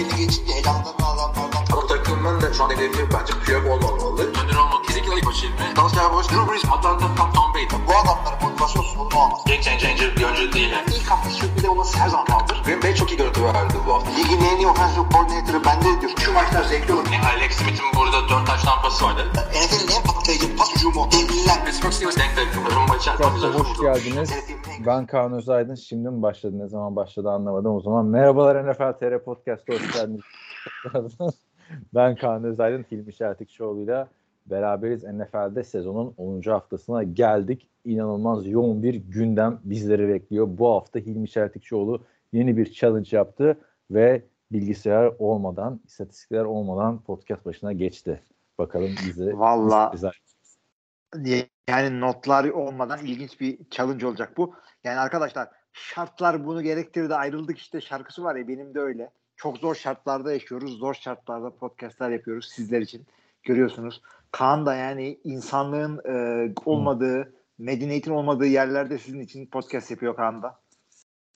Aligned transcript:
belli 0.00 0.16
geçince 0.16 0.52
elamdan 0.52 0.94
adamlardan. 1.00 1.64
Ama 1.72 1.86
takımın 1.86 2.40
da 2.40 2.52
şu 2.54 2.64
an 2.64 2.70
hedefi 2.70 3.06
bence 3.12 3.32
Piyok 3.44 3.66
olmamalı. 3.66 4.22
Önder 4.22 4.56
olmak 4.56 4.84
kesinlikle 4.84 5.16
ilk 5.16 5.26
başı 5.26 5.46
ilmi. 5.46 5.76
Dalsya 5.76 6.12
Boş, 6.12 6.28
Drew 6.28 6.52
Brees, 6.52 6.64
Atlanta, 6.64 7.14
Tom, 7.16 7.32
Tom 7.32 7.54
Brady. 7.54 7.66
Bu 7.88 7.92
adamların 7.96 8.42
motivasyon 8.42 8.82
sorunu 8.82 9.18
olmaz. 9.18 9.40
Game 9.46 9.62
changer 9.62 10.16
bir 10.16 10.24
oyuncu 10.24 10.52
değil. 10.52 10.70
Yani. 10.70 10.84
İlk 10.96 11.10
hafta 11.10 11.30
sürpriz 11.30 11.64
olması 11.64 11.98
her 11.98 12.08
zaman 12.08 12.26
kaldır. 12.26 12.62
Green 12.64 12.82
Bay 12.82 12.94
çok 12.94 13.10
iyi 13.12 13.16
görüntü 13.16 13.44
verdi 13.44 13.74
bu 13.86 13.94
hafta. 13.94 14.10
Ligin 14.10 14.40
en 14.40 14.56
iyi 14.56 14.66
offensive 14.66 15.04
coordinator'ı 15.12 15.64
bende 15.64 16.00
diyor. 16.00 16.12
Şu 16.24 16.32
maçlar 16.32 16.64
zevkli 16.64 16.92
olur. 16.92 17.06
Yani 17.12 17.26
Alex 17.26 17.52
Smith'in 17.52 17.86
burada 17.96 18.28
4 18.28 18.46
taş 18.46 18.62
tampası 18.62 19.04
vardı. 19.04 19.32
NFL'in 19.34 19.96
en 19.96 20.02
patlayıcı 20.02 20.56
pas 20.56 20.74
hücumu. 20.76 21.08
Devliler. 21.12 21.64
Pittsburgh 21.64 21.92
Steelers 21.92 22.16
denk 22.16 22.36
denk. 22.36 22.74
Rumba 22.76 22.96
içer. 22.96 23.14
Hoş 23.14 23.78
geldiniz. 23.80 24.30
Ben 24.86 25.06
Kaan 25.06 25.32
Özaydın. 25.32 25.74
Şimdi 25.74 26.08
mi 26.08 26.22
başladı? 26.22 26.58
Ne 26.58 26.68
zaman 26.68 26.96
başladı 26.96 27.30
anlamadım. 27.30 27.74
O 27.74 27.80
zaman 27.80 28.06
merhabalar 28.06 28.70
NFL 28.70 28.92
TR 28.92 29.24
Podcast'a 29.24 29.72
hoş 29.72 29.92
geldiniz. 29.92 30.20
ben 31.94 32.16
Kaan 32.16 32.44
Özaydın. 32.44 32.86
Hilmi 32.90 33.12
Şertikçioğlu'yla 33.12 34.08
beraberiz. 34.46 35.04
NFL'de 35.04 35.64
sezonun 35.64 36.14
10. 36.16 36.42
haftasına 36.42 37.02
geldik. 37.02 37.68
İnanılmaz 37.84 38.46
yoğun 38.46 38.82
bir 38.82 38.94
gündem 38.94 39.60
bizleri 39.64 40.08
bekliyor. 40.08 40.48
Bu 40.50 40.70
hafta 40.70 40.98
Hilmi 40.98 41.28
Şertikçioğlu 41.28 42.04
yeni 42.32 42.56
bir 42.56 42.72
challenge 42.72 43.16
yaptı 43.16 43.58
ve 43.90 44.22
bilgisayar 44.52 45.12
olmadan, 45.18 45.80
istatistikler 45.86 46.44
olmadan 46.44 47.00
podcast 47.00 47.46
başına 47.46 47.72
geçti. 47.72 48.22
Bakalım 48.58 48.90
bizi 49.06 49.38
Valla 49.38 49.92
yani 51.70 52.00
notlar 52.00 52.44
olmadan 52.44 52.98
ilginç 53.06 53.40
bir 53.40 53.58
challenge 53.70 54.06
olacak 54.06 54.36
bu. 54.36 54.54
Yani 54.84 54.98
arkadaşlar 54.98 55.48
şartlar 55.72 56.46
bunu 56.46 56.62
gerektirdi 56.62 57.14
ayrıldık 57.14 57.58
işte 57.58 57.80
şarkısı 57.80 58.24
var 58.24 58.36
ya 58.36 58.48
benim 58.48 58.74
de 58.74 58.80
öyle. 58.80 59.10
Çok 59.36 59.58
zor 59.58 59.74
şartlarda 59.74 60.32
yaşıyoruz. 60.32 60.78
Zor 60.78 60.94
şartlarda 60.94 61.50
podcastler 61.56 62.10
yapıyoruz 62.10 62.48
sizler 62.48 62.80
için. 62.80 63.06
Görüyorsunuz. 63.42 64.02
Kaan 64.32 64.66
da 64.66 64.74
yani 64.74 65.18
insanlığın 65.24 65.98
e, 66.04 66.52
olmadığı, 66.64 67.32
medeniyetin 67.58 68.10
olmadığı 68.10 68.46
yerlerde 68.46 68.98
sizin 68.98 69.20
için 69.20 69.46
podcast 69.46 69.90
yapıyor 69.90 70.16
Kaan 70.16 70.42
da. 70.42 70.58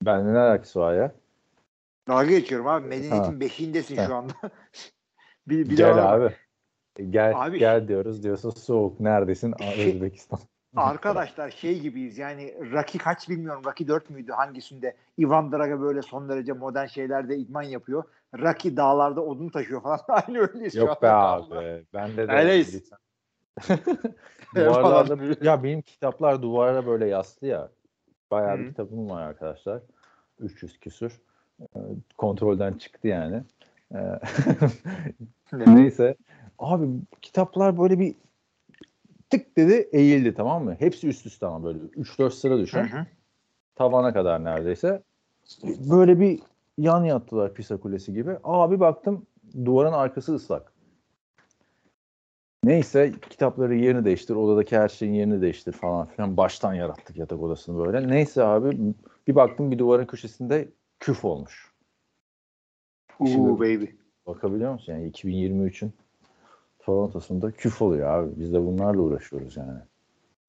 Ben 0.03 0.35
ne 0.35 0.39
alakası 0.39 0.81
var 0.81 0.95
ya? 0.95 1.13
Dalga 2.09 2.25
geçiyorum 2.31 2.67
abi. 2.67 2.87
Medeniyetin 2.87 3.33
Ha. 3.33 3.41
beşiğindesin 3.41 3.97
Ha. 3.97 4.07
şu 4.07 4.15
anda. 4.15 4.33
bir, 5.49 5.71
bir 5.71 5.77
Gel 5.77 5.97
bak. 5.97 6.05
abi. 6.05 6.35
Gel 7.11 7.33
Abi- 7.37 7.59
gel 7.59 7.89
diyoruz 7.89 8.23
diyorsun 8.23 8.51
soğuk 8.51 9.01
neredesin 9.01 9.53
Aa, 9.53 9.59
Şey- 9.73 9.95
Özbekistan. 9.95 10.39
Arkadaşlar 10.77 11.51
şey 11.51 11.81
gibiyiz 11.81 12.19
yani 12.19 12.55
Rocky 12.73 12.99
kaç 13.05 13.29
bilmiyorum 13.29 13.63
Rocky 13.65 13.89
4 13.89 14.11
müydü 14.11 14.33
hangisinde 14.33 14.97
Ivan 15.19 15.53
Drago 15.53 15.81
böyle 15.81 16.03
son 16.03 16.29
derece 16.29 16.53
modern 16.53 16.87
şeylerde 16.87 17.37
idman 17.37 17.63
yapıyor. 17.63 18.05
Rocky 18.39 18.77
dağlarda 18.77 19.21
odun 19.21 19.49
taşıyor 19.49 19.83
falan 19.83 20.01
aynı 20.09 20.39
öyleyiz 20.39 20.75
Yok 20.75 21.03
be 21.03 21.11
abi. 21.11 21.85
Bende 21.95 22.29
de 22.29 22.33
Öyleyiz. 22.33 22.91
duvarlarda 24.55 25.19
ya 25.43 25.63
benim 25.63 25.83
kitaplar 25.83 26.43
duvara 26.43 26.87
böyle 26.87 27.07
yaslı 27.07 27.47
ya. 27.47 27.69
Bayağı 28.31 28.59
bir 28.59 28.65
Hı. 28.65 28.69
kitabım 28.69 29.11
var 29.11 29.23
arkadaşlar. 29.23 29.81
300 30.41 30.79
küsür. 30.81 31.21
Ee, 31.61 31.79
Kontrolden 32.19 32.73
çıktı 32.73 33.09
yani. 33.09 33.43
Ee, 33.95 33.99
Neyse. 35.53 36.17
Abi 36.59 36.89
kitaplar 37.23 37.79
böyle 37.79 37.99
bir 37.99 38.15
tık 39.39 39.57
dedi 39.57 39.89
eğildi 39.93 40.35
tamam 40.35 40.65
mı? 40.65 40.77
Hepsi 40.79 41.09
üst 41.09 41.27
üste 41.27 41.47
ama 41.47 41.65
böyle 41.65 41.79
3-4 41.79 42.31
sıra 42.31 42.59
düşün. 42.59 42.79
Hı 42.79 42.99
hı. 42.99 43.07
tavana 43.75 44.13
kadar 44.13 44.45
neredeyse. 44.45 45.03
Böyle 45.91 46.21
bir 46.21 46.41
yan 46.79 47.05
yattılar 47.05 47.55
Pisa 47.55 47.77
Kulesi 47.77 48.13
gibi. 48.13 48.37
Abi 48.45 48.81
baktım 48.81 49.27
duvarın 49.65 49.93
arkası 49.93 50.35
ıslak. 50.35 50.73
Neyse 52.65 53.13
kitapları 53.31 53.75
yerini 53.75 54.05
değiştir, 54.05 54.35
odadaki 54.35 54.77
her 54.77 54.89
şeyin 54.89 55.13
yerini 55.13 55.43
değiştir 55.43 55.73
falan 55.73 56.07
filan. 56.07 56.37
Baştan 56.37 56.75
yarattık 56.75 57.17
yatak 57.17 57.43
odasını 57.43 57.87
böyle. 57.87 58.09
Neyse 58.09 58.45
abi 58.45 58.79
bir 59.27 59.35
baktım 59.35 59.71
bir 59.71 59.79
duvarın 59.79 60.07
köşesinde 60.07 60.69
küf 61.01 61.25
olmuş. 61.25 61.73
Uuu 63.19 63.61
baby. 63.61 63.85
Bakabiliyor 64.27 64.73
musun? 64.73 64.93
Yani 64.93 65.11
2023'ün 65.11 65.93
Toronto'sunda 66.85 67.51
küf 67.51 67.83
oluyor 67.83 68.11
abi. 68.11 68.31
Biz 68.37 68.53
de 68.53 68.67
bunlarla 68.67 69.01
uğraşıyoruz 69.01 69.57
yani. 69.57 69.79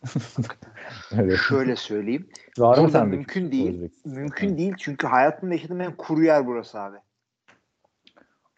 Öyle. 1.21 1.37
Şöyle 1.37 1.75
söyleyeyim. 1.75 2.29
Var 2.57 2.77
mı 2.77 2.91
sende 2.91 3.15
mümkün 3.15 3.51
değil. 3.51 3.91
Mümkün 4.05 4.57
değil 4.57 4.73
çünkü 4.77 5.07
hayatımda 5.07 5.53
yaşadığım 5.53 5.81
en 5.81 5.95
kuru 5.95 6.23
yer 6.23 6.47
burası 6.47 6.79
abi. 6.79 6.97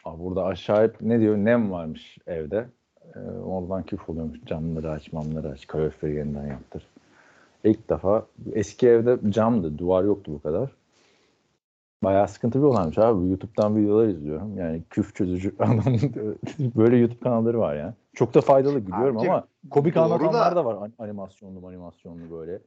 Abi 0.04 0.24
burada 0.24 0.44
aşağı 0.44 0.82
hep 0.82 1.00
ne 1.00 1.20
diyor 1.20 1.36
nem 1.36 1.70
varmış 1.70 2.18
evde. 2.26 2.68
Ee, 3.14 3.18
oradan 3.20 3.82
küf 3.82 4.08
oluyormuş. 4.08 4.38
Camları 4.46 4.90
aç, 4.90 5.12
mamları 5.12 5.48
aç. 5.48 5.66
Kaloriferi 5.66 6.14
yeniden 6.14 6.46
yaptır. 6.46 6.86
İlk 7.64 7.90
defa 7.90 8.26
eski 8.52 8.88
evde 8.88 9.32
camdı. 9.32 9.78
Duvar 9.78 10.04
yoktu 10.04 10.32
bu 10.34 10.42
kadar. 10.42 10.70
Bayağı 12.02 12.28
sıkıntı 12.28 12.58
bir 12.58 12.64
olaymış 12.64 12.98
abi. 12.98 13.28
YouTube'dan 13.28 13.76
videolar 13.76 14.08
izliyorum. 14.08 14.58
Yani 14.58 14.82
küf 14.90 15.14
çözücü 15.14 15.58
böyle 16.58 16.96
YouTube 16.96 17.20
kanalları 17.20 17.58
var 17.58 17.74
ya. 17.76 17.94
Çok 18.14 18.34
da 18.34 18.40
faydalı 18.40 18.76
Abicim, 18.76 19.30
ama 19.30 19.46
komik 19.70 19.96
anlatanlar 19.96 20.52
da- 20.52 20.56
da 20.56 20.64
var. 20.64 20.74
An- 20.74 20.92
Animasyonlu 20.98 21.66
animasyonlu 21.66 22.30
böyle. 22.30 22.58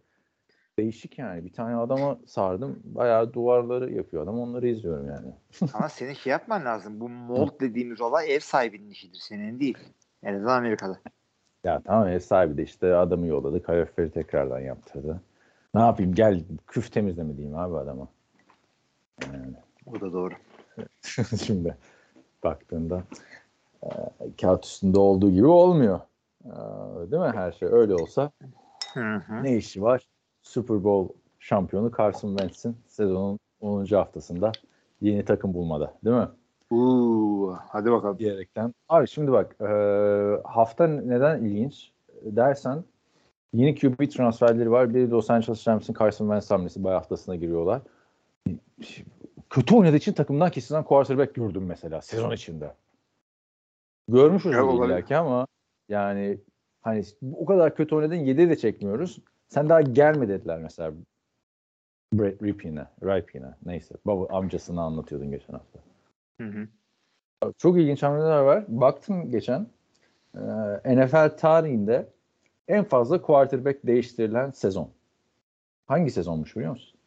Değişik 0.79 1.19
yani. 1.19 1.45
Bir 1.45 1.53
tane 1.53 1.75
adama 1.75 2.17
sardım. 2.25 2.79
Bayağı 2.83 3.33
duvarları 3.33 3.93
yapıyor 3.93 4.23
adam. 4.23 4.39
Onları 4.39 4.67
izliyorum 4.67 5.07
yani. 5.07 5.33
Ama 5.73 5.89
senin 5.89 6.13
şey 6.13 6.31
yapman 6.31 6.65
lazım. 6.65 6.99
Bu 6.99 7.09
mold 7.09 7.61
dediğimiz 7.61 8.01
olay 8.01 8.35
ev 8.35 8.39
sahibinin 8.39 8.89
işidir. 8.89 9.19
Senin 9.19 9.59
değil. 9.59 9.77
En 10.23 10.33
azından 10.33 10.57
Amerika'da. 10.57 10.97
Ya 11.63 11.81
tamam 11.85 12.07
ev 12.07 12.19
sahibi 12.19 12.57
de 12.57 12.63
işte 12.63 12.95
adamı 12.95 13.27
yolladı. 13.27 13.63
Kaloriferi 13.63 14.11
tekrardan 14.11 14.59
yaptırdı. 14.59 15.21
Ne 15.73 15.81
yapayım 15.81 16.13
gel 16.13 16.43
küf 16.67 16.91
temizleme 16.91 17.37
diyeyim 17.37 17.57
abi 17.57 17.77
adama. 17.77 18.07
Yani 19.25 19.55
O 19.85 20.01
da 20.01 20.13
doğru. 20.13 20.33
şimdi 21.45 21.77
baktığında 22.43 23.03
e, 23.83 23.87
kağıt 24.41 24.65
üstünde 24.65 24.99
olduğu 24.99 25.31
gibi 25.31 25.47
olmuyor. 25.47 25.99
E, 26.45 26.51
değil 27.11 27.21
mi 27.23 27.31
her 27.33 27.51
şey? 27.51 27.67
Öyle 27.71 27.93
olsa 27.95 28.31
Hı 28.93 29.15
hı. 29.15 29.43
ne 29.43 29.57
işi 29.57 29.81
var? 29.81 30.07
Super 30.41 30.83
Bowl 30.83 31.13
şampiyonu 31.39 31.91
Carson 31.97 32.29
Wentz'in 32.29 32.77
sezonun 32.87 33.39
10. 33.61 33.85
haftasında 33.85 34.51
yeni 35.01 35.25
takım 35.25 35.53
bulmada. 35.53 35.93
Değil 36.05 36.15
mi? 36.15 36.27
Uuu, 36.71 37.57
hadi 37.69 37.91
bakalım. 37.91 38.19
diyerekten. 38.19 38.73
Abi 38.89 39.07
şimdi 39.07 39.31
bak 39.31 39.55
e, 39.61 39.65
hafta 40.43 40.87
neden 40.87 41.43
ilginç 41.43 41.91
dersen 42.23 42.83
yeni 43.53 43.75
QB 43.75 44.09
transferleri 44.09 44.71
var. 44.71 44.93
Bir 44.93 45.07
Los 45.07 45.29
Angeles 45.29 45.67
Rams'in 45.67 45.93
Carson 45.99 46.25
Wentz 46.25 46.51
hamlesi 46.51 46.83
bay 46.83 46.93
haftasına 46.93 47.35
giriyorlar. 47.35 47.81
Kötü 49.49 49.75
oynadığı 49.75 49.95
için 49.95 50.13
takımdan 50.13 50.51
kesilen 50.51 50.83
quarterback 50.83 51.35
gördüm 51.35 51.65
mesela 51.65 52.01
sezon 52.01 52.31
içinde. 52.31 52.73
Görmüşüz 54.07 54.53
Ya 54.53 54.65
olabilir. 54.65 54.93
illaki 54.93 55.17
ama 55.17 55.47
yani 55.89 56.37
hani 56.81 57.03
o 57.35 57.45
kadar 57.45 57.75
kötü 57.75 57.95
oynadın 57.95 58.15
7'yi 58.15 58.49
de 58.49 58.57
çekmiyoruz. 58.57 59.19
Sen 59.47 59.69
daha 59.69 59.81
gelme 59.81 60.27
dediler 60.27 60.59
mesela 60.59 60.93
Brett 62.13 62.43
Ripken'e, 62.43 62.87
Ripken'e 63.03 63.55
neyse. 63.65 63.95
Baba 64.05 64.37
amcasını 64.37 64.81
anlatıyordun 64.81 65.31
geçen 65.31 65.53
hafta. 65.53 65.79
Hı 66.41 66.47
hı. 66.47 66.67
Çok 67.57 67.77
ilginç 67.77 68.03
hamleler 68.03 68.39
var. 68.41 68.65
Baktım 68.67 69.31
geçen 69.31 69.67
e, 70.35 70.39
NFL 70.95 71.37
tarihinde 71.37 72.09
en 72.67 72.83
fazla 72.83 73.21
quarterback 73.21 73.87
değiştirilen 73.87 74.51
sezon. 74.51 74.89
Hangi 75.87 76.11
sezonmuş 76.11 76.55
biliyor 76.55 76.71
musun? 76.71 76.99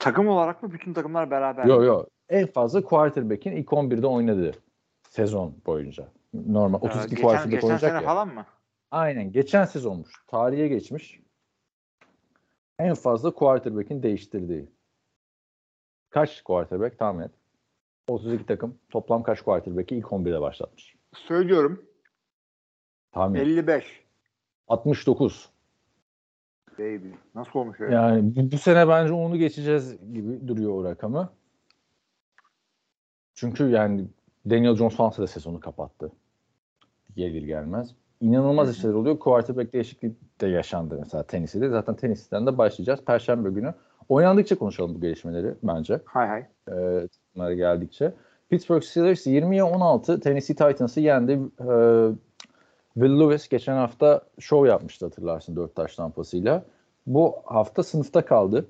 Takım 0.00 0.28
olarak 0.28 0.62
mı 0.62 0.72
bütün 0.72 0.92
takımlar 0.92 1.30
beraber? 1.30 1.64
Yok 1.64 1.84
yok. 1.84 2.08
En 2.28 2.46
fazla 2.46 2.82
quarterback'in 2.84 3.52
ilk 3.52 3.68
11'de 3.68 4.06
oynadığı 4.06 4.52
sezon 5.08 5.54
boyunca. 5.66 6.08
Normal 6.34 6.78
Ee, 6.82 6.86
32 6.86 7.08
geçen, 7.10 7.22
quarterback 7.22 7.50
geçen 7.50 7.66
oynayacak 7.66 7.90
sene 7.90 8.00
ya. 8.00 8.06
falan 8.06 8.34
mı? 8.34 8.46
Aynen. 8.90 9.32
Geçen 9.32 9.64
sezonmuş. 9.64 10.10
Tarihe 10.26 10.68
geçmiş. 10.68 11.20
En 12.78 12.94
fazla 12.94 13.30
quarterback'in 13.34 14.02
değiştirdiği. 14.02 14.68
Kaç 16.10 16.42
quarterback 16.42 16.98
tahmin 16.98 17.22
et. 17.22 17.30
32 18.08 18.46
takım 18.46 18.78
toplam 18.90 19.22
kaç 19.22 19.42
quarterback'i 19.42 19.96
ilk 19.96 20.06
11'de 20.06 20.40
başlatmış. 20.40 20.96
Söylüyorum. 21.14 21.84
Tahmin 23.12 23.40
et. 23.40 23.46
55. 23.46 24.04
69. 24.68 25.50
Baby. 26.80 27.08
Nasıl 27.34 27.58
olmuş 27.58 27.80
öyle? 27.80 27.94
Yani 27.94 28.36
bu, 28.36 28.52
bu 28.52 28.58
sene 28.58 28.88
bence 28.88 29.12
onu 29.12 29.36
geçeceğiz 29.36 30.12
gibi 30.12 30.48
duruyor 30.48 30.72
o 30.72 30.84
rakamı. 30.84 31.30
Çünkü 33.34 33.68
yani 33.68 34.04
Daniel 34.50 34.76
Jones 34.76 34.96
falan 34.96 35.12
da 35.18 35.26
sezonu 35.26 35.60
kapattı. 35.60 36.12
Gelir 37.16 37.42
gelmez. 37.42 37.94
İnanılmaz 38.20 38.76
işler 38.76 38.92
oluyor. 38.92 39.18
Quarterback 39.18 39.72
değişikliği 39.72 40.14
de 40.40 40.46
yaşandı 40.46 40.96
mesela 41.00 41.22
Tennessee'de. 41.22 41.68
Zaten 41.68 41.96
Tennessee'den 41.96 42.46
de 42.46 42.58
başlayacağız. 42.58 43.04
Perşembe 43.04 43.50
günü. 43.50 43.74
Oynandıkça 44.08 44.58
konuşalım 44.58 44.94
bu 44.94 45.00
gelişmeleri 45.00 45.54
bence. 45.62 46.00
Hay 46.04 46.28
hay. 46.28 46.46
Ee, 47.48 47.54
geldikçe. 47.54 48.14
Pittsburgh 48.50 48.82
Steelers 48.82 49.26
20'ye 49.26 49.64
16 49.64 50.20
Tennessee 50.20 50.56
Titans'ı 50.56 51.00
yendi. 51.00 51.40
Ee, 51.60 52.08
Will 53.00 53.20
Lewis 53.20 53.48
geçen 53.48 53.76
hafta 53.76 54.20
show 54.38 54.68
yapmıştı 54.68 55.06
hatırlarsın 55.06 55.56
4 55.56 55.74
taş 55.74 55.96
tampasıyla. 55.96 56.64
Bu 57.06 57.36
hafta 57.44 57.82
sınıfta 57.82 58.24
kaldı. 58.24 58.66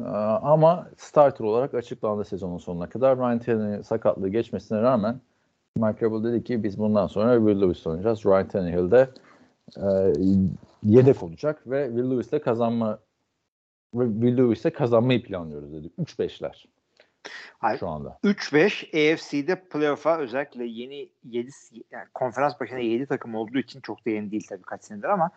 Ee, 0.00 0.04
ama 0.42 0.88
starter 0.96 1.44
olarak 1.44 1.74
açıklandı 1.74 2.24
sezonun 2.24 2.58
sonuna 2.58 2.88
kadar. 2.88 3.18
Ryan 3.18 3.38
Tannehill'in 3.38 3.82
sakatlığı 3.82 4.28
geçmesine 4.28 4.82
rağmen 4.82 5.20
Mike 5.76 6.06
Rabel 6.06 6.32
dedi 6.32 6.44
ki 6.44 6.62
biz 6.62 6.78
bundan 6.78 7.06
sonra 7.06 7.36
Will 7.38 7.62
Lewis 7.62 7.86
oynayacağız. 7.86 8.24
Ryan 8.24 8.48
Tannehill 8.48 8.90
de 8.90 9.08
e, 9.76 10.12
yedek 10.82 11.22
olacak 11.22 11.62
ve 11.66 11.86
Will 11.86 12.10
Lewis'le 12.10 12.42
kazanma 12.44 12.98
Will 13.92 14.36
Lewis'le 14.36 14.72
kazanmayı 14.72 15.22
planlıyoruz 15.22 15.72
dedi. 15.72 15.90
3-5'ler 15.98 16.64
Hayır. 17.58 17.78
şu 17.78 17.88
anda. 17.88 18.18
3-5 18.24 19.12
AFC'de 19.14 19.54
playoff'a 19.68 20.18
özellikle 20.18 20.64
yeni 20.64 21.08
7 21.24 21.50
yani 21.90 22.06
konferans 22.14 22.60
başına 22.60 22.78
7 22.78 23.06
takım 23.06 23.34
olduğu 23.34 23.58
için 23.58 23.80
çok 23.80 24.06
da 24.06 24.10
yeni 24.10 24.30
değil 24.30 24.46
tabii 24.48 24.62
kaç 24.62 24.84
senedir 24.84 25.08
ama 25.08 25.30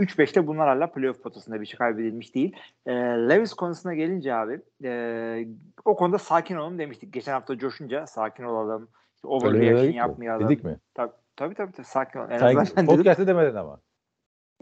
3-5'te 0.00 0.46
bunlar 0.46 0.68
hala 0.68 0.92
playoff 0.92 1.22
potasında 1.22 1.60
bir 1.60 1.66
şey 1.66 1.78
kaybedilmiş 1.78 2.34
değil. 2.34 2.56
E, 2.86 2.92
Levis 3.28 3.54
konusuna 3.54 3.94
gelince 3.94 4.34
abi 4.34 4.60
e, 4.84 5.48
o 5.84 5.96
konuda 5.96 6.18
sakin 6.18 6.56
olun 6.56 6.78
demiştik. 6.78 7.12
Geçen 7.12 7.32
hafta 7.32 7.58
coşunca 7.58 8.06
sakin 8.06 8.44
olalım. 8.44 8.88
Overreaction 9.24 9.92
yapmayalım. 9.92 10.48
Dedik 10.48 10.64
mi? 10.64 10.76
Tabii 10.94 11.12
tabii, 11.36 11.54
tabii, 11.54 11.72
tabii 11.72 11.86
sakin 11.86 12.18
ol. 12.18 12.30
En 12.30 12.64
Sen 12.64 12.86
podcast'te 12.86 13.26
demedin 13.26 13.56
ama. 13.56 13.80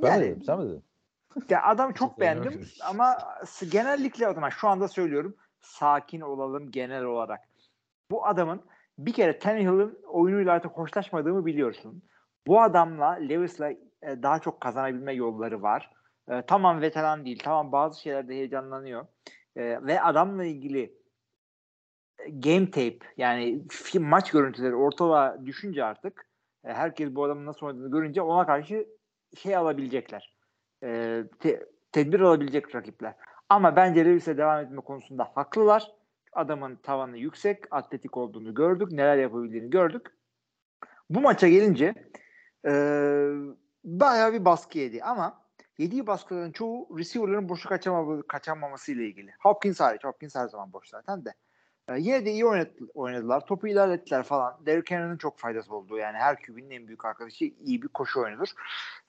Ben 0.03 0.09
Yani- 0.09 0.25
dedim, 0.25 0.43
sen 0.43 0.59
mi 0.59 0.69
dedin? 0.69 0.83
Ya 1.49 1.63
adam 1.63 1.93
çok 1.93 2.21
beğendim 2.21 2.67
ama 2.89 3.19
genellikle 3.71 4.29
o 4.29 4.35
zaman 4.35 4.49
şu 4.49 4.69
anda 4.69 4.89
söylüyorum 4.89 5.35
sakin 5.67 6.21
olalım 6.21 6.71
genel 6.71 7.05
olarak. 7.05 7.41
Bu 8.11 8.27
adamın 8.27 8.63
bir 8.99 9.13
kere 9.13 9.39
Tannehill'in 9.39 9.99
oyunuyla 10.09 10.53
artık 10.53 10.73
hoşlaşmadığımı 10.73 11.47
biliyorsun. 11.47 12.03
Bu 12.47 12.63
adamla 12.63 13.11
Lewis'le 13.11 13.61
e, 14.03 14.23
daha 14.23 14.39
çok 14.39 14.61
kazanabilme 14.61 15.13
yolları 15.13 15.63
var. 15.63 15.91
E, 16.31 16.43
tamam 16.47 16.81
veteran 16.81 17.25
değil. 17.25 17.41
Tamam 17.45 17.73
bazı 17.73 18.01
şeylerde 18.01 18.35
heyecanlanıyor. 18.35 19.07
E, 19.57 19.87
ve 19.87 20.03
adamla 20.03 20.45
ilgili 20.45 20.99
e, 22.19 22.31
game 22.31 22.71
tape 22.71 22.99
yani 23.17 23.65
maç 23.95 24.31
görüntüleri 24.31 24.75
ortalığa 24.75 25.47
düşünce 25.47 25.85
artık 25.85 26.31
e, 26.65 26.73
herkes 26.73 27.15
bu 27.15 27.25
adamın 27.25 27.47
nasıl 27.47 27.67
oynadığını 27.67 27.91
görünce 27.91 28.23
ona 28.23 28.47
karşı 28.47 28.87
şey 29.37 29.57
alabilecekler. 29.57 30.37
E, 30.83 31.23
te- 31.39 31.67
tedbir 31.93 32.21
alabilecek 32.21 32.75
rakipler. 32.75 33.15
Ama 33.49 33.77
bence 33.77 34.05
Lewis'e 34.05 34.39
devam 34.39 34.65
etme 34.65 34.81
konusunda 34.81 35.25
haklılar. 35.35 35.93
Adamın 36.33 36.77
tavanı 36.77 37.19
yüksek, 37.19 37.65
atletik 37.71 38.17
olduğunu 38.17 38.55
gördük, 38.55 38.93
neler 38.93 39.17
yapabildiğini 39.17 39.71
gördük. 39.71 40.07
Bu 41.11 41.21
maça 41.21 41.49
gelince 41.49 41.95
e, 42.67 42.73
bayağı 43.85 44.33
bir 44.33 44.45
baskı 44.45 44.79
yedi 44.79 45.03
ama 45.05 45.43
yediği 45.79 46.07
baskıların 46.07 46.53
çoğu 46.53 46.99
receiver'ların 46.99 47.49
boşu 47.49 47.69
kaçamama, 47.69 48.23
kaçamaması 48.23 48.93
ile 48.93 49.07
ilgili. 49.07 49.33
Hopkins 49.41 49.81
hariç. 49.81 50.05
Hopkins 50.05 50.35
her 50.37 50.49
zaman 50.49 50.73
boş 50.73 50.89
zaten 50.89 51.25
de. 51.25 51.35
E, 51.89 51.99
yine 51.99 52.27
de 52.27 52.31
iyi 52.31 52.45
oynadı- 52.47 52.91
oynadılar. 52.95 53.47
Topu 53.47 53.69
ilerlettiler 53.69 54.23
falan. 54.23 54.67
Derrick 54.67 54.95
Henry'nin 54.95 55.17
çok 55.17 55.39
faydası 55.39 55.75
oldu. 55.75 55.99
Yani 55.99 56.17
her 56.19 56.43
QB'nin 56.43 56.71
en 56.71 56.87
büyük 56.87 57.05
arkadaşı 57.05 57.45
iyi 57.45 57.83
bir 57.83 57.89
koşu 57.89 58.21
oyunudur. 58.21 58.49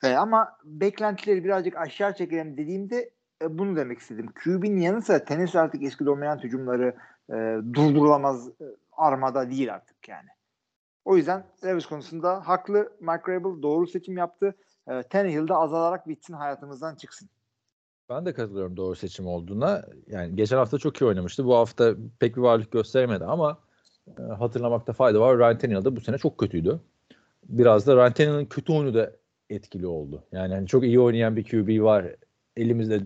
E, 0.02 0.14
ama 0.14 0.58
beklentileri 0.64 1.44
birazcık 1.44 1.76
aşağı 1.76 2.14
çekelim 2.14 2.56
dediğimde 2.56 3.10
e, 3.42 3.58
bunu 3.58 3.76
demek 3.76 3.98
istedim. 3.98 4.32
QB'nin 4.44 4.80
yanı 4.80 5.02
sıra 5.02 5.24
Tennessee 5.24 5.60
artık 5.60 5.82
eski 5.82 6.06
dominant 6.06 6.44
hücumları 6.44 6.96
e, 7.30 7.34
durdurulamaz 7.74 8.48
e, 8.48 8.64
armada 8.92 9.50
değil 9.50 9.74
artık 9.74 10.08
yani. 10.08 10.28
O 11.04 11.16
yüzden 11.16 11.46
Levis 11.64 11.86
konusunda 11.86 12.48
haklı. 12.48 12.92
Mike 13.00 13.32
Rabel 13.32 13.62
doğru 13.62 13.86
seçim 13.86 14.16
yaptı. 14.16 14.54
E, 14.88 15.02
Tannehill 15.02 15.48
de 15.48 15.54
azalarak 15.54 16.08
bitsin 16.08 16.34
hayatımızdan 16.34 16.94
çıksın. 16.94 17.28
Ben 18.10 18.26
de 18.26 18.34
katılıyorum 18.34 18.76
doğru 18.76 18.96
seçim 18.96 19.26
olduğuna. 19.26 19.84
Yani 20.06 20.36
geçen 20.36 20.56
hafta 20.56 20.78
çok 20.78 21.00
iyi 21.00 21.04
oynamıştı. 21.04 21.44
Bu 21.44 21.56
hafta 21.56 21.94
pek 22.18 22.36
bir 22.36 22.42
varlık 22.42 22.72
gösteremedi 22.72 23.24
ama 23.24 23.58
e, 24.18 24.22
hatırlamakta 24.22 24.92
fayda 24.92 25.20
var. 25.20 25.38
Ryan 25.38 25.58
Tannehill 25.58 25.96
bu 25.96 26.00
sene 26.00 26.18
çok 26.18 26.38
kötüydü. 26.38 26.80
Biraz 27.48 27.86
da 27.86 27.96
Ryan 27.96 28.12
Tannehill'in 28.12 28.46
kötü 28.46 28.72
oyunu 28.72 28.94
da 28.94 29.12
etkili 29.50 29.86
oldu. 29.86 30.24
Yani 30.32 30.54
hani 30.54 30.66
çok 30.66 30.84
iyi 30.84 31.00
oynayan 31.00 31.36
bir 31.36 31.44
QB 31.44 31.84
var. 31.84 32.06
Elimizde 32.56 33.00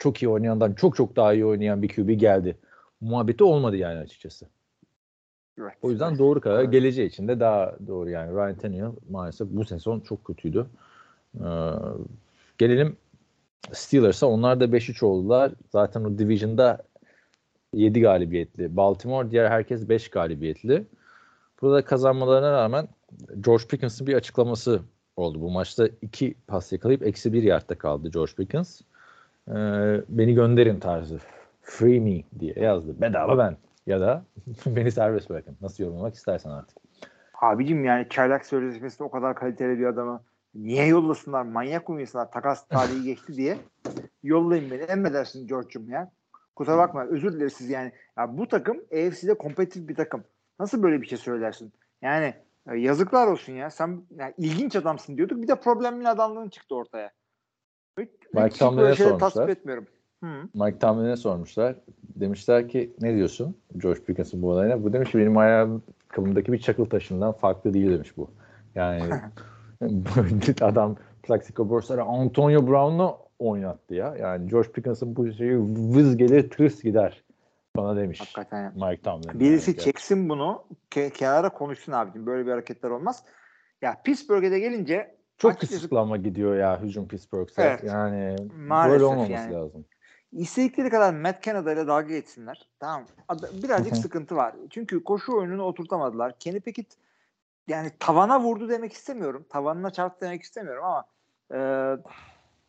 çok 0.00 0.22
iyi 0.22 0.28
oynayandan 0.28 0.72
çok 0.72 0.96
çok 0.96 1.16
daha 1.16 1.34
iyi 1.34 1.46
oynayan 1.46 1.82
bir 1.82 1.88
QB 1.88 2.20
geldi. 2.20 2.56
Muhabbeti 3.00 3.44
olmadı 3.44 3.76
yani 3.76 3.98
açıkçası. 3.98 4.46
Evet. 5.60 5.72
O 5.82 5.90
yüzden 5.90 6.18
doğru 6.18 6.40
karar. 6.40 6.60
Evet. 6.60 6.72
Geleceği 6.72 7.08
için 7.08 7.28
de 7.28 7.40
daha 7.40 7.76
doğru 7.86 8.10
yani. 8.10 8.32
Ryan 8.32 8.58
Tannehill 8.58 8.92
maalesef 9.10 9.48
bu 9.50 9.64
sezon 9.64 10.00
çok 10.00 10.24
kötüydü. 10.24 10.66
Ee, 11.34 11.46
gelelim 12.58 12.96
Steelers'a. 13.72 14.26
Onlar 14.26 14.60
da 14.60 14.64
5-3 14.64 15.04
oldular. 15.04 15.52
Zaten 15.72 16.04
o 16.04 16.18
division'da 16.18 16.78
7 17.74 18.00
galibiyetli. 18.00 18.76
Baltimore 18.76 19.30
diğer 19.30 19.50
herkes 19.50 19.88
5 19.88 20.08
galibiyetli. 20.08 20.86
Burada 21.62 21.84
kazanmalarına 21.84 22.52
rağmen 22.52 22.88
George 23.40 23.64
Pickens'ın 23.66 24.06
bir 24.06 24.14
açıklaması 24.14 24.82
oldu. 25.16 25.40
Bu 25.40 25.50
maçta 25.50 25.88
2 26.02 26.34
pas 26.46 26.72
yakalayıp 26.72 27.06
eksi 27.06 27.32
1 27.32 27.42
yardta 27.42 27.78
kaldı 27.78 28.10
George 28.10 28.32
Pickens. 28.36 28.80
Ee, 29.50 30.00
beni 30.08 30.34
gönderin 30.34 30.80
tarzı. 30.80 31.18
Free 31.62 32.00
me 32.00 32.22
diye 32.40 32.54
yazdı. 32.56 33.00
Bedava 33.00 33.38
ben. 33.38 33.56
Ya 33.86 34.00
da 34.00 34.24
beni 34.66 34.92
serbest 34.92 35.30
bırakın. 35.30 35.56
Nasıl 35.60 35.84
yorumlamak 35.84 36.14
istersen 36.14 36.50
artık. 36.50 36.78
Abicim 37.42 37.84
yani 37.84 38.06
çaylak 38.10 38.46
sözleşmesinde 38.46 39.04
o 39.04 39.10
kadar 39.10 39.34
kaliteli 39.34 39.78
bir 39.78 39.86
adamı 39.86 40.22
niye 40.54 40.86
yollasınlar? 40.86 41.42
Manyak 41.42 41.88
mı 41.88 42.00
insanlar? 42.00 42.30
Takas 42.30 42.68
tarihi 42.68 43.02
geçti 43.02 43.36
diye. 43.36 43.58
Yollayın 44.22 44.70
beni. 44.70 44.82
Emredersin 44.82 45.46
George'cum 45.46 45.90
ya. 45.90 46.10
Kusura 46.56 46.78
bakma. 46.78 47.04
Özür 47.04 47.32
dileriz 47.32 47.52
siz 47.52 47.70
yani. 47.70 47.92
Ya 48.18 48.38
bu 48.38 48.48
takım 48.48 48.76
AFC'de 48.76 49.34
kompetitif 49.34 49.88
bir 49.88 49.94
takım. 49.94 50.24
Nasıl 50.60 50.82
böyle 50.82 51.02
bir 51.02 51.06
şey 51.06 51.18
söylersin? 51.18 51.72
Yani 52.02 52.34
e, 52.70 52.78
yazıklar 52.78 53.26
olsun 53.26 53.52
ya. 53.52 53.70
Sen 53.70 54.02
yani 54.16 54.34
ilginç 54.38 54.76
adamsın 54.76 55.16
diyorduk. 55.16 55.42
Bir 55.42 55.48
de 55.48 55.54
problemli 55.54 56.08
adamlığın 56.08 56.48
çıktı 56.48 56.74
ortaya. 56.74 57.10
Mike 58.32 58.58
Tomlin'e 58.58 58.94
sormuşlar. 58.94 59.48
etmiyorum. 59.48 59.86
Hı. 60.24 60.26
Mike 60.54 60.78
Tomlin'e 60.78 61.16
sormuşlar. 61.16 61.76
Demişler 62.14 62.68
ki 62.68 62.92
ne 63.00 63.14
diyorsun 63.16 63.56
George 63.76 64.00
Pickens'ın 64.00 64.42
bu 64.42 64.50
olayına? 64.50 64.84
Bu 64.84 64.92
demiş 64.92 65.10
ki 65.10 65.18
benim 65.18 65.36
ayağım 65.36 65.82
kılımdaki 66.08 66.52
bir 66.52 66.58
çakıl 66.58 66.84
taşından 66.84 67.32
farklı 67.32 67.74
değil 67.74 67.90
demiş 67.90 68.16
bu. 68.16 68.30
Yani 68.74 69.02
adam 70.60 70.96
Plaxico 71.22 71.68
Burress'ları 71.68 72.02
Antonio 72.02 72.66
Brown'la 72.66 73.18
oynattı 73.38 73.94
ya. 73.94 74.16
Yani 74.20 74.48
George 74.48 74.72
Pickens'ın 74.72 75.16
bu 75.16 75.32
şeyi 75.32 75.58
vız 75.94 76.16
gelir 76.16 76.50
tırs 76.50 76.82
gider 76.82 77.24
bana 77.76 77.96
demiş 77.96 78.20
Hakikaten. 78.20 78.72
Mike 78.74 79.02
Tomlin. 79.02 79.40
Birisi 79.40 79.70
Yani. 79.70 79.78
çeksin 79.78 80.28
bunu 80.28 80.64
ke- 80.90 81.10
kenara 81.10 81.48
konuşsun 81.48 81.92
abicim. 81.92 82.26
Böyle 82.26 82.46
bir 82.46 82.50
hareketler 82.50 82.90
olmaz. 82.90 83.24
Ya 83.82 83.96
Pittsburgh'e 84.04 84.50
de 84.50 84.58
gelince 84.58 85.14
Çok 85.40 85.50
açıkçası 85.50 85.74
kısıtlanma 85.74 86.16
gidiyor 86.16 86.56
ya 86.56 86.80
hücum 86.82 87.08
Pittsburgh'se. 87.08 87.62
Evet. 87.62 87.84
Yani 87.84 88.36
Maalesef 88.56 88.92
böyle 88.92 89.04
olmaması 89.04 89.32
yani. 89.32 89.54
lazım. 89.54 89.84
istedikleri 90.32 90.90
kadar 90.90 91.14
Matt 91.14 91.42
Canada 91.42 91.72
ile 91.72 91.86
dalga 91.86 92.08
geçsinler. 92.08 92.68
Tamam. 92.80 93.04
Birazcık 93.62 93.96
sıkıntı 93.96 94.36
var. 94.36 94.54
Çünkü 94.70 95.04
koşu 95.04 95.36
oyununu 95.36 95.62
oturtamadılar. 95.62 96.38
Kenny 96.38 96.60
Pickett 96.60 96.96
yani 97.68 97.90
tavana 97.98 98.40
vurdu 98.40 98.68
demek 98.68 98.92
istemiyorum. 98.92 99.46
Tavanına 99.48 99.90
çarptı 99.90 100.26
demek 100.26 100.42
istemiyorum 100.42 100.84
ama 100.84 101.04
e, 101.54 101.58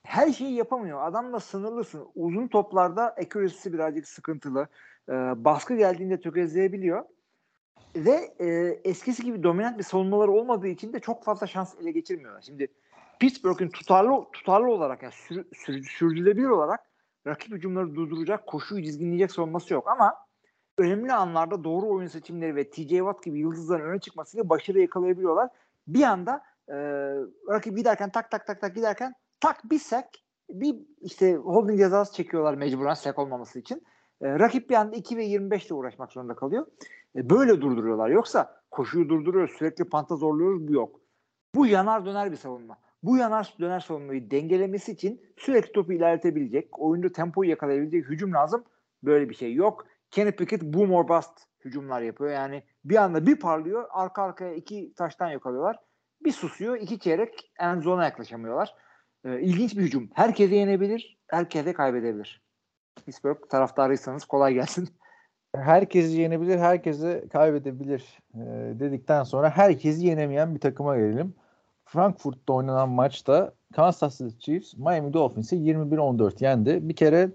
her 0.03 0.33
şeyi 0.33 0.53
yapamıyor. 0.53 1.07
Adamla 1.07 1.39
sınırlısın. 1.39 2.07
Uzun 2.15 2.47
toplarda 2.47 3.03
accuracy'si 3.03 3.73
birazcık 3.73 4.07
sıkıntılı. 4.07 4.67
E, 5.09 5.13
baskı 5.45 5.75
geldiğinde 5.75 6.21
tökezleyebiliyor. 6.21 7.05
Ve 7.95 8.33
e, 8.39 8.79
eskisi 8.83 9.23
gibi 9.23 9.43
dominant 9.43 9.77
bir 9.77 9.83
savunmaları 9.83 10.31
olmadığı 10.31 10.67
için 10.67 10.93
de 10.93 10.99
çok 10.99 11.23
fazla 11.23 11.47
şans 11.47 11.75
ele 11.81 11.91
geçirmiyorlar. 11.91 12.41
Şimdi 12.41 12.67
Pittsburgh'ün 13.19 13.69
tutarlı 13.69 14.25
tutarlı 14.33 14.71
olarak 14.71 15.03
yani 15.03 15.13
sür, 15.13 15.45
sür, 15.53 15.83
sürdürülebilir 15.83 16.47
olarak 16.47 16.79
rakip 17.27 17.51
hücumları 17.51 17.95
durduracak, 17.95 18.47
koşuyu 18.47 18.83
dizginleyecek 18.83 19.31
savunması 19.31 19.73
yok 19.73 19.87
ama 19.87 20.15
önemli 20.77 21.13
anlarda 21.13 21.63
doğru 21.63 21.89
oyun 21.89 22.07
seçimleri 22.07 22.55
ve 22.55 22.69
TJ 22.69 22.89
Watt 22.89 23.23
gibi 23.23 23.39
yıldızların 23.39 23.85
öne 23.85 23.99
çıkmasıyla 23.99 24.49
başarı 24.49 24.79
yakalayabiliyorlar. 24.79 25.49
Bir 25.87 26.03
anda 26.03 26.41
e, 26.69 26.75
rakip 27.49 27.77
giderken 27.77 28.11
tak 28.11 28.31
tak 28.31 28.47
tak 28.47 28.61
tak 28.61 28.75
giderken 28.75 29.13
tak 29.39 29.71
bir 29.71 29.79
sek 29.79 30.05
bir 30.49 30.75
işte 31.01 31.35
holding 31.35 31.79
cezası 31.79 32.13
çekiyorlar 32.13 32.53
mecburen 32.53 32.93
sek 32.93 33.19
olmaması 33.19 33.59
için. 33.59 33.83
E, 34.21 34.39
rakip 34.39 34.69
bir 34.69 34.75
anda 34.75 34.95
2 34.95 35.17
ve 35.17 35.23
25 35.23 35.65
ile 35.65 35.73
uğraşmak 35.73 36.11
zorunda 36.11 36.35
kalıyor. 36.35 36.67
E, 37.15 37.29
böyle 37.29 37.61
durduruyorlar. 37.61 38.09
Yoksa 38.09 38.61
koşuyu 38.71 39.09
durduruyoruz, 39.09 39.51
sürekli 39.51 39.89
panta 39.89 40.15
zorluyoruz 40.15 40.67
bu 40.67 40.73
yok. 40.73 40.99
Bu 41.55 41.67
yanar 41.67 42.05
döner 42.05 42.31
bir 42.31 42.37
savunma. 42.37 42.77
Bu 43.03 43.17
yanar 43.17 43.53
döner 43.59 43.79
savunmayı 43.79 44.31
dengelemesi 44.31 44.91
için 44.91 45.21
sürekli 45.37 45.71
topu 45.71 45.93
ilerletebilecek, 45.93 46.79
oyunda 46.79 47.11
tempoyu 47.11 47.49
yakalayabilecek 47.49 48.05
hücum 48.05 48.33
lazım. 48.33 48.63
Böyle 49.03 49.29
bir 49.29 49.35
şey 49.35 49.53
yok. 49.53 49.85
Kenny 50.11 50.31
Pickett 50.31 50.63
boom 50.63 50.93
or 50.93 51.07
bust 51.07 51.39
hücumlar 51.65 52.01
yapıyor. 52.01 52.31
Yani 52.31 52.63
bir 52.85 52.95
anda 52.95 53.25
bir 53.25 53.35
parlıyor 53.35 53.85
arka 53.89 54.23
arkaya 54.23 54.53
iki 54.53 54.93
taştan 54.93 55.29
yakalıyorlar. 55.29 55.79
Bir 56.25 56.31
susuyor 56.31 56.77
iki 56.77 56.99
çeyrek 56.99 57.51
en 57.59 57.79
zona 57.79 58.03
yaklaşamıyorlar. 58.03 58.75
Ee, 59.25 59.41
ilginç 59.41 59.77
bir 59.77 59.81
hücum. 59.81 60.09
Herkese 60.13 60.55
yenebilir, 60.55 61.19
herkese 61.27 61.73
kaybedebilir. 61.73 62.41
Pittsburgh 63.05 63.49
taraftarıysanız 63.49 64.25
kolay 64.25 64.53
gelsin. 64.53 64.89
Herkesi 65.55 66.21
yenebilir, 66.21 66.57
herkesi 66.57 67.27
kaybedebilir 67.31 68.19
e, 68.33 68.39
dedikten 68.79 69.23
sonra 69.23 69.49
herkesi 69.49 70.05
yenemeyen 70.05 70.55
bir 70.55 70.59
takıma 70.59 70.97
gelelim. 70.97 71.33
Frankfurt'ta 71.85 72.53
oynanan 72.53 72.89
maçta 72.89 73.53
Kansas 73.73 74.17
City 74.17 74.37
Chiefs 74.39 74.73
Miami 74.77 75.13
Dolphins'i 75.13 75.55
21-14 75.55 76.43
yendi. 76.43 76.89
Bir 76.89 76.95
kere 76.95 77.31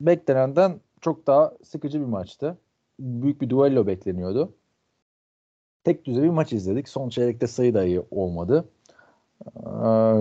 beklenenden 0.00 0.80
çok 1.00 1.26
daha 1.26 1.52
sıkıcı 1.64 2.00
bir 2.00 2.06
maçtı. 2.06 2.58
Büyük 3.00 3.40
bir 3.40 3.50
duello 3.50 3.86
bekleniyordu. 3.86 4.54
Tek 5.84 6.04
düze 6.04 6.22
bir 6.22 6.28
maç 6.28 6.52
izledik. 6.52 6.88
Son 6.88 7.08
çeyrekte 7.08 7.46
sayı 7.46 7.74
da 7.74 7.84
iyi 7.84 8.02
olmadı. 8.10 8.68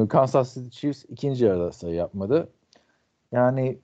Kansas 0.09 0.53
City 0.53 0.69
Chiefs 0.69 1.05
ikinci 1.09 1.45
yarıda 1.45 1.71
sayı 1.71 1.95
yapmadı. 1.95 2.49
Yani 3.31 3.79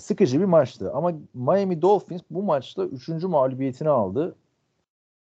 sıkıcı 0.00 0.40
bir 0.40 0.44
maçtı. 0.44 0.92
Ama 0.92 1.12
Miami 1.34 1.82
Dolphins 1.82 2.22
bu 2.30 2.42
maçta 2.42 2.84
üçüncü 2.84 3.26
mağlubiyetini 3.26 3.88
aldı. 3.88 4.36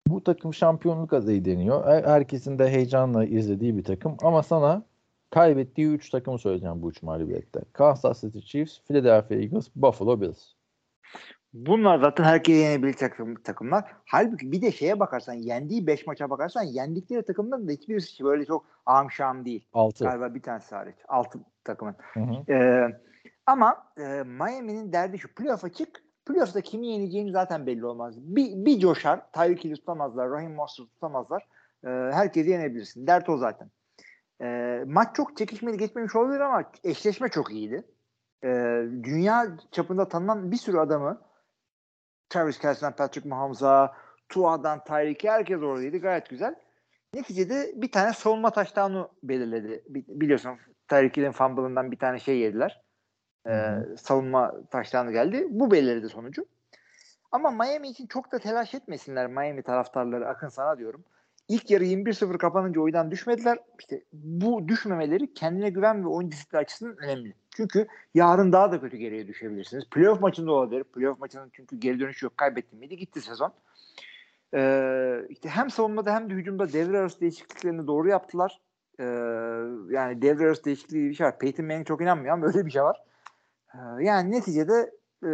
Bu 0.07 0.23
takım 0.23 0.53
şampiyonluk 0.53 1.13
adayı 1.13 1.45
deniyor. 1.45 1.85
Herkesin 2.05 2.59
de 2.59 2.69
heyecanla 2.69 3.25
izlediği 3.25 3.77
bir 3.77 3.83
takım. 3.83 4.17
Ama 4.23 4.43
sana 4.43 4.83
kaybettiği 5.29 5.87
üç 5.87 6.09
takımı 6.09 6.39
söyleyeceğim 6.39 6.81
bu 6.81 6.89
üç 6.89 7.03
mağlubiyette. 7.03 7.61
Kansas 7.73 8.21
City 8.21 8.39
Chiefs, 8.39 8.79
Philadelphia 8.87 9.35
Eagles, 9.35 9.67
Buffalo 9.75 10.21
Bills. 10.21 10.53
Bunlar 11.53 11.99
zaten 11.99 12.23
herkese 12.23 12.57
yenebilir 12.57 12.93
takım, 12.93 13.35
takımlar. 13.35 13.83
Halbuki 14.05 14.51
bir 14.51 14.61
de 14.61 14.71
şeye 14.71 14.99
bakarsan, 14.99 15.33
yendiği 15.33 15.87
5 15.87 16.07
maça 16.07 16.29
bakarsan 16.29 16.63
yendikleri 16.63 17.25
takımların 17.25 17.67
da 17.67 17.71
hiçbirisi 17.71 18.23
böyle 18.23 18.45
çok 18.45 18.65
amşam 18.85 19.45
değil. 19.45 19.65
6. 19.73 20.03
Galiba 20.03 20.35
bir 20.35 20.41
tanesi 20.41 20.75
hariç. 20.75 20.95
6 21.07 21.39
takımın. 21.63 21.95
Hı 22.13 22.19
hı. 22.19 22.53
Ee, 22.53 22.87
ama 23.45 23.87
e, 23.97 24.03
Miami'nin 24.23 24.93
derdi 24.93 25.19
şu. 25.19 25.35
Playoff'a 25.35 25.69
çık. 25.69 26.03
Playoff'ta 26.25 26.61
kimi 26.61 26.87
yeneceğini 26.87 27.31
zaten 27.31 27.67
belli 27.67 27.85
olmaz. 27.85 28.15
Bir, 28.17 28.65
bir 28.65 28.79
coşar. 28.79 29.31
Tyreek 29.31 29.63
Hill 29.63 29.75
tutamazlar. 29.75 30.29
Rahim 30.29 30.53
Mostert 30.53 30.91
tutamazlar. 30.91 31.47
Ee, 31.83 31.87
herkesi 31.89 32.49
yenebilirsin. 32.49 33.07
Dert 33.07 33.29
o 33.29 33.37
zaten. 33.37 33.71
Ee, 34.41 34.83
maç 34.87 35.15
çok 35.15 35.37
çekişmeli 35.37 35.77
geçmemiş 35.77 36.15
olabilir 36.15 36.39
ama 36.39 36.71
eşleşme 36.83 37.29
çok 37.29 37.51
iyiydi. 37.51 37.83
Ee, 38.43 38.47
dünya 39.03 39.47
çapında 39.71 40.07
tanınan 40.07 40.51
bir 40.51 40.57
sürü 40.57 40.79
adamı 40.79 41.21
Travis 42.29 42.59
Kelsey'den 42.59 42.95
Patrick 42.95 43.29
Mahomes'a, 43.29 43.93
Tua'dan 44.29 44.83
Tyreek'e 44.83 45.31
herkes 45.31 45.61
oradaydı. 45.61 45.97
Gayet 45.97 46.29
güzel. 46.29 46.55
Neticede 47.13 47.71
bir 47.75 47.91
tane 47.91 48.13
savunma 48.13 48.49
taştanı 48.49 49.07
belirledi. 49.23 49.83
Biliyorsun 49.87 50.57
Tyreek 50.87 51.17
Hill'in 51.17 51.31
fumble'ından 51.31 51.91
bir 51.91 51.99
tane 51.99 52.19
şey 52.19 52.37
yediler. 52.37 52.81
Ee, 53.47 53.77
savunma 53.97 54.53
taştanı 54.71 55.11
geldi. 55.11 55.47
Bu 55.49 55.71
belirledi 55.71 56.09
sonucu. 56.09 56.45
Ama 57.31 57.51
Miami 57.51 57.87
için 57.87 58.07
çok 58.07 58.31
da 58.31 58.39
telaş 58.39 58.73
etmesinler 58.73 59.27
Miami 59.27 59.63
taraftarları. 59.63 60.27
Akın 60.27 60.49
sana 60.49 60.77
diyorum. 60.77 61.03
İlk 61.47 61.71
yarı 61.71 61.83
21-0 61.83 62.37
kapanınca 62.37 62.81
oyundan 62.81 63.11
düşmediler. 63.11 63.59
İşte 63.79 64.03
bu 64.13 64.67
düşmemeleri 64.67 65.33
kendine 65.33 65.69
güven 65.69 66.03
ve 66.03 66.07
oyun 66.07 66.31
disiplini 66.31 66.59
açısından 66.61 66.97
önemli. 66.97 67.33
Çünkü 67.55 67.87
yarın 68.13 68.51
daha 68.51 68.71
da 68.71 68.81
kötü 68.81 68.97
geriye 68.97 69.27
düşebilirsiniz. 69.27 69.89
Playoff 69.89 70.21
maçında 70.21 70.51
olabilir. 70.51 70.83
Playoff 70.83 71.19
maçının 71.19 71.49
çünkü 71.53 71.77
geri 71.77 71.99
dönüşü 71.99 72.25
yok. 72.25 72.37
Kaybettin 72.37 72.79
miydi? 72.79 72.97
Gitti 72.97 73.21
sezon. 73.21 73.53
Ee, 74.53 75.21
işte 75.29 75.49
hem 75.49 75.69
savunmada 75.69 76.15
hem 76.15 76.29
de 76.29 76.33
hücumda 76.33 76.73
devre 76.73 76.99
arası 76.99 77.21
değişikliklerini 77.21 77.87
doğru 77.87 78.09
yaptılar. 78.09 78.59
Ee, 78.99 79.03
yani 79.89 80.21
devre 80.21 80.45
arası 80.45 80.63
değişikliği 80.63 81.09
bir 81.09 81.13
şey 81.13 81.27
var. 81.27 81.39
Peyton 81.39 81.65
Manning 81.65 81.87
çok 81.87 82.01
inanmıyor 82.01 82.33
ama 82.33 82.47
öyle 82.47 82.65
bir 82.65 82.71
şey 82.71 82.83
var. 82.83 83.03
Ee, 83.73 84.03
yani 84.03 84.31
neticede 84.31 84.91
e, 85.23 85.31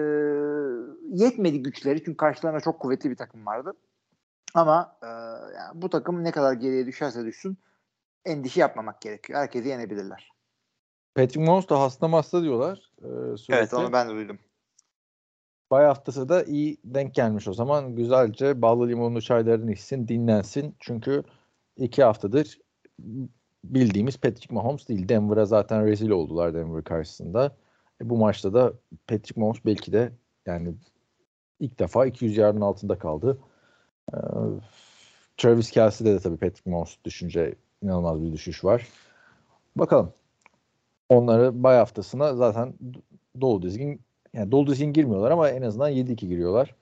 yetmedi 1.24 1.63
güçleri 1.63 2.03
çünkü 2.03 2.17
karşılarında 2.17 2.62
çok 2.62 2.79
kuvvetli 2.79 3.10
bir 3.10 3.15
takım 3.15 3.46
vardı. 3.46 3.74
Ama 4.53 4.98
e, 5.03 5.08
yani 5.56 5.82
bu 5.82 5.89
takım 5.89 6.24
ne 6.24 6.32
kadar 6.32 6.53
geriye 6.53 6.86
düşerse 6.86 7.25
düşsün 7.25 7.58
endişe 8.25 8.60
yapmamak 8.60 9.01
gerekiyor. 9.01 9.39
Herkesi 9.39 9.67
yenebilirler. 9.67 10.32
Patrick 11.15 11.46
Mahomes 11.46 11.70
da 11.70 11.82
hasta 11.82 12.12
hasta 12.12 12.41
diyorlar. 12.41 12.91
E, 13.01 13.08
evet 13.50 13.74
onu 13.74 13.94
ben 13.94 14.10
de 14.10 14.13
duydum. 14.13 14.39
Bay 15.72 15.86
haftası 15.86 16.29
da 16.29 16.44
iyi 16.44 16.77
denk 16.84 17.15
gelmiş 17.15 17.48
o 17.48 17.53
zaman. 17.53 17.96
Güzelce 17.96 18.62
ballı 18.62 18.88
limonlu 18.88 19.22
çaylarını 19.22 19.72
içsin, 19.72 20.08
dinlensin. 20.08 20.75
Çünkü 20.79 21.24
iki 21.77 22.03
haftadır 22.03 22.60
bildiğimiz 23.63 24.17
Patrick 24.17 24.53
Mahomes 24.53 24.88
değil. 24.88 25.10
Denver'a 25.10 25.46
zaten 25.46 25.86
rezil 25.86 26.10
oldular 26.10 26.53
Denver 26.53 26.84
karşısında. 26.84 27.56
E, 28.01 28.10
bu 28.10 28.18
maçta 28.18 28.54
da 28.54 28.74
Patrick 29.08 29.39
Mahomes 29.39 29.66
belki 29.66 29.94
de 29.94 30.12
yani 30.46 30.75
ilk 31.60 31.80
defa 31.80 32.06
200 32.06 32.38
yardın 32.38 32.62
altında 32.62 32.98
kaldı. 32.98 33.38
Ee, 34.13 34.18
Travis 35.38 35.72
Kelsey'de 35.72 36.13
de 36.13 36.20
tabii 36.20 36.38
Patrick 36.38 36.70
Mahomes 36.70 36.98
düşünce 37.06 37.56
inanılmaz 37.82 38.24
bir 38.24 38.34
düşüş 38.34 38.63
var. 38.63 38.88
Bakalım. 39.75 40.13
Onları 41.10 41.63
bay 41.63 41.77
haftasına 41.77 42.36
zaten 42.36 42.74
dolu 43.42 43.62
dizgin 43.62 44.01
yani 44.34 44.51
dolu 44.51 44.68
dizgin 44.68 44.94
girmiyorlar 44.94 45.32
ama 45.32 45.50
en 45.50 45.62
azından 45.62 45.92
7-2 45.92 46.16
giriyorlar. 46.16 46.75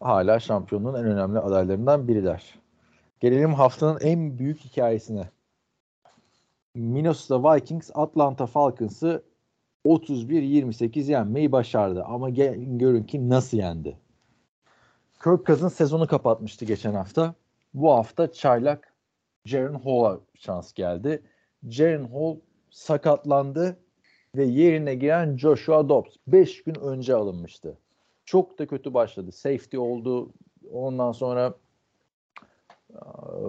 Hala 0.00 0.40
şampiyonluğun 0.40 0.94
en 0.94 1.04
önemli 1.04 1.38
adaylarından 1.38 2.08
biriler. 2.08 2.58
Gelelim 3.20 3.54
haftanın 3.54 4.00
en 4.00 4.38
büyük 4.38 4.60
hikayesine. 4.60 5.30
Minnesota 6.74 7.54
Vikings 7.54 7.90
Atlanta 7.94 8.46
Falcons'ı 8.46 9.22
31-28 9.84 11.10
yenmeyi 11.10 11.52
başardı. 11.52 12.04
Ama 12.04 12.30
gelin 12.30 12.78
görün 12.78 13.04
ki 13.04 13.28
nasıl 13.28 13.56
yendi. 13.56 13.98
Kirk 15.24 15.72
sezonu 15.72 16.06
kapatmıştı 16.06 16.64
geçen 16.64 16.94
hafta. 16.94 17.34
Bu 17.74 17.92
hafta 17.92 18.32
çaylak 18.32 18.92
Jaren 19.44 19.74
Hall'a 19.74 20.20
şans 20.34 20.72
geldi. 20.72 21.22
Jaren 21.68 22.04
Hall 22.04 22.36
sakatlandı 22.70 23.76
ve 24.36 24.44
yerine 24.44 24.94
giren 24.94 25.36
Joshua 25.36 25.88
Dobbs 25.88 26.16
5 26.26 26.64
gün 26.64 26.74
önce 26.74 27.14
alınmıştı. 27.14 27.78
Çok 28.24 28.58
da 28.58 28.66
kötü 28.66 28.94
başladı. 28.94 29.32
Safety 29.32 29.78
oldu. 29.78 30.32
Ondan 30.72 31.12
sonra 31.12 31.54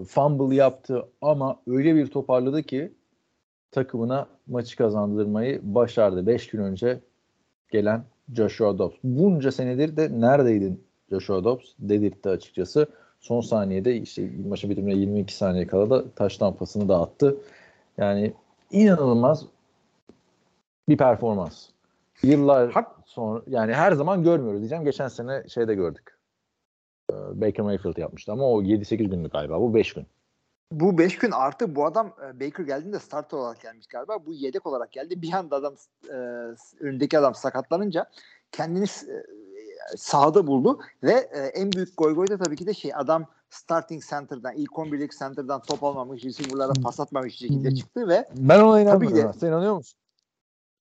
fumble 0.08 0.56
yaptı 0.56 1.10
ama 1.22 1.62
öyle 1.68 1.96
bir 1.96 2.08
toparladı 2.08 2.64
ki 2.64 2.94
takımına 3.74 4.28
maçı 4.48 4.78
kazandırmayı 4.78 5.60
başardı. 5.64 6.28
5 6.28 6.48
gün 6.48 6.60
önce 6.60 7.00
gelen 7.72 8.04
Joshua 8.36 8.78
Dobbs. 8.78 8.96
Bunca 9.04 9.52
senedir 9.52 9.98
de 9.98 10.22
neredeydin 10.22 10.84
Joshua 11.10 11.44
Dobbs 11.44 11.66
dedirtti 11.80 12.30
açıkçası. 12.30 12.88
Son 13.20 13.42
saniyede 13.42 13.96
işte 13.98 14.30
maçı 14.50 14.70
bitimine 14.70 14.96
22 14.96 15.36
saniye 15.36 15.68
kala 15.68 15.90
da 15.90 16.12
taş 16.16 16.40
pasını 16.40 16.90
da 16.90 17.02
attı. 17.02 17.38
Yani 17.98 18.34
inanılmaz 18.72 19.46
bir 20.90 20.98
performans. 20.98 21.70
Yıllar 22.24 22.72
Hak. 22.72 22.92
sonra 23.06 23.42
yani 23.48 23.74
her 23.74 23.92
zaman 23.92 24.24
görmüyoruz 24.24 24.60
diyeceğim. 24.60 24.86
Geçen 24.86 25.08
sene 25.08 25.44
şeyde 25.48 25.76
gördük. 25.76 26.18
Baker 27.12 27.66
Mayfield 27.66 27.98
yapmıştı 27.98 28.32
ama 28.32 28.44
o 28.44 28.62
7-8 28.62 28.96
günlük 28.96 29.32
galiba. 29.32 29.62
Bu 29.62 29.74
5 29.74 29.94
gün. 29.94 30.06
Bu 30.72 30.98
5 30.98 31.18
gün 31.18 31.32
artı 31.32 31.76
bu 31.76 31.86
adam 31.86 32.14
Baker 32.34 32.64
geldiğinde 32.64 33.00
starter 33.00 33.38
olarak 33.38 33.62
gelmiş 33.62 33.88
galiba. 33.88 34.26
Bu 34.26 34.34
yedek 34.34 34.66
olarak 34.66 34.92
geldi. 34.92 35.22
Bir 35.22 35.34
anda 35.34 35.56
adam 35.56 35.76
e, 36.10 36.14
önündeki 36.80 37.20
adam 37.20 37.36
sakatlanınca 37.36 38.06
kendini 38.52 38.86
e, 38.86 39.24
sahada 39.98 40.48
buldu 40.48 40.80
ve 41.04 41.12
e, 41.12 41.40
en 41.40 41.72
büyük 41.72 41.98
goy 41.98 42.16
goy 42.16 42.28
da 42.28 42.38
tabii 42.38 42.56
ki 42.56 42.68
de 42.68 42.74
şey 42.74 42.92
adam 42.96 43.26
starting 43.50 44.04
center'dan 44.04 44.54
ilk 44.56 44.72
11'lik 44.72 45.20
center'dan 45.20 45.62
top 45.62 45.84
almamış, 45.84 46.24
receiver'lara 46.24 46.74
pas 46.84 47.00
atmamış 47.00 47.36
şekilde 47.36 47.70
hmm. 47.70 47.76
çıktı 47.76 48.08
ve 48.08 48.30
ben 48.36 48.60
ona 48.60 48.82
inanmıyorum. 48.82 49.34
De, 49.34 49.40
Sen 49.40 49.48
inanıyor 49.48 49.76
musun? 49.76 50.00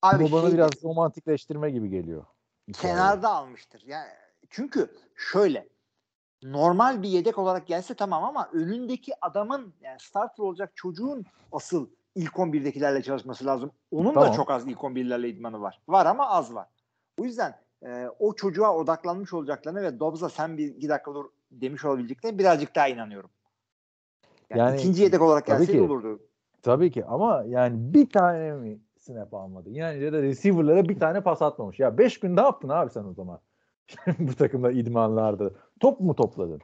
Abi 0.03 0.25
Bu 0.25 0.33
bana 0.33 0.47
şey, 0.47 0.53
biraz 0.53 0.71
romantikleştirme 0.85 1.71
gibi 1.71 1.89
geliyor. 1.89 2.25
Kenarda 2.73 3.29
almıştır. 3.29 3.83
Yani 3.87 4.09
çünkü 4.51 4.89
şöyle 5.17 5.69
normal 6.43 7.03
bir 7.03 7.09
yedek 7.09 7.39
olarak 7.39 7.67
gelse 7.67 7.95
tamam 7.95 8.25
ama 8.25 8.49
önündeki 8.53 9.13
adamın 9.21 9.73
yani 9.83 9.97
starter 10.01 10.45
olacak 10.45 10.73
çocuğun 10.75 11.25
asıl 11.53 11.87
ilk 12.15 12.33
11'dekilerle 12.33 13.03
çalışması 13.03 13.47
lazım. 13.47 13.71
Onun 13.91 14.15
tamam. 14.15 14.29
da 14.29 14.33
çok 14.33 14.51
az 14.51 14.67
ilk 14.67 14.79
11'lerle 14.79 15.29
idmanı 15.29 15.61
var. 15.61 15.81
Var 15.89 16.07
ama 16.07 16.29
az 16.29 16.55
var. 16.55 16.69
O 17.19 17.25
yüzden 17.25 17.59
e, 17.83 18.09
o 18.19 18.35
çocuğa 18.35 18.77
odaklanmış 18.77 19.33
olacaklarına 19.33 19.83
ve 19.83 20.01
Dobbs'a 20.01 20.29
sen 20.29 20.59
bir 20.59 20.69
iki 20.69 20.89
dakika 20.89 21.15
dur 21.15 21.25
demiş 21.51 21.85
olabileceklerine 21.85 22.39
birazcık 22.39 22.75
daha 22.75 22.89
inanıyorum. 22.89 23.31
Yani, 24.51 24.61
yani 24.61 24.77
ikinci 24.77 25.03
yedek 25.03 25.23
olarak 25.23 25.47
gelseydi 25.47 25.81
olurdu. 25.81 26.21
Tabii 26.63 26.91
ki 26.91 27.05
ama 27.05 27.45
yani 27.47 27.95
bir 27.95 28.11
tane 28.11 28.53
mi 28.53 28.79
snap 28.99 29.35
almadı? 29.35 29.71
Yani 29.71 30.03
ya 30.03 30.13
da 30.13 30.23
receiver'lara 30.23 30.89
bir 30.89 31.01
tane 31.01 31.21
pas 31.21 31.43
atmamış. 31.43 31.81
Ya 31.81 31.99
beş 31.99 32.21
gün 32.21 32.37
ne 32.37 32.41
yaptın 32.41 32.69
abi 32.69 32.91
sen 32.91 33.05
o 33.05 33.13
zaman? 33.13 33.41
bu 34.19 34.35
takımda 34.35 34.73
idmanlarda. 34.73 35.51
Top 35.81 36.01
mu 36.01 36.15
topladın? 36.15 36.61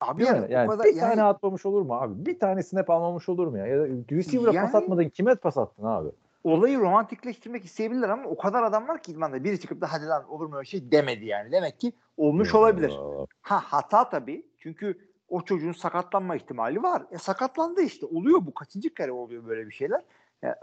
Abi 0.00 0.24
yani? 0.24 0.52
Yani 0.52 0.68
kadar, 0.68 0.84
bir 0.86 0.94
yani, 0.94 1.08
tane 1.08 1.22
atmamış 1.22 1.66
olur 1.66 1.82
mu 1.82 1.94
abi? 1.94 2.26
Bir 2.26 2.38
tane 2.38 2.62
snap 2.62 2.90
almamış 2.90 3.28
olur 3.28 3.46
mu 3.46 3.58
ya? 3.58 3.66
Ya 3.66 3.78
da 3.78 3.86
receiver'a 4.10 4.52
Yani- 4.52 4.72
pas 4.72 4.82
atmadın 4.82 5.08
kime 5.08 5.34
pas 5.34 5.58
attın 5.58 5.84
abi? 5.84 6.10
olayı 6.44 6.78
romantikleştirmek 6.78 7.64
isteyebilirler 7.64 8.08
ama 8.08 8.28
o 8.28 8.36
kadar 8.36 8.62
adam 8.62 8.88
var 8.88 9.02
ki 9.02 9.12
idmanda 9.12 9.44
biri 9.44 9.60
çıkıp 9.60 9.80
da 9.80 9.92
hadi 9.92 10.06
lan 10.06 10.30
olur 10.32 10.46
mu 10.46 10.56
öyle 10.56 10.66
şey 10.66 10.90
demedi 10.90 11.26
yani. 11.26 11.52
Demek 11.52 11.80
ki 11.80 11.92
olmuş 12.16 12.54
olabilir. 12.54 12.98
Ha 13.40 13.60
hata 13.64 14.08
tabii. 14.08 14.46
Çünkü 14.58 14.98
o 15.28 15.42
çocuğun 15.42 15.72
sakatlanma 15.72 16.36
ihtimali 16.36 16.82
var. 16.82 17.02
E 17.10 17.18
sakatlandı 17.18 17.82
işte. 17.82 18.06
Oluyor 18.06 18.46
bu. 18.46 18.54
Kaçıncı 18.54 18.94
kere 18.94 19.12
oluyor 19.12 19.46
böyle 19.46 19.66
bir 19.66 19.72
şeyler. 19.72 20.02
Ya, 20.42 20.56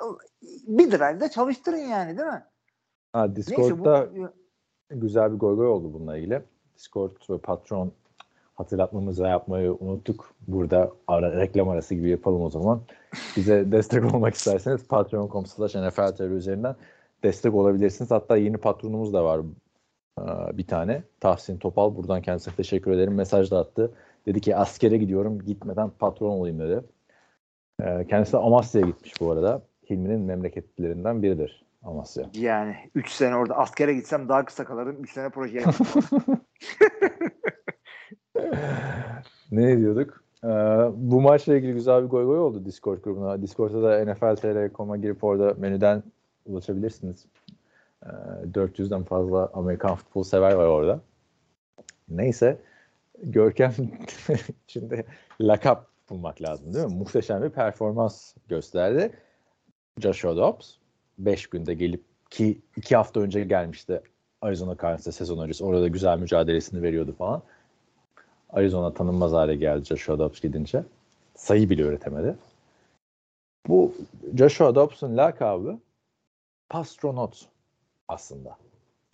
bir 0.67 0.91
drive'da 0.91 1.29
çalıştırın 1.29 1.77
yani 1.77 2.17
değil 2.17 2.29
mi? 2.29 2.45
Ha, 3.13 3.25
Neyse 3.25 3.35
Discord'da 3.35 4.09
bu 4.15 4.29
güzel 4.89 5.33
bir 5.33 5.37
goy 5.37 5.67
oldu 5.67 5.93
bununla 5.93 6.17
ilgili. 6.17 6.41
Discord 6.75 7.11
ve 7.29 7.37
patron 7.37 7.91
hatırlatmamızı 8.55 9.23
yapmayı 9.23 9.73
unuttuk. 9.73 10.33
Burada 10.47 10.91
ara, 11.07 11.37
reklam 11.37 11.69
arası 11.69 11.95
gibi 11.95 12.09
yapalım 12.09 12.41
o 12.41 12.49
zaman. 12.49 12.81
Bize 13.37 13.71
destek 13.71 14.13
olmak 14.13 14.33
isterseniz 14.33 14.87
patreon.com 14.87 15.45
slash 15.45 15.75
NFL 15.75 16.23
üzerinden 16.23 16.75
destek 17.23 17.53
olabilirsiniz. 17.53 18.11
Hatta 18.11 18.37
yeni 18.37 18.57
patronumuz 18.57 19.13
da 19.13 19.23
var 19.23 19.41
ee, 20.19 20.57
bir 20.57 20.67
tane. 20.67 21.03
Tahsin 21.19 21.57
Topal. 21.57 21.95
Buradan 21.95 22.21
kendisine 22.21 22.55
teşekkür 22.55 22.91
ederim. 22.91 23.15
Mesaj 23.15 23.51
da 23.51 23.59
attı. 23.59 23.93
Dedi 24.25 24.41
ki 24.41 24.55
askere 24.55 24.97
gidiyorum. 24.97 25.39
Gitmeden 25.39 25.89
patron 25.89 26.29
olayım 26.29 26.59
dedi. 26.59 26.81
Ee, 27.81 28.07
kendisi 28.09 28.33
de 28.33 28.37
Amasya'ya 28.37 28.87
gitmiş 28.87 29.21
bu 29.21 29.31
arada. 29.31 29.61
Hilmi'nin 29.89 30.19
memleketlerinden 30.19 31.23
biridir 31.23 31.66
Amasya. 31.87 32.29
yani 32.33 32.75
3 32.95 33.09
sene 33.09 33.35
orada 33.35 33.57
askere 33.57 33.93
gitsem 33.93 34.29
daha 34.29 34.45
kısa 34.45 34.65
kalırım. 34.65 35.03
3 35.03 35.11
sene 35.11 35.29
projeye 35.29 35.65
ne 39.51 39.77
diyorduk? 39.77 40.23
Ee, 40.43 40.47
bu 40.95 41.21
maçla 41.21 41.55
ilgili 41.55 41.73
güzel 41.73 42.03
bir 42.03 42.09
goy 42.09 42.25
goy 42.25 42.39
oldu 42.39 42.65
Discord 42.65 43.03
grubuna. 43.03 43.41
Discord'da 43.41 43.83
da 43.83 44.05
NFL.com.'a 44.05 44.97
girip 44.97 45.23
orada 45.23 45.53
menüden 45.57 46.03
ulaşabilirsiniz. 46.45 47.25
Ee, 48.05 48.07
400'den 48.53 49.03
fazla 49.03 49.49
Amerikan 49.53 49.95
futbol 49.95 50.23
sever 50.23 50.53
var 50.53 50.65
orada. 50.65 50.99
Neyse. 52.09 52.57
Görkem 53.23 53.73
şimdi 54.67 55.05
lakap 55.41 55.87
bulmak 56.09 56.41
lazım 56.41 56.73
değil 56.73 56.85
mi? 56.85 56.95
Muhteşem 56.95 57.43
bir 57.43 57.49
performans 57.49 58.33
gösterdi. 58.47 59.11
Joshua 59.99 60.35
Dobbs 60.35 60.75
5 61.17 61.47
günde 61.47 61.73
gelip 61.73 62.03
ki 62.29 62.61
2 62.75 62.95
hafta 62.95 63.19
önce 63.19 63.43
gelmişti 63.43 64.01
Arizona 64.41 64.77
Cardinals'ta 64.77 65.11
sezon 65.11 65.43
öncesi. 65.43 65.63
Orada 65.65 65.81
da 65.81 65.87
güzel 65.87 66.19
mücadelesini 66.19 66.81
veriyordu 66.81 67.15
falan. 67.17 67.41
Arizona 68.49 68.93
tanınmaz 68.93 69.31
hale 69.31 69.55
geldi 69.55 69.85
Joshua 69.85 70.19
Dobbs 70.19 70.41
gidince. 70.41 70.83
Sayı 71.35 71.69
bile 71.69 71.83
öğretemedi. 71.83 72.35
Bu 73.67 73.93
Joshua 74.37 74.75
Dobbs'un 74.75 75.17
lakabı 75.17 75.79
Pastronot 76.69 77.47
aslında. 78.07 78.57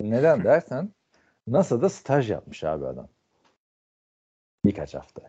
Neden 0.00 0.44
dersen 0.44 0.90
NASA'da 1.46 1.88
staj 1.88 2.30
yapmış 2.30 2.64
abi 2.64 2.86
adam. 2.86 3.08
Birkaç 4.64 4.94
hafta. 4.94 5.22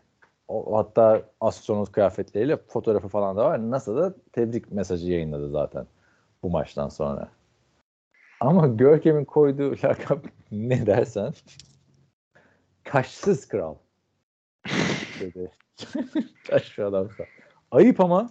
O, 0.48 0.78
hatta 0.78 1.24
astronot 1.42 1.92
kıyafetleriyle 1.92 2.58
fotoğrafı 2.58 3.08
falan 3.08 3.38
da 3.38 3.46
var. 3.46 3.72
NASA'da 3.72 4.14
tebrik 4.32 4.72
mesajı 4.72 5.12
yayınladı 5.12 5.50
zaten 5.50 5.88
bu 6.46 6.50
maçtan 6.50 6.90
sonra. 6.90 7.32
Ama 8.40 8.68
Görkem'in 8.68 9.26
koyduğu 9.26 9.72
lakap 9.72 10.26
ne 10.52 10.86
dersen 10.86 11.34
kaşsız 12.84 13.48
kral 13.48 13.76
dedi. 15.20 15.52
Şu 16.64 16.86
adamsa. 16.86 17.24
Ayıp 17.72 18.00
ama 18.00 18.30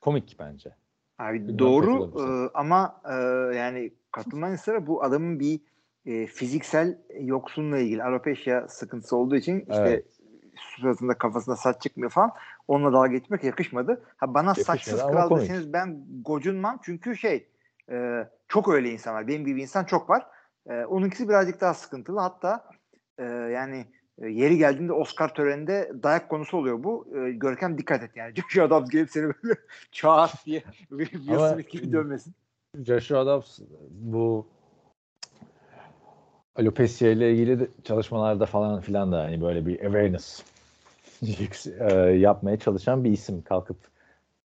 komik 0.00 0.36
bence. 0.38 0.70
Abi 1.18 1.40
Bilmem 1.40 1.58
doğru 1.58 2.12
e, 2.18 2.50
ama 2.54 3.00
e, 3.04 3.14
yani 3.56 3.92
katılmanın 4.12 4.56
sıra 4.56 4.86
bu 4.86 5.02
adamın 5.02 5.40
bir 5.40 5.60
e, 6.06 6.26
fiziksel 6.26 6.98
yoksunla 7.20 7.78
ilgili 7.78 8.02
alopecia 8.02 8.68
sıkıntısı 8.68 9.16
olduğu 9.16 9.36
için 9.36 9.60
işte 9.60 9.82
Evet. 9.82 10.21
Suratında 10.56 11.18
kafasında 11.18 11.56
saç 11.56 11.82
çıkmıyor 11.82 12.10
falan. 12.10 12.32
Onunla 12.68 12.92
dalga 12.92 13.06
geçmek 13.06 13.44
yakışmadı. 13.44 14.02
Ha 14.16 14.34
bana 14.34 14.48
Yakışmadı 14.48 14.66
saçsız 14.66 15.06
kral 15.06 15.28
komik. 15.28 15.42
deseniz 15.42 15.72
ben 15.72 16.04
gocunmam 16.22 16.80
çünkü 16.84 17.16
şey 17.16 17.48
e, 17.90 18.28
çok 18.48 18.68
öyle 18.68 18.90
insan 18.90 19.14
var. 19.14 19.28
Benim 19.28 19.46
gibi 19.46 19.62
insan 19.62 19.84
çok 19.84 20.10
var. 20.10 20.26
E, 20.66 20.84
onunkisi 20.84 21.28
birazcık 21.28 21.60
daha 21.60 21.74
sıkıntılı. 21.74 22.20
Hatta 22.20 22.64
e, 23.18 23.24
yani 23.24 23.86
e, 24.18 24.28
yeri 24.28 24.58
geldiğinde 24.58 24.92
Oscar 24.92 25.34
töreninde 25.34 25.92
dayak 26.02 26.28
konusu 26.28 26.56
oluyor 26.56 26.84
bu. 26.84 27.08
E, 27.16 27.32
Görkem 27.32 27.78
dikkat 27.78 28.02
et 28.02 28.10
yani. 28.16 28.34
Joshua 28.36 28.70
Dobbs 28.70 28.90
gelip 28.90 29.10
seni 29.10 29.24
böyle 29.24 29.54
çağat 29.92 30.46
diye 30.46 30.62
Will 30.88 31.52
Smith 31.52 31.70
gibi 31.70 31.92
dönmesin. 31.92 32.34
Joshua 32.84 33.26
Dobbs 33.26 33.58
bu 33.90 34.46
alopecia 36.56 37.10
ile 37.10 37.32
ilgili 37.32 37.60
de 37.60 37.68
çalışmalarda 37.84 38.46
falan 38.46 38.80
filan 38.80 39.12
da 39.12 39.18
hani 39.18 39.42
böyle 39.42 39.66
bir 39.66 39.80
awareness 39.84 40.42
e, 41.80 41.94
yapmaya 42.00 42.58
çalışan 42.58 43.04
bir 43.04 43.10
isim 43.10 43.42
kalkıp 43.42 43.76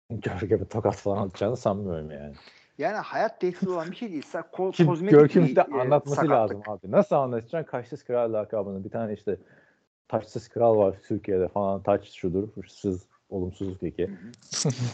Görkem'e 0.09 0.65
tokat 0.65 0.95
falan 0.95 1.27
atacağını 1.27 1.57
sanmıyorum 1.57 2.11
yani. 2.11 2.33
Yani 2.77 2.95
hayat 2.97 3.41
tehdidi 3.41 3.69
olan 3.69 3.91
bir 3.91 3.95
şey 3.95 4.11
değil. 4.11 4.23
Ko- 4.33 4.71
Ki 4.71 4.85
kozmetik 4.85 5.19
Görkem'in 5.19 5.55
de 5.55 5.59
e, 5.59 5.73
anlatması 5.73 6.15
sakatlık. 6.15 6.31
lazım 6.31 6.61
abi. 6.67 6.91
Nasıl 6.91 7.15
anlatacaksın 7.15 7.71
kaşsız 7.71 8.03
kral 8.03 8.33
lakabını? 8.33 8.83
Bir 8.83 8.89
tane 8.89 9.13
işte 9.13 9.37
taçsız 10.07 10.47
kral 10.47 10.77
var 10.77 10.95
Türkiye'de 11.07 11.47
falan. 11.47 11.83
Taç 11.83 12.09
şudur, 12.13 12.47
hırsız, 12.55 13.07
olumsuz 13.29 13.77
peki. 13.81 14.09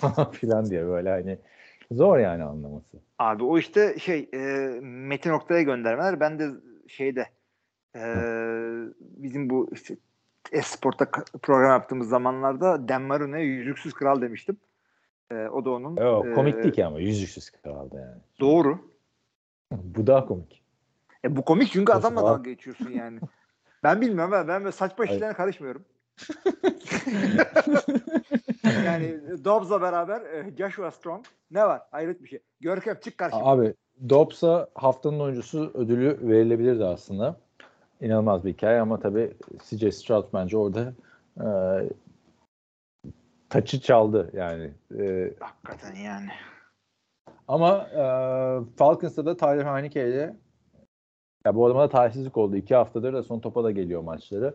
falan 0.02 0.32
filan 0.32 0.66
diye 0.66 0.88
böyle 0.88 1.10
hani 1.10 1.38
zor 1.92 2.18
yani 2.18 2.44
anlaması. 2.44 2.98
Abi 3.20 3.44
o 3.44 3.58
işte 3.58 4.00
şey 4.00 4.30
e, 4.34 4.38
Metin 4.82 5.30
Oktay'a 5.30 5.62
göndermeler. 5.62 6.20
Ben 6.20 6.40
de 6.40 6.50
şeyde 6.94 7.28
e, 7.96 8.02
bizim 9.00 9.50
bu 9.50 9.70
işte 9.72 9.98
Esport'ta 10.52 11.06
program 11.42 11.72
yaptığımız 11.72 12.10
zamanlarda 12.10 12.88
Dan 12.88 13.02
Marino'ya 13.02 13.44
yüzüksüz 13.44 13.94
kral 13.94 14.22
demiştim. 14.22 14.58
E, 15.32 15.36
o 15.36 15.66
da 15.66 15.70
onun. 15.70 15.96
Yok 15.96 16.26
e, 16.26 16.34
komik 16.34 16.64
değil 16.64 16.74
ki 16.74 16.86
ama 16.86 17.00
yüzüksüz 17.00 17.50
kraldı 17.50 17.96
yani. 17.96 18.22
Doğru. 18.40 18.80
Bu 19.72 20.08
daha 20.08 20.26
komik. 20.26 20.64
E, 21.26 21.36
bu 21.36 21.46
komik 21.46 21.72
çünkü 21.72 21.94
adamla 21.94 22.22
dalga 22.22 22.50
geçiyorsun 22.50 22.90
yani. 22.90 23.20
ben 23.84 24.02
bilmiyorum 24.02 24.32
ben, 24.32 24.48
ben 24.48 24.64
böyle 24.64 24.72
saçma 24.72 25.06
işlerine 25.06 25.34
karışmıyorum. 25.34 25.86
yani 28.86 29.22
Dobbs'la 29.46 29.82
beraber 29.82 30.22
e, 30.22 30.56
Joshua 30.58 30.92
Strong 30.92 31.26
ne 31.52 31.64
var? 31.64 31.82
Hayret 31.92 32.24
bir 32.24 32.28
şey. 32.28 32.40
Görkem 32.62 33.00
çık 33.00 33.18
karşıma. 33.18 33.46
Abi 33.46 33.74
Dobbs'a 34.10 34.68
haftanın 34.76 35.20
oyuncusu 35.20 35.72
ödülü 35.74 36.20
verilebilirdi 36.22 36.86
aslında. 36.86 37.36
İnanılmaz 38.02 38.46
bir 38.46 38.54
hikaye 38.54 38.82
ama 38.82 39.00
tabii 39.00 39.34
CJ 39.64 39.96
Stroud 39.96 40.26
bence 40.34 40.58
orada 40.58 40.94
e, 41.38 41.48
taçı 43.50 43.82
çaldı 43.82 44.32
yani. 44.34 44.72
E, 45.00 45.34
Hakikaten 45.40 45.96
yani. 45.96 46.28
ama 47.48 47.78
e, 47.78 48.04
Falcons'ta 48.78 49.26
da 49.26 49.38
Tyler 49.38 49.66
Heineke 49.66 50.10
ile 50.10 50.36
ya 51.46 51.56
bu 51.56 51.66
adama 51.66 51.82
da 51.82 51.90
talihsizlik 51.90 52.38
oldu. 52.38 52.56
İki 52.56 52.76
haftadır 52.76 53.14
da 53.14 53.24
son 53.24 53.40
topa 53.40 53.64
da 53.64 53.72
geliyor 53.72 54.02
maçları. 54.02 54.54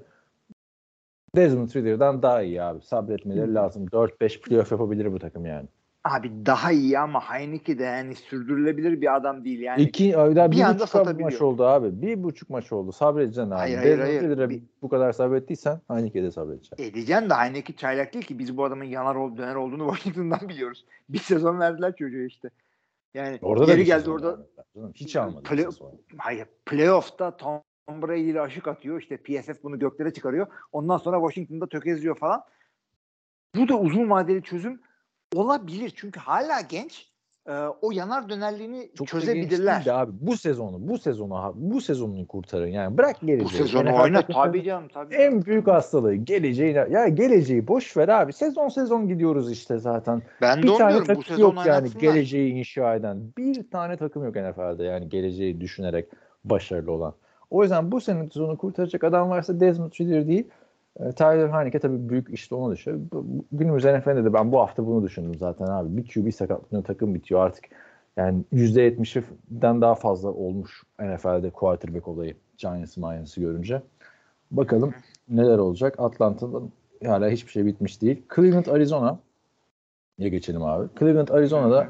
Desmond 1.40 1.70
Ridder'dan 1.74 2.22
daha 2.22 2.42
iyi 2.42 2.62
abi. 2.62 2.80
Sabretmeleri 2.82 3.54
lazım. 3.54 3.86
4-5 3.86 4.40
playoff 4.40 4.72
yapabilir 4.72 5.12
bu 5.12 5.18
takım 5.18 5.46
yani. 5.46 5.68
Abi 6.04 6.46
daha 6.46 6.72
iyi 6.72 6.98
ama 6.98 7.20
Heineke 7.20 7.78
de 7.78 7.82
yani 7.84 8.14
sürdürülebilir 8.14 9.00
bir 9.00 9.16
adam 9.16 9.44
değil 9.44 9.60
yani. 9.60 9.82
İki, 9.82 10.04
bir 10.12 10.50
bir, 10.52 10.60
anda 10.60 10.74
buçuk 10.74 10.88
satabiliyor. 10.88 11.30
maç 11.32 11.42
oldu 11.42 11.64
abi. 11.66 12.02
Bir 12.02 12.22
buçuk 12.22 12.50
maç 12.50 12.72
oldu. 12.72 12.92
Sabredeceksin 12.92 13.50
abi. 13.50 13.58
Hayır, 13.58 13.78
hayır, 13.78 13.98
hayır. 13.98 14.50
Bir- 14.50 14.62
bu 14.82 14.88
kadar 14.88 15.12
sabrettiysen 15.12 15.80
Heineke'de 15.88 16.30
sabredeceksin. 16.30 16.84
Edeceksin 16.84 17.30
de 17.30 17.34
Heineke 17.34 17.72
çaylak 17.72 18.14
değil 18.14 18.24
ki 18.24 18.38
biz 18.38 18.56
bu 18.56 18.64
adamın 18.64 18.84
yanar 18.84 19.14
ol, 19.14 19.36
döner 19.36 19.54
olduğunu 19.54 19.88
Washington'dan 19.94 20.48
biliyoruz. 20.48 20.84
Bir 21.08 21.18
sezon 21.18 21.60
verdiler 21.60 21.96
çocuğa 21.96 22.22
işte. 22.22 22.50
Yani 23.14 23.38
Orada 23.42 23.66
da 23.66 23.72
geri 23.72 23.84
geldi 23.84 24.10
orada. 24.10 24.38
canım. 24.76 24.92
Hiç 24.94 25.16
almadı. 25.16 25.42
Play-. 25.48 25.66
Hayır 26.18 26.46
playoff'ta 26.66 27.36
Tom 27.36 27.60
Brady 27.88 28.30
ile 28.30 28.40
aşık 28.40 28.68
atıyor. 28.68 29.00
İşte 29.00 29.16
PFF 29.16 29.62
bunu 29.62 29.78
göklere 29.78 30.12
çıkarıyor. 30.12 30.46
Ondan 30.72 30.96
sonra 30.96 31.16
Washington'da 31.16 31.66
tökezliyor 31.68 32.18
falan. 32.18 32.42
Bu 33.56 33.68
da 33.68 33.78
uzun 33.78 34.10
vadeli 34.10 34.42
çözüm 34.42 34.80
olabilir. 35.34 35.92
Çünkü 35.96 36.20
hala 36.20 36.60
genç. 36.60 37.08
Ee, 37.48 37.52
o 37.82 37.90
yanar 37.92 38.28
dönerliğini 38.28 38.90
Çok 38.94 39.08
çözebilirler. 39.08 39.84
de 39.84 39.92
abi 39.92 40.12
bu 40.20 40.36
sezonu 40.36 40.88
bu 40.88 40.98
sezonu 40.98 41.52
bu 41.56 41.80
sezonunu 41.80 42.26
kurtarın 42.26 42.66
yani 42.66 42.98
bırak 42.98 43.20
geleceği. 43.20 43.44
Bu 43.44 43.48
sezonu 43.48 43.90
NFL 43.90 44.00
oyna 44.00 44.20
takımının 44.20 44.44
tabii 44.44 44.62
canım 44.62 44.88
tabii. 44.88 45.14
En 45.14 45.44
büyük 45.44 45.66
hastalığı 45.66 46.14
geleceği 46.14 46.74
ya 46.74 47.08
geleceği 47.08 47.68
boş 47.68 47.96
ver 47.96 48.08
abi 48.08 48.32
sezon 48.32 48.68
sezon 48.68 49.08
gidiyoruz 49.08 49.52
işte 49.52 49.78
zaten. 49.78 50.22
ben 50.42 50.58
de 50.58 50.62
Bir 50.62 50.68
onu 50.68 50.78
tane 50.78 50.90
diyorum. 50.90 51.04
Bu 51.04 51.06
takım 51.06 51.24
sezon 51.24 51.56
yok 51.56 51.66
yani 51.66 51.88
geleceği 52.00 52.52
inşa 52.52 52.94
eden. 52.94 53.32
Bir 53.38 53.70
tane 53.70 53.96
takım 53.96 54.24
yok 54.24 54.36
NFL'de 54.36 54.84
yani 54.84 55.08
geleceği 55.08 55.60
düşünerek 55.60 56.08
başarılı 56.44 56.92
olan. 56.92 57.14
O 57.50 57.62
yüzden 57.62 57.92
bu 57.92 58.00
sene 58.00 58.24
sezonu 58.24 58.56
kurtaracak 58.58 59.04
adam 59.04 59.30
varsa 59.30 59.60
Desmond 59.60 59.92
Ridder 60.00 60.28
değil. 60.28 60.48
E, 61.00 61.12
Tyler 61.12 61.48
Heineke 61.48 61.78
tabii 61.78 62.08
büyük 62.08 62.30
işte 62.30 62.54
ona 62.54 62.72
düşüyor. 62.72 63.00
Günümüz 63.52 63.84
NFL'de 63.84 64.24
de 64.24 64.32
ben 64.32 64.52
bu 64.52 64.60
hafta 64.60 64.86
bunu 64.86 65.02
düşündüm 65.02 65.34
zaten 65.34 65.66
abi. 65.66 65.96
Bir 65.96 66.08
QB 66.08 66.34
sakatlığında 66.34 66.82
takım 66.82 67.14
bitiyor 67.14 67.40
artık. 67.40 67.64
Yani 68.16 68.42
%70'den 68.52 69.80
daha 69.80 69.94
fazla 69.94 70.28
olmuş 70.28 70.82
NFL'de 71.00 71.50
quarterback 71.50 72.08
olayı 72.08 72.34
Giants 72.58 72.96
Giants'ı 72.96 73.40
görünce. 73.40 73.82
Bakalım 74.50 74.94
neler 75.28 75.58
olacak. 75.58 75.94
Atlanta'dan 75.98 76.70
hala 77.06 77.28
hiçbir 77.28 77.50
şey 77.50 77.66
bitmiş 77.66 78.02
değil. 78.02 78.22
Cleveland 78.34 78.66
Arizona 78.66 79.18
ya 80.18 80.28
geçelim 80.28 80.62
abi. 80.62 80.88
Cleveland 80.98 81.28
Arizona'da 81.28 81.88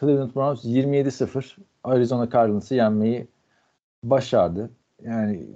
Cleveland 0.00 0.34
Browns 0.34 0.64
27-0 0.64 1.56
Arizona 1.84 2.30
Cardinals'ı 2.30 2.74
yenmeyi 2.74 3.28
başardı. 4.04 4.70
Yani 5.04 5.46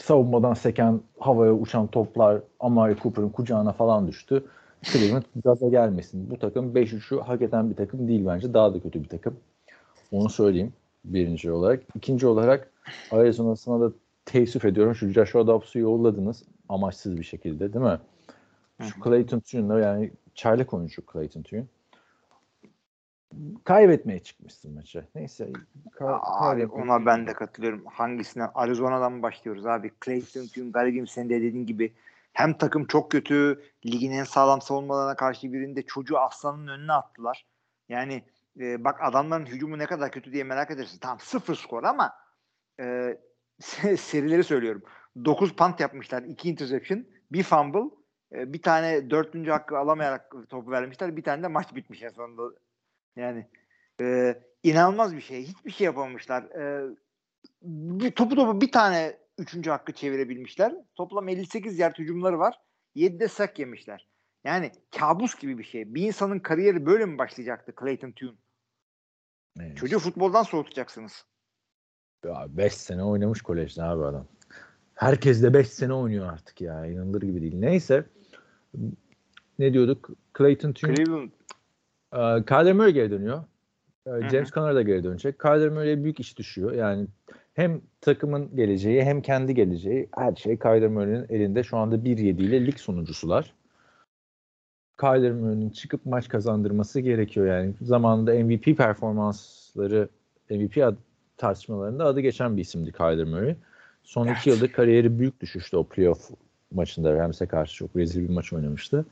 savunmadan 0.00 0.54
seken 0.54 1.00
havaya 1.18 1.52
uçan 1.52 1.86
toplar 1.86 2.40
Amari 2.60 2.96
Cooper'ın 2.96 3.28
kucağına 3.28 3.72
falan 3.72 4.08
düştü. 4.08 4.44
Cleveland 4.82 5.22
gaza 5.44 5.68
gelmesin. 5.68 6.30
Bu 6.30 6.38
takım 6.38 6.74
5-3'ü 6.74 7.20
hak 7.20 7.42
eden 7.42 7.70
bir 7.70 7.76
takım 7.76 8.08
değil 8.08 8.26
bence. 8.26 8.54
Daha 8.54 8.74
da 8.74 8.80
kötü 8.80 9.02
bir 9.02 9.08
takım. 9.08 9.36
Onu 10.12 10.28
söyleyeyim 10.28 10.72
birinci 11.04 11.52
olarak. 11.52 11.82
İkinci 11.94 12.26
olarak 12.26 12.70
Arizona'sına 13.10 13.80
da 13.80 13.92
teessüf 14.24 14.64
ediyorum. 14.64 14.94
Şu 14.94 15.08
Joshua 15.08 15.46
Dobbs'u 15.46 15.78
yolladınız 15.78 16.42
amaçsız 16.68 17.16
bir 17.16 17.24
şekilde 17.24 17.72
değil 17.72 17.84
mi? 17.84 17.98
Şu 18.82 19.02
Clayton 19.04 19.40
Tune'la 19.40 19.80
yani 19.80 20.10
çaylak 20.34 20.74
oyuncu 20.74 21.02
Clayton 21.12 21.42
Tune. 21.42 21.64
Kaybetmeye 23.64 24.18
çıkmışsın 24.18 24.74
maçı. 24.74 25.06
Neyse. 25.14 25.52
Ka- 25.92 26.20
abi 26.22 26.66
ona 26.66 27.06
ben 27.06 27.26
de 27.26 27.32
katılıyorum. 27.32 27.84
Hangisinden? 27.86 28.50
Arizona'dan 28.54 29.12
mı 29.12 29.22
başlıyoruz 29.22 29.66
abi? 29.66 29.90
Clayton 30.04 30.46
Tune 30.46 30.70
garibim 30.70 31.06
sen 31.06 31.28
de 31.28 31.42
dediğin 31.42 31.66
gibi 31.66 31.94
hem 32.32 32.58
takım 32.58 32.86
çok 32.86 33.10
kötü, 33.10 33.62
ligin 33.86 34.12
en 34.12 34.24
sağlam 34.24 34.60
savunmalarına 34.60 35.16
karşı 35.16 35.52
birinde 35.52 35.82
çocuğu 35.82 36.18
aslanın 36.18 36.66
önüne 36.66 36.92
attılar. 36.92 37.46
Yani 37.88 38.24
e, 38.60 38.84
bak 38.84 38.98
adamların 39.02 39.46
hücumu 39.46 39.78
ne 39.78 39.86
kadar 39.86 40.10
kötü 40.10 40.32
diye 40.32 40.44
merak 40.44 40.70
edersin. 40.70 40.98
Tamam 41.00 41.18
sıfır 41.20 41.54
skor 41.54 41.84
ama 41.84 42.12
e, 42.80 43.18
serileri 43.96 44.44
söylüyorum. 44.44 44.82
9 45.24 45.56
punt 45.56 45.80
yapmışlar. 45.80 46.22
2 46.22 46.48
interception, 46.50 47.04
bir 47.32 47.42
fumble, 47.42 47.94
e, 48.32 48.52
bir 48.52 48.62
tane 48.62 49.10
dördüncü 49.10 49.50
hakkı 49.50 49.78
alamayarak 49.78 50.34
topu 50.48 50.70
vermişler. 50.70 51.16
Bir 51.16 51.22
tane 51.22 51.42
de 51.42 51.48
maç 51.48 51.74
bitmiş 51.74 52.02
en 52.02 52.08
sonunda. 52.08 52.42
Yani 53.18 53.46
e, 54.00 54.34
inanılmaz 54.62 55.16
bir 55.16 55.20
şey. 55.20 55.46
Hiçbir 55.46 55.70
şey 55.70 55.84
yapamamışlar. 55.84 56.42
E, 56.42 56.90
bir, 57.62 58.10
topu 58.10 58.36
topu 58.36 58.60
bir 58.60 58.72
tane 58.72 59.16
üçüncü 59.38 59.70
hakkı 59.70 59.92
çevirebilmişler. 59.92 60.74
Toplam 60.94 61.28
58 61.28 61.78
yard 61.78 61.98
hücumları 61.98 62.38
var. 62.38 62.60
7'de 62.96 63.28
sak 63.28 63.58
yemişler. 63.58 64.08
Yani 64.44 64.72
kabus 64.98 65.38
gibi 65.38 65.58
bir 65.58 65.64
şey. 65.64 65.94
Bir 65.94 66.02
insanın 66.02 66.38
kariyeri 66.38 66.86
böyle 66.86 67.06
mi 67.06 67.18
başlayacaktı 67.18 67.74
Clayton 67.80 68.12
Tune? 68.12 68.32
Evet. 69.60 69.76
Çocuğu 69.76 69.98
futboldan 69.98 70.42
soğutacaksınız. 70.42 71.24
5 72.24 72.74
sene 72.74 73.04
oynamış 73.04 73.42
kolejde 73.42 73.82
abi 73.82 74.04
adam. 74.04 74.26
Herkes 74.94 75.42
de 75.42 75.54
5 75.54 75.68
sene 75.68 75.92
oynuyor 75.92 76.32
artık 76.32 76.60
ya. 76.60 76.86
İnanılır 76.86 77.22
gibi 77.22 77.40
değil. 77.40 77.56
Neyse. 77.56 78.06
Ne 79.58 79.72
diyorduk? 79.72 80.10
Clayton 80.38 80.72
Tune. 80.72 80.94
Cleveland. 80.94 81.30
Uh, 82.12 82.46
Kyler 82.46 82.72
Murray 82.72 82.92
geri 82.92 83.10
dönüyor. 83.10 83.44
Uh, 84.06 84.28
James 84.28 84.50
Conner 84.50 84.74
da 84.74 84.82
geri 84.82 85.04
dönecek. 85.04 85.40
Kyler 85.40 85.68
Murray'e 85.68 86.04
büyük 86.04 86.20
iş 86.20 86.38
düşüyor. 86.38 86.72
Yani 86.72 87.06
hem 87.54 87.80
takımın 88.00 88.56
geleceği 88.56 89.04
hem 89.04 89.22
kendi 89.22 89.54
geleceği 89.54 90.08
her 90.14 90.34
şey 90.34 90.58
Kyler 90.58 90.88
Murray'nin 90.88 91.26
elinde. 91.28 91.62
Şu 91.62 91.76
anda 91.76 91.96
1-7 91.96 92.22
ile 92.42 92.66
lig 92.66 92.78
sonuncusular. 92.78 93.54
Kyler 95.00 95.32
Murray'nin 95.32 95.70
çıkıp 95.70 96.06
maç 96.06 96.28
kazandırması 96.28 97.00
gerekiyor 97.00 97.46
yani. 97.46 97.74
Zamanında 97.82 98.34
MVP 98.34 98.76
performansları 98.76 100.08
MVP 100.50 100.96
tartışmalarında 101.36 102.04
adı 102.04 102.20
geçen 102.20 102.56
bir 102.56 102.62
isimdi 102.62 102.92
Kyler 102.92 103.24
Murray. 103.24 103.56
Son 104.02 104.26
evet. 104.26 104.36
iki 104.38 104.50
yılda 104.50 104.72
kariyeri 104.72 105.18
büyük 105.18 105.40
düşüştü 105.40 105.76
o 105.76 105.84
playoff 105.84 106.30
maçında 106.72 107.14
Rams'e 107.14 107.46
karşı 107.46 107.74
çok 107.74 107.96
rezil 107.96 108.28
bir 108.28 108.34
maç 108.34 108.52
oynamıştı. 108.52 109.06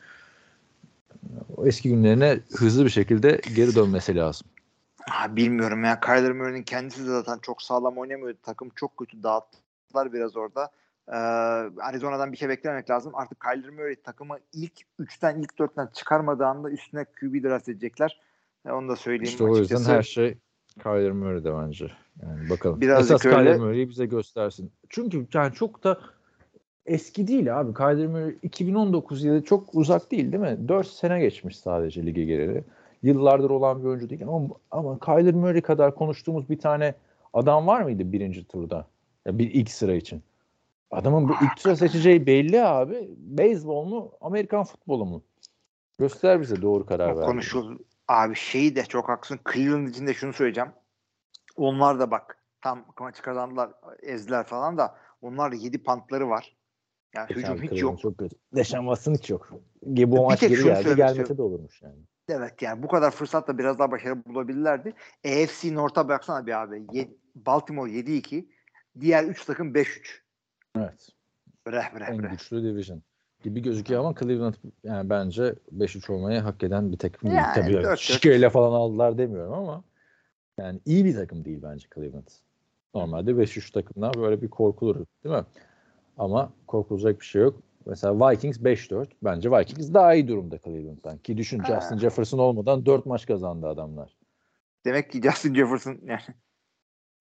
O 1.57 1.67
eski 1.67 1.89
günlerine 1.89 2.41
hızlı 2.57 2.85
bir 2.85 2.91
şekilde 2.91 3.41
geri 3.57 3.75
dönmesi 3.75 4.17
lazım. 4.17 4.49
Ha, 5.11 5.37
bilmiyorum 5.37 5.85
ya. 5.85 6.01
Kyler 6.01 6.33
Murray'nin 6.33 6.62
kendisi 6.62 7.07
de 7.07 7.11
zaten 7.11 7.39
çok 7.39 7.62
sağlam 7.62 7.99
oynamıyordu. 7.99 8.39
Takım 8.43 8.71
çok 8.75 8.97
kötü 8.97 9.23
dağıttılar 9.23 10.12
biraz 10.12 10.37
orada. 10.37 10.71
Ee, 11.09 11.17
Arizona'dan 11.83 12.33
bir 12.33 12.37
şey 12.37 12.49
beklememek 12.49 12.91
lazım. 12.91 13.12
Artık 13.15 13.41
Kyler 13.41 13.71
Murray 13.71 13.95
takımı 13.95 14.39
ilk 14.53 14.73
3'ten 15.01 15.43
ilk 15.43 15.53
4'ten 15.53 15.89
çıkarmadığı 15.93 16.47
anda 16.47 16.71
üstüne 16.71 17.05
QB 17.05 17.45
draft 17.45 17.69
edecekler. 17.69 18.21
E, 18.67 18.71
onu 18.71 18.89
da 18.89 18.97
söyleyeyim 18.97 19.25
İşte 19.25 19.45
o 19.45 19.57
yüzden 19.57 19.85
her 19.85 20.03
şey 20.03 20.39
Kyler 20.83 21.12
Murray'de 21.12 21.55
bence. 21.55 21.93
Yani 22.23 22.51
bakalım. 22.51 22.81
Biraz 22.81 23.05
Esas 23.05 23.25
öyle. 23.25 23.37
Kyler 23.37 23.59
Murray'i 23.59 23.89
bize 23.89 24.07
göstersin. 24.07 24.73
Çünkü 24.89 25.27
yani 25.35 25.55
çok 25.55 25.85
da 25.85 26.01
eski 26.87 27.27
değil 27.27 27.61
abi. 27.61 27.75
Kyler 27.75 28.07
Murray 28.07 28.35
2019 28.42 29.25
yılı 29.25 29.44
çok 29.44 29.75
uzak 29.75 30.11
değil 30.11 30.33
değil 30.33 30.42
mi? 30.42 30.68
4 30.68 30.87
sene 30.87 31.20
geçmiş 31.20 31.59
sadece 31.59 32.07
lige 32.07 32.25
geleli. 32.25 32.64
Yıllardır 33.03 33.51
olan 33.51 33.83
bir 33.83 33.88
oyuncu 33.88 34.11
değil 34.11 34.22
ama, 34.22 34.49
ama 34.70 34.99
Kyler 34.99 35.35
Murray 35.35 35.61
kadar 35.61 35.94
konuştuğumuz 35.94 36.51
bir 36.51 36.59
tane 36.59 36.94
adam 37.35 37.66
var 37.66 37.81
mıydı 37.81 38.12
birinci 38.12 38.44
turda? 38.44 38.87
Ya 39.27 39.38
bir 39.38 39.51
ilk 39.55 39.70
sıra 39.70 39.94
için. 39.94 40.22
Adamın 40.90 41.29
bu 41.29 41.33
ilk 41.33 41.61
sıra 41.61 41.77
seçeceği 41.77 42.27
belli 42.27 42.64
abi. 42.64 43.11
Beyzbol 43.18 43.85
mu, 43.85 44.12
Amerikan 44.20 44.64
futbolu 44.64 45.07
mu? 45.07 45.22
Göster 45.99 46.40
bize 46.40 46.62
doğru 46.62 46.87
karar 46.87 47.16
ver. 47.16 47.27
Konuşul. 47.27 47.79
Abi 48.09 48.35
şeyi 48.35 48.77
de 48.77 48.85
çok 48.85 49.09
haklısın. 49.09 49.40
Cleveland 49.53 49.88
için 49.88 50.07
de 50.07 50.14
şunu 50.14 50.33
söyleyeceğim. 50.33 50.70
Onlar 51.57 51.99
da 51.99 52.11
bak 52.11 52.38
tam 52.61 52.85
maçı 53.01 53.22
kazandılar, 53.22 53.70
ezdiler 54.03 54.46
falan 54.46 54.79
da 54.79 54.94
onlar 55.22 55.53
da 55.53 55.57
7 55.57 55.83
pantları 55.83 56.29
var. 56.29 56.57
Yani 57.16 57.29
Geçen 57.29 57.55
hücum 57.55 57.68
hiç 57.70 57.83
yok. 57.83 58.00
Çok 58.00 58.18
kötü. 58.18 58.37
Deşan 58.55 58.81
Watson 58.81 59.14
hiç 59.14 59.31
yok. 59.31 59.50
Bu 59.83 60.26
maç 60.26 60.40
geri 60.40 60.64
geldi. 60.64 60.96
Gelmese 60.96 61.38
de 61.38 61.42
olurmuş 61.42 61.83
yani. 61.83 61.96
Evet 62.29 62.62
yani 62.62 62.83
bu 62.83 62.88
kadar 62.88 63.11
fırsatla 63.11 63.59
biraz 63.59 63.79
daha 63.79 63.90
başarı 63.90 64.24
bulabilirlerdi. 64.24 64.94
AFC 65.24 65.74
North'a 65.74 66.09
baksana 66.09 66.46
bir 66.46 66.62
abi. 66.62 66.87
Ye, 66.92 67.09
Baltimore 67.35 67.90
7-2. 67.90 68.46
Diğer 69.00 69.24
3 69.24 69.44
takım 69.44 69.72
5-3. 69.74 69.87
Evet. 70.76 71.09
Breh 71.66 71.94
breh 71.94 72.09
en 72.09 72.22
breh. 72.22 72.31
güçlü 72.31 72.62
division 72.62 73.02
gibi 73.42 73.62
gözüküyor 73.62 74.00
ama 74.00 74.14
Cleveland 74.20 74.55
yani 74.85 75.11
bence 75.11 75.55
5-3 75.79 76.12
olmayı 76.12 76.40
hak 76.40 76.62
eden 76.62 76.92
bir 76.92 76.98
takım 76.98 77.31
değil. 77.31 77.40
Yani, 77.40 77.83
Tabii 77.83 77.98
şikeyle 77.98 78.50
falan 78.50 78.72
aldılar 78.72 79.18
demiyorum 79.18 79.52
ama 79.52 79.85
yani 80.59 80.81
iyi 80.85 81.05
bir 81.05 81.14
takım 81.14 81.44
değil 81.44 81.59
bence 81.62 81.88
Cleveland. 81.94 82.29
Normalde 82.94 83.31
5-3 83.31 83.72
takımdan 83.72 84.12
böyle 84.16 84.42
bir 84.42 84.48
korkulur 84.48 84.96
değil 85.24 85.35
mi? 85.35 85.44
Ama 86.16 86.52
korkulacak 86.66 87.20
bir 87.20 87.24
şey 87.24 87.42
yok. 87.42 87.62
Mesela 87.87 88.31
Vikings 88.31 88.59
5-4. 88.59 89.07
Bence 89.22 89.50
Vikings 89.50 89.94
daha 89.94 90.14
iyi 90.14 90.29
durumda 90.29 90.59
Cleveland'dan. 90.59 91.18
Ki 91.18 91.37
düşün 91.37 91.59
ha. 91.59 91.66
Justin 91.66 91.98
Jefferson 91.98 92.38
olmadan 92.38 92.87
4 92.87 93.07
maç 93.07 93.26
kazandı 93.26 93.66
adamlar. 93.66 94.16
Demek 94.85 95.11
ki 95.11 95.22
Justin 95.22 95.55
Jefferson 95.55 95.98
yani 96.05 96.20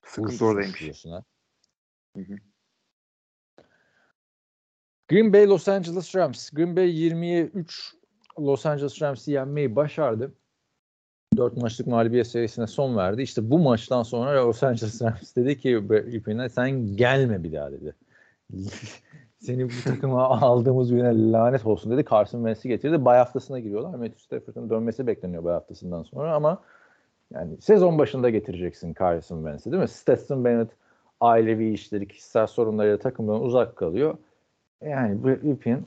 sıkıntı 0.05 0.45
oradaymış. 0.45 1.05
Ha. 1.05 1.23
Hı 2.15 2.21
hı. 2.21 2.35
Green 5.07 5.33
Bay 5.33 5.47
Los 5.47 5.67
Angeles 5.67 6.15
Rams. 6.15 6.49
Green 6.49 6.75
Bay 6.75 6.89
20'ye 6.89 7.43
3 7.43 7.95
Los 8.39 8.65
Angeles 8.65 9.01
Rams'i 9.01 9.31
yenmeyi 9.31 9.75
başardı. 9.75 10.33
4 11.37 11.57
maçlık 11.57 11.87
mağlubiyet 11.87 12.27
serisine 12.27 12.67
son 12.67 12.97
verdi. 12.97 13.21
İşte 13.21 13.49
bu 13.49 13.59
maçtan 13.59 14.03
sonra 14.03 14.47
Los 14.47 14.63
Angeles 14.63 15.01
Rams 15.01 15.35
dedi 15.35 15.59
ki 15.59 15.75
Ripin'e 15.89 16.49
sen 16.49 16.97
gelme 16.97 17.43
bir 17.43 17.53
daha 17.53 17.71
dedi. 17.71 17.95
Seni 19.39 19.65
bu 19.65 19.73
takıma 19.83 20.29
aldığımız 20.29 20.91
güne 20.91 21.31
lanet 21.31 21.65
olsun 21.65 21.91
dedi. 21.91 22.05
Carson 22.11 22.39
Wentz'i 22.39 22.67
getirdi. 22.67 23.05
Bay 23.05 23.17
haftasına 23.17 23.59
giriyorlar. 23.59 23.89
Matthew 23.89 24.19
Stafford'ın 24.19 24.69
dönmesi 24.69 25.07
bekleniyor 25.07 25.43
bay 25.43 25.53
haftasından 25.53 26.03
sonra 26.03 26.35
ama 26.35 26.61
yani 27.33 27.57
sezon 27.61 27.97
başında 27.99 28.29
getireceksin 28.29 28.95
Carson 28.99 29.37
Wentz'i 29.37 29.71
değil 29.71 29.81
mi? 29.81 29.87
Stetson 29.87 30.45
Bennett 30.45 30.69
ailevi 31.21 31.73
işleri, 31.73 32.07
kişisel 32.07 32.47
sorunlarıyla 32.47 32.97
takımdan 32.97 33.41
uzak 33.41 33.75
kalıyor. 33.75 34.17
Yani 34.81 35.23
bu 35.23 35.29
Ripien 35.29 35.85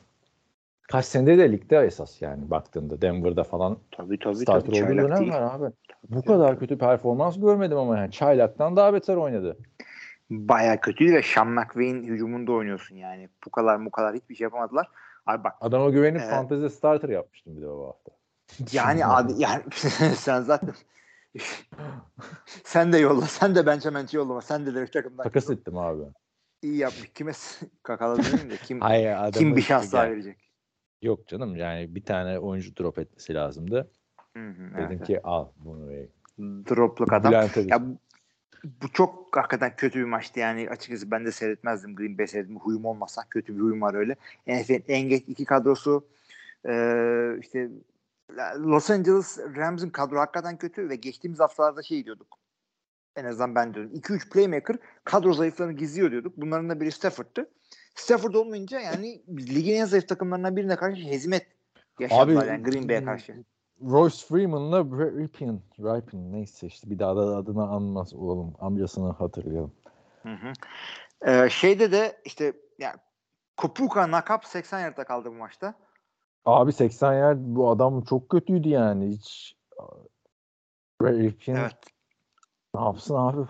kaç 0.82 1.04
senede 1.04 1.38
de 1.38 1.52
ligde 1.52 1.78
esas 1.78 2.22
yani 2.22 2.50
baktığında 2.50 3.02
Denver'da 3.02 3.44
falan 3.44 3.78
tabii, 3.90 4.18
tabii, 4.18 4.36
starter 4.36 4.72
tabii, 4.72 4.84
olduğu 4.84 5.08
dönem 5.08 5.30
var 5.30 5.42
abi. 5.42 5.72
Tabii, 5.88 6.16
bu 6.16 6.22
tabii. 6.22 6.26
kadar 6.26 6.58
kötü 6.58 6.78
performans 6.78 7.40
görmedim 7.40 7.78
ama 7.78 7.98
yani 7.98 8.10
Çaylak'tan 8.10 8.76
daha 8.76 8.94
beter 8.94 9.16
oynadı. 9.16 9.56
Baya 10.30 10.80
kötüydü 10.80 11.12
ve 11.14 11.22
Sean 11.22 11.48
McVay'in 11.48 12.04
hücumunda 12.04 12.52
oynuyorsun 12.52 12.96
yani. 12.96 13.28
Bu 13.46 13.50
kadar 13.50 13.84
bu 13.84 13.90
kadar 13.90 14.14
hiçbir 14.14 14.34
şey 14.34 14.44
yapamadılar. 14.44 14.88
Abi 15.26 15.44
bak. 15.44 15.56
Adama 15.60 15.90
güvenip 15.90 16.20
e, 16.20 16.24
fantezi 16.30 16.70
starter 16.70 17.08
yapmıştım 17.08 17.56
bir 17.56 17.62
de 17.62 17.68
o 17.68 17.86
hafta. 17.86 18.12
Yani 18.72 19.06
abi 19.06 19.32
yani 19.36 19.62
sen 20.16 20.40
zaten 20.42 20.74
sen 22.64 22.92
de 22.92 22.98
yolla. 22.98 23.26
Sen 23.26 23.54
de 23.54 23.66
Benjamin'i 23.66 24.06
yollama. 24.12 24.42
Sen 24.42 24.66
de 24.66 24.74
direkt 24.74 24.92
takımdan. 24.92 25.24
Takas 25.24 25.50
ettim 25.50 25.78
abi. 25.78 26.02
İyi 26.62 26.76
yapmış. 26.76 27.10
Kime 27.14 27.32
s- 27.32 27.66
kakaladı 27.82 28.24
demeyeyim 28.24 28.50
de 28.50 28.56
kim, 28.56 28.80
Hayır, 28.80 29.32
kim 29.32 29.56
bir 29.56 29.62
şans 29.62 29.92
daha 29.92 30.10
verecek? 30.10 30.52
Yok 31.02 31.28
canım 31.28 31.56
yani 31.56 31.94
bir 31.94 32.04
tane 32.04 32.38
oyuncu 32.38 32.76
drop 32.76 32.98
etmesi 32.98 33.34
lazımdı. 33.34 33.90
Hı 34.36 34.48
hı, 34.50 34.76
Dedim 34.76 34.96
evet, 34.98 35.06
ki 35.06 35.22
al 35.22 35.48
bunu. 35.56 35.90
Dropluk 36.38 37.12
adam. 37.12 37.32
Bülent'e 37.32 37.60
Ya 37.60 37.82
bu, 38.64 38.92
çok 38.92 39.36
hakikaten 39.36 39.76
kötü 39.76 39.98
bir 39.98 40.04
maçtı 40.04 40.40
yani 40.40 40.70
açıkçası 40.70 41.10
ben 41.10 41.24
de 41.24 41.32
seyretmezdim 41.32 41.96
Green 41.96 42.18
Bay 42.18 42.26
seyretme 42.26 42.58
huyum 42.58 42.84
olmasa 42.84 43.24
kötü 43.30 43.56
bir 43.56 43.60
huyum 43.60 43.82
var 43.82 43.94
öyle. 43.94 44.16
NFL'in 44.46 44.84
en 44.88 45.08
geç 45.08 45.24
iki 45.28 45.44
kadrosu 45.44 46.06
eee, 46.68 47.36
işte 47.40 47.68
Los 48.58 48.90
Angeles 48.90 49.38
Rams'ın 49.56 49.90
kadro 49.90 50.18
hakikaten 50.18 50.56
kötü 50.56 50.88
ve 50.88 50.96
geçtiğimiz 50.96 51.40
haftalarda 51.40 51.82
şey 51.82 52.04
diyorduk. 52.04 52.38
En 53.16 53.24
azından 53.24 53.54
ben 53.54 53.74
diyordum. 53.74 53.94
2-3 53.94 54.30
playmaker 54.30 54.76
kadro 55.04 55.32
zayıflarını 55.32 55.72
gizliyor 55.72 56.10
diyorduk. 56.10 56.36
Bunların 56.36 56.70
da 56.70 56.80
biri 56.80 56.92
Stafford'tı. 56.92 57.50
Stafford 57.94 58.34
olmayınca 58.34 58.80
yani 58.80 59.22
ligin 59.28 59.74
en 59.74 59.84
zayıf 59.84 60.08
takımlarından 60.08 60.56
birine 60.56 60.76
karşı 60.76 61.02
hezimet 61.02 61.46
yaşadılar 62.00 62.46
yani 62.46 62.62
Green 62.62 62.88
Bay'e 62.88 63.04
karşı. 63.04 63.44
Royce 63.82 64.26
Freeman'la 64.26 64.84
Ripien, 64.84 65.60
Ripien 65.78 66.32
neyse 66.32 66.66
işte 66.66 66.90
bir 66.90 66.98
daha 66.98 67.16
da 67.16 67.20
adını 67.20 67.68
anmaz 67.68 68.14
olalım. 68.14 68.54
Amcasını 68.60 69.12
hatırlayalım. 69.12 69.72
Hı 70.22 70.32
hı. 70.32 70.52
Ee, 71.30 71.50
şeyde 71.50 71.92
de 71.92 72.20
işte 72.24 72.52
yani 72.78 72.96
Kupuka 73.56 74.10
nakap 74.10 74.44
80 74.44 74.80
yardta 74.80 75.04
kaldı 75.04 75.30
bu 75.30 75.34
maçta. 75.34 75.74
Abi 76.44 76.72
80 76.72 77.14
yer 77.14 77.36
bu 77.56 77.70
adam 77.70 78.02
çok 78.02 78.28
kötüydü 78.28 78.68
yani. 78.68 79.08
Hiç 79.10 79.56
Ripien 81.02 81.56
Evet. 81.56 81.76
ne 82.74 82.80
yapsın 82.80 83.14
abi 83.14 83.46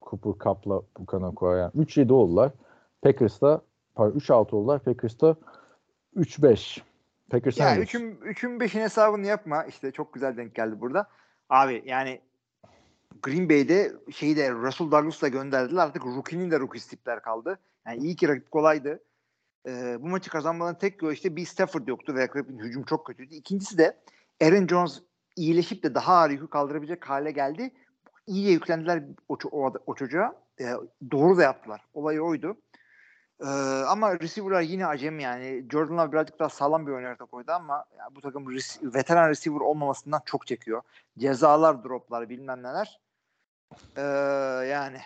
Cooper 0.00 0.44
Cup'la 0.44 0.82
bu 0.98 1.06
kana 1.06 1.34
koyan. 1.34 1.70
3-7 1.70 2.12
oldular. 2.12 2.52
Packers'ta 3.02 3.62
pardon 3.94 4.18
3-6 4.18 4.56
oldular. 4.56 4.78
Packers'ta 4.78 5.36
3-5. 6.16 6.82
Packers'a 7.30 7.64
Ya 7.64 7.74
ne 7.74 7.82
3'ün 7.82 8.00
diyorsun? 8.00 8.26
3'ün 8.26 8.58
5'in 8.58 8.80
hesabını 8.80 9.26
yapma. 9.26 9.64
İşte 9.64 9.90
çok 9.90 10.14
güzel 10.14 10.36
denk 10.36 10.54
geldi 10.54 10.80
burada. 10.80 11.08
Abi 11.48 11.82
yani 11.86 12.20
Green 13.22 13.48
Bay'de 13.48 13.92
şeyi 14.12 14.36
de 14.36 14.52
Russell 14.52 14.90
Douglas'la 14.90 15.28
gönderdiler. 15.28 15.82
Artık 15.82 16.04
rookie'nin 16.04 16.50
de 16.50 16.60
rookie 16.60 16.80
tipler 16.80 17.22
kaldı. 17.22 17.58
Yani 17.86 17.98
iyi 18.02 18.16
ki 18.16 18.28
rakip 18.28 18.50
kolaydı. 18.50 19.02
Ee, 19.68 19.96
bu 20.00 20.08
maçı 20.08 20.30
kazanmanın 20.30 20.74
tek 20.74 21.02
yolu 21.02 21.12
işte 21.12 21.36
bir 21.36 21.46
Stafford 21.46 21.88
yoktu 21.88 22.14
ve 22.14 22.22
rakibin 22.22 22.58
hücum 22.58 22.84
çok 22.84 23.06
kötüydü. 23.06 23.34
İkincisi 23.34 23.78
de 23.78 23.96
Aaron 24.42 24.66
Jones 24.66 25.02
iyileşip 25.36 25.82
de 25.82 25.94
daha 25.94 26.14
ağır 26.14 26.30
yükü 26.30 26.48
kaldırabilecek 26.48 27.08
hale 27.08 27.30
geldi. 27.30 27.70
İyice 28.26 28.50
yüklendiler 28.50 29.02
o, 29.28 29.38
o, 29.50 29.72
o 29.86 29.94
çocuğa. 29.94 30.34
Ee, 30.60 30.72
doğru 31.10 31.36
da 31.36 31.42
yaptılar. 31.42 31.86
Olay 31.94 32.20
oydu. 32.20 32.56
Ee, 33.40 33.46
ama 33.86 34.20
receiver'lar 34.20 34.60
yine 34.60 34.86
acemi 34.86 35.22
yani. 35.22 35.66
Jordan 35.72 35.98
Love 35.98 36.12
birazcık 36.12 36.38
daha 36.38 36.48
sağlam 36.48 36.86
bir 36.86 36.92
oynar 36.92 37.18
koydu 37.18 37.52
ama 37.52 37.84
ya 37.98 38.08
bu 38.14 38.20
takım 38.20 38.44
rec- 38.44 38.94
veteran 38.94 39.28
receiver 39.28 39.60
olmamasından 39.60 40.22
çok 40.24 40.46
çekiyor. 40.46 40.82
Cezalar, 41.18 41.84
droplar 41.84 42.28
bilmem 42.28 42.62
neler. 42.62 43.00
Ee, 43.96 44.02
yani 44.66 45.00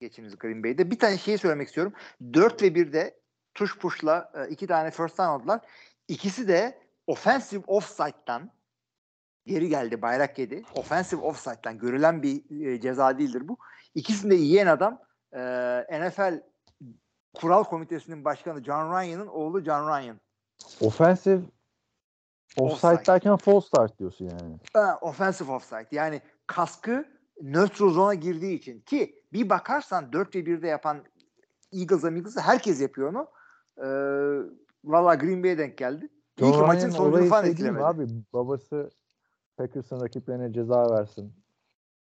geçiniz 0.00 0.38
Green 0.38 0.64
Bay'de. 0.64 0.90
Bir 0.90 0.98
tane 0.98 1.18
şey 1.18 1.38
söylemek 1.38 1.68
istiyorum. 1.68 1.92
4 2.32 2.62
ve 2.62 2.66
1'de 2.66 3.20
tuş 3.54 3.78
push'la 3.78 4.32
e, 4.34 4.48
iki 4.48 4.66
tane 4.66 4.90
first 4.90 5.18
down 5.18 5.30
aldılar. 5.30 5.60
İkisi 6.08 6.48
de 6.48 6.78
offensive 7.06 7.64
offside'dan 7.66 8.50
geri 9.46 9.68
geldi. 9.68 10.02
Bayrak 10.02 10.38
yedi. 10.38 10.62
Offensive 10.74 11.20
offside'dan 11.20 11.78
görülen 11.78 12.22
bir 12.22 12.80
ceza 12.80 13.18
değildir 13.18 13.48
bu. 13.48 13.58
İkisini 13.94 14.30
de 14.30 14.34
yiyen 14.34 14.66
adam 14.66 15.02
NFL 15.90 16.51
Kural 17.34 17.64
Komitesi'nin 17.64 18.24
başkanı 18.24 18.64
John 18.64 18.92
Ryan'ın 18.92 19.26
oğlu 19.26 19.60
John 19.60 19.88
Ryan. 19.88 20.20
Offensive 20.80 21.42
offside 22.56 22.92
Offside. 22.92 23.12
derken 23.12 23.36
false 23.36 23.66
start 23.66 23.98
diyorsun 23.98 24.24
yani. 24.24 24.56
Ha, 24.74 24.98
offensive 25.00 25.52
offside. 25.52 25.88
Yani 25.92 26.20
kaskı 26.46 27.04
neutral 27.42 27.90
zona 27.90 28.14
girdiği 28.14 28.58
için 28.58 28.80
ki 28.80 29.22
bir 29.32 29.50
bakarsan 29.50 30.12
4 30.12 30.36
ve 30.36 30.38
1'de 30.40 30.68
yapan 30.68 31.04
Eagles'a 31.72 32.10
Eagles'a 32.10 32.40
herkes 32.40 32.80
yapıyor 32.80 33.08
onu. 33.08 33.26
Ee, 33.78 33.82
Valla 34.84 35.14
Green 35.14 35.42
Bay'e 35.42 35.58
denk 35.58 35.78
geldi. 35.78 36.08
İyi 36.38 36.52
ki 36.52 36.58
John 36.58 36.66
maçın 36.66 36.80
Ryan 36.80 36.90
sonucunu 36.90 37.14
olayı 37.14 37.30
falan 37.30 37.42
şey 37.42 37.50
etkilemedi. 37.50 37.84
Abi 37.84 38.06
babası 38.32 38.90
Packers'ın 39.56 40.00
rakiplerine 40.00 40.52
ceza 40.52 40.90
versin 40.90 41.32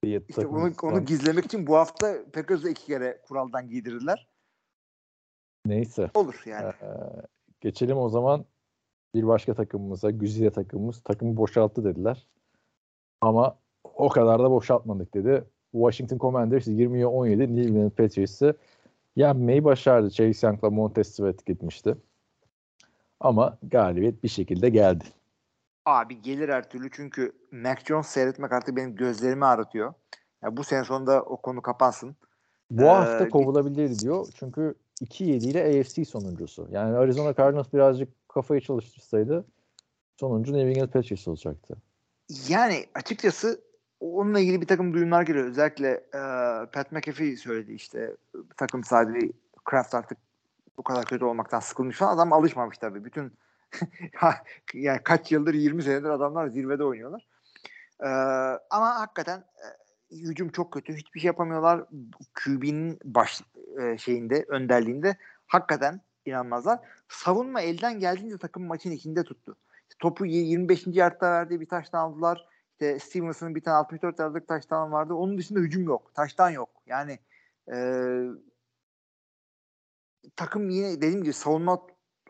diye 0.03 0.21
İşte 0.27 0.47
onu, 0.47 0.73
onu 0.81 1.05
gizlemek 1.05 1.45
için 1.45 1.67
bu 1.67 1.75
hafta 1.75 2.15
Packers'ı 2.33 2.69
iki 2.69 2.85
kere 2.85 3.21
kuraldan 3.27 3.69
giydirirler. 3.69 4.27
Neyse. 5.67 6.11
Olur 6.13 6.41
yani. 6.45 6.73
Ee, 6.81 6.87
geçelim 7.61 7.97
o 7.97 8.09
zaman 8.09 8.45
bir 9.15 9.27
başka 9.27 9.53
takımımıza. 9.53 10.11
Güzide 10.11 10.51
takımımız. 10.51 10.99
Takımı 11.03 11.37
boşalttı 11.37 11.83
dediler. 11.83 12.27
Ama 13.21 13.57
o 13.83 14.09
kadar 14.09 14.39
da 14.39 14.51
boşaltmadık 14.51 15.13
dedi. 15.13 15.43
Washington 15.71 16.17
Commanders 16.17 16.67
20'ye 16.67 17.07
17 17.07 17.55
New 17.55 17.69
England 17.69 17.91
Patriots'ı 17.91 18.55
yenmeyi 19.15 19.63
başardı. 19.63 20.09
Chase 20.11 20.47
Young'la 20.47 20.69
Montez 20.69 21.07
Sweat 21.15 21.45
gitmişti. 21.45 21.95
Ama 23.19 23.57
galibiyet 23.63 24.23
bir 24.23 24.29
şekilde 24.29 24.69
geldi. 24.69 25.03
Abi 25.85 26.21
gelir 26.21 26.49
her 26.49 26.69
türlü 26.69 26.89
çünkü 26.91 27.31
Mac 27.51 27.81
Jones 27.85 28.07
seyretmek 28.07 28.51
artık 28.51 28.75
benim 28.75 28.95
gözlerimi 28.95 29.45
ağrıtıyor. 29.45 29.93
Ya 30.43 30.57
bu 30.57 30.63
sene 30.63 30.83
sonunda 30.83 31.21
o 31.23 31.37
konu 31.37 31.61
kapansın. 31.61 32.15
Bu 32.71 32.81
Ee, 32.83 32.87
hafta 32.87 33.29
kovulabilir 33.29 33.99
diyor. 33.99 34.27
Çünkü 34.35 34.75
2-7 35.01 35.45
ile 35.45 35.79
AFC 35.79 36.05
sonuncusu. 36.05 36.67
Yani 36.71 36.97
Arizona 36.97 37.35
Cardinals 37.35 37.73
birazcık 37.73 38.29
kafayı 38.29 38.61
çalıştırsaydı 38.61 39.45
sonuncu 40.17 40.53
New 40.53 40.69
England 40.69 40.89
Patriots 40.89 41.27
olacaktı. 41.27 41.75
Yani 42.49 42.85
açıkçası 42.95 43.61
onunla 43.99 44.39
ilgili 44.39 44.61
bir 44.61 44.67
takım 44.67 44.93
duyumlar 44.93 45.21
geliyor. 45.21 45.45
Özellikle 45.45 45.89
e, 45.89 46.21
Pat 46.73 46.91
McAfee 46.91 47.37
söyledi 47.37 47.73
işte 47.73 48.15
takım 48.57 48.83
sahibi 48.83 49.31
Kraft 49.65 49.95
artık 49.95 50.17
bu 50.77 50.83
kadar 50.83 51.05
kötü 51.05 51.25
olmaktan 51.25 51.59
sıkılmış 51.59 51.97
falan. 51.97 52.15
Adam 52.15 52.33
alışmamış 52.33 52.77
tabii. 52.77 53.05
Bütün 53.05 53.33
yani 54.73 54.99
kaç 55.03 55.31
yıldır 55.31 55.53
20 55.53 55.83
senedir 55.83 56.09
adamlar 56.09 56.47
zirvede 56.47 56.83
oynuyorlar. 56.83 57.27
E, 58.03 58.07
ama 58.69 58.99
hakikaten 58.99 59.37
e, 59.37 59.65
hücum 60.11 60.49
çok 60.49 60.73
kötü. 60.73 60.93
Hiçbir 60.93 61.19
şey 61.19 61.27
yapamıyorlar. 61.27 61.85
QB'nin 62.33 62.99
baş 63.03 63.41
e, 63.81 63.97
şeyinde 63.97 64.45
önderliğinde 64.47 65.17
hakikaten 65.47 66.01
inanmazlar. 66.25 66.79
Savunma 67.09 67.61
elden 67.61 67.99
geldiğince 67.99 68.37
takım 68.37 68.63
maçın 68.65 68.91
içinde 68.91 69.23
tuttu. 69.23 69.57
Topu 69.99 70.25
y- 70.25 70.43
25. 70.43 70.87
yardta 70.87 71.31
verdiği 71.31 71.61
bir 71.61 71.69
taştan 71.69 71.99
aldılar. 71.99 72.45
İşte 72.71 72.99
Stevenson'ın 72.99 73.55
bir 73.55 73.61
tane 73.61 73.77
64 73.77 74.19
yardlık 74.19 74.47
taştan 74.47 74.91
vardı. 74.91 75.13
Onun 75.13 75.37
dışında 75.37 75.59
hücum 75.59 75.83
yok. 75.83 76.13
Taştan 76.13 76.49
yok. 76.49 76.69
Yani 76.85 77.19
e, 77.73 77.77
takım 80.35 80.69
yine 80.69 80.97
dediğim 80.97 81.23
gibi 81.23 81.33
savunma 81.33 81.87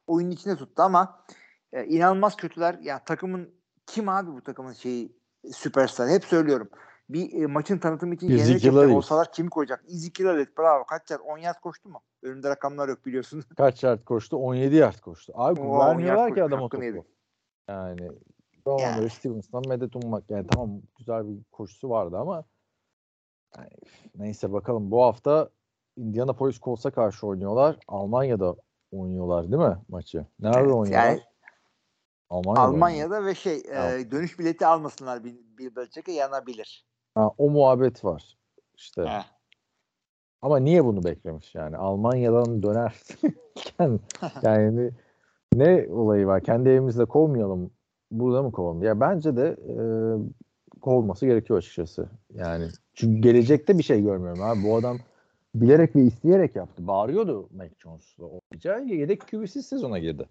oyunun 0.08 0.32
içinde 0.32 0.56
tuttu 0.56 0.82
ama 0.82 1.26
e, 1.74 1.86
inanılmaz 1.86 2.36
kötüler. 2.36 2.80
Yani 2.82 3.02
takımın 3.06 3.54
kim 3.86 4.10
abi 4.10 4.32
bu 4.32 4.44
takımın 4.44 4.74
şeyi 4.74 5.18
süperstar? 5.54 6.10
Hep 6.10 6.24
söylüyorum. 6.24 6.70
Bir 7.10 7.41
e, 7.41 7.46
maçın 7.48 7.78
tanıtımı 7.78 8.15
için 8.15 8.30
yenilecek 8.30 8.74
Elliott. 8.74 8.91
olsalar 8.91 9.32
kimi 9.32 9.50
koyacak? 9.50 9.84
Ezekiel 9.88 10.28
Elliott 10.28 10.58
bravo. 10.58 10.84
Kaç 10.86 11.12
yard? 11.12 11.22
10 11.26 11.38
yard 11.38 11.60
koştu 11.62 11.89
mu? 11.89 12.02
Önümde 12.24 12.50
rakamlar 12.50 12.89
yok 12.89 13.06
biliyorsun. 13.06 13.43
Kaç 13.58 13.84
yard 13.84 14.04
koştu? 14.04 14.38
17 14.38 14.76
yard 14.76 15.00
koştu. 15.00 15.34
Abi 15.36 15.62
Oo, 15.62 15.80
vermiyorlar 15.80 16.36
ki 16.36 16.43
adama 16.43 16.70
topu. 16.70 16.84
yedi. 16.84 17.04
Yani 17.70 18.12
Roman 18.67 18.80
Yani. 18.80 19.10
Stevenson'dan 19.10 19.70
medet 19.70 19.96
ummak. 19.96 20.30
Yani 20.30 20.48
tamam 20.48 20.82
güzel 20.98 21.28
bir 21.28 21.43
koşusu 21.52 21.89
vardı 21.89 22.17
ama 22.17 22.43
yani, 23.58 23.70
neyse 24.15 24.54
bakalım. 24.54 24.91
Bu 24.91 25.04
hafta 25.04 25.50
Indianapolis 25.98 26.60
Colts'a 26.60 26.91
karşı 26.91 27.28
oynuyorlar. 27.28 27.78
Almanya'da 27.88 28.56
oynuyorlar 28.91 29.43
değil 29.52 29.63
mi 29.63 29.78
maçı? 29.89 30.26
Nerede 30.39 30.58
Evet, 30.60 30.72
oynuyorlar? 30.72 31.08
yani 31.10 31.22
Almanya'da. 32.30 32.62
Almanya'da 32.62 33.26
ve 33.26 33.36
şey 33.36 33.58
e, 33.58 34.12
dönüş 34.12 34.39
bileti 34.39 34.65
almasınlar 34.65 35.24
bir, 35.24 35.36
bir 35.58 35.76
Belichick'e 35.76 36.12
yanabilir. 36.12 36.87
Ha, 37.17 37.32
o 37.38 37.49
muhabbet 37.49 38.06
var. 38.06 38.38
İşte. 38.75 39.01
He. 39.01 39.21
Ama 40.41 40.60
niye 40.60 40.86
bunu 40.86 41.03
beklemiş 41.03 41.56
yani? 41.56 41.77
Almanya'dan 41.77 42.63
dönerken 42.63 43.34
yani 44.43 44.91
ne 45.53 45.88
olayı 45.89 46.27
var? 46.27 46.43
Kendi 46.43 46.69
evimizde 46.69 47.06
kovmayalım. 47.06 47.71
Burada 48.12 48.43
mı 48.43 48.51
kovalım? 48.51 48.84
Ya 48.84 48.99
bence 48.99 49.36
de 49.36 49.58
e, 49.67 49.75
kovulması 50.82 51.25
gerekiyor 51.25 51.60
açıkçası. 51.60 52.10
Yani 52.34 52.67
çünkü 52.93 53.21
gelecekte 53.21 53.77
bir 53.77 53.84
şey 53.84 54.01
görmüyorum 54.01 54.43
abi. 54.43 54.63
Bu 54.63 54.75
adam 54.75 54.97
bilerek 55.56 55.95
ve 55.95 56.01
isteyerek 56.01 56.56
yaptı. 56.56 56.88
Bağırıyordu 56.88 57.49
Mac 57.51 57.75
Jones'la 57.77 58.25
olacağı. 58.25 58.86
Yedek 58.86 59.27
QB'siz 59.32 59.65
sezona 59.65 59.99
girdi. 59.99 60.25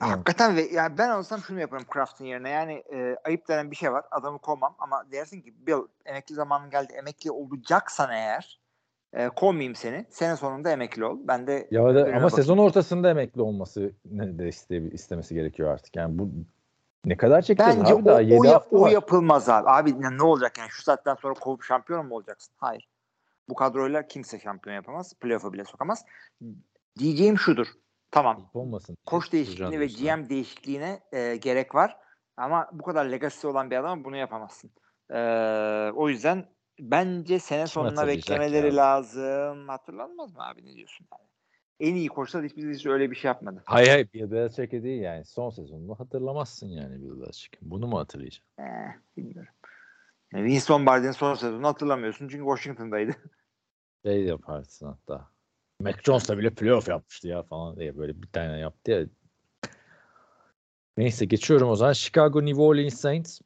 Hakikaten 0.00 0.56
ve 0.56 0.62
yani 0.62 0.98
ben 0.98 1.10
olsam 1.10 1.40
şunu 1.40 1.60
yaparım 1.60 1.84
Kraft'ın 1.90 2.24
yerine. 2.24 2.50
Yani 2.50 2.72
e, 2.92 3.16
ayıp 3.24 3.48
denen 3.48 3.70
bir 3.70 3.76
şey 3.76 3.92
var. 3.92 4.04
Adamı 4.10 4.38
kovmam 4.38 4.74
ama 4.78 5.04
dersin 5.12 5.40
ki 5.40 5.66
Bill 5.66 5.88
emekli 6.04 6.34
zamanın 6.34 6.70
geldi. 6.70 6.92
Emekli 6.92 7.30
olacaksan 7.30 8.10
eğer 8.10 8.60
e, 9.12 9.28
kovmayayım 9.28 9.74
seni. 9.74 10.06
Sene 10.10 10.36
sonunda 10.36 10.70
emekli 10.70 11.04
ol. 11.04 11.18
Ben 11.22 11.46
de 11.46 11.68
Ya 11.70 11.82
da 11.82 11.86
ama 11.86 12.10
bakayım. 12.10 12.30
sezon 12.30 12.58
ortasında 12.58 13.10
emekli 13.10 13.42
olması 13.42 13.92
ne 14.04 14.38
de 14.38 14.48
iste, 14.48 14.76
istemesi 14.76 15.34
gerekiyor 15.34 15.72
artık. 15.72 15.96
Yani 15.96 16.18
bu 16.18 16.30
ne 17.04 17.16
kadar 17.16 17.42
çekeceğiz 17.42 17.80
Bence 17.80 17.94
abi 17.94 18.04
daha 18.04 18.16
o, 18.16 18.20
7 18.20 18.40
o, 18.40 18.44
yap- 18.44 18.54
hafta 18.54 18.76
o 18.76 18.88
yapılmaz 18.88 19.48
abi. 19.48 19.68
Abi 19.68 20.02
ne, 20.02 20.18
ne 20.18 20.22
olacak 20.22 20.58
yani 20.58 20.70
şu 20.70 20.82
saatten 20.82 21.14
sonra 21.14 21.34
kovup 21.34 21.62
şampiyon 21.62 22.06
mu 22.06 22.14
olacaksın? 22.14 22.54
Hayır. 22.56 22.88
Bu 23.48 23.54
kadroyla 23.54 24.08
kimse 24.08 24.38
şampiyon 24.38 24.76
yapamaz. 24.76 25.14
Playoff'a 25.20 25.52
bile 25.52 25.64
sokamaz. 25.64 26.04
Diyeceğim 26.98 27.38
şudur. 27.38 27.66
Tamam. 28.10 28.50
Olmasın. 28.54 28.96
Koç 29.06 29.32
değişikliğine 29.32 29.80
ve 29.80 29.86
GM 29.86 30.28
değişikliğine 30.28 31.00
e, 31.12 31.36
gerek 31.36 31.74
var. 31.74 31.96
Ama 32.36 32.70
bu 32.72 32.82
kadar 32.82 33.04
legacy 33.04 33.46
olan 33.46 33.70
bir 33.70 33.76
adam 33.76 34.04
bunu 34.04 34.16
yapamazsın. 34.16 34.70
E, 35.10 35.20
o 35.94 36.08
yüzden 36.08 36.46
bence 36.80 37.38
sene 37.38 37.66
sonuna 37.66 38.06
beklemeleri 38.06 38.66
ya? 38.66 38.76
lazım. 38.76 39.68
Hatırlanmaz 39.68 40.34
mı 40.34 40.46
abi 40.46 40.66
ne 40.66 40.74
diyorsun? 40.74 41.06
Yani? 41.12 41.30
En 41.80 41.94
iyi 41.94 42.08
koçlar 42.08 42.44
hiçbir 42.44 42.74
hiç 42.74 42.86
öyle 42.86 43.10
bir 43.10 43.16
şey 43.16 43.28
yapmadı. 43.28 43.62
Hayır 43.66 43.88
hayır 43.88 44.08
Bill 44.14 44.30
Belichick'e 44.30 44.82
değil 44.82 45.02
yani. 45.02 45.24
Son 45.24 45.50
sezonunu 45.50 46.00
hatırlamazsın 46.00 46.68
yani 46.68 47.02
Bill 47.02 47.20
Belichick'in. 47.20 47.70
Bunu 47.70 47.86
mu 47.86 47.98
hatırlayacaksın? 47.98 48.46
Eh, 48.58 49.16
bilmiyorum. 49.16 49.54
Yani 50.32 50.44
Vince 50.44 50.64
Lombardi'nin 50.70 51.12
son 51.12 51.34
sezonunu 51.34 51.66
hatırlamıyorsun 51.66 52.28
çünkü 52.28 52.44
Washington'daydı. 52.44 53.12
Şey 54.04 54.24
yaparsın 54.24 54.86
hatta. 54.86 55.28
Mac 55.80 55.96
Jones'la 56.04 56.38
bile 56.38 56.50
playoff 56.50 56.88
yapmıştı 56.88 57.28
ya 57.28 57.42
falan 57.42 57.76
diye 57.76 57.98
böyle 57.98 58.22
bir 58.22 58.28
tane 58.28 58.58
yaptı 58.58 58.90
ya. 58.90 59.06
Neyse 60.96 61.24
geçiyorum 61.24 61.68
o 61.68 61.76
zaman. 61.76 61.92
Chicago 61.92 62.44
New 62.44 62.62
Orleans 62.62 62.94
Saints. 62.94 63.40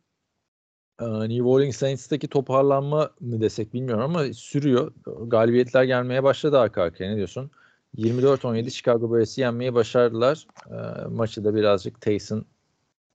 Ee, 1.01 1.05
New 1.05 1.43
Orleans 1.43 1.77
Saints'teki 1.77 2.29
toparlanma 2.29 3.11
mı 3.21 3.41
desek 3.41 3.75
bilmiyorum 3.75 4.05
ama 4.05 4.33
sürüyor. 4.33 4.93
Galibiyetler 5.27 5.85
gelmeye 5.85 6.23
başladı 6.23 6.59
arka 6.59 6.83
arkaya. 6.83 7.11
Ne 7.11 7.17
diyorsun? 7.17 7.51
24-17 7.97 8.71
Chicago 8.71 9.15
Bears'i 9.15 9.41
yenmeyi 9.41 9.75
başardılar. 9.75 10.47
Ee, 10.71 11.07
maçı 11.09 11.45
da 11.45 11.55
birazcık 11.55 12.01
Taysom 12.01 12.45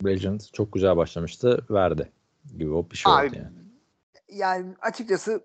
Legend 0.05 0.41
çok 0.53 0.73
güzel 0.73 0.97
başlamıştı. 0.97 1.65
Verdi. 1.69 2.11
Gibi 2.57 2.91
bir 2.91 2.97
şey 2.97 3.13
oldu 3.13 3.21
Abi, 3.21 3.37
yani. 3.37 3.51
Yani 4.29 4.75
açıkçası 4.81 5.43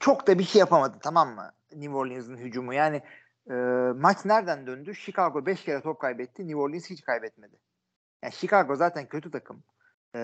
çok 0.00 0.26
da 0.26 0.38
bir 0.38 0.44
şey 0.44 0.58
yapamadı 0.58 0.98
tamam 1.02 1.34
mı? 1.34 1.52
New 1.72 1.94
Orleans'ın 1.94 2.36
hücumu. 2.36 2.74
Yani 2.74 3.02
e, 3.50 3.54
maç 3.96 4.24
nereden 4.24 4.66
döndü? 4.66 4.94
Chicago 4.94 5.46
5 5.46 5.64
kere 5.64 5.80
top 5.80 6.00
kaybetti. 6.00 6.42
New 6.42 6.56
Orleans 6.60 6.90
hiç 6.90 7.02
kaybetmedi. 7.02 7.56
Yani 8.22 8.32
Chicago 8.32 8.76
zaten 8.76 9.08
kötü 9.08 9.30
takım. 9.30 9.62
E, 10.14 10.18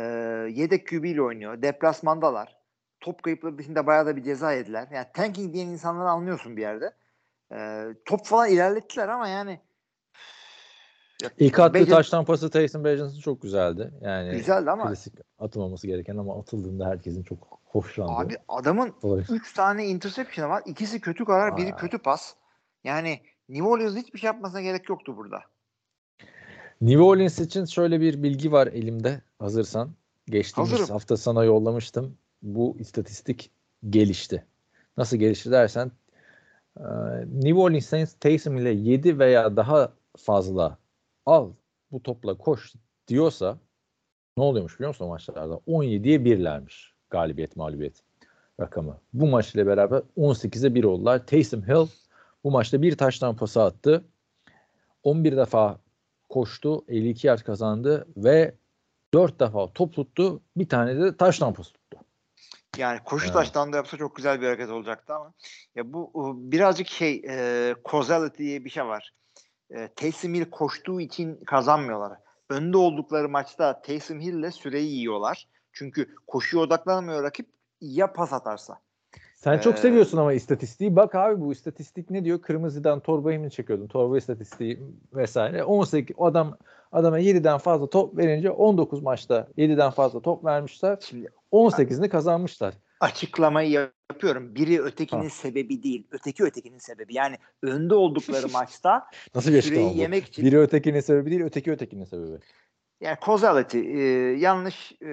yedek 0.51 0.89
QB 0.89 1.05
ile 1.05 1.23
oynuyor. 1.23 1.63
Deplasmandalar. 1.63 2.57
Top 3.01 3.23
kayıpları 3.23 3.59
dışında 3.59 3.87
bayağı 3.87 4.07
da 4.07 4.17
bir 4.17 4.23
ceza 4.23 4.53
yediler. 4.53 4.89
Yani 4.93 5.07
tanking 5.15 5.55
diyen 5.55 5.67
insanları 5.67 6.09
anlıyorsun 6.09 6.57
bir 6.57 6.63
yerde. 6.63 6.93
E, 7.53 7.87
top 8.05 8.27
falan 8.27 8.49
ilerlettiler 8.49 9.09
ama 9.09 9.29
yani 9.29 9.61
Ya, 11.23 11.31
İlk 11.39 11.59
attığı 11.59 11.79
Beckham- 11.79 11.91
taş 11.91 12.11
tampası 12.11 12.51
Taysom 12.51 12.85
Bears'ın 12.85 13.21
çok 13.21 13.43
güzeldi. 13.43 13.91
Yani 14.01 14.31
Güzeldi 14.31 14.71
ama 14.71 14.87
klasik 14.89 15.15
atılmaması 15.39 15.87
gereken 15.87 16.17
ama 16.17 16.39
atıldığında 16.41 16.89
herkesin 16.89 17.23
çok 17.23 17.61
hoşlandığı. 17.75 18.13
abi 18.13 18.37
adamın 18.49 18.95
olay. 19.03 19.25
3 19.31 19.53
tane 19.53 19.87
interception 19.87 20.51
var. 20.51 20.63
İkisi 20.67 21.01
kötü 21.01 21.25
karar, 21.25 21.57
biri 21.57 21.73
Aa. 21.75 21.77
kötü 21.77 21.99
pas. 21.99 22.35
Yani 22.85 23.21
New 23.49 23.69
Orleans 23.69 23.97
hiçbir 23.97 24.19
şey 24.19 24.27
yapmasına 24.27 24.61
gerek 24.61 24.89
yoktu 24.89 25.17
burada. 25.17 25.41
New 26.81 27.03
Orleans 27.03 27.39
için 27.39 27.65
şöyle 27.65 28.01
bir 28.01 28.23
bilgi 28.23 28.53
var 28.53 28.67
elimde 28.67 29.23
hazırsan. 29.39 29.95
Geçtiğimiz 30.27 30.73
Hazırım. 30.73 30.91
hafta 30.91 31.17
sana 31.17 31.45
yollamıştım. 31.45 32.19
Bu 32.43 32.77
istatistik 32.79 33.51
gelişti. 33.91 34.47
Nasıl 34.97 35.17
gelişti 35.17 35.51
dersen 35.51 35.91
e, 36.77 36.85
New 37.27 37.55
Orleans 37.55 37.87
Saints 37.87 38.15
Taysom 38.21 38.57
ile 38.57 38.71
7 38.71 39.19
veya 39.19 39.57
daha 39.57 39.93
fazla 40.17 40.79
al 41.27 41.53
bu 41.93 42.03
topla 42.03 42.39
koş 42.39 42.73
diyorsa 43.09 43.59
ne 44.37 44.43
oluyormuş 44.45 44.75
biliyor 44.75 44.89
musun 44.89 45.09
maçlarda? 45.09 45.55
17'ye 45.55 46.19
1'lermiş 46.19 46.94
galibiyet 47.15 47.57
mağlubiyet 47.57 48.03
rakamı. 48.61 48.99
Bu 49.13 49.27
maç 49.27 49.55
ile 49.55 49.67
beraber 49.67 50.03
18'e 50.17 50.75
1 50.75 50.85
oldular. 50.85 51.27
Taysom 51.27 51.63
Hill 51.63 51.87
bu 52.45 52.51
maçta 52.51 52.83
bir 52.83 52.97
taştan 52.97 53.37
pası 53.37 53.63
attı. 53.63 54.05
11 55.03 55.37
defa 55.37 55.79
koştu. 56.29 56.85
52 56.89 57.27
yard 57.27 57.41
kazandı 57.41 58.07
ve 58.17 58.55
4 59.15 59.41
defa 59.41 59.73
top 59.73 59.95
tuttu. 59.95 60.43
Bir 60.57 60.69
tane 60.69 61.01
de 61.01 61.17
taş 61.17 61.39
tampası 61.39 61.73
tuttu. 61.73 61.99
Yani 62.79 62.99
koşu 63.05 63.25
Evet. 63.25 63.35
taştan 63.35 63.73
da 63.73 63.77
yapsa 63.77 63.97
çok 63.97 64.17
güzel 64.17 64.41
bir 64.41 64.47
hareket 64.47 64.71
olacaktı 64.71 65.15
ama 65.15 65.33
ya 65.75 65.93
bu 65.93 66.35
birazcık 66.37 66.89
şey 66.89 67.23
e, 67.29 67.75
causality 67.91 68.43
diye 68.43 68.65
bir 68.65 68.71
şey 68.71 68.85
var. 68.87 69.13
E, 69.71 69.89
Taysom 69.97 70.35
Hill 70.35 70.51
koştuğu 70.51 71.01
için 71.01 71.45
kazanmıyorlar. 71.47 72.19
Önde 72.51 72.77
oldukları 72.77 73.29
maçta 73.29 73.83
Taysom 73.83 74.21
Hill 74.21 74.39
ile 74.39 74.51
süreyi 74.51 74.97
yiyorlar. 74.97 75.49
Çünkü 75.75 76.07
koşuya 76.27 76.63
odaklanmıyor 76.63 77.23
rakip 77.23 77.47
ya 77.81 78.13
pas 78.13 78.33
atarsa. 78.33 78.79
Sen 79.35 79.59
çok 79.59 79.75
Ee, 79.75 79.77
seviyorsun 79.77 80.19
ama 80.19 80.33
istatistiği. 80.33 80.97
Bak 80.97 81.15
abi 81.15 81.41
bu 81.41 81.53
istatistik 81.53 82.11
ne 82.11 82.25
diyor? 82.25 82.43
Kırmızıdan 82.43 83.01
torbayı 83.01 83.41
mı 83.41 83.51
çekiyordun? 83.51 83.87
Torba 83.87 84.19
istatistiği 84.19 84.81
vesaire. 85.13 85.65
18 85.65 86.17
o 86.19 86.27
adam 86.27 86.57
adama 86.93 87.21
7'den 87.21 87.59
fazla 87.59 87.91
top 87.91 88.17
verince 88.19 88.51
19 88.51 89.03
maçta 89.03 89.49
7'den 89.59 89.91
fazla 89.91 90.21
top 90.21 90.45
vermişler. 90.45 90.99
Şimdi 91.01 91.29
18'ini 91.53 92.09
kazanmışlar. 92.09 92.75
açıklamayı 93.01 93.71
yapıyorum. 93.71 94.55
Biri 94.55 94.83
ötekinin 94.83 95.23
Ha. 95.23 95.29
sebebi 95.31 95.83
değil. 95.83 96.07
Öteki 96.11 96.45
ötekinin 96.45 96.79
sebebi. 96.79 97.15
Yani 97.15 97.37
önde 97.63 97.95
oldukları 97.95 98.49
maçta 98.53 99.07
Nasıl 99.35 99.61
süreyi 99.63 99.95
bu? 99.95 99.99
yemek 99.99 100.25
için 100.25 100.45
Biri 100.45 100.59
ötekinin 100.59 101.01
sebebi 101.01 101.31
değil, 101.31 101.43
öteki 101.43 101.73
ötekinin 101.73 102.05
sebebi. 102.05 102.39
Yani 103.05 103.17
causality 103.27 103.79
e, 103.79 104.01
yanlış 104.39 104.93
e, 104.93 105.07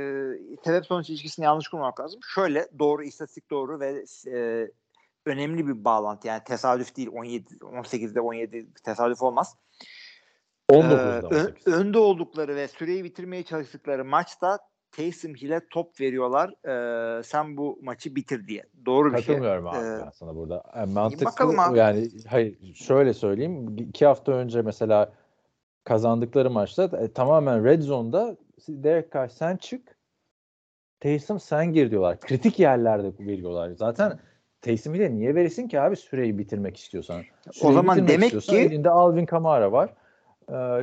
sebep 0.63 0.85
sonuç 0.85 1.09
ilişkisini 1.09 1.45
yanlış 1.45 1.67
kurmak 1.67 1.99
lazım. 1.99 2.19
Şöyle 2.35 2.67
doğru 2.79 3.03
istatistik 3.03 3.49
doğru 3.49 3.79
ve 3.79 4.03
e, 4.27 4.67
önemli 5.25 5.67
bir 5.67 5.85
bağlantı. 5.85 6.27
Yani 6.27 6.43
tesadüf 6.43 6.95
değil 6.97 7.09
17 7.13 7.53
18'de 7.53 8.21
17 8.21 8.73
tesadüf 8.85 9.21
olmaz. 9.21 9.55
19'da 10.71 11.27
Ee, 11.31 11.35
ö- 11.35 11.47
18. 11.47 11.73
önde 11.73 11.97
oldukları 11.97 12.55
ve 12.55 12.67
süreyi 12.67 13.03
bitirmeye 13.03 13.43
çalıştıkları 13.43 14.05
maçta 14.05 14.59
Taysom 14.91 15.35
Hill'e 15.35 15.61
top 15.69 16.01
veriyorlar. 16.01 16.49
Ee, 17.19 17.23
sen 17.23 17.57
bu 17.57 17.79
maçı 17.81 18.15
bitir 18.15 18.47
diye. 18.47 18.63
Doğru 18.85 19.13
bir 19.13 19.17
şey. 19.17 19.25
Katılmıyorum 19.35 19.67
abi 19.67 19.85
Ee, 19.87 19.99
ben 20.05 20.09
sana 20.09 20.35
burada. 20.35 20.63
Yani 20.75 20.93
mantıklı 20.93 21.25
bakalım 21.25 21.59
abi. 21.59 21.77
yani 21.77 22.09
hayır 22.27 22.73
şöyle 22.75 23.13
söyleyeyim. 23.13 23.77
iki 23.77 24.05
hafta 24.05 24.31
önce 24.31 24.61
mesela 24.61 25.13
kazandıkları 25.83 26.49
maçta 26.49 26.83
e, 26.83 27.11
tamamen 27.13 27.65
red 27.65 27.81
zone'da 27.81 28.37
Derek 28.69 29.13
Carr 29.13 29.27
sen 29.27 29.57
çık 29.57 29.97
Taysom 30.99 31.39
sen 31.39 31.73
gir 31.73 31.91
diyorlar. 31.91 32.19
Kritik 32.19 32.59
yerlerde 32.59 33.25
veriyorlar. 33.25 33.71
Zaten 33.71 34.19
Taysom'u 34.61 34.99
da 34.99 35.07
niye 35.09 35.35
verirsin 35.35 35.67
ki 35.67 35.81
abi 35.81 35.95
süreyi 35.95 36.37
bitirmek 36.37 36.77
istiyorsan? 36.77 37.21
Süreyi 37.51 37.73
zaman 37.73 37.95
bitirmek 37.95 38.09
demek 38.13 38.23
istiyorsan 38.25 38.55
ki- 38.55 38.61
elinde 38.61 38.89
Alvin 38.89 39.25
Kamara 39.25 39.71
var. 39.71 39.93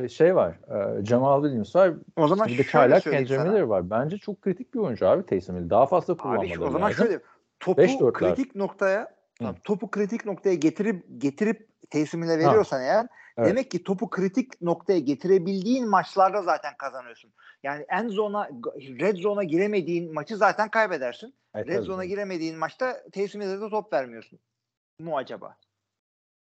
Ee, 0.03 0.09
şey 0.09 0.35
var. 0.35 0.59
e, 1.01 1.05
Jamal 1.05 1.41
Williams 1.43 1.75
var. 1.75 1.93
O 2.17 2.27
zaman 2.27 2.47
Bir 2.47 2.57
de 2.57 2.63
Çaylak. 2.63 3.05
Miller 3.05 3.61
var. 3.61 3.89
Bence 3.89 4.17
çok 4.17 4.41
kritik 4.41 4.73
bir 4.73 4.79
oyuncu 4.79 5.07
abi 5.07 5.25
Taysom. 5.25 5.69
Daha 5.69 5.85
fazla 5.85 6.13
Abi 6.13 6.21
kullanmaları 6.21 6.49
şu- 6.53 6.63
o 6.63 6.71
zaman 6.71 6.89
lazım. 6.89 7.05
şöyle 7.05 7.19
topu 7.59 8.13
kritik 8.13 8.55
noktaya 8.55 9.07
Hı. 9.41 9.55
topu 9.63 9.91
kritik 9.91 10.25
noktaya 10.25 10.55
getirip 10.55 11.05
getirip 11.17 11.68
Hill'e 11.93 12.39
veriyorsan 12.39 12.81
eğer 12.81 13.07
Evet. 13.37 13.49
demek 13.49 13.71
ki 13.71 13.83
topu 13.83 14.09
kritik 14.09 14.61
noktaya 14.61 14.99
getirebildiğin 14.99 15.89
maçlarda 15.89 16.41
zaten 16.41 16.77
kazanıyorsun. 16.77 17.33
Yani 17.63 17.85
en 17.89 18.07
zona 18.07 18.49
red 18.75 19.15
zone'a 19.15 19.43
giremediğin 19.43 20.13
maçı 20.13 20.37
zaten 20.37 20.69
kaybedersin. 20.69 21.33
Evet, 21.55 21.67
Red 21.67 21.83
zone'a 21.83 22.05
giremediğin 22.05 22.57
maçta 22.57 23.03
Hill'e 23.15 23.61
de 23.61 23.69
top 23.69 23.93
vermiyorsun. 23.93 24.39
Mu 24.99 25.17
acaba? 25.17 25.57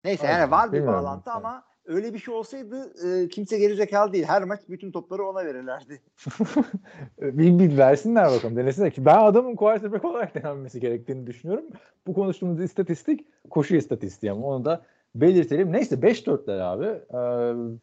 Neyse 0.05 0.27
Aynen, 0.27 0.41
yani 0.41 0.51
var 0.51 0.73
bir 0.73 0.73
bilmiyorum. 0.73 1.05
bağlantı 1.05 1.31
Evet. 1.31 1.37
ama 1.37 1.65
öyle 1.85 2.15
bir 2.15 2.19
şey 2.19 2.35
olsaydı 2.35 2.95
e, 3.07 3.29
kimse 3.29 3.59
gerizekalı 3.59 4.13
değil. 4.13 4.25
Her 4.25 4.45
maç 4.45 4.61
bütün 4.69 4.93
topları 4.93 5.27
ona 5.27 5.45
verirlerdi. 5.45 6.03
bir, 7.21 7.59
bir 7.59 7.79
versinler 7.79 8.31
bakalım 8.31 8.57
denesinler 8.57 8.91
ki 8.91 9.05
ben 9.05 9.19
adamın 9.19 9.57
quarterback 9.57 10.05
olarak 10.05 10.35
denenmesi 10.35 10.81
gerektiğini 10.81 11.27
düşünüyorum. 11.27 11.65
Bu 12.07 12.15
konuştuğumuz 12.15 12.61
istatistik 12.61 13.27
koşu 13.51 13.77
istatistiği 13.77 14.33
ama 14.33 14.47
onu 14.47 14.65
da 14.65 14.85
belirtelim. 15.15 15.73
Neyse 15.73 15.95
5-4'ler 15.95 16.61
abi. 16.61 17.81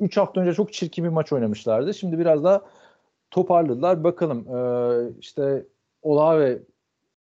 3 0.00 0.16
hafta 0.16 0.40
önce 0.40 0.54
çok 0.54 0.72
çirkin 0.72 1.04
bir 1.04 1.08
maç 1.08 1.32
oynamışlardı. 1.32 1.94
Şimdi 1.94 2.18
biraz 2.18 2.44
daha 2.44 2.62
toparladılar. 3.30 4.04
Bakalım 4.04 4.56
ee, 4.56 5.18
işte 5.20 5.64
Olave 6.02 6.58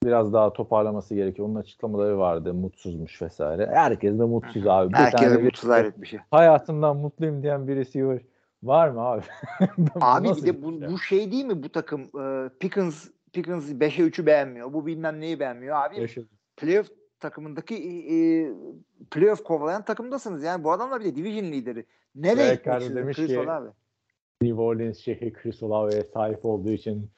biraz 0.04 0.34
daha 0.34 0.54
toparlaması 0.54 1.16
gerekiyor. 1.16 1.48
Onun 1.48 1.56
açıklamaları 1.56 2.18
vardı. 2.18 2.54
Mutsuzmuş 2.54 3.22
vesaire. 3.22 3.70
Herkes 3.74 4.20
de 4.20 4.24
mutsuz 4.24 4.68
abi. 4.68 4.94
Bir 4.94 4.98
Herkes 4.98 5.22
tane 5.22 5.38
de 5.38 5.44
mutsuz 5.44 6.02
bir 6.02 6.08
şey. 6.08 6.20
Hayatımdan 6.32 6.98
mutluyum 6.98 7.44
diyen 7.44 7.68
birisi 7.68 8.08
var. 8.08 8.22
Var 8.64 8.90
mı 8.90 9.02
abi? 9.02 9.22
Abi 10.02 10.28
bir 10.28 10.46
de 10.46 10.64
bu, 10.64 10.80
şey? 10.80 10.90
bu 10.90 11.00
şey 11.00 11.32
değil 11.32 11.46
mi 11.46 11.64
bu 11.64 11.70
takım 11.70 12.02
e, 12.02 12.50
Pickens 12.60 13.08
Pickens 13.34 13.72
5'e 13.72 14.08
3'ü 14.08 14.26
beğenmiyor. 14.26 14.74
Bu 14.74 14.86
bilmem 14.86 15.20
neyi 15.20 15.40
beğenmiyor. 15.40 15.76
Abi 15.76 16.02
Yaşadım. 16.02 16.30
playoff 16.58 16.88
takımındaki 17.24 17.76
e, 18.14 18.16
playoff 19.12 19.44
kovalayan 19.44 19.86
takımdasınız. 19.86 20.44
Yani 20.44 20.64
bu 20.64 20.72
adamlar 20.72 21.00
bir 21.00 21.06
de 21.06 21.16
division 21.16 21.52
lideri. 21.52 21.86
Nereye 22.16 22.56
Carter 22.56 22.82
istiyor 22.82 23.00
demiş 23.02 23.18
Chris 23.18 23.28
ki- 23.28 23.52
abi? 23.52 23.70
New 24.42 24.62
Orleans 24.62 24.98
şehri 24.98 25.34
Chris 25.34 25.64
Olave'ye 25.64 26.04
sahip 26.04 26.46
olduğu 26.46 26.72
için 26.72 27.12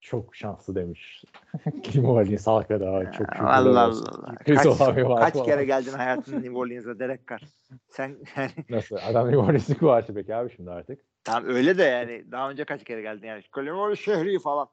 çok 0.00 0.36
şanslı 0.36 0.74
demiş. 0.74 1.24
New 1.66 2.06
Orleans 2.06 2.46
halkı 2.46 2.80
da 2.80 3.04
çok 3.04 3.26
şükürler 3.26 3.50
Allah. 3.52 3.80
Allah. 3.80 4.34
Chris 4.44 4.56
Kaç, 4.56 4.66
Olave 4.66 5.04
var 5.04 5.20
kaç 5.20 5.32
falan. 5.34 5.46
kere 5.46 5.64
geldin 5.64 5.92
hayatında 5.92 6.40
New 6.40 6.56
Orleans'a 6.58 6.98
Derek 6.98 7.28
Carr? 7.28 7.42
Sen 7.88 8.16
yani 8.36 8.50
Nasıl? 8.70 8.96
Adam 8.96 9.26
New 9.26 9.38
Orleans'in 9.38 9.74
quarterback 9.74 10.30
abi 10.30 10.56
şimdi 10.56 10.70
artık. 10.70 11.00
tam 11.24 11.44
öyle 11.44 11.78
de 11.78 11.82
yani 11.82 12.24
daha 12.32 12.50
önce 12.50 12.64
kaç 12.64 12.84
kere 12.84 13.02
geldin 13.02 13.26
yani. 13.26 13.42
New 13.42 13.96
şehri 13.96 14.38
falan. 14.38 14.68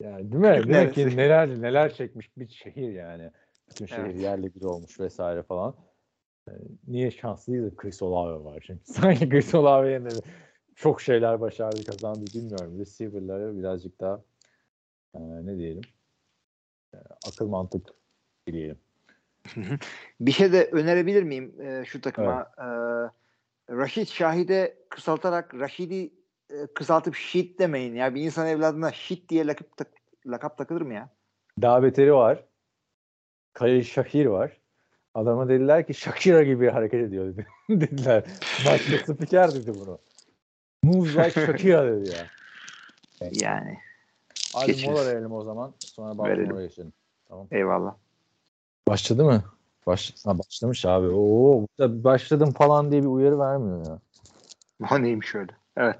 Yani 0.00 0.32
değil 0.32 0.44
mi? 0.44 0.68
Demek 0.68 0.94
ki 0.94 1.16
neler 1.16 1.48
neler 1.48 1.94
çekmiş 1.94 2.36
bir 2.36 2.48
şehir 2.48 2.92
yani. 2.92 3.30
Bütün 3.70 3.86
şehir 3.86 4.00
Evet. 4.00 4.20
yerle 4.20 4.54
bir 4.54 4.62
olmuş 4.62 5.00
vesaire 5.00 5.42
falan. 5.42 5.74
Ee, 6.48 6.52
niye 6.88 7.10
şanslıyız 7.10 7.72
da 7.72 7.76
Chris 7.76 8.02
Olave 8.02 8.44
var 8.44 8.62
çünkü. 8.66 8.84
Sanki 8.92 9.28
Chris 9.28 9.54
Olave 9.54 9.90
yerine 9.90 10.08
çok 10.76 11.00
şeyler 11.00 11.40
başardı 11.40 11.84
kazandı 11.84 12.24
bilmiyorum. 12.34 12.78
Receiver'ları 12.78 13.58
birazcık 13.58 14.00
daha 14.00 14.22
e, 15.14 15.18
ne 15.20 15.56
diyelim 15.58 15.82
e, 16.94 16.98
akıl 17.28 17.48
mantık 17.48 17.88
diyelim. 18.46 18.78
Bir 20.20 20.32
şey 20.32 20.52
de 20.52 20.64
önerebilir 20.72 21.22
miyim 21.22 21.60
e, 21.60 21.84
şu 21.84 22.00
takıma? 22.00 22.52
E, 22.58 22.64
Raşit 23.70 24.08
Şahid'e 24.08 24.78
kısaltarak 24.88 25.54
Raşid'i 25.54 26.12
e, 26.50 26.66
kısaltıp 26.74 27.14
Şit 27.14 27.58
demeyin 27.58 27.94
ya. 27.94 28.14
Bir 28.14 28.22
insan 28.22 28.46
evladına 28.46 28.92
Şit 28.92 29.28
diye 29.28 29.46
lakap, 29.46 29.76
tak, 29.76 29.88
lakap 30.26 30.58
takılır 30.58 30.80
mı 30.80 30.94
ya? 30.94 31.10
Daha 31.62 31.82
beteri 31.82 32.14
var. 32.14 32.44
Khalil 33.60 33.82
Şakir 33.82 34.26
var. 34.26 34.56
Adama 35.14 35.48
dediler 35.48 35.86
ki 35.86 35.94
Shakira 35.94 36.42
gibi 36.42 36.70
hareket 36.70 37.00
ediyor 37.00 37.26
dedi. 37.26 37.46
dediler. 37.70 38.24
Maçta 38.64 39.14
spiker 39.14 39.54
dedi 39.54 39.72
bunu. 39.80 39.98
Moves 40.82 41.16
like 41.16 41.46
Shakira 41.46 41.86
dedi 41.86 42.10
ya. 42.10 42.26
Yani 43.32 43.78
Hadi 44.54 44.86
mola 44.86 45.06
verelim 45.06 45.32
o 45.32 45.42
zaman. 45.42 45.74
Sonra. 45.78 46.18
Baltimore'a 46.18 46.66
geçelim. 46.66 46.92
Tamam. 47.28 47.46
eyvallah. 47.50 47.94
Başladı 48.88 49.24
mı? 49.24 49.44
Baş 49.86 50.14
ha, 50.24 50.38
başlamış 50.38 50.84
abi. 50.84 51.08
Oo, 51.08 51.66
başladım 51.78 52.52
falan 52.52 52.92
diye 52.92 53.02
bir 53.02 53.06
uyarı 53.06 53.38
vermiyor 53.38 53.86
ya. 53.86 53.98
O 54.90 55.02
neymiş 55.02 55.34
öyle? 55.34 55.52
Evet. 55.76 55.98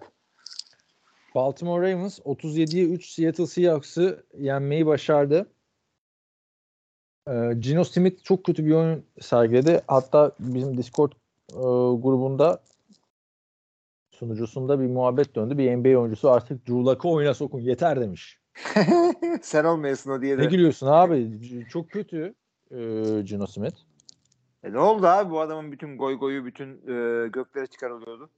Baltimore 1.34 1.92
Ravens 1.92 2.18
37'ye 2.18 2.84
3 2.84 3.10
Seattle 3.10 3.46
Seahawks'ı 3.46 4.24
yenmeyi 4.38 4.86
başardı. 4.86 5.46
Ee, 7.28 7.52
Gino 7.58 7.84
Smith 7.84 8.24
çok 8.24 8.44
kötü 8.44 8.66
bir 8.66 8.72
oyun 8.74 9.04
sergiledi. 9.20 9.80
Hatta 9.86 10.32
bizim 10.38 10.76
Discord 10.76 11.12
e, 11.52 11.56
grubunda 12.02 12.60
sunucusunda 14.10 14.80
bir 14.80 14.86
muhabbet 14.86 15.34
döndü. 15.34 15.58
Bir 15.58 15.76
NBA 15.76 15.98
oyuncusu 16.00 16.30
artık 16.30 16.66
Drew 16.68 16.80
Luck'ı 16.90 17.08
oyuna 17.08 17.34
sokun 17.34 17.60
yeter 17.60 18.00
demiş. 18.00 18.38
Sen 19.42 19.64
olmayasın 19.64 20.10
o 20.10 20.22
diye 20.22 20.36
Ne 20.38 20.42
de. 20.42 20.46
gülüyorsun 20.46 20.86
abi? 20.86 21.40
Çok 21.70 21.90
kötü 21.90 22.34
e, 22.70 22.76
Gino 23.24 23.46
Smith. 23.46 23.76
E 24.62 24.72
ne 24.72 24.78
oldu 24.78 25.06
abi 25.06 25.30
bu 25.30 25.40
adamın 25.40 25.72
bütün 25.72 25.98
goy 25.98 26.18
goyu 26.18 26.44
bütün 26.44 26.68
e, 26.74 27.28
göklere 27.28 27.66
çıkarılıyordu. 27.66 28.30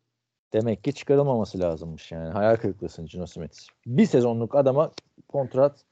Demek 0.52 0.84
ki 0.84 0.92
çıkarılmaması 0.94 1.58
lazımmış 1.60 2.12
yani. 2.12 2.28
Hayal 2.30 2.56
kırıklığısın 2.56 3.06
Gino 3.06 3.26
Smith. 3.26 3.58
Bir 3.86 4.06
sezonluk 4.06 4.54
adama 4.54 4.90
kontrat 5.28 5.84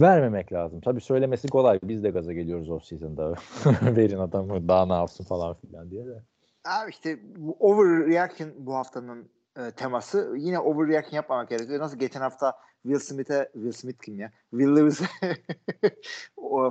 vermemek 0.00 0.52
lazım. 0.52 0.80
Tabii 0.80 1.00
söylemesi 1.00 1.48
kolay. 1.48 1.78
Biz 1.82 2.04
de 2.04 2.10
gaza 2.10 2.32
geliyoruz 2.32 2.70
off 2.70 2.84
season'da. 2.84 3.34
Verin 3.96 4.18
adamı 4.18 4.68
daha 4.68 4.86
ne 4.86 4.92
yapsın 4.92 5.24
falan 5.24 5.54
filan 5.54 5.90
diye 5.90 6.06
de. 6.06 6.22
Abi 6.64 6.90
işte 6.90 7.18
overreaction 7.60 8.50
bu 8.58 8.74
haftanın 8.74 9.28
e, 9.58 9.70
teması. 9.70 10.34
Yine 10.36 10.58
overreaction 10.58 11.16
yapmamak 11.16 11.48
gerekiyor. 11.48 11.80
Nasıl 11.80 11.98
geçen 11.98 12.20
hafta 12.20 12.54
Will 12.82 13.00
Smith'e 13.00 13.50
Will 13.52 13.72
Smith 13.72 14.04
kim 14.04 14.18
ya? 14.18 14.32
Will 14.50 14.76
Lewis'e 14.76 15.06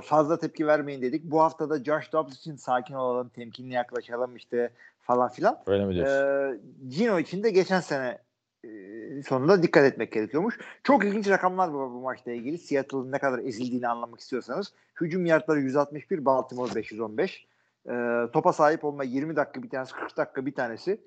fazla 0.02 0.38
tepki 0.38 0.66
vermeyin 0.66 1.02
dedik. 1.02 1.24
Bu 1.24 1.40
hafta 1.40 1.70
da 1.70 1.84
Josh 1.84 2.12
Dobbs 2.12 2.36
için 2.36 2.56
sakin 2.56 2.94
olalım, 2.94 3.28
temkinli 3.28 3.74
yaklaşalım 3.74 4.36
işte 4.36 4.72
falan 5.00 5.28
filan. 5.28 5.58
Öyle 5.66 5.84
mi 5.84 5.94
diyorsun? 5.94 6.14
Ee, 6.14 6.60
Gino 6.88 7.18
için 7.18 7.42
de 7.42 7.50
geçen 7.50 7.80
sene 7.80 8.18
sonunda 9.26 9.62
dikkat 9.62 9.84
etmek 9.84 10.12
gerekiyormuş. 10.12 10.58
Çok 10.84 11.04
ilginç 11.04 11.28
rakamlar 11.28 11.68
var 11.68 11.90
bu 11.90 12.00
maçla 12.00 12.32
ilgili. 12.32 12.58
Seattle'ın 12.58 13.12
ne 13.12 13.18
kadar 13.18 13.38
ezildiğini 13.38 13.88
anlamak 13.88 14.20
istiyorsanız. 14.20 14.72
Hücum 15.00 15.26
yardları 15.26 15.60
161, 15.60 16.24
Baltimore 16.24 16.74
515. 16.74 17.46
Ee, 17.90 18.22
topa 18.32 18.52
sahip 18.52 18.84
olma 18.84 19.04
20 19.04 19.36
dakika 19.36 19.62
bir 19.62 19.70
tanesi, 19.70 19.92
40 19.92 20.16
dakika 20.16 20.46
bir 20.46 20.54
tanesi. 20.54 21.00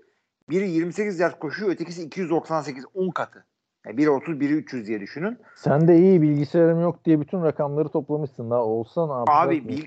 Biri 0.49 0.69
28 0.69 1.19
yard 1.19 1.39
koşuyor, 1.39 1.71
ötekisi 1.71 2.03
298, 2.03 2.85
10 2.93 3.09
katı. 3.09 3.45
Yani 3.85 3.97
biri 3.97 4.09
30, 4.09 4.39
biri 4.39 4.53
300 4.53 4.87
diye 4.87 5.01
düşünün. 5.01 5.37
Sen 5.55 5.87
de 5.87 5.97
iyi 5.97 6.21
bilgisayarım 6.21 6.81
yok 6.81 7.05
diye 7.05 7.21
bütün 7.21 7.43
rakamları 7.43 7.89
toplamışsın 7.89 8.51
daha 8.51 8.65
olsan 8.65 9.09
abi. 9.09 9.31
Abi 9.31 9.67
bil, 9.67 9.85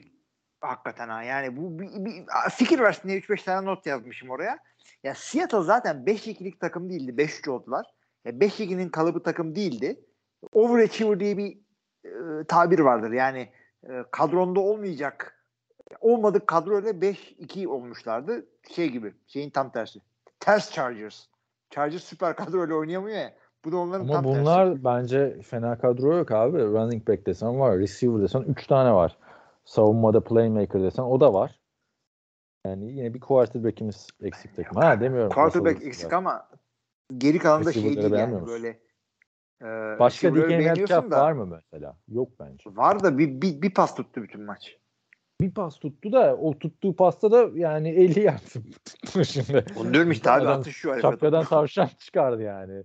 hakikaten 0.61 1.09
ha 1.09 1.23
yani 1.23 1.57
bu 1.57 1.79
bir, 1.79 2.05
bir- 2.05 2.25
fikir 2.51 2.79
versin 2.81 3.09
diye 3.09 3.19
3-5 3.19 3.45
tane 3.45 3.67
not 3.67 3.87
yazmışım 3.87 4.31
oraya. 4.31 4.59
Ya 5.05 5.15
Seattle 5.15 5.63
zaten 5.63 5.97
5-2'lik 5.97 6.61
takım 6.61 6.91
değildi. 6.91 7.23
5-3 7.23 7.51
oldular. 7.51 7.87
Ya 8.25 8.33
5-2'nin 8.33 8.89
kalıbı 8.89 9.23
takım 9.23 9.55
değildi. 9.55 10.01
Overachiever 10.53 11.21
diye 11.21 11.39
bir 11.39 11.59
e, 12.05 12.45
tabir 12.49 12.79
vardır. 12.79 13.13
Yani 13.13 13.49
e, 13.89 14.05
kadronda 14.11 14.61
olmayacak 14.61 15.43
olmadık 16.01 16.47
kadroyla 16.47 16.91
5-2 16.91 17.67
olmuşlardı. 17.67 18.47
Şey 18.71 18.89
gibi. 18.89 19.15
Şeyin 19.27 19.51
tam 19.51 19.73
tersi. 19.73 20.01
Ters 20.41 20.73
Chargers. 20.73 21.27
Chargers 21.71 22.03
süper 22.03 22.37
kadroyla 22.37 22.75
oynayamıyor 22.75 23.19
ya. 23.19 23.33
Bu 23.65 23.73
da 23.73 23.77
onların 23.77 24.05
Ama 24.05 24.13
tam 24.13 24.25
tersi. 24.25 24.41
bunlar 24.41 24.85
bence 24.85 25.41
fena 25.43 25.79
kadro 25.79 26.17
yok 26.17 26.31
abi. 26.31 26.59
Running 26.59 27.09
back 27.09 27.27
desen 27.27 27.61
var. 27.61 27.79
Receiver 27.79 28.23
desen 28.23 28.41
3 28.41 28.67
tane 28.67 28.93
var. 28.93 29.17
Savunmada 29.65 30.21
playmaker 30.21 30.83
desen 30.83 31.03
o 31.03 31.21
da 31.21 31.35
var. 31.35 31.61
Yani 32.67 32.93
yine 32.93 33.15
bir 33.15 33.21
quarterback'imiz 33.21 34.09
eksik 34.23 34.57
takım. 34.57 34.77
Ha 34.77 35.01
demiyorum. 35.01 35.31
Quarterback 35.31 35.83
eksik 35.83 36.13
var. 36.13 36.19
ama 36.19 36.49
geri 37.19 37.39
kalan 37.39 37.65
da 37.65 37.73
şey 37.73 37.97
değil 37.97 38.13
yani 38.13 38.47
böyle. 38.47 38.69
E, 39.63 39.99
Başka 39.99 40.35
DK 40.35 40.49
Metcalf 40.49 41.11
var 41.11 41.33
mı 41.33 41.47
mesela? 41.47 41.97
Yok 42.09 42.29
bence. 42.41 42.71
Var 42.77 43.03
da 43.03 43.19
bir, 43.19 43.43
bir, 43.43 43.63
bir 43.63 43.75
pas 43.75 43.95
tuttu 43.95 44.23
bütün 44.23 44.43
maç. 44.43 44.79
Bir 45.41 45.51
pas 45.51 45.79
tuttu 45.79 46.13
da 46.13 46.37
o 46.37 46.59
tuttuğu 46.59 46.97
pasta 46.97 47.31
da 47.33 47.49
yani 47.55 47.89
50 47.97 48.21
yaptı 48.21 48.61
şimdi. 49.25 49.65
Onu 49.77 49.95
diyorum 49.95 50.11
işte 50.11 50.31
abi 50.31 50.49
atış 50.49 50.77
şu. 50.77 51.01
Şapkadan 51.01 51.45
tavşan 51.45 51.89
çıkardı 51.99 52.43
yani. 52.43 52.85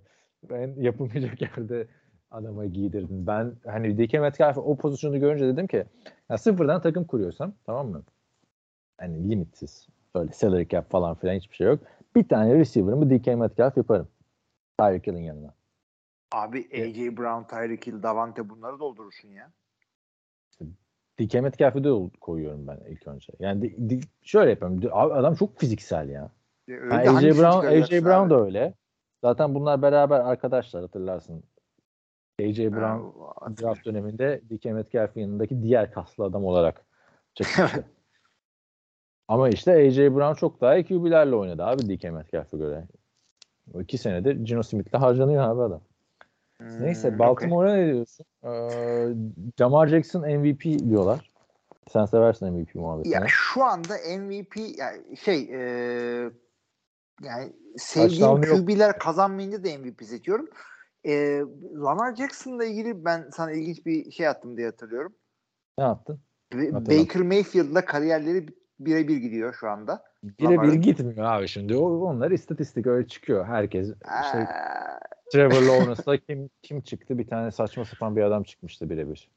Ben 0.50 0.74
yapılmayacak 0.76 1.42
yerde 1.42 1.86
adama 2.30 2.66
giydirdim. 2.66 3.26
Ben 3.26 3.54
hani 3.66 3.98
DK 3.98 4.12
Metcalf 4.12 4.58
o 4.58 4.76
pozisyonu 4.76 5.20
görünce 5.20 5.46
dedim 5.46 5.66
ki 5.66 5.84
ya 6.28 6.38
sıfırdan 6.38 6.82
takım 6.82 7.04
kuruyorsam 7.04 7.54
tamam 7.66 7.88
mı? 7.88 8.02
Hani 8.98 9.30
limitsiz. 9.30 9.86
Öyle 10.14 10.32
salary 10.32 10.68
cap 10.68 10.90
falan 10.90 11.14
filan 11.14 11.34
hiçbir 11.34 11.56
şey 11.56 11.66
yok. 11.66 11.80
Bir 12.16 12.28
tane 12.28 12.54
receiver'ımı 12.54 13.10
DK 13.10 13.26
Metcalf 13.26 13.76
yaparım. 13.76 14.08
Tyreek 14.78 15.06
Hill'in 15.06 15.22
yanına. 15.22 15.54
Abi 16.32 16.58
AJ 16.72 17.16
Brown, 17.16 17.48
Tyreek 17.56 17.86
Hill, 17.86 18.02
Davante 18.02 18.48
bunları 18.48 18.78
doldurursun 18.78 19.28
ya. 19.28 19.50
DK 21.20 21.34
Metcalf'i 21.34 21.84
de 21.84 21.90
koyuyorum 22.20 22.66
ben 22.66 22.78
ilk 22.88 23.06
önce. 23.06 23.32
Yani 23.40 23.62
di- 23.62 23.90
di- 23.90 24.06
şöyle 24.22 24.50
yapıyorum. 24.50 24.80
Abi 24.92 25.14
adam 25.14 25.34
çok 25.34 25.58
fiziksel 25.58 26.08
ya. 26.08 26.22
Ha, 26.68 27.04
de 27.04 27.10
AJ 27.10 27.22
Brown, 27.38 27.66
AJ 27.66 27.90
Brown 27.90 28.08
abi? 28.10 28.30
da 28.30 28.40
öyle. 28.44 28.74
Zaten 29.24 29.54
bunlar 29.54 29.82
beraber 29.82 30.20
arkadaşlar 30.20 30.82
hatırlarsın. 30.82 31.42
AJ 32.40 32.58
Brown 32.58 33.20
Ha, 33.40 33.56
draft 33.62 33.84
döneminde 33.84 34.42
DK 34.50 34.64
Metcalf'in 34.64 35.20
yanındaki 35.20 35.62
diğer 35.62 35.92
kaslı 35.92 36.24
adam 36.24 36.44
olarak 36.44 36.84
çekilmişti. 37.34 37.84
Ama 39.28 39.48
işte 39.48 39.72
AJ 39.72 39.98
Brown 39.98 40.34
çok 40.34 40.60
daha 40.60 40.76
iyi 40.76 40.84
QB'lerle 40.84 41.36
oynadı 41.36 41.64
abi 41.64 41.82
DK 41.82 42.04
Metcalf'e 42.04 42.56
göre. 42.56 42.84
O 43.74 43.80
iki 43.80 43.98
senedir 43.98 44.44
Gino 44.44 44.62
Smith'le 44.62 44.94
harcanıyor 44.94 45.42
abi 45.42 45.62
adam. 45.62 45.80
Hmm, 46.58 46.82
Neyse. 46.82 47.18
Baltimore'a 47.18 47.74
ne 47.74 47.86
diyorsun? 47.86 48.26
Ee, 48.44 49.08
Jamar 49.58 49.88
Jackson 49.88 50.22
MVP 50.22 50.62
diyorlar. 50.64 51.30
Sen 51.92 52.04
seversin 52.04 52.52
MVP 52.52 52.74
muhabbetini. 52.74 53.14
Ya 53.14 53.24
şu 53.26 53.64
anda 53.64 53.94
MVP 54.18 54.56
yani 54.78 55.16
şey 55.16 55.40
e, 55.52 55.60
yani 57.22 57.52
sevdiğim. 57.76 58.42
QB'ler 58.42 58.98
kazanmayınca 58.98 59.64
da 59.64 59.68
MVP 59.78 60.04
seçiyorum. 60.04 60.48
E, 61.04 61.42
Lamar 61.74 62.16
Jackson'la 62.16 62.64
ilgili 62.64 63.04
ben 63.04 63.30
sana 63.32 63.52
ilginç 63.52 63.86
bir 63.86 64.10
şey 64.10 64.28
attım 64.28 64.56
diye 64.56 64.66
hatırlıyorum. 64.66 65.14
Ne 65.78 65.84
yaptın? 65.84 66.20
Ve 66.54 66.70
Hatırlam. 66.70 67.04
Baker 67.04 67.22
Mayfield'la 67.22 67.84
kariyerleri 67.84 68.46
birebir 68.80 69.16
gidiyor 69.16 69.54
şu 69.60 69.70
anda. 69.70 70.02
Birebir 70.24 70.72
gitmiyor 70.72 71.24
abi 71.24 71.48
şimdi. 71.48 71.76
O, 71.76 71.88
onlar 71.88 72.30
istatistik 72.30 72.86
öyle 72.86 73.06
çıkıyor. 73.08 73.46
Herkes 73.46 73.86
şey, 74.32 74.40
Ee, 74.40 74.46
Trevor 75.32 75.62
Lawrence'la 75.62 76.16
kim 76.16 76.50
kim 76.62 76.80
çıktı? 76.80 77.18
Bir 77.18 77.26
tane 77.26 77.50
saçma 77.50 77.84
sapan 77.84 78.16
bir 78.16 78.22
adam 78.22 78.42
çıkmıştı 78.42 78.90
birebir. 78.90 79.30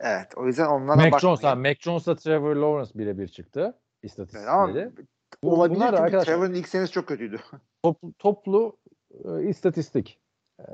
evet 0.00 0.28
o 0.36 0.46
yüzden 0.46 0.66
onlara 0.66 0.96
Mac 0.96 1.12
bakmayın. 1.12 1.18
Jones, 1.18 1.44
ha, 1.44 1.54
Mac 1.54 1.74
Jones'la 1.80 2.16
Trevor 2.16 2.56
Lawrence 2.56 2.98
birebir 2.98 3.28
çıktı 3.28 3.60
Evet, 3.60 3.74
istatistikleri. 4.02 4.50
ama 4.50 4.74
Bu- 5.44 5.50
olabilir 5.54 5.76
bunlar 5.76 5.90
çünkü 5.90 6.02
arkadaşlar- 6.02 6.34
Trevor'ın 6.34 6.54
ilk 6.54 6.68
senesi 6.68 6.92
çok 6.92 7.06
kötüydü. 7.06 7.40
Toplu, 7.84 8.12
toplu 8.18 8.76
e, 9.24 9.42
istatistik. 9.42 10.18
E, 10.60 10.64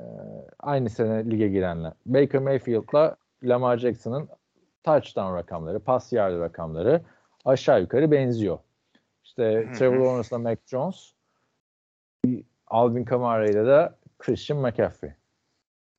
aynı 0.59 0.89
sene 0.89 1.29
lige 1.31 1.47
girenler. 1.47 1.93
Baker 2.05 2.41
Mayfield'la 2.41 3.15
Lamar 3.43 3.77
Jackson'ın 3.77 4.29
touchdown 4.83 5.35
rakamları, 5.35 5.79
pas 5.79 6.13
yardı 6.13 6.39
rakamları 6.39 7.01
aşağı 7.45 7.81
yukarı 7.81 8.11
benziyor. 8.11 8.59
İşte. 9.23 9.71
Trevor 9.77 10.05
Lawrence'la 10.05 10.39
Mac 10.39 10.61
Jones, 10.65 11.13
Alvin 12.67 13.05
Kamara 13.05 13.49
ile 13.49 13.65
de 13.65 13.91
Christian 14.19 14.59
McCaffrey. 14.59 15.13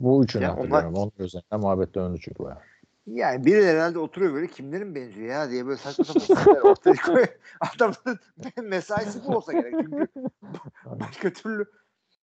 Bu 0.01 0.25
üçünü 0.25 0.43
Ya 0.43 0.51
hatırlıyorum. 0.51 0.95
Onun 0.95 1.13
üzerinden 1.19 1.61
muhabbet 1.61 1.95
döndü 1.95 2.21
çünkü 2.23 2.45
bayağı. 2.45 2.59
Yani 3.07 3.45
biri 3.45 3.67
herhalde 3.67 3.99
oturuyor 3.99 4.35
böyle 4.35 4.47
kimlerin 4.47 4.95
benziyor 4.95 5.29
ya 5.29 5.51
diye 5.51 5.67
böyle 5.67 5.77
saçma 5.77 6.05
sapan 6.05 6.61
ortaya 6.61 6.95
koyuyor. 6.95 7.29
Adamın 7.75 8.19
mesaisi 8.63 9.25
bu 9.27 9.37
olsa 9.37 9.53
gerek. 9.53 9.75
Çünkü 9.81 10.09
başka 10.85 11.33
türlü 11.33 11.67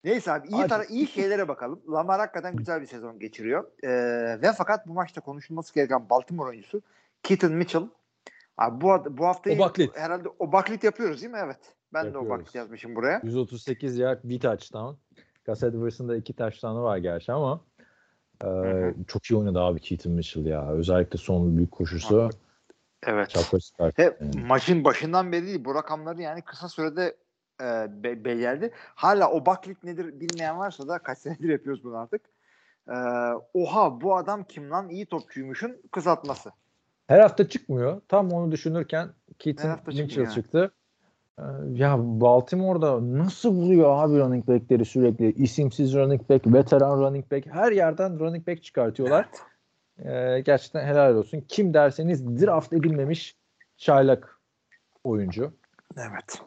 Neyse 0.05 0.33
abi 0.33 0.49
iyi, 0.49 0.67
tara- 0.67 0.87
iyi 0.87 1.07
şeylere 1.07 1.49
bakalım. 1.49 1.83
Lamar 1.89 2.21
hakikaten 2.21 2.57
güzel 2.57 2.81
bir 2.81 2.87
sezon 2.87 3.19
geçiriyor. 3.19 3.65
Ee, 3.83 4.43
ve 4.43 4.53
fakat 4.53 4.87
bu 4.87 4.93
maçta 4.93 5.21
konuşulması 5.21 5.75
gereken 5.75 6.11
Baltimore 6.11 6.49
oyuncusu 6.49 6.83
Keaton 7.23 7.53
Mitchell. 7.53 7.83
Abi 8.59 8.81
bu, 8.81 9.19
bu 9.19 9.27
haftayı 9.27 9.57
Obaklit. 9.57 9.97
herhalde 9.97 10.29
Obaklit 10.39 10.85
yapıyoruz 10.85 11.23
değil 11.23 11.33
mi? 11.33 11.39
Evet. 11.45 11.59
Ben 11.95 12.03
de 12.03 12.07
Yapıyoruz. 12.07 12.29
Obaklit 12.31 12.55
yazmışım 12.55 12.95
buraya. 12.97 13.21
138 13.25 13.99
yard 13.99 14.19
bir 14.25 14.41
touchdown. 14.41 14.95
Gus 15.47 15.63
Edwards'ın 15.63 16.09
da 16.09 16.17
iki 16.17 16.33
touchdown'ı 16.37 16.83
var 16.83 16.97
gerçi 16.97 17.33
ama 17.33 17.61
e, 18.45 18.49
çok 19.07 19.25
iyi 19.25 19.37
oynadı 19.37 19.61
abi 19.61 19.81
Keaton 19.81 20.13
Mitchell 20.13 20.47
ya. 20.47 20.71
Özellikle 20.73 21.19
son 21.19 21.57
büyük 21.57 21.71
koşusu 21.73 22.31
Evet. 23.07 23.31
çıkarttı. 23.31 23.93
Ve 23.99 24.17
Yani. 24.21 24.47
maçın 24.47 24.85
başından 24.85 25.33
beri 25.33 25.47
değil 25.47 25.65
bu 25.65 25.75
rakamları 25.75 26.23
yani 26.23 26.43
kısa 26.43 26.69
sürede 26.69 27.17
e, 27.61 27.65
be- 28.03 28.25
belirledi. 28.25 28.71
Hala 28.95 29.31
o 29.31 29.47
baklit 29.47 29.85
nedir 29.85 30.21
bilmeyen 30.21 30.59
varsa 30.59 30.89
da 30.89 30.99
kaç 30.99 31.19
senedir 31.19 31.49
yapıyoruz 31.49 31.85
bunu 31.85 31.97
artık. 31.97 32.21
E, 32.89 32.97
oha 33.55 34.01
bu 34.01 34.17
adam 34.17 34.45
kim 34.45 34.71
lan 34.71 34.89
iyi 34.89 35.07
topçuymuşun 35.07 35.77
kısaltması. 35.93 36.51
Her 37.09 37.21
hafta 37.21 37.49
çıkmıyor. 37.49 38.01
Tam 38.09 38.33
onu 38.33 38.53
düşünürken 38.53 39.09
Keaton 39.39 39.71
Mitchell 39.87 40.07
çıkmıyor. 40.09 40.33
çıktı. 40.33 40.71
E, 41.39 41.43
ya 41.73 41.97
Baltimore'da 41.99 43.19
nasıl 43.19 43.55
buluyor 43.57 43.91
abi 44.05 44.19
running 44.19 44.49
back'leri 44.49 44.85
sürekli? 44.85 45.33
İsimsiz 45.33 45.95
running 45.95 46.29
back, 46.31 46.47
veteran 46.47 46.99
running 47.01 47.33
back. 47.33 47.47
Her 47.47 47.73
yerden 47.73 48.19
running 48.21 48.47
back 48.49 48.63
çıkartıyorlar. 48.63 49.29
E, 49.99 50.41
gerçekten 50.41 50.85
helal 50.87 51.15
olsun. 51.15 51.45
Kim 51.49 51.75
derseniz 51.75 52.27
draft 52.43 52.73
edilmemiş 52.73 53.37
çaylak 53.77 54.39
oyuncu. 55.05 55.53
Evet. 55.97 56.43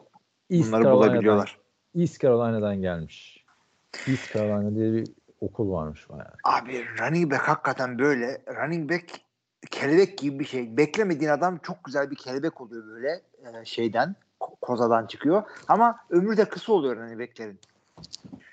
East 0.50 0.68
Bunları 0.68 0.82
Carolina'dan- 0.82 0.92
bulabiliyorlar. 0.96 1.58
East 1.98 2.20
Carolina'dan 2.20 2.80
gelmiş. 2.80 3.44
East 4.08 4.34
Carolina 4.34 4.74
diye 4.74 4.92
bir 4.92 5.08
okul 5.40 5.72
varmış 5.72 6.10
bayağı. 6.10 6.32
Abi 6.44 6.84
running 7.00 7.32
back 7.32 7.42
hakikaten 7.48 7.98
böyle. 7.98 8.42
Running 8.48 8.90
back 8.90 9.04
kelebek 9.70 10.18
gibi 10.18 10.38
bir 10.38 10.44
şey. 10.44 10.76
Beklemediğin 10.76 11.30
adam 11.30 11.58
çok 11.58 11.84
güzel 11.84 12.10
bir 12.10 12.16
kelebek 12.16 12.60
oluyor 12.60 12.86
böyle 12.86 13.20
e, 13.60 13.64
şeyden 13.64 14.16
ko- 14.40 14.56
kozadan 14.60 15.06
çıkıyor. 15.06 15.42
Ama 15.68 15.98
ömrü 16.10 16.36
de 16.36 16.44
kısa 16.44 16.72
oluyor. 16.72 16.96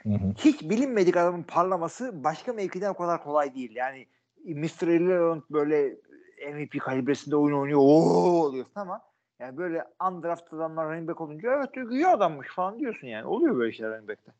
Hı 0.03 0.09
hı. 0.09 0.33
hiç 0.37 0.61
bilinmedik 0.61 1.17
adamın 1.17 1.43
parlaması 1.43 2.23
başka 2.23 2.53
mevkiden 2.53 2.89
o 2.89 2.93
kadar 2.93 3.23
kolay 3.23 3.55
değil. 3.55 3.75
Yani 3.75 4.05
Mr. 4.45 4.87
Irrelevant 4.87 5.49
böyle 5.49 5.95
MVP 6.53 6.79
kalibresinde 6.79 7.35
oyun 7.35 7.57
oynuyor. 7.57 7.79
Oo 7.79 8.43
oluyorsun 8.43 8.79
ama 8.79 9.01
yani 9.39 9.57
böyle 9.57 9.85
undrafted 10.11 10.57
adamlar 10.57 10.89
running 10.89 11.09
back 11.09 11.21
olunca 11.21 11.53
evet 11.53 11.91
iyi 11.91 12.07
adammış 12.07 12.47
falan 12.47 12.79
diyorsun 12.79 13.07
yani. 13.07 13.25
Oluyor 13.25 13.57
böyle 13.57 13.71
şeyler 13.71 13.91
running 13.91 14.09
back'te. 14.09 14.31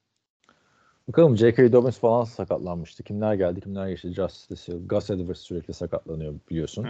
Bakalım 1.10 1.38
J.K. 1.38 1.74
Dobbins 1.74 2.00
falan 2.00 2.24
sakatlanmıştı. 2.24 3.04
Kimler 3.04 3.34
geldi 3.34 3.62
kimler 3.62 3.90
geçti. 3.90 4.14
Justice 4.14 4.74
Hill, 4.74 4.88
Gus 4.88 5.10
Edwards 5.10 5.40
sürekli 5.40 5.74
sakatlanıyor 5.74 6.34
biliyorsun. 6.50 6.88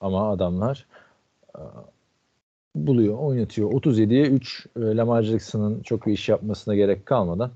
Ama 0.00 0.30
adamlar 0.30 0.86
e, 1.58 1.62
buluyor, 2.74 3.18
oynatıyor. 3.18 3.72
37'ye 3.72 4.26
3 4.26 4.66
e, 4.76 4.80
Lamar 4.80 5.22
Jackson'ın 5.22 5.82
çok 5.82 6.06
bir 6.06 6.12
iş 6.12 6.28
yapmasına 6.28 6.74
gerek 6.74 7.06
kalmadan 7.06 7.50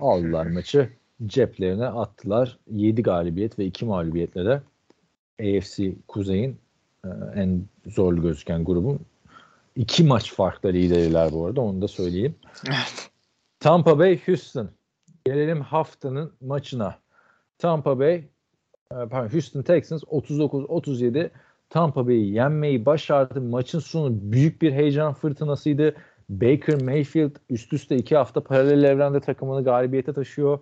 aldılar 0.00 0.46
maçı. 0.46 0.90
Ceplerine 1.26 1.86
attılar. 1.86 2.58
7 2.70 3.02
galibiyet 3.02 3.58
ve 3.58 3.64
2 3.64 3.84
mağlubiyetle 3.84 4.44
de 4.44 4.62
AFC 5.40 5.92
Kuzey'in 6.08 6.56
e, 7.04 7.08
en 7.34 7.62
zorlu 7.86 8.22
gözüken 8.22 8.64
grubun 8.64 9.00
iki 9.76 10.04
maç 10.04 10.32
farklı 10.32 10.72
lideriler 10.72 11.32
bu 11.32 11.46
arada 11.46 11.60
onu 11.60 11.82
da 11.82 11.88
söyleyeyim. 11.88 12.34
Evet. 12.68 13.10
Tampa 13.60 13.98
Bay 13.98 14.20
Houston. 14.26 14.70
Gelelim 15.24 15.60
haftanın 15.60 16.32
maçına. 16.40 16.98
Tampa 17.58 17.98
Bay 17.98 18.14
e, 18.14 18.24
pardon, 18.90 19.32
Houston 19.32 19.62
Texans 19.62 20.02
39-37 20.02 21.30
Tampa 21.70 22.06
Bay'i 22.06 22.34
yenmeyi 22.34 22.86
başardı. 22.86 23.40
Maçın 23.40 23.78
sonu 23.78 24.32
büyük 24.32 24.62
bir 24.62 24.72
heyecan 24.72 25.12
fırtınasıydı. 25.12 25.94
Baker 26.28 26.82
Mayfield 26.82 27.36
üst 27.50 27.72
üste 27.72 27.96
iki 27.96 28.16
hafta 28.16 28.44
paralel 28.44 28.82
evrende 28.82 29.20
takımını 29.20 29.64
galibiyete 29.64 30.12
taşıyor. 30.12 30.58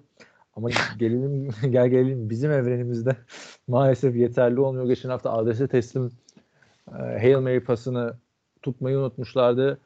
Ama 0.56 0.68
gelelim 0.98 1.48
gel 1.70 1.88
gelelim 1.88 2.30
bizim 2.30 2.50
evrenimizde 2.50 3.16
maalesef 3.68 4.16
yeterli 4.16 4.60
olmuyor. 4.60 4.86
Geçen 4.86 5.08
hafta 5.08 5.32
adrese 5.32 5.68
teslim 5.68 6.10
e, 6.88 6.92
Hail 6.98 7.38
Mary 7.38 7.60
pasını 7.60 8.16
tutmayı 8.62 8.98
unutmuşlardı. 8.98 9.78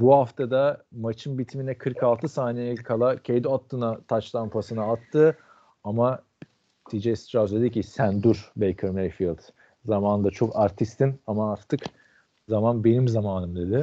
Bu 0.00 0.14
hafta 0.16 0.50
da 0.50 0.84
maçın 0.92 1.38
bitimine 1.38 1.74
46 1.74 2.28
saniye 2.28 2.74
kala 2.74 3.16
Cade 3.24 3.48
Otton'a 3.48 4.00
touchdown 4.08 4.48
pasını 4.48 4.82
attı. 4.90 5.36
Ama 5.84 6.22
TJ 6.90 7.18
Strauss 7.18 7.52
dedi 7.52 7.70
ki 7.70 7.82
sen 7.82 8.22
dur 8.22 8.52
Baker 8.56 8.90
Mayfield. 8.90 9.38
Zamanında 9.84 10.30
çok 10.30 10.56
artistin 10.56 11.20
ama 11.26 11.52
artık 11.52 11.80
zaman 12.48 12.84
benim 12.84 13.08
zamanım 13.08 13.56
dedi. 13.56 13.80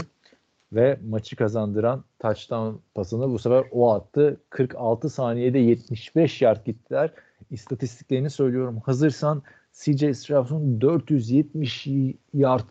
Ve 0.74 1.00
maçı 1.10 1.36
kazandıran 1.36 2.04
touchdown 2.20 2.76
pasını 2.96 3.30
bu 3.30 3.40
sefer 3.40 3.66
o 3.72 3.92
attı. 3.94 4.38
46 4.50 5.10
saniyede 5.10 5.60
75 5.60 6.42
yard 6.42 6.66
gittiler. 6.66 7.10
İstatistiklerini 7.52 8.30
söylüyorum. 8.30 8.82
Hazırsan 8.86 9.42
CJ 9.74 10.18
Strauss'un 10.18 10.82
470 10.82 11.88
yard 12.34 12.70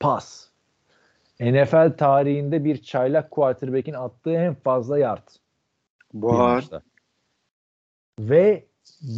pas. 0.00 0.45
NFL 1.40 1.96
tarihinde 1.96 2.64
bir 2.64 2.82
çaylak 2.82 3.30
quarterback'in 3.30 3.92
attığı 3.94 4.32
en 4.32 4.54
fazla 4.54 4.98
yard. 4.98 5.28
Var. 6.14 6.64
Ve 8.20 8.66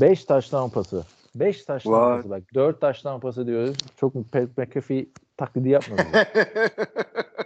5 0.00 0.24
taştan 0.24 0.70
pası. 0.70 1.04
5 1.34 1.64
taştan 1.64 1.92
Var. 1.92 2.16
pası 2.16 2.30
bak. 2.30 2.42
4 2.54 2.80
taştan 2.80 3.20
pası 3.20 3.46
diyoruz. 3.46 3.76
Çok 3.96 4.14
Pat 4.32 4.58
McAfee 4.58 5.06
taklidi 5.36 5.68
yapmadı. 5.68 6.02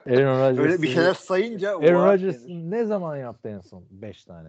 Aaron 0.06 0.40
Rodgers. 0.40 0.58
Öyle 0.58 0.82
bir 0.82 0.88
şeyler 0.88 1.14
sayınca 1.14 1.76
Aaron 1.76 2.12
Rodgers 2.12 2.38
ne 2.48 2.84
zaman 2.84 3.16
yaptı 3.16 3.48
en 3.48 3.60
son? 3.60 3.84
5 3.90 4.24
tane 4.24 4.48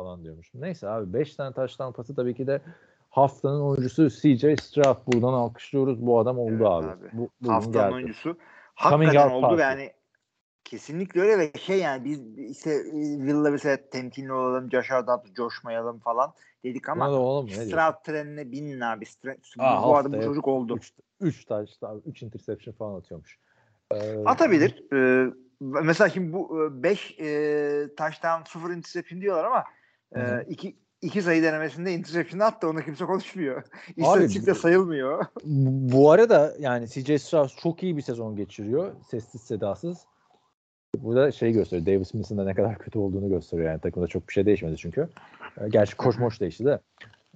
falan 0.00 0.24
diyormuş. 0.24 0.54
Neyse 0.54 0.88
abi 0.88 1.12
5 1.12 1.34
tane 1.36 1.52
taştan 1.54 1.92
pası 1.92 2.14
tabii 2.14 2.34
ki 2.34 2.46
de 2.46 2.60
haftanın 3.10 3.60
oyuncusu 3.60 4.10
CJ 4.10 4.60
Stroud. 4.62 4.96
Buradan 5.06 5.32
alkışlıyoruz. 5.32 6.06
Bu 6.06 6.18
adam 6.18 6.38
oldu 6.38 6.52
Evet 6.52 6.66
abi. 6.66 6.86
abi. 6.86 7.06
Bu, 7.12 7.52
haftanın 7.52 7.72
geldi. 7.72 7.94
oyuncusu. 7.94 8.36
Hakikaten 8.78 9.30
oldu 9.30 9.40
party. 9.40 9.56
ve 9.56 9.62
yani 9.62 9.92
kesinlikle 10.64 11.20
öyle 11.20 11.38
ve 11.38 11.58
şey 11.58 11.78
yani 11.78 12.04
biz 12.04 12.38
işte 12.38 12.70
e, 12.70 13.16
Will 13.16 13.44
Levis'e 13.44 13.88
temkinli 13.90 14.32
olalım, 14.32 14.70
Josh 14.70 14.90
Adams 14.90 15.32
coşmayalım 15.32 15.98
falan 15.98 16.34
dedik 16.64 16.88
ama 16.88 17.10
oğlum? 17.10 17.48
Stroud 17.48 18.04
trenine 18.04 18.52
binin 18.52 18.80
abi. 18.80 19.06
Stroud, 19.06 19.36
Aa, 19.58 19.82
bu 19.82 19.96
adam 19.96 20.12
bu 20.12 20.22
çocuk 20.22 20.48
oldu. 20.48 20.76
3 20.76 20.92
3 21.20 21.44
taştan 21.44 22.02
3 22.06 22.22
interception 22.22 22.74
falan 22.74 22.98
atıyormuş. 22.98 23.38
Ee, 23.92 24.24
Atabilir. 24.26 24.92
Ee, 24.92 25.32
mesela 25.60 26.08
şimdi 26.08 26.32
bu 26.32 26.68
5 26.82 27.16
e, 27.20 27.94
taştan 27.96 28.42
0 28.42 28.70
interception 28.70 29.20
diyorlar 29.20 29.44
ama 29.44 29.64
Hı 30.14 30.20
hı. 30.20 30.40
e, 30.40 30.46
iki, 30.48 30.76
iki 31.02 31.22
sayı 31.22 31.42
denemesinde 31.42 31.92
interception 31.92 32.40
attı. 32.40 32.68
Onu 32.68 32.80
kimse 32.82 33.04
konuşmuyor. 33.04 33.62
İstatistikte 33.96 34.54
sayılmıyor. 34.54 35.24
Bu 35.94 36.10
arada 36.10 36.54
yani 36.58 36.88
CJ 36.88 37.22
Strauss 37.22 37.56
çok 37.56 37.82
iyi 37.82 37.96
bir 37.96 38.02
sezon 38.02 38.36
geçiriyor. 38.36 38.92
Sessiz 39.10 39.40
sedasız. 39.40 39.98
Bu 40.98 41.16
da 41.16 41.32
şey 41.32 41.52
gösteriyor. 41.52 41.86
Davis 41.86 42.08
Smith'in 42.08 42.38
de 42.38 42.46
ne 42.46 42.54
kadar 42.54 42.78
kötü 42.78 42.98
olduğunu 42.98 43.28
gösteriyor. 43.28 43.70
Yani 43.70 43.80
takımda 43.80 44.06
çok 44.06 44.28
bir 44.28 44.32
şey 44.32 44.46
değişmedi 44.46 44.76
çünkü. 44.76 45.08
E, 45.60 45.68
gerçi 45.68 45.96
koç 45.96 46.40
değişti 46.40 46.64
de 46.64 46.80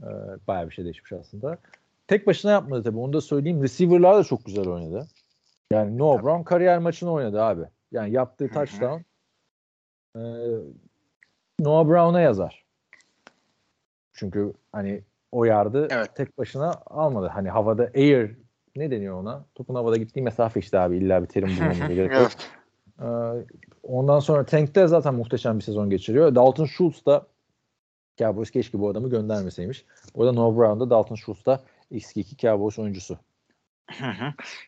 e, 0.02 0.08
bayağı 0.48 0.68
bir 0.68 0.74
şey 0.74 0.84
değişmiş 0.84 1.12
aslında. 1.12 1.58
Tek 2.06 2.26
başına 2.26 2.50
yapmadı 2.50 2.82
tabii. 2.82 2.98
Onu 2.98 3.12
da 3.12 3.20
söyleyeyim. 3.20 3.62
Receiver'lar 3.62 4.16
da 4.16 4.24
çok 4.24 4.44
güzel 4.44 4.68
oynadı. 4.68 5.08
Yani 5.72 5.98
Noah 5.98 6.22
Brown 6.22 6.42
kariyer 6.42 6.78
maçını 6.78 7.12
oynadı 7.12 7.42
abi. 7.42 7.62
Yani 7.92 8.12
yaptığı 8.12 8.48
touchdown 8.48 9.00
e, 10.16 10.20
Noah 11.60 11.88
Brown'a 11.88 12.20
yazar. 12.20 12.64
Çünkü 14.22 14.52
hani 14.72 15.02
o 15.32 15.44
yardı 15.44 15.88
Evet. 15.90 16.16
tek 16.16 16.38
başına 16.38 16.72
almadı. 16.86 17.26
Hani 17.26 17.50
havada 17.50 17.90
air 17.94 18.30
ne 18.76 18.90
deniyor 18.90 19.14
ona? 19.20 19.44
Topun 19.54 19.74
havada 19.74 19.96
gittiği 19.96 20.22
mesafe 20.22 20.60
işte 20.60 20.78
abi. 20.78 20.96
İlla 20.96 21.22
bir 21.22 21.26
terim 21.26 21.48
bulmamıza 21.48 21.86
gerek 21.94 22.12
yok. 22.12 22.20
Evet. 22.20 22.50
Ee, 23.00 23.06
ondan 23.82 24.20
sonra 24.20 24.44
Tank'te 24.44 24.86
zaten 24.86 25.14
muhteşem 25.14 25.58
bir 25.58 25.64
sezon 25.64 25.90
geçiriyor. 25.90 26.34
Dalton 26.34 26.66
Schultz 26.66 27.06
da 27.06 27.26
Cowboys 28.18 28.50
keşke 28.50 28.78
bu 28.78 28.88
adamı 28.88 29.10
göndermeseymiş. 29.10 29.84
O 30.14 30.26
da 30.26 30.32
Noah 30.32 30.56
Brown 30.56 30.80
da 30.80 30.90
Dalton 30.90 31.14
Schultz 31.14 31.46
da 31.46 31.62
X2 31.92 32.36
Cowboys 32.36 32.78
oyuncusu. 32.78 33.18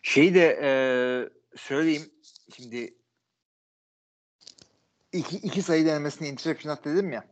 Şeyi 0.03 0.35
de 0.35 0.59
e, 0.63 0.69
söyleyeyim. 1.57 2.03
Şimdi 2.57 2.95
iki, 5.13 5.37
iki 5.37 5.63
sayı 5.63 5.87
denemesine 5.87 6.29
interception 6.29 6.73
attı 6.73 6.95
dedim 6.95 7.13
ya. 7.13 7.25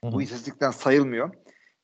Hı 0.00 0.06
hı. 0.06 0.12
Bu 0.12 0.22
istatistikten 0.22 0.70
sayılmıyor. 0.70 1.30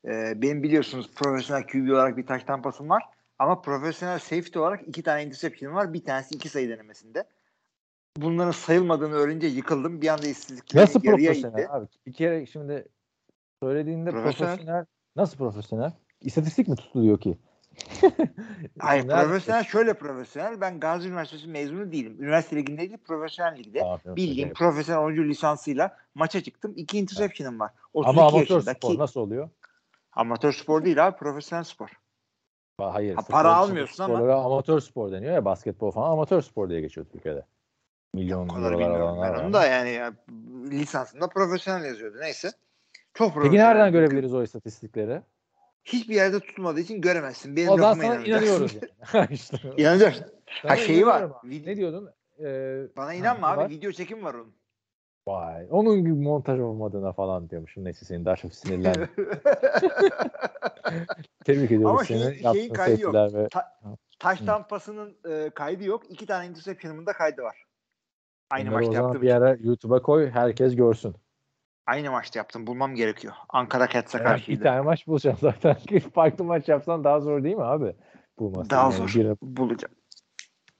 E, 0.04 0.42
benim 0.42 0.62
biliyorsunuz 0.62 1.10
profesyonel 1.14 1.66
QB 1.66 1.90
olarak 1.90 2.16
bir 2.16 2.26
taş 2.26 2.44
tampasım 2.44 2.88
var. 2.88 3.02
Ama 3.38 3.60
profesyonel 3.60 4.18
safety 4.18 4.58
olarak 4.58 4.88
iki 4.88 5.02
tane 5.02 5.24
interception 5.24 5.74
var. 5.74 5.92
Bir 5.92 6.04
tanesi 6.04 6.34
iki 6.34 6.48
sayı 6.48 6.68
denemesinde. 6.68 7.24
Bunların 8.16 8.50
sayılmadığını 8.50 9.14
öğrenince 9.14 9.46
yıkıldım. 9.46 10.00
Bir 10.02 10.08
anda 10.08 10.26
istatistiklerim 10.26 10.82
Nasıl 10.86 11.00
profesyonel 11.00 11.56
gitti. 11.56 11.68
abi? 11.70 11.86
Bir 12.06 12.12
kere 12.12 12.46
şimdi 12.46 12.88
söylediğinde 13.62 14.10
Profesyonel. 14.10 14.54
profesyonel. 14.56 14.84
nasıl 15.16 15.38
profesyonel? 15.38 15.92
İstatistik 16.20 16.68
mi 16.68 16.76
tutuluyor 16.76 17.20
ki? 17.20 17.38
Hayır 18.78 19.08
Nerede? 19.08 19.24
profesyonel 19.24 19.64
şöyle 19.64 19.94
profesyonel. 19.94 20.60
Ben 20.60 20.80
Gazi 20.80 21.08
Üniversitesi 21.08 21.48
mezunu 21.48 21.92
değilim. 21.92 22.16
Üniversite 22.22 22.56
liginde 22.56 22.78
değil 22.80 22.98
profesyonel 23.04 23.58
ligde. 23.58 23.82
Bildiğim 24.06 24.52
profesyonel 24.52 25.02
oyuncu 25.04 25.24
lisansıyla 25.28 25.96
maça 26.14 26.40
çıktım. 26.40 26.72
İki 26.76 26.98
interception'ım 26.98 27.60
var. 27.60 27.70
32 27.94 28.20
Ama 28.20 28.28
amatör 28.28 28.60
spor 28.60 28.98
nasıl 28.98 29.20
oluyor? 29.20 29.48
Amatör 30.12 30.52
spor 30.52 30.84
değil 30.84 31.06
abi 31.06 31.16
profesyonel 31.16 31.64
spor. 31.64 31.88
Ha, 32.80 32.94
Hayır. 32.94 33.14
Ha, 33.14 33.22
para 33.30 33.54
almıyorsun 33.54 34.04
ama- 34.04 34.34
amatör 34.44 34.80
spor 34.80 35.12
deniyor 35.12 35.32
ya 35.34 35.44
basketbol 35.44 35.90
falan 35.90 36.10
amatör 36.10 36.40
spor 36.42 36.68
diye 36.70 36.80
geçiyor 36.80 37.06
Türkiye'de. 37.12 37.46
Milyon 38.14 38.48
bilmiyorum 38.48 39.02
alanlar 39.02 39.34
ben 39.38 39.44
onu 39.44 39.52
da 39.52 39.66
yani 39.66 39.90
ya, 39.90 40.12
lisansında 40.70 41.28
profesyonel 41.28 41.84
yazıyordu. 41.84 42.16
Neyse. 42.20 42.50
Çok 43.14 43.28
Peki 43.28 43.34
profesyonel. 43.34 43.66
nereden 43.68 43.92
görebiliriz 43.92 44.34
o 44.34 44.42
istatistikleri? 44.42 45.22
Hiçbir 45.84 46.14
yerde 46.14 46.40
tutulmadığı 46.40 46.80
için 46.80 47.00
göremezsin. 47.00 47.56
Benim 47.56 47.68
O 47.70 47.76
zaman 47.76 47.90
lafıma 47.98 48.14
sana 48.14 48.24
inanıyoruz. 48.26 48.76
Yani. 49.14 49.26
İşte. 49.30 49.58
İnanacaksın. 49.76 50.26
Ha, 50.62 50.76
şeyi 50.76 51.06
var. 51.06 51.22
Vid- 51.22 51.66
Ne 51.66 51.76
diyordun? 51.76 52.10
Ee, 52.40 52.82
Bana 52.96 53.14
inanma 53.14 53.48
abi. 53.48 53.56
var. 53.60 53.68
Video 53.70 53.92
çekim 53.92 54.24
var 54.24 54.34
onun. 54.34 54.52
Vay. 55.30 55.66
Onun 55.70 55.98
gibi 55.98 56.12
montaj 56.12 56.60
olmadığına 56.60 57.12
falan 57.12 57.50
diyormuşum. 57.50 57.84
Neyse 57.84 58.04
seni 58.04 58.24
daha 58.24 58.36
çok 58.36 58.54
sinirlendim. 58.54 59.08
Tebrik 61.44 61.70
ediyoruz 61.70 61.86
Ama 61.90 62.04
seni. 62.04 62.20
Yaptığın 62.20 62.52
şeyin 62.52 62.72
kaydı 62.72 63.00
yok. 63.02 63.14
ve 63.14 63.48
Taş 64.18 64.40
Hı. 64.40 64.46
tampasının 64.46 65.16
e, 65.30 65.50
kaydı 65.50 65.84
yok. 65.84 66.02
İki 66.10 66.26
tane 66.26 66.46
interception'ımın 66.46 67.06
da 67.06 67.12
kaydı 67.12 67.42
var. 67.42 67.64
Aynı 68.50 68.70
Bunları 68.70 68.84
maçta 68.84 68.94
yaptım. 69.02 69.22
bir 69.22 69.30
ara 69.30 69.56
YouTube'a 69.60 70.02
koy. 70.02 70.30
Herkes 70.30 70.76
görsün. 70.76 71.14
Aynı 71.86 72.10
maçta 72.10 72.38
yaptım. 72.38 72.66
Bulmam 72.66 72.94
gerekiyor. 72.94 73.34
Ankara 73.48 73.88
Cats'a 73.88 74.18
bir 74.18 74.24
karşıydı. 74.24 74.62
tane 74.62 74.80
maç 74.80 75.06
bulacaksın 75.06 75.52
zaten. 75.62 75.76
Farklı 76.14 76.44
maç 76.44 76.68
yapsan 76.68 77.04
daha 77.04 77.20
zor 77.20 77.44
değil 77.44 77.56
mi 77.56 77.64
abi? 77.64 77.94
Bulması. 78.38 78.70
Daha 78.70 78.82
Yani 78.82 78.94
zor. 78.94 79.08
bir- 79.20 79.36
Bulacağım. 79.42 79.94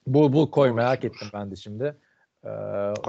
Bul 0.07 0.33
bul 0.33 0.51
koy 0.51 0.73
merak 0.73 1.05
ettim 1.05 1.29
ben 1.35 1.51
de 1.51 1.57
şimdi. 1.57 1.97
Ee, 2.45 2.49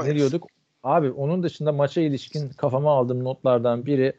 ne 0.05 0.15
diyorduk? 0.15 0.47
Abi 0.83 1.11
onun 1.11 1.43
dışında 1.43 1.71
maça 1.71 2.01
ilişkin 2.01 2.49
kafama 2.49 2.91
aldığım 2.91 3.23
notlardan 3.23 3.85
biri 3.85 4.13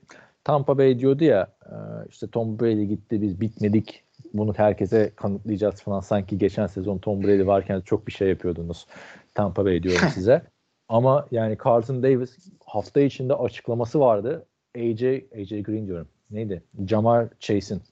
Tampa 0.44 0.78
Bay 0.78 0.98
diyordu 0.98 1.24
ya 1.24 1.48
e, 1.66 1.74
işte 2.08 2.26
Tom 2.26 2.60
Brady 2.60 2.84
gitti 2.84 3.22
biz 3.22 3.40
bitmedik 3.40 4.04
bunu 4.34 4.52
herkese 4.56 5.12
kanıtlayacağız 5.16 5.82
falan 5.82 6.00
sanki 6.00 6.38
geçen 6.38 6.66
sezon 6.66 6.98
Tom 6.98 7.22
Brady 7.22 7.46
varken 7.46 7.80
çok 7.80 8.06
bir 8.06 8.12
şey 8.12 8.28
yapıyordunuz 8.28 8.86
Tampa 9.34 9.64
Bay 9.64 9.82
diyorum 9.82 10.08
size. 10.14 10.42
Ama 10.88 11.28
yani 11.30 11.56
Carlton 11.64 12.02
Davis 12.02 12.38
hafta 12.66 13.00
içinde 13.00 13.34
açıklaması 13.34 14.00
vardı. 14.00 14.46
AJ 14.76 15.02
AJ 15.04 15.62
Green 15.62 15.86
diyorum. 15.86 16.08
Neydi? 16.30 16.62
Jamar 16.86 17.28
Chase'in. 17.40 17.82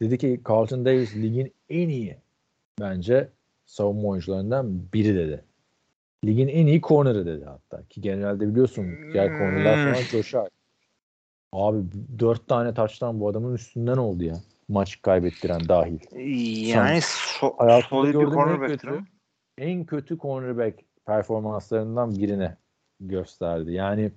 Dedi 0.00 0.18
ki 0.18 0.40
Carlton 0.48 0.84
Davis 0.84 1.16
ligin 1.16 1.52
en 1.68 1.88
iyi 1.88 2.16
bence 2.80 3.28
savunma 3.66 4.08
oyuncularından 4.08 4.82
biri 4.94 5.14
dedi. 5.14 5.44
Ligin 6.24 6.48
en 6.48 6.66
iyi 6.66 6.80
corner'ı 6.80 7.26
dedi 7.26 7.44
hatta. 7.44 7.82
Ki 7.82 8.00
genelde 8.00 8.48
biliyorsun 8.48 8.98
diğer 9.12 9.38
corner'lar 9.38 9.76
falan 9.76 10.00
Hmm. 10.00 10.08
coşar. 10.10 10.48
Abi 11.52 11.78
dört 12.18 12.48
tane 12.48 12.74
taçtan 12.74 13.20
bu 13.20 13.28
adamın 13.28 13.54
üstünden 13.54 13.96
oldu 13.96 14.24
ya. 14.24 14.34
Maç 14.68 15.02
kaybettiren 15.02 15.68
dahil. 15.68 15.98
Yani 16.74 17.00
so 17.02 17.56
solid 17.90 18.08
bir 18.08 18.12
gördüğüm 18.12 18.38
en 18.38 18.66
kötü, 18.66 19.04
en 19.58 19.84
kötü 19.84 20.18
cornerback 20.18 20.80
performanslarından 21.06 22.18
birine 22.18 22.56
gösterdi. 23.00 23.72
Yani 23.72 24.12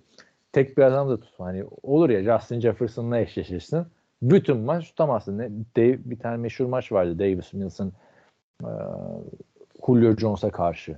tek 0.51 0.77
bir 0.77 0.83
adam 0.83 1.09
da 1.09 1.19
tut. 1.19 1.39
Hani 1.39 1.63
olur 1.83 2.09
ya 2.09 2.23
Justin 2.23 2.59
Jefferson'la 2.59 3.19
eşleşirsin. 3.19 3.85
Bütün 4.21 4.57
maç 4.57 4.85
tutamazsın. 4.85 5.37
Ne, 5.37 5.49
Dave, 5.77 5.99
bir 6.05 6.19
tane 6.19 6.37
meşhur 6.37 6.65
maç 6.65 6.91
vardı. 6.91 7.19
Davis 7.19 7.53
Milson 7.53 7.91
e, 8.63 8.69
Julio 9.85 10.15
Jones'a 10.15 10.51
karşı. 10.51 10.97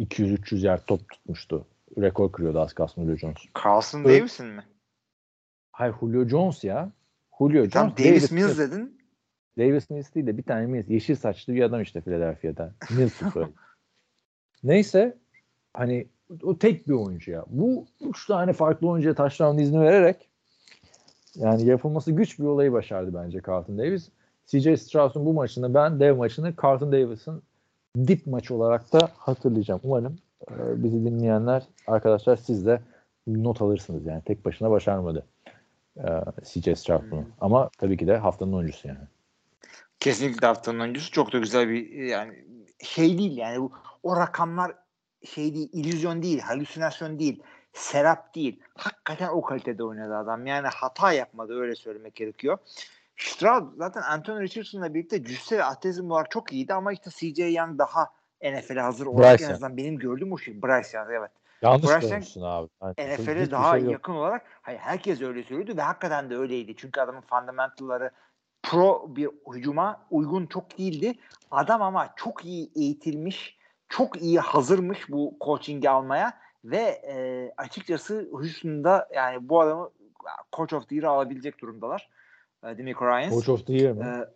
200-300 0.00 0.66
yer 0.66 0.80
top 0.86 1.08
tutmuştu. 1.08 1.66
Rekor 1.98 2.32
kırıyordu 2.32 2.60
az 2.60 2.72
kalsın 2.72 3.02
Julio 3.02 3.16
Jones. 3.16 3.36
Carlson 3.64 4.04
Evet. 4.04 4.20
Davis'in 4.20 4.46
mi? 4.46 4.64
Hayır 5.72 5.94
Julio 6.00 6.28
Jones 6.28 6.64
ya. 6.64 6.92
Julio 7.38 7.56
Jones. 7.56 7.72
Tam 7.72 7.90
Davis 7.90 8.30
Mills 8.30 8.58
dedin. 8.58 9.00
Davis 9.58 9.90
Mills 9.90 10.14
değil 10.14 10.26
de 10.26 10.38
bir 10.38 10.42
tane 10.42 10.66
Mills. 10.66 10.88
Yeşil 10.88 11.14
saçlı 11.14 11.54
bir 11.54 11.62
adam 11.62 11.82
işte 11.82 12.00
Philadelphia'da. 12.00 12.74
Mills 12.90 13.12
soyadı. 13.32 13.52
Neyse 14.62 15.18
hani 15.74 16.08
o 16.42 16.58
tek 16.58 16.88
bir 16.88 16.92
oyuncu 16.92 17.30
ya. 17.30 17.44
Bu 17.48 17.86
üç 18.00 18.26
tane 18.26 18.52
farklı 18.52 18.88
oyuncuya 18.88 19.14
taşların 19.14 19.58
izni 19.58 19.80
vererek 19.80 20.28
yani 21.34 21.66
yapılması 21.66 22.12
güç 22.12 22.38
bir 22.38 22.44
olayı 22.44 22.72
başardı 22.72 23.14
bence 23.14 23.40
Carlton 23.48 23.78
Davis. 23.78 24.10
CJ 24.46 24.80
Stroud'un 24.80 25.26
bu 25.26 25.32
maçını 25.32 25.74
ben 25.74 26.00
dev 26.00 26.16
maçını 26.16 26.54
Carlton 26.62 26.92
Davis'in 26.92 27.42
dip 27.96 28.26
maç 28.26 28.50
olarak 28.50 28.92
da 28.92 29.10
hatırlayacağım. 29.16 29.80
Umarım 29.84 30.18
e, 30.50 30.82
bizi 30.84 31.04
dinleyenler 31.04 31.62
arkadaşlar 31.86 32.36
siz 32.36 32.66
de 32.66 32.80
not 33.26 33.62
alırsınız 33.62 34.06
yani. 34.06 34.22
Tek 34.22 34.44
başına 34.44 34.70
başarmadı 34.70 35.26
e, 35.96 36.08
CJ 36.44 36.78
Stroud 36.78 37.10
bunu. 37.10 37.24
Ama 37.40 37.70
tabii 37.78 37.96
ki 37.96 38.06
de 38.06 38.16
haftanın 38.16 38.52
oyuncusu 38.52 38.88
yani. 38.88 38.98
Kesinlikle 40.00 40.46
haftanın 40.46 40.80
oyuncusu. 40.80 41.10
Çok 41.10 41.32
da 41.32 41.38
güzel 41.38 41.68
bir 41.68 41.90
yani 41.90 42.44
şey 42.82 43.18
değil 43.18 43.36
yani 43.36 43.60
bu, 43.60 43.72
o 44.02 44.16
rakamlar 44.16 44.72
şey 45.24 45.54
değil, 45.54 45.68
illüzyon 45.72 46.22
değil, 46.22 46.40
halüsinasyon 46.40 47.18
değil, 47.18 47.42
serap 47.72 48.34
değil. 48.34 48.60
Hakikaten 48.74 49.28
o 49.28 49.42
kalitede 49.42 49.84
oynadı 49.84 50.16
adam. 50.16 50.46
Yani 50.46 50.68
hata 50.68 51.12
yapmadı 51.12 51.60
öyle 51.60 51.74
söylemek 51.74 52.14
gerekiyor. 52.14 52.58
Stroud 53.20 53.76
zaten 53.76 54.02
Anthony 54.02 54.42
Richardson'la 54.42 54.94
birlikte 54.94 55.24
cüsse 55.24 55.58
ve 55.58 55.64
atletizm 55.64 56.10
olarak 56.10 56.30
çok 56.30 56.52
iyiydi 56.52 56.74
ama 56.74 56.92
işte 56.92 57.10
CJ 57.10 57.38
Young 57.38 57.78
daha 57.78 58.10
NFL'e 58.42 58.80
hazır 58.80 59.06
olarak 59.06 59.32
Bryce 59.32 59.44
en 59.44 59.50
azından 59.50 59.76
benim 59.76 59.98
gördüğüm 59.98 60.32
o 60.32 60.38
şey. 60.38 60.62
Bryce 60.62 60.98
Young 60.98 61.10
evet. 61.10 61.30
Yanlış 61.62 61.82
Bryce 61.82 62.08
görmüşsün 62.08 62.42
abi. 62.42 62.68
Yani 62.82 63.14
NFL'e 63.14 63.50
daha 63.50 63.72
şey 63.72 63.82
yok. 63.82 63.92
yakın 63.92 64.12
olarak 64.12 64.42
hayır 64.62 64.78
herkes 64.78 65.22
öyle 65.22 65.42
söylüyordu 65.42 65.76
ve 65.76 65.82
hakikaten 65.82 66.30
de 66.30 66.36
öyleydi. 66.36 66.74
Çünkü 66.76 67.00
adamın 67.00 67.20
fundamentalları 67.20 68.10
pro 68.62 69.16
bir 69.16 69.28
hücuma 69.54 70.06
uygun 70.10 70.46
çok 70.46 70.78
değildi. 70.78 71.14
Adam 71.50 71.82
ama 71.82 72.12
çok 72.16 72.44
iyi 72.44 72.70
eğitilmiş, 72.76 73.58
çok 73.88 74.22
iyi 74.22 74.40
hazırmış 74.40 75.10
bu 75.10 75.36
coaching'i 75.44 75.90
almaya 75.90 76.32
ve 76.64 76.80
e, 76.82 77.52
açıkçası 77.56 78.28
Houston'da 78.32 79.08
yani 79.14 79.48
bu 79.48 79.60
adamı 79.60 79.90
Coach 80.52 80.72
of 80.72 80.88
the 80.88 80.94
Year'ı 80.94 81.10
alabilecek 81.10 81.60
durumdalar. 81.60 82.08
E, 82.64 82.78
Demico 82.78 83.06
Ryans. 83.06 83.34
Coach 83.34 83.48
of 83.48 83.66
the 83.66 83.72
Year 83.72 83.92
mi? 83.92 84.04
E, 84.04 84.28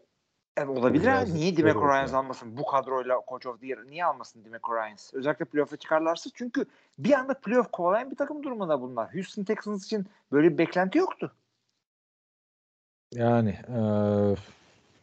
evet, 0.56 0.78
olabilir 0.78 1.06
ha. 1.06 1.20
Niye 1.20 1.56
Demico 1.56 1.80
olur 1.80 1.88
Ryans 1.88 2.12
ya. 2.12 2.18
almasın? 2.18 2.56
Bu 2.56 2.66
kadroyla 2.66 3.20
Coach 3.28 3.46
of 3.46 3.60
the 3.60 3.66
Year 3.66 3.84
niye 3.86 4.04
almasın 4.04 4.44
Demico 4.44 4.76
Ryans? 4.76 5.14
Özellikle 5.14 5.44
playoff'a 5.44 5.76
çıkarlarsa 5.76 6.30
çünkü 6.34 6.64
bir 6.98 7.12
anda 7.12 7.34
playoff 7.34 7.70
kovalayan 7.72 8.10
bir 8.10 8.16
takım 8.16 8.42
durumunda 8.42 8.80
bunlar. 8.80 9.14
Houston 9.14 9.44
Texans 9.44 9.84
için 9.84 10.06
böyle 10.32 10.52
bir 10.52 10.58
beklenti 10.58 10.98
yoktu. 10.98 11.32
Yani 13.14 13.50
e, 13.50 13.78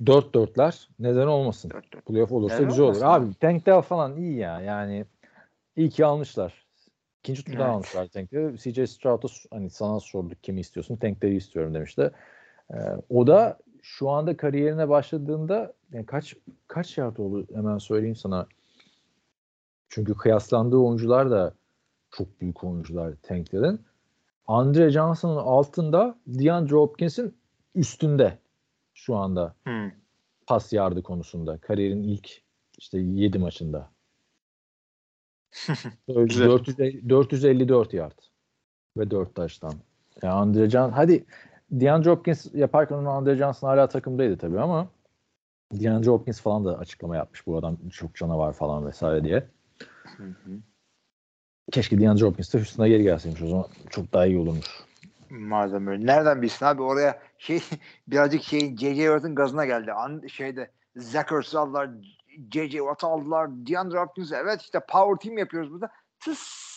dört 0.05 0.33
dörtler 0.33 0.89
neden 0.99 1.27
olmasın? 1.27 1.69
4-4. 1.69 2.01
Playoff 2.01 2.31
olursa 2.31 2.55
Neden 2.55 2.67
güzel 2.67 2.85
olur. 2.85 3.01
olmasın 3.01 3.25
Abi 3.25 3.33
Tank 3.33 3.65
Dell 3.65 3.81
falan 3.81 4.17
iyi 4.17 4.37
ya. 4.37 4.61
Yani 4.61 5.05
iyi 5.75 5.89
ki 5.89 6.05
almışlar. 6.05 6.65
İkinci 7.19 7.43
turdan 7.43 7.59
Evet. 7.59 7.75
almışlar 7.75 8.07
Tank'leri. 8.07 8.57
CJ 8.57 8.89
Stroud'a 8.89 9.27
hani 9.51 9.69
sana 9.69 9.99
sorduk 9.99 10.43
kimi 10.43 10.59
istiyorsun? 10.59 10.95
Tank'leri 10.95 11.35
istiyorum 11.35 11.73
demişti. 11.73 12.11
Ee, 12.73 12.77
o 13.09 13.27
da 13.27 13.59
şu 13.81 14.09
anda 14.09 14.37
kariyerine 14.37 14.89
başladığında 14.89 15.73
yani 15.91 16.05
kaç 16.05 16.35
kaç 16.67 16.97
yard 16.97 17.17
oldu 17.17 17.47
hemen 17.55 17.77
söyleyeyim 17.77 18.15
sana. 18.15 18.47
Çünkü 19.89 20.13
kıyaslandığı 20.13 20.77
oyuncular 20.77 21.31
da 21.31 21.53
çok 22.11 22.41
büyük 22.41 22.63
oyuncular 22.63 23.13
Tank'lerin. 23.23 23.81
Andre 24.47 24.89
Johnson'ın 24.89 25.37
altında 25.37 26.15
DeAndre 26.27 26.75
Hopkins'in 26.75 27.35
üstünde 27.75 28.37
şu 28.93 29.15
anda 29.15 29.55
Hmm. 29.63 29.91
pas 30.47 30.73
yardı 30.73 31.03
konusunda. 31.03 31.57
Kariyerin 31.57 32.03
ilk 32.03 32.41
işte 32.77 32.99
7 32.99 33.39
maçında. 33.39 33.91
Güzel. 36.07 36.49
450 36.49 37.09
454 37.09 37.93
yard 37.93 38.19
ve 38.97 39.11
4 39.11 39.35
taştan. 39.35 39.73
Yani 40.21 40.33
Andre 40.33 40.69
Johnson 40.69 40.91
hadi 40.91 41.25
DeAndre 41.71 42.09
Hopkins 42.09 42.45
yaparken 42.53 42.95
onun 42.95 43.05
Andre 43.05 43.35
Johnson 43.35 43.67
hala 43.67 43.87
takımdaydı 43.87 44.37
tabii 44.37 44.59
ama 44.59 44.87
DeAndre 45.73 46.09
Hopkins 46.09 46.41
falan 46.41 46.65
da 46.65 46.77
açıklama 46.77 47.15
yapmış 47.15 47.47
bu 47.47 47.57
adam 47.57 47.77
çok 47.89 48.15
canavar 48.15 48.53
falan 48.53 48.87
vesaire 48.87 49.23
diye. 49.23 49.47
Hı 50.17 50.23
hı. 50.23 50.59
Keşke 51.71 52.01
DeAndre 52.01 52.25
Hopkins 52.25 52.53
de 52.53 52.57
Houston'a 52.57 52.87
geri 52.87 53.03
gelseymiş 53.03 53.41
o 53.41 53.47
zaman 53.47 53.65
çok 53.89 54.13
daha 54.13 54.25
iyi 54.25 54.37
olurmuş. 54.37 54.65
Madem 55.29 55.87
öyle. 55.87 56.05
Nereden 56.05 56.41
bilsin 56.41 56.65
abi 56.65 56.81
oraya 56.81 57.19
şey 57.37 57.59
birazcık 58.07 58.43
şeyin 58.43 58.77
J.J. 58.77 59.01
Watt'ın 59.03 59.35
gazına 59.35 59.65
geldi. 59.65 59.93
An, 59.93 60.21
şeyde 60.27 60.71
Zach 60.95 61.31
Ertz'i 61.31 61.57
aldılar. 61.57 61.89
J.J. 62.53 62.77
Watt'ı 62.77 63.07
aldılar. 63.07 63.49
DeAndre 63.51 63.99
Hopkins 63.99 64.31
evet 64.31 64.61
işte 64.61 64.79
power 64.89 65.15
team 65.15 65.37
yapıyoruz 65.37 65.71
burada. 65.71 65.89
Tıs. 66.19 66.71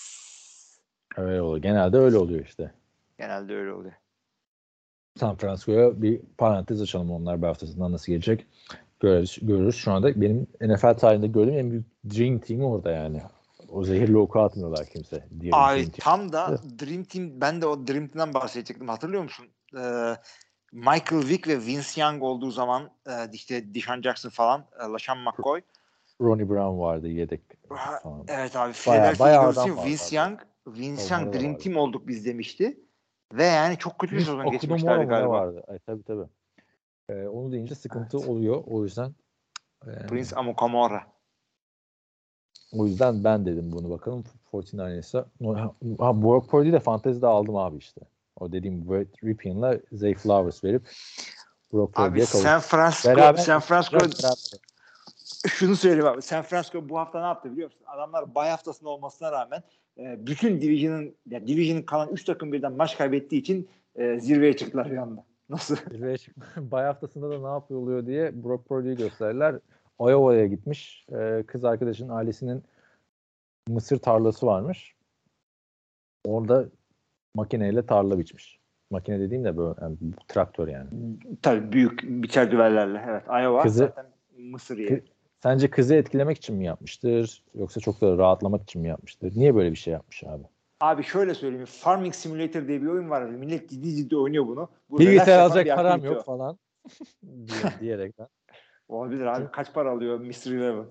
Öyle 1.16 1.42
oluyor. 1.42 1.62
Genelde 1.62 1.98
öyle 1.98 2.16
oluyor 2.16 2.44
işte. 2.44 2.74
Genelde 3.18 3.56
öyle 3.56 3.72
oluyor. 3.72 3.94
San 5.16 5.36
Francisco'ya 5.36 6.02
bir 6.02 6.20
parantez 6.38 6.82
açalım 6.82 7.10
onlar 7.10 7.42
bir 7.42 7.46
haftasından 7.46 7.92
nasıl 7.92 8.12
gelecek 8.12 8.46
görürüz. 9.00 9.38
görürüz. 9.42 9.74
Şu 9.76 9.92
anda 9.92 10.20
benim 10.20 10.46
NFL 10.60 10.94
tarihinde 10.94 11.26
gördüğüm 11.26 11.54
en 11.58 11.70
büyük 11.70 11.86
Dream 12.04 12.38
Team 12.38 12.64
orada 12.64 12.90
yani. 12.90 13.22
O 13.68 13.84
zehirli 13.84 14.16
oku 14.16 14.40
atmıyorlar 14.40 14.86
kimse. 14.86 15.26
Diğer 15.40 15.52
Ay 15.56 15.86
tam 15.90 16.32
da 16.32 16.58
Dream 16.80 17.04
Team 17.04 17.40
ben 17.40 17.62
de 17.62 17.66
o 17.66 17.86
Dream 17.86 18.08
Team'den 18.08 18.34
bahsedecektim. 18.34 18.88
Hatırlıyor 18.88 19.22
musun? 19.22 19.46
Ee, 19.76 20.16
Michael 20.72 21.28
Vick 21.28 21.48
ve 21.48 21.58
Vince 21.58 22.00
Young 22.00 22.22
olduğu 22.22 22.50
zaman 22.50 22.90
e, 23.06 23.12
işte 23.32 23.74
Deshaun 23.74 24.02
Jackson 24.02 24.30
falan, 24.30 24.64
e, 24.80 24.84
LaShawn 24.92 25.20
McCoy. 25.20 25.60
Ronnie 26.20 26.48
Brown 26.48 26.78
vardı 26.80 27.08
yedek 27.08 27.40
falan. 28.02 28.24
Evet 28.28 28.56
abi. 28.56 28.72
Bayağı- 28.86 29.18
bayağı 29.18 29.42
adam 29.48 29.70
Vince 29.84 29.96
zaten. 29.96 30.28
Young, 30.28 30.40
Vince 30.66 31.14
Young 31.14 31.34
Dream 31.34 31.52
vardı. 31.52 31.62
Team 31.62 31.76
olduk 31.76 32.08
biz 32.08 32.26
demişti. 32.26 32.78
Ve 33.32 33.44
yani 33.44 33.78
çok 33.78 33.98
kötü 33.98 34.16
bir 34.16 34.20
sezon 34.20 34.50
geçmişlerdi 34.50 35.04
galiba. 35.04 35.30
vardı. 35.30 35.64
Ay, 35.68 35.78
tabii 35.78 36.02
tabii. 36.02 36.28
Ee, 37.08 37.26
onu 37.26 37.52
deyince 37.52 37.74
sıkıntı 37.74 38.18
oluyor. 38.18 38.64
O 38.66 38.84
yüzden 38.84 39.14
e, 39.86 40.06
Prince 40.06 40.36
Amukamara. 40.36 41.06
o 42.72 42.86
yüzden 42.86 43.24
ben 43.24 43.46
dedim 43.46 43.72
bunu 43.72 43.90
bakalım 43.90 44.24
49ers'a. 44.52 45.26
Ha, 45.98 46.40
Purdy'yi 46.40 46.72
de 46.72 46.80
fantezide 46.80 47.26
aldım 47.26 47.56
abi 47.56 47.76
işte. 47.76 48.00
O 48.40 48.52
dediğim 48.52 48.90
Brett 48.90 49.24
Rippion'la 49.24 49.78
Zay 49.92 50.14
Flowers 50.14 50.64
verip 50.64 50.90
Brock 51.72 52.00
Abi. 52.00 52.26
San 52.26 52.60
Francisco, 52.60 53.08
Beraber- 53.10 53.36
San 53.36 53.60
Francisco 53.60 53.96
Beraber- 53.96 54.58
şunu 55.48 55.76
söyleyeyim 55.76 56.06
abi. 56.06 56.22
San 56.22 56.42
Francisco 56.42 56.88
bu 56.88 56.98
hafta 56.98 57.20
ne 57.20 57.26
yaptı 57.26 57.52
biliyor 57.52 57.70
musun? 57.70 57.84
Adamlar 57.86 58.34
bay 58.34 58.50
haftasında 58.50 58.90
olmasına 58.90 59.32
rağmen 59.32 59.62
e, 59.98 60.26
bütün 60.26 60.60
Division'ın 60.60 61.14
ya 61.30 61.46
Division'ın 61.46 61.82
kalan 61.82 62.08
3 62.12 62.24
takım 62.24 62.52
birden 62.52 62.72
maç 62.72 62.98
kaybettiği 62.98 63.40
için 63.40 63.68
e, 63.96 64.20
zirveye 64.20 64.56
çıktılar 64.56 64.90
bir 64.92 64.96
anda. 64.96 65.24
Nasıl? 65.48 65.76
Zirveye 65.90 66.18
çıkma. 66.18 66.44
Bay 66.70 66.84
haftasında 66.84 67.30
da 67.30 67.40
ne 67.40 67.54
yapıyor 67.54 67.80
oluyor 67.80 68.06
diye 68.06 68.44
Brock 68.44 68.68
Purdy'yi 68.68 68.96
gösterdiler. 68.96 69.58
Iowa'ya 70.00 70.46
gitmiş. 70.46 71.06
Ee, 71.12 71.44
kız 71.46 71.64
arkadaşının 71.64 72.08
ailesinin 72.08 72.62
mısır 73.68 73.98
tarlası 73.98 74.46
varmış. 74.46 74.94
Orada 76.26 76.68
makineyle 77.34 77.86
tarla 77.86 78.18
biçmiş. 78.18 78.58
Makine 78.90 79.20
dediğim 79.20 79.44
de 79.44 79.56
böyle 79.56 79.74
yani 79.82 79.96
traktör 80.28 80.68
yani. 80.68 80.88
Tabii 81.42 81.72
büyük 81.72 82.02
biçer 82.02 82.50
düvellerle. 82.50 83.04
Evet. 83.08 83.24
Iowa 83.26 83.62
Kızı- 83.62 83.78
zaten 83.78 84.06
Mısır 84.38 84.78
yeri. 84.78 85.04
Sence 85.44 85.70
kızı 85.70 85.94
etkilemek 85.94 86.36
için 86.36 86.56
mi 86.56 86.64
yapmıştır? 86.64 87.42
Yoksa 87.54 87.80
çok 87.80 88.00
da 88.00 88.18
rahatlamak 88.18 88.62
için 88.62 88.82
mi 88.82 88.88
yapmıştır? 88.88 89.32
Niye 89.36 89.54
böyle 89.54 89.70
bir 89.70 89.76
şey 89.76 89.92
yapmış 89.92 90.24
abi? 90.24 90.42
Abi 90.80 91.02
şöyle 91.02 91.34
söyleyeyim. 91.34 91.66
Farming 91.66 92.14
Simulator 92.14 92.68
diye 92.68 92.82
bir 92.82 92.86
oyun 92.86 93.10
var. 93.10 93.22
Millet 93.22 93.70
ciddi 93.70 93.96
ciddi 93.96 94.16
oynuyor 94.16 94.46
bunu. 94.46 94.68
Bu 94.90 94.98
Bilgisayar 94.98 95.38
alacak 95.38 95.66
bir 95.66 95.74
param 95.74 96.04
yok 96.04 96.24
falan. 96.24 96.58
diye- 97.22 97.80
diyerekten. 97.80 98.26
Olabilir 98.88 99.26
abi. 99.26 99.50
Kaç 99.52 99.74
para 99.74 99.90
alıyor 99.90 100.20
Mr. 100.20 100.52
Eleven? 100.52 100.86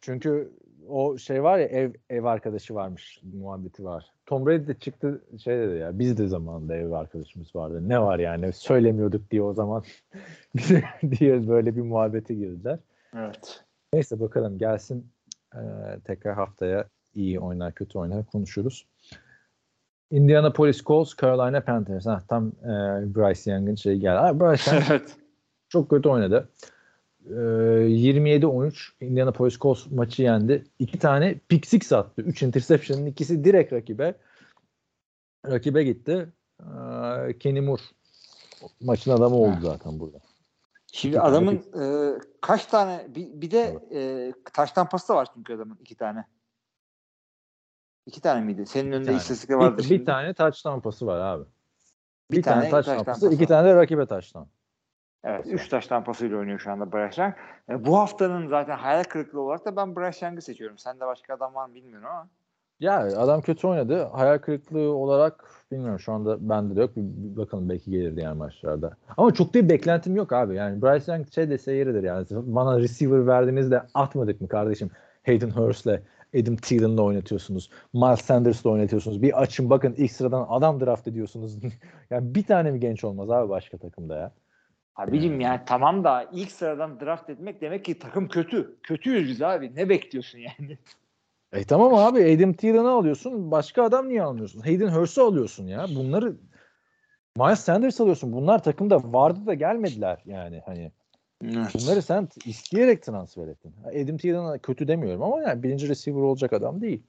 Çünkü 0.00 0.52
o 0.88 1.18
şey 1.18 1.42
var 1.42 1.58
ya 1.58 1.66
ev 1.66 1.92
ev 2.10 2.24
arkadaşı 2.24 2.74
varmış 2.74 3.20
muhabbeti 3.32 3.84
var. 3.84 4.12
Tom 4.26 4.46
Brady 4.46 4.66
de 4.66 4.74
çıktı 4.74 5.24
şey 5.44 5.58
dedi 5.58 5.78
ya 5.78 5.98
biz 5.98 6.18
de 6.18 6.26
zamanında 6.26 6.76
ev 6.76 6.90
arkadaşımız 6.90 7.56
vardı. 7.56 7.88
Ne 7.88 8.00
var 8.02 8.18
yani 8.18 8.52
söylemiyorduk 8.52 9.30
diye 9.30 9.42
o 9.42 9.52
zaman 9.52 9.84
diye 11.10 11.48
böyle 11.48 11.76
bir 11.76 11.82
muhabbete 11.82 12.34
girdiler. 12.34 12.78
Evet. 13.16 13.64
Neyse 13.92 14.20
bakalım 14.20 14.58
gelsin 14.58 15.12
Ee, 15.54 16.00
tekrar 16.04 16.34
haftaya 16.34 16.84
iyi 17.14 17.40
oynar 17.40 17.74
kötü 17.74 17.98
oynar 17.98 18.26
konuşuruz. 18.26 18.86
Indianapolis 20.10 20.84
Colts, 20.84 21.16
Carolina 21.16 21.60
Panthers. 21.60 22.06
Ha, 22.06 22.22
tam 22.28 22.48
e, 22.48 22.68
Bryce 23.14 23.50
Young'ın 23.50 23.74
şeyi 23.74 24.00
geldi. 24.00 24.18
Ha, 24.18 24.40
Bryce 24.40 24.70
Young 24.70 24.84
evet. 24.90 25.16
çok 25.68 25.90
kötü 25.90 26.08
oynadı. 26.08 26.48
Ee, 27.26 27.32
27-13 27.32 28.90
Indianapolis 29.00 29.58
Colts 29.58 29.86
maçı 29.90 30.22
yendi. 30.22 30.64
İki 30.78 30.98
tane 30.98 31.34
pick 31.48 31.66
six 31.66 31.92
attı. 31.92 32.22
Üç 32.22 32.42
interception'ın 32.42 33.06
ikisi 33.06 33.44
direkt 33.44 33.72
rakibe. 33.72 34.14
Rakibe 35.46 35.84
gitti. 35.84 36.28
Ee, 36.60 37.38
Kenny 37.38 37.60
Moore 37.60 37.82
maçın 38.80 39.10
adamı 39.10 39.36
oldu 39.36 39.56
zaten 39.62 40.00
burada. 40.00 40.18
Şimdi 40.94 41.16
İki 41.16 41.22
tane 41.22 41.36
adamın 41.36 41.56
e, 41.56 42.18
kaç 42.40 42.66
tane 42.66 43.06
bir, 43.08 43.28
bir 43.40 43.50
de 43.50 43.78
e, 43.92 44.32
taştan 44.52 44.88
pasta 44.88 45.14
var 45.14 45.28
çünkü 45.34 45.54
adamın 45.54 45.76
iki 45.80 45.96
tane. 45.96 46.24
İki 48.06 48.20
tane 48.20 48.40
miydi? 48.40 48.66
Senin 48.66 48.92
önünde 48.92 49.06
tane. 49.06 49.16
istatistikte 49.16 49.56
vardır 49.56 49.78
Bir, 49.78 49.82
şimdi. 49.82 50.00
bir 50.00 50.06
tane 50.06 50.34
touchdown 50.34 50.80
pası 50.80 51.06
var 51.06 51.20
abi. 51.20 51.44
Bir, 52.30 52.36
Bir 52.36 52.42
tane, 52.42 52.70
tane 52.70 52.70
pası, 52.70 53.04
pası 53.04 53.32
iki 53.34 53.46
tane 53.46 53.68
de 53.68 53.74
rakibe 53.74 54.06
touchdown. 54.06 54.48
Evet. 55.24 55.46
Üç 55.46 55.68
taştan 55.68 56.04
pasıyla 56.04 56.38
oynuyor 56.38 56.58
şu 56.58 56.70
anda 56.72 56.92
Bryce 56.92 57.22
Young. 57.22 57.34
E, 57.68 57.84
bu 57.86 57.98
haftanın 57.98 58.48
zaten 58.48 58.76
hayal 58.76 59.04
kırıklığı 59.04 59.40
olarak 59.40 59.64
da 59.64 59.76
ben 59.76 59.96
Bryce 59.96 60.26
Young'ı 60.26 60.42
seçiyorum. 60.42 60.78
Sen 60.78 61.00
de 61.00 61.06
başka 61.06 61.34
adam 61.34 61.54
var 61.54 61.66
mı 61.66 61.74
bilmiyorum 61.74 62.08
ama. 62.08 62.28
Ya 62.82 62.98
adam 63.00 63.40
kötü 63.40 63.66
oynadı. 63.66 64.04
Hayal 64.04 64.38
kırıklığı 64.38 64.94
olarak 64.94 65.44
bilmiyorum 65.72 65.98
şu 65.98 66.12
anda 66.12 66.48
bende 66.48 66.76
de 66.76 66.80
yok. 66.80 66.96
Bir, 66.96 67.36
bakalım 67.36 67.68
belki 67.68 67.90
gelir 67.90 68.16
diğer 68.16 68.32
maçlarda. 68.32 68.96
Ama 69.16 69.34
çok 69.34 69.54
da 69.54 69.58
bir 69.58 69.68
beklentim 69.68 70.16
yok 70.16 70.32
abi. 70.32 70.54
Yani 70.56 70.82
Bryce 70.82 71.12
Young 71.12 71.32
şey 71.32 71.50
dese 71.50 71.72
yeridir 71.72 72.02
yani. 72.02 72.26
Bana 72.30 72.78
receiver 72.78 73.26
verdiniz 73.26 73.70
de 73.70 73.82
atmadık 73.94 74.40
mı 74.40 74.48
kardeşim? 74.48 74.90
Hayden 75.26 75.50
Hurst'le 75.50 76.00
Adam 76.40 76.56
Thielen'la 76.56 77.02
oynatıyorsunuz. 77.02 77.70
Miles 77.92 78.20
Sanders'la 78.20 78.70
oynatıyorsunuz. 78.70 79.22
Bir 79.22 79.42
açın 79.42 79.70
bakın 79.70 79.94
ilk 79.96 80.12
sıradan 80.12 80.46
adam 80.48 80.80
draft 80.80 81.08
ediyorsunuz. 81.08 81.58
yani 82.10 82.34
bir 82.34 82.42
tane 82.42 82.70
mi 82.70 82.80
genç 82.80 83.04
olmaz 83.04 83.30
abi 83.30 83.48
başka 83.48 83.78
takımda 83.78 84.16
ya? 84.16 84.32
Abicim 84.96 85.40
yani 85.40 85.60
tamam 85.66 86.04
da 86.04 86.28
ilk 86.32 86.50
sıradan 86.50 87.00
draft 87.00 87.30
etmek 87.30 87.60
demek 87.60 87.84
ki 87.84 87.98
takım 87.98 88.28
kötü. 88.28 88.76
Kötüyüz 88.82 89.28
biz 89.28 89.42
abi. 89.42 89.72
Ne 89.76 89.88
bekliyorsun 89.88 90.38
yani? 90.38 90.78
E 91.52 91.64
tamam 91.64 91.94
abi 91.94 92.34
Adam 92.34 92.52
Thielen'ı 92.52 92.90
alıyorsun. 92.90 93.50
Başka 93.50 93.82
adam 93.82 94.08
niye 94.08 94.22
almıyorsun? 94.22 94.60
Hayden 94.60 94.88
Hurst'u 94.88 95.22
alıyorsun 95.22 95.66
ya. 95.66 95.86
Bunları 95.96 96.36
Miles 97.36 97.60
Sanders 97.60 98.00
alıyorsun. 98.00 98.32
Bunlar 98.32 98.62
takımda 98.62 99.12
vardı 99.12 99.46
da 99.46 99.54
gelmediler 99.54 100.22
yani 100.26 100.62
hani. 100.66 100.92
Bunları 101.42 102.02
sen 102.02 102.28
isteyerek 102.46 103.02
transfer 103.02 103.48
ettin. 103.48 103.74
Adam 103.84 104.16
Thielen'a 104.16 104.58
kötü 104.58 104.88
demiyorum 104.88 105.22
ama 105.22 105.42
yani 105.42 105.62
birinci 105.62 105.88
receiver 105.88 106.20
olacak 106.20 106.52
adam 106.52 106.80
değil. 106.80 107.02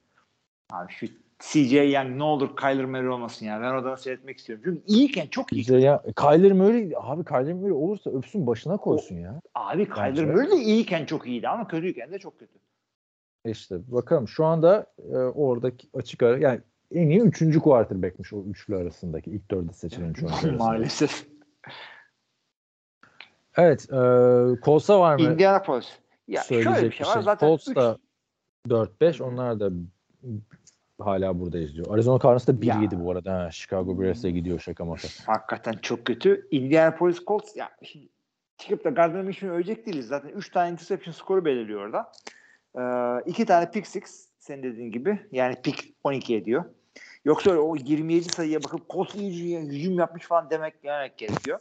Abi 0.72 0.92
şu 0.92 1.06
CJ 1.38 1.72
Young 1.72 2.16
ne 2.16 2.22
olur 2.22 2.56
Kyler 2.56 2.84
Murray 2.84 3.08
olmasın 3.08 3.46
ya. 3.46 3.60
Ben 3.62 3.66
oradan 3.70 3.94
seyretmek 3.94 4.38
istiyorum. 4.38 4.64
Çünkü 4.64 4.82
iyiyken 4.86 5.26
çok 5.26 5.52
iyi. 5.52 5.82
Ya 5.82 6.02
Kyler 6.16 6.52
Murray 6.52 6.92
abi 6.96 7.24
Kyler 7.24 7.52
Murray 7.54 7.72
olursa 7.72 8.10
öpsün 8.10 8.46
başına 8.46 8.76
koysun 8.76 9.16
ya. 9.16 9.40
Abi 9.54 9.88
Kyler. 9.88 10.24
Murray 10.24 10.50
de 10.50 10.56
iyiyken 10.56 11.06
çok 11.06 11.26
iyiydi 11.26 11.48
ama 11.48 11.68
kötüyken 11.68 12.12
de 12.12 12.18
çok 12.18 12.38
kötü. 12.38 12.58
İşte 13.44 13.76
bakalım 13.92 14.28
şu 14.28 14.44
anda 14.44 14.86
e, 15.12 15.16
oradaki 15.16 15.88
açık 15.94 16.22
ara 16.22 16.38
yani 16.38 16.60
en 16.94 17.08
iyi 17.08 17.20
üçüncü 17.20 17.60
quarterback'miş 17.60 18.32
o 18.32 18.44
üçlü 18.44 18.76
arasındaki 18.76 19.30
ilk 19.30 19.50
dörde 19.50 19.72
seçilen 19.72 20.10
üç 20.10 20.22
oyuncu 20.22 20.34
arasında. 20.36 20.64
Maalesef. 20.64 21.26
Evet. 23.56 23.92
E, 23.92 23.96
Colts'a 24.64 25.00
var 25.00 25.14
mı? 25.14 25.22
Indianapolis. 25.22 25.98
Ya 26.28 26.42
şöyle 26.42 26.62
söyleyecek 26.64 26.90
bir 26.90 26.96
şey 26.96 27.06
var. 27.06 27.12
şey. 27.12 27.22
Zaten 27.22 27.46
Colts 27.48 27.74
da 27.74 27.98
4-5 28.68 29.22
onlar 29.22 29.60
da 29.60 29.70
hala 31.00 31.40
burada 31.40 31.58
izliyor. 31.58 31.94
Arizona 31.94 32.18
Cardinals 32.18 32.46
da 32.46 32.52
1-7 32.52 32.94
Ya. 32.94 33.00
bu 33.04 33.10
arada. 33.10 33.34
Ha, 33.34 33.50
Chicago 33.50 34.00
Bears'e 34.00 34.30
gidiyor 34.30 34.58
şaka 34.60 34.84
maka. 34.84 35.08
Hakikaten 35.26 35.72
çok 35.82 36.04
kötü. 36.04 36.48
Indianapolis 36.50 37.24
Colts 37.24 37.56
ya 37.56 37.70
şimdi 37.82 38.08
çıkıp 38.58 38.84
da 38.84 38.90
Gardner 38.90 39.22
Minshew'u 39.22 39.54
övecek 39.54 39.86
değiliz. 39.86 40.06
Zaten 40.06 40.28
3 40.28 40.50
tane 40.50 40.70
interception 40.70 41.12
skoru 41.12 41.44
belirliyor 41.44 41.80
orada. 41.80 42.12
Ee, 42.78 42.80
iki 43.26 43.46
tane 43.46 43.70
pick 43.70 43.86
six 43.86 44.28
senin 44.38 44.62
dediğin 44.62 44.90
gibi. 44.90 45.18
Yani 45.32 45.54
pick 45.62 45.94
12 46.04 46.36
ediyor. 46.36 46.64
Yoksa 47.24 47.50
öyle 47.50 47.60
o 47.60 47.76
27 47.76 48.24
sayıya 48.24 48.62
bakıp 48.62 48.90
Colts 48.90 49.14
hücum 49.14 49.98
yapmış 49.98 50.24
falan 50.24 50.50
demek 50.50 50.74
yemek 50.84 51.18
gerekiyor. 51.18 51.60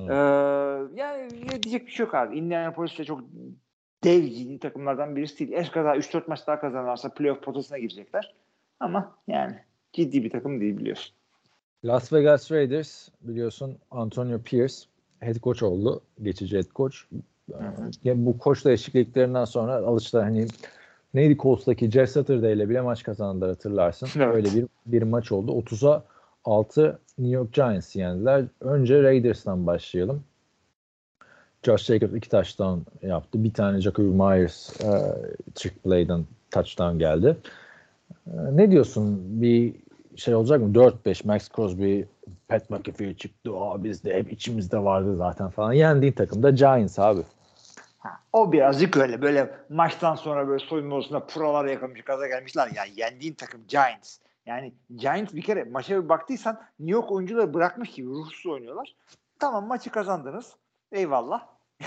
Ee, 0.00 0.14
yani 0.94 1.30
diyecek 1.62 1.86
bir 1.86 1.92
şey 1.92 2.06
yok 2.06 2.14
abi. 2.14 2.38
Indianapolis 2.38 2.98
de 2.98 3.04
çok 3.04 3.20
dev 4.04 4.58
takımlardan 4.58 5.16
birisi 5.16 5.38
değil. 5.38 5.52
Eş 5.52 5.70
kadar 5.70 5.96
3-4 5.96 6.22
maç 6.28 6.46
daha 6.46 6.60
kazanırlarsa 6.60 7.14
playoff 7.14 7.42
potasına 7.42 7.78
girecekler. 7.78 8.34
Ama 8.80 9.18
yani 9.28 9.58
ciddi 9.92 10.24
bir 10.24 10.30
takım 10.30 10.60
değil 10.60 10.78
biliyorsun. 10.78 11.14
Las 11.84 12.12
Vegas 12.12 12.52
Raiders 12.52 13.08
biliyorsun 13.20 13.78
Antonio 13.90 14.42
Pierce 14.42 14.74
head 15.20 15.36
coach 15.36 15.62
oldu. 15.62 16.02
Geçici 16.22 16.56
head 16.56 16.70
coach. 16.74 16.96
Ya 18.04 18.14
bu 18.26 18.38
koç 18.38 18.64
değişikliklerinden 18.64 19.44
sonra 19.44 19.74
alıştılar 19.74 20.24
hani 20.24 20.46
neydi 21.14 21.36
Colts'taki 21.36 21.90
Jeff 21.90 22.10
Saturday 22.10 22.52
ile 22.52 22.68
bile 22.68 22.80
maç 22.80 23.02
kazandılar 23.02 23.48
hatırlarsın. 23.48 24.08
Evet. 24.16 24.34
Öyle 24.34 24.48
bir 24.54 24.66
bir 24.86 25.02
maç 25.02 25.32
oldu. 25.32 25.52
30'a 25.52 26.02
6 26.44 26.98
New 27.18 27.34
York 27.36 27.52
Giants 27.52 27.96
yendiler. 27.96 28.44
Önce 28.60 29.02
Raiders'tan 29.02 29.66
başlayalım. 29.66 30.22
Josh 31.62 31.84
Jacobs 31.84 32.14
iki 32.14 32.28
touchdown 32.28 33.06
yaptı. 33.06 33.44
Bir 33.44 33.54
tane 33.54 33.80
Jacoby 33.80 34.08
Myers 34.08 34.80
e, 34.80 35.14
trick 35.54 35.76
play'den 35.84 36.24
touchdown 36.50 36.98
geldi. 36.98 37.36
E, 38.26 38.32
ne 38.52 38.70
diyorsun? 38.70 39.20
Bir 39.42 39.74
şey 40.16 40.34
olacak 40.34 40.60
mı? 40.60 40.74
4-5 40.74 41.26
Max 41.26 41.48
Crosby, 41.56 42.00
Pat 42.48 42.70
McAfee 42.70 43.14
çıktı. 43.14 43.50
Aa, 43.56 43.84
biz 43.84 44.04
de 44.04 44.14
hep 44.14 44.32
içimizde 44.32 44.78
vardı 44.84 45.16
zaten 45.16 45.48
falan. 45.48 45.72
Yendiğin 45.72 46.12
takım 46.12 46.42
da 46.42 46.50
Giants 46.50 46.98
abi. 46.98 47.20
Ha, 48.06 48.20
o 48.32 48.52
birazcık 48.52 48.96
öyle 48.96 49.22
böyle 49.22 49.54
maçtan 49.68 50.14
sonra 50.14 50.48
böyle 50.48 50.64
soyunma 50.64 50.96
odasında 50.96 51.26
puralar 51.26 51.64
yakalamış 51.64 52.02
gaza 52.04 52.26
gelmişler. 52.26 52.68
Yani 52.74 52.90
yendiğin 52.96 53.34
takım 53.34 53.66
Giants. 53.68 54.18
Yani 54.46 54.74
Giants 54.96 55.34
bir 55.34 55.42
kere 55.42 55.64
maça 55.64 56.04
bir 56.04 56.08
baktıysan 56.08 56.54
New 56.54 56.92
York 56.92 57.12
oyuncuları 57.12 57.54
bırakmış 57.54 57.90
gibi 57.90 58.08
ruhsuz 58.08 58.46
oynuyorlar. 58.46 58.96
Tamam 59.38 59.66
maçı 59.66 59.90
kazandınız. 59.90 60.56
Eyvallah. 60.92 61.46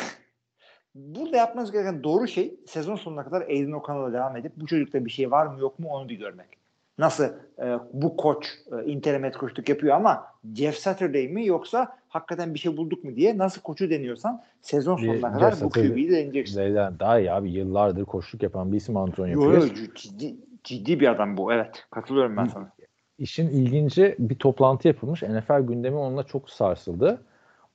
Burada 0.95 1.37
yapmanız 1.37 1.71
gereken 1.71 2.03
doğru 2.03 2.27
şey 2.27 2.59
sezon 2.67 2.95
sonuna 2.95 3.23
kadar 3.23 3.41
Aiden 3.41 3.71
O'Connell'a 3.71 4.13
devam 4.13 4.37
edip 4.37 4.51
bu 4.55 4.67
çocukta 4.67 5.05
bir 5.05 5.09
şey 5.09 5.31
var 5.31 5.45
mı 5.45 5.59
yok 5.59 5.79
mu 5.79 5.89
onu 5.89 6.09
bir 6.09 6.15
görmek. 6.15 6.58
Nasıl 6.99 7.23
e, 7.23 7.79
bu 7.93 8.17
koç 8.17 8.47
e, 8.71 8.85
interim 8.85 9.23
head 9.23 9.33
coachluk 9.33 9.69
yapıyor 9.69 9.95
ama 9.95 10.23
Jeff 10.55 10.75
Saturday 10.75 11.27
mi 11.27 11.45
yoksa 11.45 11.97
hakikaten 12.09 12.53
bir 12.53 12.59
şey 12.59 12.77
bulduk 12.77 13.03
mu 13.03 13.15
diye 13.15 13.37
nasıl 13.37 13.61
koçu 13.61 13.89
deniyorsan 13.89 14.41
sezon 14.61 14.97
sonuna 14.97 15.13
Jeff 15.13 15.21
kadar 15.21 15.51
bu 15.51 15.55
Saturday- 15.55 15.89
QB'yi 15.93 16.09
deneyeceksin. 16.11 16.55
Zeyden 16.55 16.99
daha 16.99 17.19
iyi 17.19 17.31
abi. 17.31 17.51
Yıllardır 17.51 18.05
koşluk 18.05 18.43
yapan 18.43 18.71
bir 18.71 18.77
isim 18.77 18.97
Antonio 18.97 19.43
Yo, 19.43 19.53
yo, 19.53 19.59
Pierce. 19.59 19.95
ciddi, 19.95 20.35
ciddi 20.63 20.99
bir 20.99 21.07
adam 21.07 21.37
bu. 21.37 21.53
Evet. 21.53 21.85
Katılıyorum 21.91 22.37
ben 22.37 22.45
sana. 22.45 22.71
İşin 23.17 23.47
ilginci 23.49 24.15
bir 24.19 24.35
toplantı 24.35 24.87
yapılmış. 24.87 25.23
NFL 25.23 25.59
gündemi 25.61 25.97
onunla 25.97 26.23
çok 26.23 26.49
sarsıldı. 26.49 27.21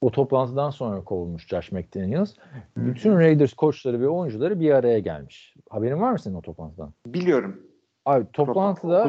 O 0.01 0.11
toplantıdan 0.11 0.71
sonra 0.71 1.01
kovulmuş 1.05 1.47
Josh 1.49 1.73
McDaniels. 1.73 2.35
Bütün 2.77 3.15
Raiders 3.17 3.53
koçları 3.53 4.01
ve 4.01 4.09
oyuncuları 4.09 4.61
bir 4.61 4.71
araya 4.71 4.99
gelmiş. 4.99 5.55
Haberin 5.71 6.01
var 6.01 6.13
mı 6.13 6.19
senin 6.19 6.35
o 6.35 6.43
toplantıdan? 6.43 6.93
Biliyorum. 7.07 7.61
Abi 8.07 8.27
toplantıda 8.33 9.05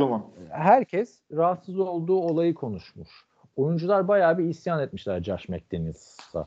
herkes 0.50 1.20
rahatsız 1.32 1.80
olduğu 1.80 2.20
olayı 2.20 2.54
konuşmuş. 2.54 3.10
Oyuncular 3.56 4.08
bayağı 4.08 4.38
bir 4.38 4.44
isyan 4.44 4.80
etmişler 4.80 5.24
Josh 5.24 5.50
McDaniels'a. 5.50 6.46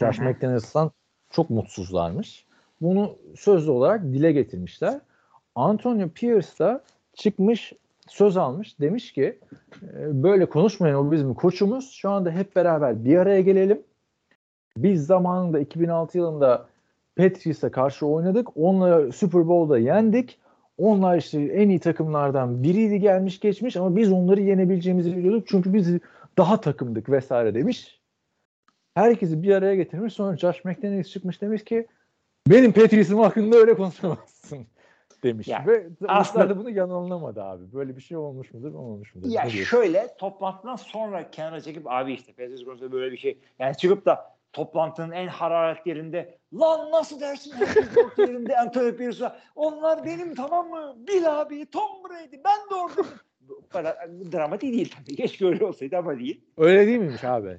Josh. 0.00 0.18
McDaniels'tan 0.18 0.90
çok 1.30 1.50
mutsuzlarmış. 1.50 2.46
Bunu 2.80 3.16
sözlü 3.36 3.70
olarak 3.70 4.02
dile 4.02 4.32
getirmişler. 4.32 5.00
Antonio 5.54 6.08
Pierce 6.08 6.48
da 6.58 6.82
çıkmış 7.14 7.72
söz 8.08 8.36
almış. 8.36 8.80
Demiş 8.80 9.12
ki 9.12 9.38
"E, 9.82 10.22
böyle 10.22 10.46
konuşmayın 10.48 10.94
o 10.94 11.12
bizim 11.12 11.34
koçumuz. 11.34 11.90
Şu 11.90 12.10
anda 12.10 12.30
hep 12.30 12.56
beraber 12.56 13.04
bir 13.04 13.16
araya 13.18 13.40
gelelim. 13.40 13.82
Biz 14.76 15.06
zamanında 15.06 15.58
2006 15.60 16.18
yılında 16.18 16.66
Patriots'a 17.16 17.70
karşı 17.70 18.06
oynadık. 18.06 18.48
Onları 18.56 19.12
Super 19.12 19.48
Bowl'da 19.48 19.78
yendik. 19.78 20.38
Onlar 20.78 21.18
işte 21.18 21.40
en 21.42 21.68
iyi 21.68 21.78
takımlardan 21.78 22.62
biriydi 22.62 23.00
gelmiş 23.00 23.40
geçmiş 23.40 23.76
ama 23.76 23.96
biz 23.96 24.12
onları 24.12 24.40
yenebileceğimizi 24.40 25.16
biliyorduk. 25.16 25.48
Çünkü 25.48 25.74
biz 25.74 25.88
daha 26.38 26.60
takımdık 26.60 27.10
vesaire 27.10 27.54
demiş. 27.54 28.00
Herkesi 28.94 29.42
bir 29.42 29.54
araya 29.54 29.74
getirmiş. 29.74 30.14
Sonra 30.14 30.36
Josh 30.36 30.64
McDaniels 30.64 31.08
çıkmış 31.08 31.42
demiş 31.42 31.64
ki 31.64 31.86
benim 32.48 32.72
Patriots'ım 32.72 33.18
hakkında 33.18 33.56
öyle 33.56 33.74
konuşamazsın 33.74 34.66
demiş. 35.22 35.48
Ya, 35.48 35.64
Ve 35.66 35.88
aslında- 36.08 36.48
da 36.50 36.58
bunu 36.58 36.70
yanılamadı 36.70 37.42
abi. 37.42 37.72
Böyle 37.72 37.96
bir 37.96 38.02
şey 38.02 38.16
olmuş 38.16 38.54
mudur 38.54 38.74
olmamış 38.74 39.14
mudur? 39.14 39.28
Ya 39.30 39.50
şöyle 39.50 40.06
toplantıdan 40.18 40.76
sonra 40.76 41.30
kenara 41.30 41.60
çekip 41.60 41.82
abi 41.86 42.12
işte 42.12 42.32
Patriots 42.32 42.64
konusunda 42.64 42.92
böyle 42.92 43.12
bir 43.12 43.16
şey. 43.16 43.38
Yani 43.58 43.76
çıkıp 43.76 44.06
da 44.06 44.37
toplantının 44.52 45.12
en 45.12 45.28
hararetli 45.28 45.88
yerinde 45.88 46.38
lan 46.54 46.90
nasıl 46.90 47.20
dersin 47.20 47.52
herkes 47.52 47.88
yerinde 48.18 48.58
Antonio 48.58 48.96
Pierce'a 48.96 49.38
onlar 49.54 50.04
benim 50.04 50.34
tamam 50.34 50.68
mı? 50.68 50.96
Bill 51.08 51.40
abi, 51.40 51.66
Tom 51.66 52.04
Brady 52.04 52.36
ben 52.44 52.70
de 52.70 52.74
oradayım. 52.74 53.18
Bu 53.40 53.68
kadar 53.68 53.96
dramatik 54.32 54.72
değil 54.72 54.94
tabii. 54.96 55.16
Keşke 55.16 55.46
öyle 55.46 55.64
olsaydı 55.64 55.96
ama 55.96 56.18
değil. 56.18 56.40
Öyle 56.56 56.86
değil 56.86 56.98
miymiş 56.98 57.24
abi? 57.24 57.58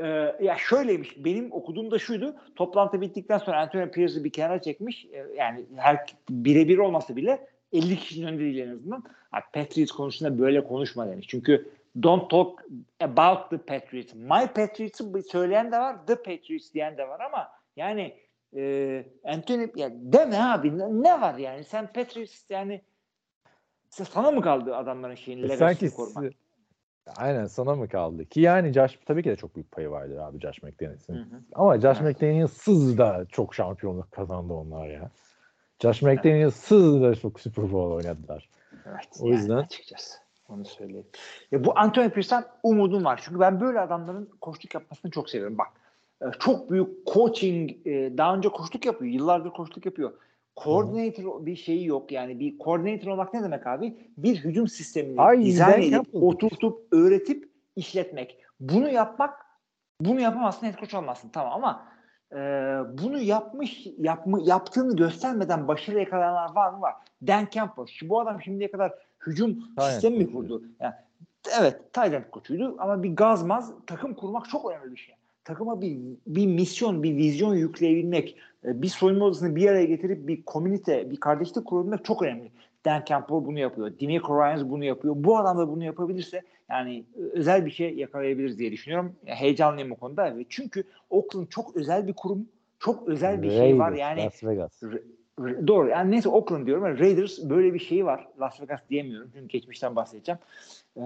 Ee, 0.00 0.36
ya 0.40 0.56
şöyleymiş. 0.58 1.24
Benim 1.24 1.52
okuduğum 1.52 1.90
da 1.90 1.98
şuydu. 1.98 2.36
Toplantı 2.56 3.00
bittikten 3.00 3.38
sonra 3.38 3.60
Antonio 3.60 3.90
Pierce'ı 3.90 4.24
bir 4.24 4.30
kenara 4.30 4.62
çekmiş. 4.62 5.06
Ee, 5.12 5.26
yani 5.36 5.64
her 5.76 6.06
birebir 6.30 6.78
olmasa 6.78 7.16
bile 7.16 7.46
50 7.72 7.96
kişinin 7.96 8.26
önünde 8.26 8.42
değil 8.42 8.58
en 8.58 8.72
azından. 8.72 9.04
Ha, 9.30 9.40
Patriots 9.52 9.92
konusunda 9.92 10.38
böyle 10.38 10.64
konuşma 10.64 11.08
demiş. 11.08 11.26
Çünkü 11.28 11.68
don't 12.02 12.30
talk 12.30 12.64
about 13.00 13.50
the 13.50 13.58
Patriots. 13.58 14.14
My 14.14 14.46
Patriots'ı 14.54 15.22
söyleyen 15.22 15.72
de 15.72 15.78
var. 15.78 16.06
The 16.06 16.14
Patriots 16.16 16.74
diyen 16.74 16.98
de 16.98 17.08
var 17.08 17.20
ama 17.20 17.48
yani 17.76 18.16
e, 18.56 19.04
Anthony 19.24 19.66
ya 19.76 19.90
deme 19.92 20.36
abi 20.42 20.78
ne, 20.78 21.02
ne 21.02 21.20
var 21.20 21.34
yani 21.34 21.64
sen 21.64 21.92
Patriots 21.92 22.44
yani 22.50 22.82
sana 23.90 24.30
mı 24.30 24.42
kaldı 24.42 24.76
adamların 24.76 25.14
şeyini 25.14 25.52
E 25.52 25.56
sanki 25.56 25.94
korumak? 25.94 26.32
aynen 27.16 27.46
sana 27.46 27.74
mı 27.74 27.88
kaldı? 27.88 28.24
Ki 28.24 28.40
yani 28.40 28.72
Josh 28.72 28.98
tabii 29.06 29.22
ki 29.22 29.28
de 29.30 29.36
çok 29.36 29.54
büyük 29.54 29.70
payı 29.72 29.90
vardır 29.90 30.16
abi 30.18 30.40
Josh 30.40 30.62
McDaniels'in. 30.62 31.26
Ama 31.54 31.80
Josh 31.80 31.98
Evet. 32.00 32.16
McDaniels'sız 32.16 32.98
da 32.98 33.26
çok 33.30 33.54
şampiyonluk 33.54 34.12
kazandı 34.12 34.52
onlar 34.52 34.88
ya. 34.88 35.10
Josh 35.82 36.02
McDaniels'sız 36.02 37.02
da 37.02 37.14
çok 37.14 37.40
Super 37.40 37.72
Bowl 37.72 37.94
oynadılar. 37.94 38.48
Evet. 38.86 39.08
O 39.20 39.26
yani 39.26 39.36
yüzden- 39.36 39.56
açıkçası 39.56 40.18
onu 40.52 40.64
söyleyeyim. 40.64 41.06
Ya 41.52 41.64
bu 41.64 41.78
Antonio 41.78 42.10
Pierce'ten 42.10 42.44
umudum 42.62 43.04
var. 43.04 43.20
Çünkü 43.24 43.40
ben 43.40 43.60
böyle 43.60 43.80
adamların 43.80 44.30
koçluk 44.40 44.74
yapmasını 44.74 45.10
çok 45.10 45.30
seviyorum. 45.30 45.58
Bak 45.58 45.68
e, 46.22 46.26
çok 46.40 46.70
büyük 46.70 47.06
coaching 47.06 47.70
e, 47.86 48.18
daha 48.18 48.34
önce 48.34 48.48
koçluk 48.48 48.86
yapıyor. 48.86 49.12
Yıllardır 49.12 49.50
koçluk 49.50 49.86
yapıyor. 49.86 50.12
Coordinator 50.56 51.46
bir 51.46 51.56
şeyi 51.56 51.86
yok. 51.86 52.12
Yani 52.12 52.40
bir 52.40 52.58
coordinator 52.58 53.10
olmak 53.10 53.34
ne 53.34 53.42
demek 53.42 53.66
abi? 53.66 53.96
Bir 54.16 54.36
hücum 54.36 54.68
sistemini 54.68 55.20
Ay, 55.20 55.44
dizayn 55.44 55.82
edip, 55.82 56.14
oturtup, 56.14 56.92
öğretip 56.92 57.50
işletmek. 57.76 58.38
Bunu 58.60 58.90
yapmak 58.90 59.46
bunu 60.00 60.20
yapamazsın 60.20 60.66
head 60.66 60.80
coach 60.80 60.94
olmazsın 60.94 61.28
tamam 61.28 61.52
ama 61.52 61.88
e, 62.32 62.36
bunu 63.02 63.18
yapmış 63.18 63.86
yapma, 63.98 64.38
yaptığını 64.42 64.96
göstermeden 64.96 65.68
başarı 65.68 65.98
yakalayanlar 65.98 66.54
var 66.54 66.72
mı 66.72 66.80
var. 66.80 66.94
Dan 67.26 67.48
Campbell. 67.50 67.86
Şu, 67.86 68.08
bu 68.08 68.20
adam 68.20 68.42
şimdiye 68.42 68.70
kadar 68.70 68.92
hücum 69.26 69.58
Aynen. 69.76 69.92
sistemi 69.92 70.18
mi 70.18 70.32
kurdu? 70.32 70.62
Yani, 70.80 70.94
evet 71.60 71.92
Tayland 71.92 72.24
koçuydu 72.30 72.76
ama 72.78 73.02
bir 73.02 73.16
gazmaz 73.16 73.72
takım 73.86 74.14
kurmak 74.14 74.48
çok 74.48 74.70
önemli 74.70 74.92
bir 74.92 74.96
şey. 74.96 75.14
Takıma 75.44 75.80
bir, 75.80 75.98
bir 76.26 76.46
misyon, 76.46 77.02
bir 77.02 77.16
vizyon 77.16 77.54
yükleyebilmek, 77.54 78.36
e, 78.64 78.82
bir 78.82 78.88
soyunma 78.88 79.24
odasını 79.24 79.56
bir 79.56 79.68
araya 79.68 79.84
getirip 79.84 80.28
bir 80.28 80.42
komünite, 80.42 81.10
bir 81.10 81.16
kardeşlik 81.16 81.64
kurabilmek 81.64 82.04
çok 82.04 82.22
önemli. 82.22 82.50
Dan 82.84 83.02
Campbell 83.06 83.44
bunu 83.44 83.58
yapıyor. 83.58 83.92
Demico 84.00 84.38
Ryans 84.38 84.62
bunu 84.64 84.84
yapıyor. 84.84 85.14
Bu 85.16 85.38
adam 85.38 85.58
da 85.58 85.68
bunu 85.68 85.84
yapabilirse 85.84 86.42
yani 86.70 87.04
özel 87.32 87.66
bir 87.66 87.70
şey 87.70 87.94
yakalayabiliriz 87.94 88.58
diye 88.58 88.72
düşünüyorum. 88.72 89.12
Heyecanlıyım 89.24 89.92
o 89.92 89.96
konuda. 89.96 90.34
Çünkü 90.48 90.84
Oakland 91.10 91.48
çok 91.48 91.76
özel 91.76 92.06
bir 92.06 92.12
kurum. 92.12 92.48
Çok 92.78 93.08
özel 93.08 93.42
bir 93.42 93.50
şey 93.50 93.78
var. 93.78 93.92
Raiders, 93.92 94.00
Yani 94.00 94.24
Las 94.24 94.44
Vegas. 94.44 94.82
Doğru. 95.66 95.88
Yani 95.88 96.10
neyse 96.10 96.28
Oakland 96.28 96.66
diyorum. 96.66 96.84
ama 96.84 96.98
Raiders 96.98 97.38
böyle 97.42 97.74
bir 97.74 97.78
şeyi 97.78 98.04
var. 98.04 98.28
Las 98.40 98.60
Vegas 98.60 98.80
diyemiyorum. 98.90 99.30
Çünkü 99.34 99.46
geçmişten 99.46 99.96
bahsedeceğim. 99.96 100.38
Ee, 100.96 101.02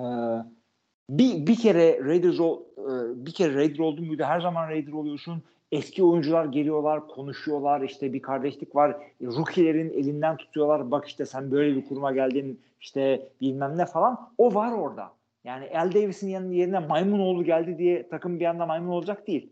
bir, 1.10 1.46
bir 1.46 1.56
kere 1.56 2.04
Raiders 2.04 2.40
ol, 2.40 2.60
e, 2.78 3.26
bir 3.26 3.32
kere 3.32 3.54
Raider 3.54 3.78
oldun 3.78 4.06
muydu 4.06 4.22
her 4.22 4.40
zaman 4.40 4.68
Raider 4.68 4.92
oluyorsun. 4.92 5.42
eski 5.72 6.04
oyuncular 6.04 6.44
geliyorlar, 6.44 7.08
konuşuyorlar. 7.08 7.80
işte 7.80 8.12
bir 8.12 8.22
kardeşlik 8.22 8.76
var. 8.76 8.96
Rookie'lerin 9.22 9.90
elinden 9.90 10.36
tutuyorlar. 10.36 10.90
Bak 10.90 11.06
işte 11.08 11.26
sen 11.26 11.50
böyle 11.50 11.76
bir 11.76 11.88
kuruma 11.88 12.12
geldin. 12.12 12.60
işte 12.80 13.28
bilmem 13.40 13.78
ne 13.78 13.86
falan. 13.86 14.30
O 14.38 14.54
var 14.54 14.72
orada. 14.72 15.10
Yani 15.44 15.64
El 15.64 15.94
Davis'in 15.94 16.50
yerine 16.52 16.78
Maymunoğlu 16.78 17.44
geldi 17.44 17.78
diye 17.78 18.08
takım 18.08 18.40
bir 18.40 18.44
anda 18.44 18.66
maymun 18.66 18.88
olacak 18.88 19.26
değil. 19.26 19.50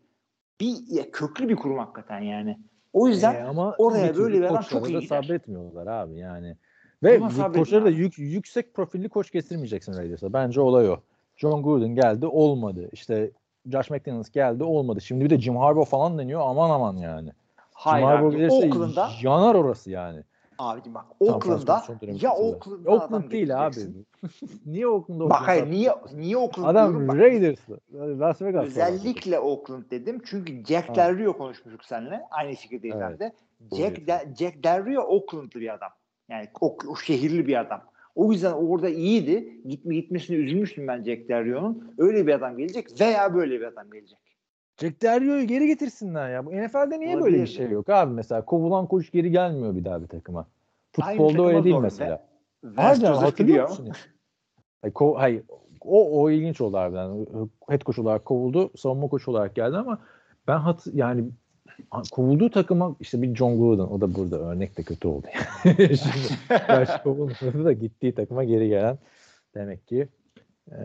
Bir 0.61 0.75
ya, 0.89 1.11
köklü 1.11 1.49
bir 1.49 1.57
kurum 1.57 1.79
hakikaten 1.79 2.21
yani. 2.21 2.59
O 2.93 3.09
yüzden 3.09 3.35
Ee, 3.35 3.43
ama 3.43 3.75
oraya 3.79 4.17
böyle 4.17 4.49
koçlara 4.49 4.63
çok 4.63 4.91
iyi 4.91 5.01
gider. 5.01 5.23
sabretmiyorlar 5.23 5.87
abi 5.87 6.19
yani. 6.19 6.57
Ve 7.03 7.19
koçları 7.55 7.85
da 7.85 7.91
yük, 7.91 8.19
yüksek 8.19 8.75
profilli 8.75 9.09
koç 9.09 9.31
getirmeyeceksin 9.33 9.97
Raiders'a. 9.97 10.33
Bence 10.33 10.61
olay 10.61 10.91
o. 10.91 10.97
John 11.37 11.63
Gruden 11.63 11.95
geldi 11.95 12.27
olmadı. 12.27 12.89
İşte 12.93 13.31
Josh 13.67 13.91
McDaniels 13.91 14.31
geldi 14.31 14.65
olmadı. 14.65 15.01
Şimdi 15.01 15.25
bir 15.25 15.31
de 15.31 15.41
Jim 15.41 15.57
Harbaugh 15.57 15.87
falan 15.87 16.19
deniyor 16.19 16.41
aman 16.45 16.71
aman 16.71 16.97
yani. 16.97 17.33
Hayır 17.73 18.07
Jim 18.07 18.15
Harbaugh 18.15 18.33
gelirse 18.33 18.55
Oakland'da 18.55 19.11
yanar 19.23 19.55
orası 19.55 19.91
yani. 19.91 20.23
Abicim 20.63 20.95
bak 20.95 21.05
Oakland'da 21.21 21.83
ya. 22.21 22.33
Oakland'da 22.33 22.91
Oakland 22.91 23.31
değil 23.31 23.67
abi. 23.67 23.77
niye 24.67 24.87
Oakland'da 24.87 25.31
Bak 25.31 25.49
hayır 25.49 25.71
niye 25.71 25.93
niye 26.15 26.37
Oakland 26.37 26.69
Adam? 26.69 27.09
Bak, 27.09 27.17
Raiders'lı. 27.17 27.81
Las 27.95 28.43
Vegas. 28.43 28.67
Özellikle 28.67 29.39
Oakland 29.39 29.91
dedim 29.91 30.23
çünkü 30.25 30.65
Jack 30.65 30.89
Ha. 30.89 30.95
Del 30.95 31.19
Rio 31.19 31.33
konuşmuştuk 31.33 31.85
seninle. 31.85 32.21
Aynı 32.31 32.55
fikirdeyiz 32.55 32.97
Evet. 33.01 33.21
de. 33.21 33.33
Jack. 33.77 34.07
De- 34.07 34.35
Jack 34.39 34.65
Del 34.65 34.87
Rio 34.87 35.03
Oakland'lı 35.03 35.61
bir 35.61 35.75
adam. 35.75 35.91
Yani 36.29 36.49
o, 36.61 36.77
o 36.89 36.97
şehirli 36.97 37.47
bir 37.47 37.61
adam. 37.61 37.83
O 38.15 38.33
yüzden 38.33 38.53
orada 38.53 38.89
iyiydi. 38.89 39.61
Gitme 39.69 39.95
gitmesine 39.95 40.37
üzülmüştüm 40.37 40.89
ben 40.89 41.05
Jack 41.05 41.29
Del 41.29 41.45
Rio'nun. 41.45 41.95
Öyle 41.99 42.27
bir 42.27 42.33
adam 42.33 42.57
gelecek 42.57 43.01
veya 43.01 43.35
böyle 43.35 43.61
bir 43.61 43.65
adam 43.65 43.91
gelecek. 43.91 44.19
Jack 44.81 45.03
Del 45.03 45.45
geri 45.45 45.67
getirsinler 45.67 46.31
ya. 46.31 46.47
Bu 46.47 46.51
NFL'de 46.51 47.01
niye 47.01 47.15
böyle 47.15 47.23
Olabilir. 47.23 47.43
bir 47.43 47.47
şey 47.47 47.71
yok 47.71 47.89
abi 47.89 48.15
mesela? 48.15 48.45
Kovulan 48.45 48.87
koç 48.87 49.13
geri 49.13 49.31
gelmiyor 49.31 49.77
bir 49.77 49.85
daha 49.85 50.03
bir 50.03 50.07
takıma. 50.07 50.47
Aynı 51.01 51.17
Futbolda 51.17 51.33
takıma 51.33 51.49
öyle 51.49 51.65
değil 51.65 51.77
mesela. 51.77 52.27
Joseph 52.63 53.17
hatırlıyor 53.17 53.69
musun? 53.69 53.89
Hayır, 54.83 54.95
ko- 54.95 55.19
hayır, 55.19 55.43
o, 55.81 56.23
o 56.23 56.31
ilginç 56.31 56.61
oldu 56.61 56.77
harbiden. 56.77 57.27
Head 57.69 57.81
coach 57.81 57.99
olarak 57.99 58.25
kovuldu. 58.25 58.71
Savunma 58.77 59.09
koçu 59.09 59.31
olarak 59.31 59.55
geldi 59.55 59.77
ama 59.77 59.99
ben 60.49 60.59
hat 60.59 60.87
yani 60.95 61.25
kovulduğu 62.13 62.51
takıma 62.51 62.97
işte 63.01 63.23
bir 63.23 63.35
John 63.35 63.59
Gruden 63.59 63.83
o 63.83 64.01
da 64.01 64.15
burada 64.15 64.39
örnek 64.39 64.79
de 64.79 64.83
kötü 64.83 65.09
oldu. 65.09 65.27
Yani. 65.65 65.77
Şimdi 65.97 67.03
kovulmadı 67.05 67.65
da 67.65 67.73
gittiği 67.73 68.15
takıma 68.15 68.45
geri 68.45 68.69
gelen 68.69 68.99
demek 69.55 69.87
ki 69.89 70.09
e, 70.71 70.77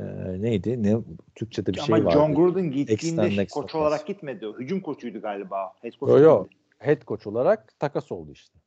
neydi? 0.42 0.84
Ne 0.84 0.98
Türkçe'de 1.36 1.74
bir 1.74 1.80
şey 1.80 1.96
Ama 1.96 2.06
vardı. 2.06 2.16
John 2.18 2.36
Gruden 2.36 2.72
gittiğinde 2.72 3.22
Extend 3.22 3.38
next 3.38 3.54
koç 3.54 3.76
olarak 3.76 4.08
gitmedi. 4.08 4.48
o. 4.48 4.60
Hücum 4.60 4.82
koçuydu 4.82 5.22
galiba. 5.22 5.74
Head 5.82 5.94
coach 6.00 6.10
Yo, 6.12 6.20
yo. 6.20 6.44
değildi. 6.44 6.56
Head 6.78 7.02
coach 7.08 7.28
olarak 7.28 7.80
takas 7.80 8.12
oldu 8.12 8.32
işte. 8.32 8.60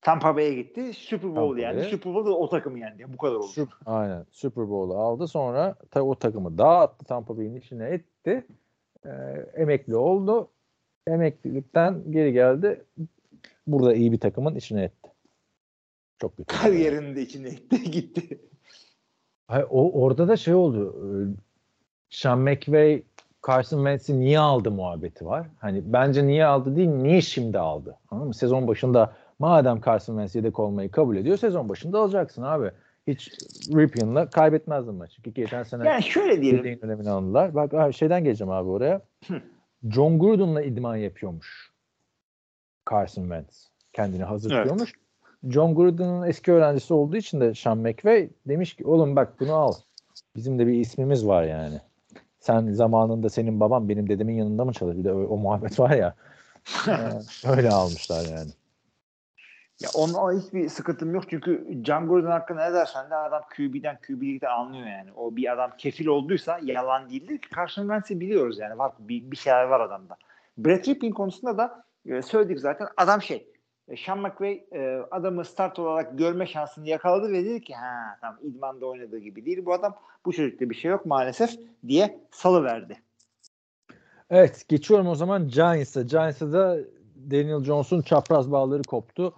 Tampa 0.00 0.36
Bay'e 0.36 0.54
gitti. 0.54 0.92
Super 0.94 1.36
Bowl. 1.36 1.56
Bay'e. 1.56 1.84
Super 1.84 2.14
Bowl'da 2.14 2.30
o 2.36 2.48
takımı 2.48 2.78
yendi. 2.78 3.12
Bu 3.12 3.16
kadar 3.16 3.34
oldu. 3.34 3.46
Süp- 3.46 3.72
aynen 3.86 4.26
Super 4.30 4.68
Bowl'u 4.68 4.98
aldı. 4.98 5.28
Sonra 5.28 5.74
ta, 5.90 6.02
o 6.02 6.14
takımı 6.14 6.58
dağıttı 6.58 7.04
Tampa 7.04 7.36
Bay'in 7.38 7.54
içine 7.54 7.84
etti. 7.88 8.46
Ee, 9.06 9.10
emekli 9.54 9.96
oldu. 9.96 10.48
Emeklilikten 11.06 12.12
geri 12.12 12.32
geldi. 12.32 12.84
Burada 13.66 13.94
iyi 13.94 14.12
bir 14.12 14.20
takımın 14.20 14.54
içine 14.54 14.82
etti. 14.82 15.10
Çok 16.18 16.36
kötü. 16.36 16.56
Kariyerinin 16.56 17.16
de 17.16 17.22
içine 17.22 17.48
etti 17.48 17.82
gitti. 17.90 18.38
Hayır, 19.48 19.66
o 19.70 20.02
orada 20.02 20.28
da 20.28 20.36
şey 20.36 20.54
oldu. 20.54 20.96
e, 21.02 21.06
Sean 22.10 22.38
McVay 22.38 23.02
Carson 23.46 23.76
Wentz'i 23.76 24.20
niye 24.20 24.38
aldı 24.38 24.70
muhabbeti 24.70 25.26
var. 25.26 25.46
Hani 25.58 25.82
bence 25.92 26.26
niye 26.26 26.44
aldı 26.46 26.76
değil, 26.76 26.88
niye 26.88 27.20
şimdi 27.20 27.58
aldı? 27.58 27.96
Anladın 28.10 28.28
mı? 28.28 28.34
Sezon 28.34 28.68
başında 28.68 29.12
madem 29.38 29.80
Carson 29.80 30.14
Wentz 30.14 30.34
yedek 30.34 30.58
olmayı 30.58 30.90
kabul 30.90 31.16
ediyor, 31.16 31.36
sezon 31.36 31.68
başında 31.68 31.98
alacaksın 31.98 32.42
abi. 32.42 32.70
Hiç 33.06 33.32
Ripian'la 33.74 34.30
kaybetmezdin 34.30 34.94
maçı. 34.94 35.14
Çünkü 35.16 35.30
geçen 35.30 35.62
sene 35.62 35.88
Yani 35.88 36.02
şöyle 36.02 36.42
diyelim. 36.42 36.78
önemini 36.82 37.10
aldılar. 37.10 37.54
Bak 37.54 37.74
abi 37.74 37.92
şeyden 37.92 38.24
geleceğim 38.24 38.50
abi 38.50 38.68
oraya. 38.68 39.00
John 39.90 40.18
Gruden'la 40.18 40.62
idman 40.62 40.96
yapıyormuş. 40.96 41.72
Carson 42.90 43.22
Wentz. 43.22 43.68
Kendini 43.92 44.24
hazır 44.24 44.50
Evet. 44.52 44.66
John 45.48 45.74
Gruden'ın 45.74 46.22
eski 46.22 46.52
öğrencisi 46.52 46.94
olduğu 46.94 47.16
için 47.16 47.40
de 47.40 47.54
Sean 47.54 47.78
McVay 47.78 48.30
demiş 48.48 48.74
ki 48.74 48.86
oğlum 48.86 49.16
bak 49.16 49.40
bunu 49.40 49.54
al. 49.54 49.72
Bizim 50.36 50.58
de 50.58 50.66
bir 50.66 50.72
ismimiz 50.72 51.26
var 51.26 51.42
yani. 51.42 51.80
Sen 52.40 52.72
zamanında 52.72 53.28
senin 53.28 53.60
baban 53.60 53.88
benim 53.88 54.08
dedemin 54.08 54.34
yanında 54.34 54.64
mı 54.64 54.72
çalışıyor? 54.72 55.04
Bir 55.04 55.08
de 55.08 55.12
o, 55.12 55.34
o 55.34 55.36
muhabbet 55.36 55.80
var 55.80 55.90
ya. 55.90 56.14
Öyle 57.56 57.70
almışlar 57.70 58.24
yani. 58.36 58.50
Ya 59.80 59.88
onun 59.94 60.40
hiçbir 60.40 60.68
sıkıntım 60.68 61.14
yok 61.14 61.24
çünkü 61.30 61.82
John 61.84 62.06
Gordon 62.06 62.30
hakkında 62.30 62.68
ne 62.68 62.74
dersen 62.74 63.10
de 63.10 63.14
adam 63.14 63.42
QB'den 63.56 63.98
QB'likten 64.06 64.50
anlıyor 64.50 64.86
yani. 64.86 65.12
O 65.16 65.36
bir 65.36 65.52
adam 65.52 65.70
kefil 65.78 66.06
olduysa 66.06 66.60
yalan 66.62 67.10
değildir 67.10 67.38
ki 67.38 67.48
Wentz'i 67.66 68.20
biliyoruz 68.20 68.58
yani. 68.58 68.78
Var 68.78 68.92
bir, 68.98 69.30
bir 69.30 69.36
şeyler 69.36 69.64
var 69.64 69.80
adamda. 69.80 70.16
Brett 70.58 70.88
Rippin 70.88 71.10
konusunda 71.10 71.58
da 71.58 71.84
e, 72.06 72.22
söyledik 72.22 72.60
zaten. 72.60 72.88
Adam 72.96 73.22
şey 73.22 73.46
Sean 73.94 74.18
McVay 74.18 74.64
e, 74.72 75.00
adamı 75.10 75.44
start 75.44 75.78
olarak 75.78 76.18
görme 76.18 76.46
şansını 76.46 76.88
yakaladı 76.88 77.32
ve 77.32 77.44
dedi 77.44 77.60
ki 77.60 77.74
ha 77.74 78.18
tamam 78.20 78.38
idmanda 78.42 78.86
oynadığı 78.86 79.18
gibi 79.18 79.44
değil 79.46 79.64
bu 79.66 79.72
adam. 79.72 79.96
Bu 80.24 80.32
çocukta 80.32 80.70
bir 80.70 80.74
şey 80.74 80.90
yok 80.90 81.06
maalesef 81.06 81.50
diye 81.88 82.20
salıverdi. 82.30 83.02
Evet 84.30 84.64
geçiyorum 84.68 85.06
o 85.06 85.14
zaman 85.14 85.48
Giants'a. 85.48 86.02
Giants'a 86.02 86.52
da 86.52 86.78
Daniel 87.30 87.64
Jones'un 87.64 88.02
çapraz 88.02 88.52
bağları 88.52 88.82
koptu 88.82 89.34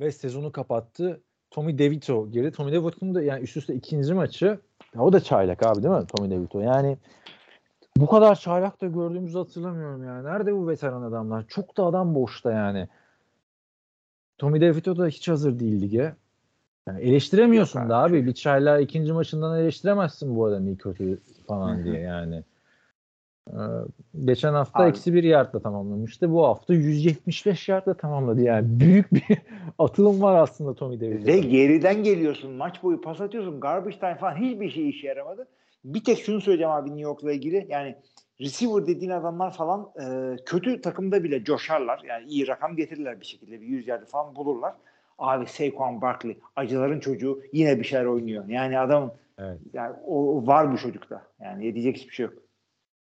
ve 0.00 0.12
sezonu 0.12 0.52
kapattı. 0.52 1.20
Tommy 1.50 1.78
DeVito 1.78 2.30
girdi. 2.30 2.52
Tommy 2.52 2.72
DeVito'nun 2.72 3.14
da 3.14 3.22
yani 3.22 3.42
üst 3.42 3.56
üste 3.56 3.74
ikinci 3.74 4.14
maçı. 4.14 4.60
Ya 4.94 5.02
o 5.02 5.12
da 5.12 5.20
çaylak 5.20 5.66
abi 5.66 5.82
değil 5.82 5.94
mi 5.94 6.06
Tommy 6.06 6.30
DeVito? 6.30 6.60
Yani 6.60 6.98
bu 7.96 8.06
kadar 8.06 8.34
çaylak 8.34 8.80
da 8.80 8.86
gördüğümüzü 8.86 9.38
hatırlamıyorum 9.38 10.04
yani. 10.04 10.24
Nerede 10.24 10.54
bu 10.54 10.68
veteran 10.68 11.02
adamlar? 11.02 11.44
Çok 11.48 11.76
da 11.76 11.84
adam 11.84 12.14
boşta 12.14 12.52
yani. 12.52 12.88
Tommy 14.42 14.60
DeVito 14.60 14.96
da 14.96 15.06
hiç 15.06 15.28
hazır 15.28 15.58
değil 15.58 15.80
lige. 15.80 16.14
Yani 16.88 17.00
eleştiremiyorsun 17.00 17.80
Yok 17.80 17.88
da 17.88 17.98
abi, 17.98 18.16
abi. 18.16 18.26
Bir 18.26 18.32
çaylağı 18.32 18.82
ikinci 18.82 19.12
maçından 19.12 19.60
eleştiremezsin 19.60 20.36
bu 20.36 20.44
adamı 20.44 20.68
iyi 20.68 20.76
kötü 20.76 21.18
falan 21.48 21.84
diye 21.84 22.00
yani. 22.00 22.42
Ee, 23.50 23.56
geçen 24.24 24.52
hafta 24.52 24.88
eksi 24.88 25.14
bir 25.14 25.24
yardla 25.24 25.60
tamamlamıştı. 25.60 26.32
Bu 26.32 26.46
hafta 26.46 26.74
175 26.74 27.68
yardla 27.68 27.94
tamamladı. 27.94 28.40
Yani 28.40 28.66
büyük 28.80 29.12
bir 29.14 29.38
atılım 29.78 30.22
var 30.22 30.42
aslında 30.42 30.74
Tommy 30.74 30.96
Ve 30.96 31.00
DeVito'da. 31.00 31.38
geriden 31.38 32.02
geliyorsun. 32.02 32.52
Maç 32.52 32.82
boyu 32.82 33.00
pas 33.00 33.20
atıyorsun. 33.20 33.60
Garbage 33.60 33.98
time 33.98 34.16
falan 34.16 34.36
hiçbir 34.36 34.70
şey 34.70 34.88
işe 34.88 35.06
yaramadı. 35.06 35.48
Bir 35.84 36.04
tek 36.04 36.18
şunu 36.18 36.40
söyleyeceğim 36.40 36.72
abi 36.72 36.88
New 36.88 37.02
York'la 37.02 37.32
ilgili. 37.32 37.66
Yani 37.70 37.96
receiver 38.42 38.86
dediğin 38.86 39.10
adamlar 39.10 39.52
falan 39.54 39.90
e, 40.00 40.36
kötü 40.46 40.80
takımda 40.80 41.24
bile 41.24 41.44
coşarlar. 41.44 42.02
Yani 42.08 42.26
iyi 42.26 42.46
rakam 42.46 42.76
getirirler 42.76 43.20
bir 43.20 43.26
şekilde. 43.26 43.60
Bir 43.60 43.66
100 43.66 43.88
yardı 43.88 44.06
falan 44.06 44.36
bulurlar. 44.36 44.74
Abi 45.18 45.46
Saquon 45.46 46.00
Barkley 46.00 46.38
acıların 46.56 47.00
çocuğu 47.00 47.42
yine 47.52 47.78
bir 47.78 47.84
şeyler 47.84 48.04
oynuyor. 48.04 48.48
Yani 48.48 48.78
adam 48.78 49.12
Evet. 49.38 49.58
yani 49.72 49.96
o, 50.06 50.46
var 50.46 50.72
bu 50.72 50.76
çocukta. 50.76 51.22
Yani 51.40 51.74
diyecek 51.74 51.96
hiçbir 51.96 52.14
şey 52.14 52.26
yok. 52.26 52.34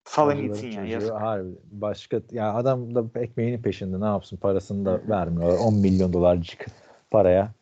Salın 0.04 0.42
gitsin 0.42 0.66
yani. 0.66 0.74
çocuğu, 0.74 0.92
Yazık. 0.92 1.14
Harbi. 1.14 1.50
Başka 1.72 2.20
ya 2.30 2.54
adam 2.54 2.94
da 2.94 3.20
ekmeğinin 3.20 3.62
peşinde 3.62 4.00
ne 4.00 4.04
yapsın 4.04 4.36
parasını 4.36 4.86
da 4.86 5.00
vermiyor. 5.08 5.58
10 5.58 5.74
milyon 5.74 6.12
dolarcık 6.12 6.66
paraya 7.10 7.52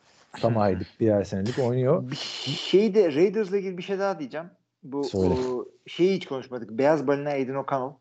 tam 0.41 0.57
aylık 0.61 0.87
birer 0.99 1.23
senelik 1.23 1.59
oynuyor. 1.59 2.11
Bir 2.11 2.15
şey 2.45 2.95
de 2.95 3.13
Raiders'la 3.13 3.57
ilgili 3.57 3.77
bir 3.77 3.83
şey 3.83 3.99
daha 3.99 4.19
diyeceğim. 4.19 4.47
Bu, 4.83 5.03
Söyle. 5.03 5.29
bu 5.29 5.76
şeyi 5.87 6.15
hiç 6.15 6.27
konuşmadık. 6.27 6.69
Beyaz 6.69 7.07
balina 7.07 7.29
Aiden 7.29 7.55
O'Connell. 7.55 7.93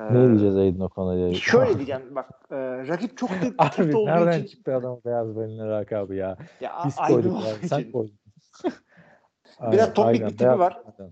Ne 0.00 0.24
Ee, 0.24 0.28
diyeceğiz 0.28 0.56
Aydın 0.56 0.80
O'Connell'a? 0.80 1.34
Şöyle 1.34 1.74
diyeceğim 1.76 2.02
bak 2.14 2.30
e, 2.50 2.56
rakip 2.88 3.16
çok 3.18 3.30
da 3.30 3.34
Abi 3.58 3.96
olduğu 3.96 4.06
nereden 4.06 4.38
için 4.38 4.46
çıktı 4.56 4.74
adam 4.76 5.00
beyaz 5.06 5.36
balina 5.36 5.68
rakabı 5.68 6.14
ya? 6.14 6.36
ya, 6.60 6.72
Biz 6.86 6.96
koyduk 6.96 7.36
olduğu 7.36 7.46
yani. 7.46 7.68
Sen 7.68 7.78
için. 7.80 7.92
koydun. 7.92 8.18
Biraz 9.72 9.94
topik 9.94 10.06
aynen, 10.08 10.26
bir 10.26 10.32
tipi 10.32 10.46
var. 10.58 10.82
balina. 10.98 11.10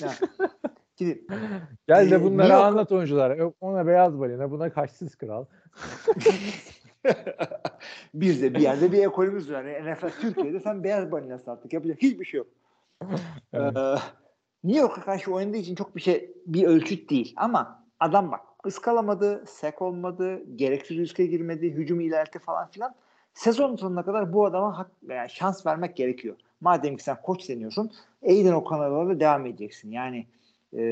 Ya. 0.00 0.10
Şimdi, 0.98 1.26
Gel 1.88 2.10
de 2.10 2.14
Ee, 2.14 2.22
bunları 2.24 2.48
York- 2.48 2.62
anlat 2.64 2.92
oyunculara. 2.92 3.34
Yok, 3.36 3.54
Ona 3.60 3.86
beyaz 3.86 4.20
balina, 4.20 4.50
buna 4.50 4.70
kaşsız 4.72 5.14
kral. 5.16 5.44
biz 8.14 8.42
de 8.42 8.54
bir 8.54 8.60
yerde 8.60 8.92
bir 8.92 9.02
ekolümüz 9.06 9.52
var. 9.52 9.64
Yani 9.64 9.92
NFL 9.94 10.20
Türkiye'de 10.20 10.60
sen 10.60 10.84
beyaz 10.84 11.12
balinası 11.12 11.50
artık 11.52 11.72
yapacak 11.72 12.02
hiçbir 12.02 12.24
şey 12.24 12.38
yok. 12.38 12.46
Evet. 13.52 13.76
Ee, 13.76 13.94
New 14.64 14.80
York'a 14.80 15.00
karşı 15.00 15.32
oynadığı 15.32 15.56
için 15.56 15.74
çok 15.74 15.96
bir 15.96 16.00
şey 16.00 16.30
bir 16.46 16.64
ölçüt 16.64 17.10
değil 17.10 17.34
ama 17.36 17.84
adam 18.00 18.32
bak 18.32 18.40
ıskalamadı, 18.66 19.44
sek 19.46 19.82
olmadı, 19.82 20.42
gereksiz 20.56 20.98
riske 20.98 21.26
girmedi, 21.26 21.74
hücumu 21.74 22.02
ilerletti 22.02 22.38
falan 22.38 22.70
filan. 22.70 22.94
Sezon 23.34 23.76
sonuna 23.76 24.04
kadar 24.04 24.32
bu 24.32 24.46
adama 24.46 24.78
hak, 24.78 24.90
yani 25.08 25.30
şans 25.30 25.66
vermek 25.66 25.96
gerekiyor. 25.96 26.36
Madem 26.60 26.96
ki 26.96 27.02
sen 27.02 27.22
koç 27.22 27.48
deniyorsun, 27.48 27.90
Aiden 28.22 28.52
O'Connell'la 28.52 29.20
devam 29.20 29.46
edeceksin. 29.46 29.90
Yani 29.90 30.26
e, 30.72 30.82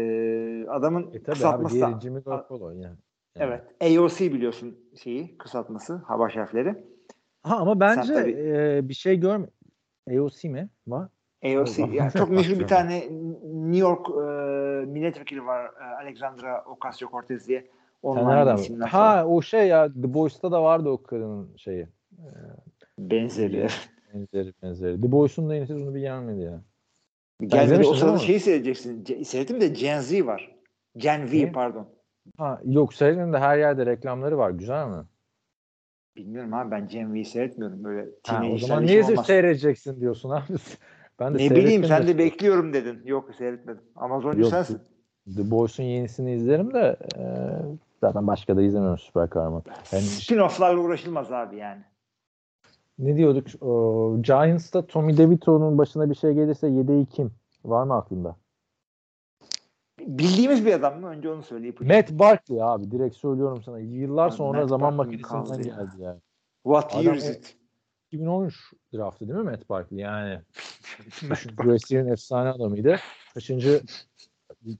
adamın 0.68 1.02
E 1.02 1.10
tabii 1.10 1.20
abi 1.20 1.24
kısaltması 1.24 1.80
da 1.80 2.20
Garoppolo 2.24 2.70
yani. 2.70 2.96
Evet. 3.36 3.62
AOC 3.80 4.20
biliyorsun 4.20 4.78
şeyi 5.02 5.38
kısaltması 5.38 5.94
hava 5.94 6.28
harfleri. 6.34 6.74
Ha 7.42 7.56
ama 7.56 7.80
bence 7.80 8.14
tabii- 8.14 8.30
e, 8.32 8.88
bir 8.88 8.94
şey 8.94 9.20
görme. 9.20 9.46
AOC 10.10 10.48
mi? 10.48 10.68
Var. 10.86 11.08
AOC. 11.44 11.78
Yani 11.92 12.12
çok 12.12 12.30
meşhur 12.30 12.58
bir 12.58 12.66
tane 12.66 13.08
New 13.42 13.78
York 13.78 14.08
e, 14.10 14.86
milletvekili 14.90 15.46
var 15.46 15.64
e, 15.64 15.84
Alexandra 16.02 16.64
Ocasio-Cortez 16.66 17.46
diye. 17.48 17.66
Nereden? 18.04 18.56
isimler 18.56 18.86
Ha 18.88 19.26
o 19.26 19.42
şey 19.42 19.68
ya 19.68 19.92
The 19.92 20.14
Boys'ta 20.14 20.52
da 20.52 20.62
vardı 20.62 20.88
o 20.88 21.02
kadının 21.02 21.56
şeyi. 21.56 21.88
Benzeri. 22.98 23.68
Benzeri 24.14 24.52
benzeri. 24.62 25.00
The 25.00 25.12
Boys'un 25.12 25.48
da 25.48 25.54
yeni 25.54 25.66
sezonu 25.66 25.94
bir 25.94 26.00
gelmedi 26.00 26.40
ya. 26.40 26.60
Gelmedi 27.46 27.86
o 27.86 27.94
sırada 27.94 28.18
şeyi 28.18 28.40
seyredeceksin. 28.40 29.04
Ce- 29.04 29.24
Seyrettim 29.24 29.60
de 29.60 29.68
Gen 29.68 30.00
Z 30.00 30.26
var. 30.26 30.56
Gen 30.96 31.32
V 31.32 31.46
Ne? 31.46 31.52
pardon. 31.52 31.88
Ha 32.36 32.60
yok 32.64 32.94
Seren'in 32.94 33.32
de 33.32 33.38
her 33.38 33.58
yerde 33.58 33.86
reklamları 33.86 34.38
var. 34.38 34.50
Güzel 34.50 34.88
mi? 34.88 35.04
Bilmiyorum 36.16 36.54
abi 36.54 36.70
ben 36.70 36.88
Gen 36.88 37.14
V'yi 37.14 37.24
seyretmiyorum. 37.24 37.84
Böyle 37.84 38.10
Ha, 38.26 38.44
o 38.52 38.58
zaman 38.58 38.86
niye 38.86 39.16
seyredeceksin 39.16 40.00
diyorsun 40.00 40.30
abi? 40.30 40.42
Ben 41.20 41.34
de 41.34 41.38
Ne 41.38 41.50
bileyim 41.50 41.84
sen 41.84 42.06
de 42.06 42.18
bekliyorum 42.18 42.72
dedin. 42.72 43.02
Yok 43.04 43.34
seyretmedim. 43.38 43.82
Amazoncu 43.96 44.40
Yok, 44.40 44.50
sensin. 44.50 44.80
The 45.36 45.50
Boys'un 45.50 45.82
yenisini 45.82 46.34
izlerim 46.34 46.74
de 46.74 46.96
e, 47.16 47.22
zaten 48.00 48.26
başka 48.26 48.56
da 48.56 48.62
izlemiyorum 48.62 48.98
süper 48.98 49.30
kahraman. 49.30 49.62
Yani 49.92 50.02
Spin-off'larla 50.02 50.78
uğraşılmaz 50.78 51.32
abi 51.32 51.56
yani. 51.56 51.82
ne 52.98 53.16
diyorduk? 53.16 53.62
O, 53.62 54.16
Giants'ta 54.22 54.86
Tommy 54.86 55.16
DeVito'nun 55.16 55.78
başına 55.78 56.10
bir 56.10 56.14
şey 56.14 56.32
gelirse 56.32 56.68
yedeği 56.68 57.06
kim? 57.06 57.30
Var 57.64 57.84
mı 57.84 57.94
aklında? 57.94 58.36
Bildiğimiz 60.00 60.66
bir 60.66 60.72
adam 60.72 61.00
mı? 61.00 61.08
Önce 61.08 61.30
onu 61.30 61.42
söyleyip. 61.42 61.80
Matt 61.80 62.10
Barkley 62.10 62.62
abi 62.62 62.90
direkt 62.90 63.16
söylüyorum 63.16 63.62
sana. 63.62 63.78
Yıllar 63.78 64.28
Abi 64.28 64.34
sonra 64.34 64.60
Matt 64.60 64.68
zaman 64.68 64.94
makinesinden 64.94 65.62
geldi 65.62 65.90
yani. 65.98 66.20
What 66.62 67.04
year 67.04 67.14
is 67.14 67.28
it? 67.30 67.57
2013 68.12 68.72
draftı 68.94 69.28
değil 69.28 69.38
mi 69.38 69.50
Matt 69.50 69.68
Barkley? 69.68 70.00
Yani 70.00 70.40
Grace'in 71.56 72.06
efsane 72.06 72.48
adamıydı. 72.48 72.96
Kaçıncı 73.34 73.82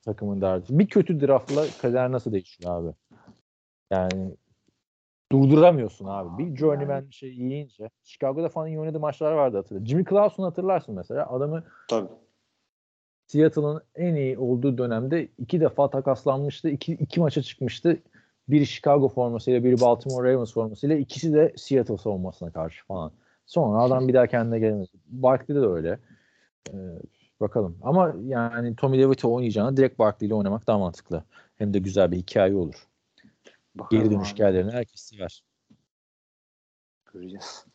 takımın 0.04 0.40
derdi. 0.40 0.64
Bir 0.70 0.86
kötü 0.86 1.20
draftla 1.20 1.64
kader 1.82 2.12
nasıl 2.12 2.32
değişiyor 2.32 2.82
abi? 2.82 2.94
Yani 3.90 4.36
durduramıyorsun 5.32 6.06
abi. 6.06 6.38
Bir 6.38 6.56
journeyman 6.56 7.10
şey 7.10 7.30
yiyince. 7.30 7.90
Chicago'da 8.04 8.48
falan 8.48 8.68
iyi 8.68 8.80
oynadığı 8.80 9.00
maçlar 9.00 9.32
vardı 9.32 9.56
hatırla. 9.56 9.86
Jimmy 9.86 10.04
Clausen'ı 10.04 10.46
hatırlarsın 10.46 10.94
mesela. 10.94 11.30
Adamı 11.30 11.64
Tabii. 11.88 12.08
Seattle'ın 13.26 13.82
en 13.94 14.14
iyi 14.14 14.38
olduğu 14.38 14.78
dönemde 14.78 15.28
iki 15.38 15.60
defa 15.60 15.90
takaslanmıştı. 15.90 16.68
İki, 16.68 16.92
iki 16.92 17.20
maça 17.20 17.42
çıkmıştı. 17.42 18.02
Biri 18.48 18.66
Chicago 18.66 19.08
formasıyla, 19.08 19.64
biri 19.64 19.80
Baltimore 19.80 20.32
Ravens 20.32 20.52
formasıyla. 20.52 20.96
ikisi 20.96 21.32
de 21.32 21.52
Seattle 21.56 21.96
savunmasına 21.96 22.50
karşı 22.50 22.86
falan. 22.86 23.12
Sonra 23.46 23.82
adam 23.82 24.08
bir 24.08 24.14
daha 24.14 24.26
kendine 24.26 24.58
gelemedi. 24.58 24.88
Barkley'de 25.06 25.62
de 25.62 25.66
öyle. 25.66 25.98
Ee, 26.72 26.76
bakalım. 27.40 27.78
Ama 27.82 28.14
yani 28.26 28.76
Tommy 28.76 28.98
DeVito 28.98 29.34
oynayacağına 29.34 29.76
direkt 29.76 29.98
Barkley 29.98 30.26
ile 30.26 30.34
oynamak 30.34 30.66
daha 30.66 30.78
mantıklı. 30.78 31.24
Hem 31.56 31.74
de 31.74 31.78
güzel 31.78 32.12
bir 32.12 32.16
hikaye 32.16 32.54
olur. 32.54 32.86
Bakalım 33.74 34.02
Geri 34.02 34.14
dönüş 34.14 34.32
hikayelerini 34.32 34.70
herkes 34.70 35.00
sever. 35.00 35.42
Göreceğiz. 37.12 37.66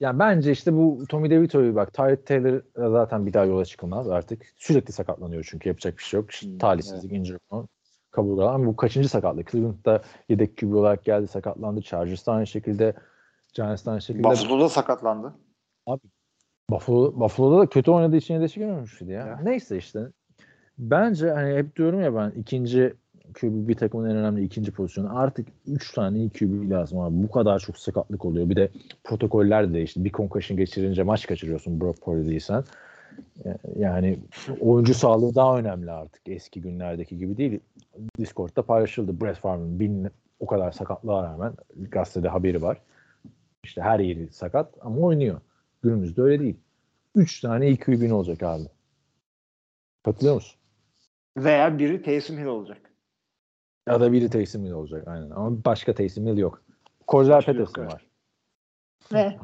Yani 0.00 0.18
bence 0.18 0.52
işte 0.52 0.74
bu 0.74 1.04
Tommy 1.08 1.30
DeVito'yu 1.30 1.74
bak 1.74 1.94
Tyrod 1.94 2.24
Taylor 2.24 2.62
zaten 2.76 3.26
bir 3.26 3.32
daha 3.32 3.44
yola 3.44 3.64
çıkılmaz 3.64 4.08
artık. 4.08 4.46
Sürekli 4.56 4.92
sakatlanıyor 4.92 5.46
çünkü 5.50 5.68
yapacak 5.68 5.98
bir 5.98 6.02
şey 6.02 6.20
yok. 6.20 6.30
Hmm, 6.30 6.58
talihsizlik, 6.58 7.12
injury 7.12 7.38
kabul. 8.10 8.38
Ama 8.38 8.66
bu 8.66 8.76
kaçıncı 8.76 9.08
sakatlık? 9.08 9.50
Cleveland'da 9.50 10.02
yedek 10.28 10.56
QB 10.56 10.74
olarak 10.74 11.04
geldi 11.04 11.28
sakatlandı. 11.28 11.82
Chargers'ta 11.82 12.32
aynı 12.32 12.46
şekilde 12.46 12.94
Giants'ta 13.54 13.90
aynı 13.90 14.02
şekilde. 14.02 14.22
Buffalo'da 14.22 14.68
sakatlandı. 14.68 15.34
Buffalo, 16.70 17.20
Buffalo'da 17.20 17.60
da 17.62 17.66
kötü 17.66 17.90
oynadığı 17.90 18.16
için 18.16 18.34
yedeşi 18.34 18.60
görmemişti 18.60 19.04
ya. 19.04 19.26
Ya. 19.26 19.40
Neyse 19.42 19.76
işte. 19.76 20.00
Bence 20.78 21.30
hani 21.30 21.56
hep 21.56 21.76
diyorum 21.76 22.00
ya 22.00 22.14
ben 22.14 22.30
ikinci 22.30 22.94
QB 23.34 23.68
bir 23.68 23.74
takımın 23.74 24.10
en 24.10 24.16
önemli 24.16 24.44
ikinci 24.44 24.72
pozisyonu. 24.72 25.18
Artık 25.18 25.48
3 25.66 25.92
tane 25.92 26.18
iyi 26.18 26.30
QB 26.30 26.70
lazım 26.70 26.98
abi. 26.98 27.22
Bu 27.22 27.30
kadar 27.30 27.58
çok 27.58 27.78
sakatlık 27.78 28.24
oluyor. 28.24 28.48
Bir 28.48 28.56
de 28.56 28.70
protokoller 29.04 29.68
de 29.70 29.74
değişti. 29.74 30.04
Bir 30.04 30.12
concussion 30.12 30.58
geçirince 30.58 31.02
maç 31.02 31.26
kaçırıyorsun 31.26 31.80
Brock 31.80 32.02
Purdy 32.02 32.28
değilsen. 32.28 32.64
Yani 33.76 34.18
oyuncu 34.60 34.94
sağlığı 34.94 35.34
daha 35.34 35.58
önemli 35.58 35.90
artık. 35.90 36.22
Eski 36.26 36.60
günlerdeki 36.60 37.18
gibi 37.18 37.36
değil. 37.36 37.60
Discord'da 38.18 38.62
paylaşıldı. 38.62 39.20
Brett 39.20 39.36
Favre'ın 39.36 39.80
bin 39.80 40.08
o 40.40 40.46
kadar 40.46 40.72
sakatlığa 40.72 41.22
rağmen 41.22 41.52
gazetede 41.76 42.28
haberi 42.28 42.62
var. 42.62 42.78
İşte 43.64 43.82
her 43.82 44.00
yeri 44.00 44.32
sakat 44.32 44.74
ama 44.80 45.00
oynuyor. 45.00 45.40
Günümüzde 45.82 46.22
öyle 46.22 46.40
değil. 46.42 46.56
3 47.14 47.40
tane 47.40 47.66
iyi 47.66 47.78
QB'nin 47.78 48.10
olacak 48.10 48.42
abi. 48.42 48.64
Katılıyor 50.04 50.34
musun? 50.34 50.60
Veya 51.36 51.78
biri 51.78 52.02
Taysom 52.02 52.38
Hill 52.38 52.44
olacak. 52.44 52.92
Ya 53.88 54.00
da 54.00 54.12
biri 54.12 54.30
Taysom 54.30 54.64
Hill 54.64 54.72
olacak 54.72 55.08
aynen. 55.08 55.30
Ama 55.30 55.64
başka 55.64 55.94
Taysom 55.94 56.26
Hill 56.26 56.36
yok. 56.38 56.62
Cordell 57.08 57.42
Patterson 57.42 57.86
var. 57.86 58.06
Ne? 59.12 59.38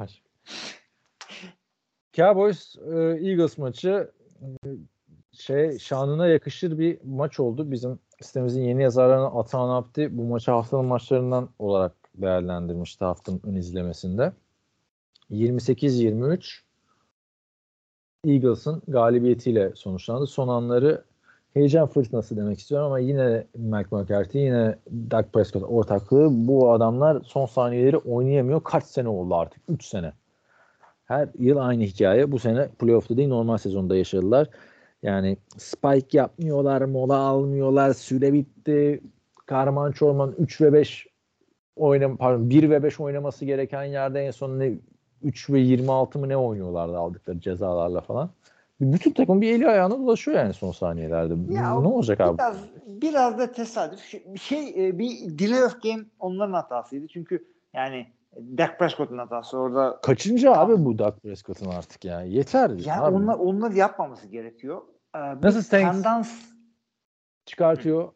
Cowboys 2.16 2.76
e, 2.76 2.98
Eagles 2.98 3.58
maçı 3.58 4.10
e, 4.42 4.68
şey 5.32 5.78
şanına 5.78 6.26
yakışır 6.26 6.78
bir 6.78 6.98
maç 7.04 7.40
oldu. 7.40 7.70
Bizim 7.70 7.98
sitemizin 8.20 8.62
yeni 8.62 8.82
yazarlarına 8.82 9.26
Atan 9.26 9.68
Abdi 9.68 10.18
bu 10.18 10.24
maçı 10.24 10.50
haftanın 10.50 10.84
maçlarından 10.84 11.48
olarak 11.58 11.92
değerlendirmişti 12.14 13.04
haftanın 13.04 13.40
ön 13.44 13.54
izlemesinde. 13.54 14.32
28-23 15.30 16.60
Eagles'ın 18.24 18.82
galibiyetiyle 18.88 19.72
sonuçlandı. 19.74 20.26
Son 20.26 20.48
anları 20.48 21.04
heyecan 21.54 21.86
fırtınası 21.86 22.36
demek 22.36 22.58
istiyorum 22.58 22.86
ama 22.86 22.98
yine 22.98 23.46
Mike 23.54 23.88
McCarthy 23.90 24.44
yine 24.44 24.78
Dak 25.10 25.32
Prescott 25.32 25.64
ortaklığı 25.68 26.28
bu 26.30 26.72
adamlar 26.72 27.22
son 27.24 27.46
saniyeleri 27.46 27.96
oynayamıyor. 27.96 28.64
Kaç 28.64 28.84
sene 28.84 29.08
oldu 29.08 29.34
artık? 29.34 29.62
3 29.68 29.84
sene. 29.84 30.12
Her 31.06 31.28
yıl 31.38 31.56
aynı 31.56 31.82
hikaye. 31.82 32.32
Bu 32.32 32.38
sene 32.38 32.68
playoff'ta 32.68 33.16
değil 33.16 33.28
normal 33.28 33.56
sezonda 33.56 33.96
yaşadılar. 33.96 34.48
Yani 35.02 35.36
spike 35.56 36.18
yapmıyorlar, 36.18 36.82
mola 36.82 37.16
almıyorlar, 37.16 37.92
süre 37.92 38.32
bitti. 38.32 39.00
Kahraman 39.46 39.92
Çorman 39.92 40.34
3 40.38 40.60
ve 40.60 40.72
5 40.72 41.06
oynam 41.76 42.16
pardon 42.16 42.50
1 42.50 42.70
ve 42.70 42.82
5 42.82 43.00
oynaması 43.00 43.44
gereken 43.44 43.84
yerde 43.84 44.20
en 44.20 44.30
son 44.30 44.58
ne 44.58 44.72
3 45.22 45.50
ve 45.50 45.60
26 45.60 46.18
mı 46.18 46.28
ne 46.28 46.36
oynuyorlardı 46.36 46.98
aldıkları 46.98 47.40
cezalarla 47.40 48.00
falan. 48.00 48.30
Bütün 48.80 49.10
takım 49.10 49.40
bir 49.40 49.52
eli 49.52 49.68
ayağına 49.68 49.98
dolaşıyor 49.98 50.36
yani 50.36 50.52
son 50.52 50.72
saniyelerde. 50.72 51.34
Ya 51.52 51.80
ne 51.80 51.88
olacak 51.88 52.20
abi? 52.20 52.38
Biraz, 52.38 52.56
biraz 52.86 53.38
da 53.38 53.52
tesadüf. 53.52 54.00
Şey- 54.00 54.24
Bir 54.34 54.38
şey 54.38 54.88
e, 54.88 54.98
bir 54.98 55.38
delay 55.38 55.64
of 55.64 55.82
game 55.82 56.04
onların 56.20 56.52
hatasıydı. 56.52 57.06
Çünkü 57.08 57.44
yani 57.74 58.06
Dak 58.36 58.78
Prescott'un 58.78 59.18
hatası 59.18 59.58
orada. 59.58 60.00
Kaçıncı 60.02 60.52
abi 60.52 60.84
bu 60.84 60.98
Dak 60.98 61.22
Prescott'un 61.22 61.70
artık 61.70 62.04
ya? 62.04 62.22
Yeter. 62.22 62.70
Yani 62.70 63.00
abi. 63.02 63.14
onlar, 63.16 63.34
onlar 63.38 63.70
yapmaması 63.70 64.26
gerekiyor. 64.28 64.82
Ee, 65.14 65.18
Nasıl 65.42 65.62
Saints? 65.62 65.92
tendans 66.02 66.40
çıkartıyor. 67.46 68.12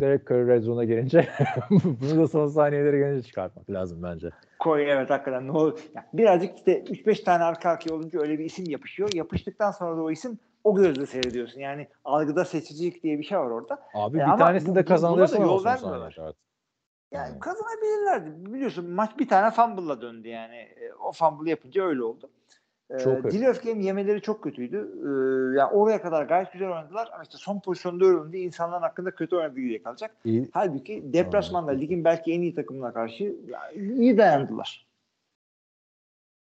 Derek 0.00 0.28
Carr 0.28 0.46
Red 0.46 0.62
Zone'a 0.62 0.84
gelince 0.84 1.28
bunu 1.70 2.22
da 2.22 2.28
son 2.28 2.46
saniyeleri 2.46 2.98
gelince 2.98 3.22
çıkartmak 3.28 3.70
lazım 3.70 4.02
bence. 4.02 4.30
koy 4.58 4.90
evet 4.90 5.10
hakikaten 5.10 5.46
ne 5.46 5.52
olur. 5.52 5.80
Yani 5.94 6.06
birazcık 6.12 6.56
işte 6.56 6.82
3-5 6.82 7.24
tane 7.24 7.44
arka 7.44 7.70
arkaya 7.70 7.94
olunca 7.94 8.20
öyle 8.20 8.38
bir 8.38 8.44
isim 8.44 8.64
yapışıyor. 8.70 9.08
Yapıştıktan 9.14 9.70
sonra 9.70 9.96
da 9.96 10.02
o 10.02 10.10
isim 10.10 10.38
o 10.64 10.76
gözle 10.76 11.06
seyrediyorsun. 11.06 11.60
Yani 11.60 11.88
algıda 12.04 12.44
seçicilik 12.44 13.02
diye 13.02 13.18
bir 13.18 13.24
şey 13.24 13.38
var 13.38 13.50
orada. 13.50 13.78
Abi 13.94 14.18
E 14.18 14.20
bir 14.20 14.38
tanesini 14.38 14.68
de 14.68 14.74
buna 14.74 14.76
da 14.76 14.84
kazandırırsın 14.84 15.40
yol 15.40 15.64
vermiyorlar. 15.64 16.16
artık. 16.20 16.49
Yani 17.12 17.28
Evet. 17.32 17.40
kazanabilirlerdi. 17.40 18.54
Biliyorsun 18.54 18.90
maç 18.90 19.18
bir 19.18 19.28
tane 19.28 19.50
fumble'la 19.50 20.00
döndü 20.00 20.28
yani. 20.28 20.56
E, 20.56 20.92
O 20.92 21.12
fumble 21.12 21.50
yapınca 21.50 21.84
öyle 21.84 22.02
oldu. 22.02 22.30
Çok 22.90 23.00
Çok. 23.00 23.32
Delay 23.32 23.50
of 23.50 23.62
game 23.64 23.84
yemeleri 23.84 24.22
çok 24.22 24.42
kötüydü. 24.42 24.76
Ee, 24.76 25.58
yani 25.58 25.72
oraya 25.72 26.02
kadar 26.02 26.24
gayet 26.24 26.52
güzel 26.52 26.68
oynadılar 26.68 27.08
ama 27.14 27.22
işte 27.22 27.38
son 27.38 27.60
pozisyonda 27.60 28.04
olunca 28.04 28.38
insanların 28.38 28.82
hakkında 28.82 29.10
kötü 29.10 29.36
oynadığı 29.36 29.56
diye 29.56 29.82
kalacak. 29.82 30.16
İyi. 30.24 30.48
Halbuki 30.52 31.02
deplasmanda 31.12 31.72
Evet. 31.72 31.82
ligin 31.82 32.04
belki 32.04 32.32
en 32.32 32.40
iyi 32.40 32.54
takımına 32.54 32.92
karşı 32.92 33.24
yani 33.46 33.78
iyi 33.98 34.18
dayandılar. 34.18 34.86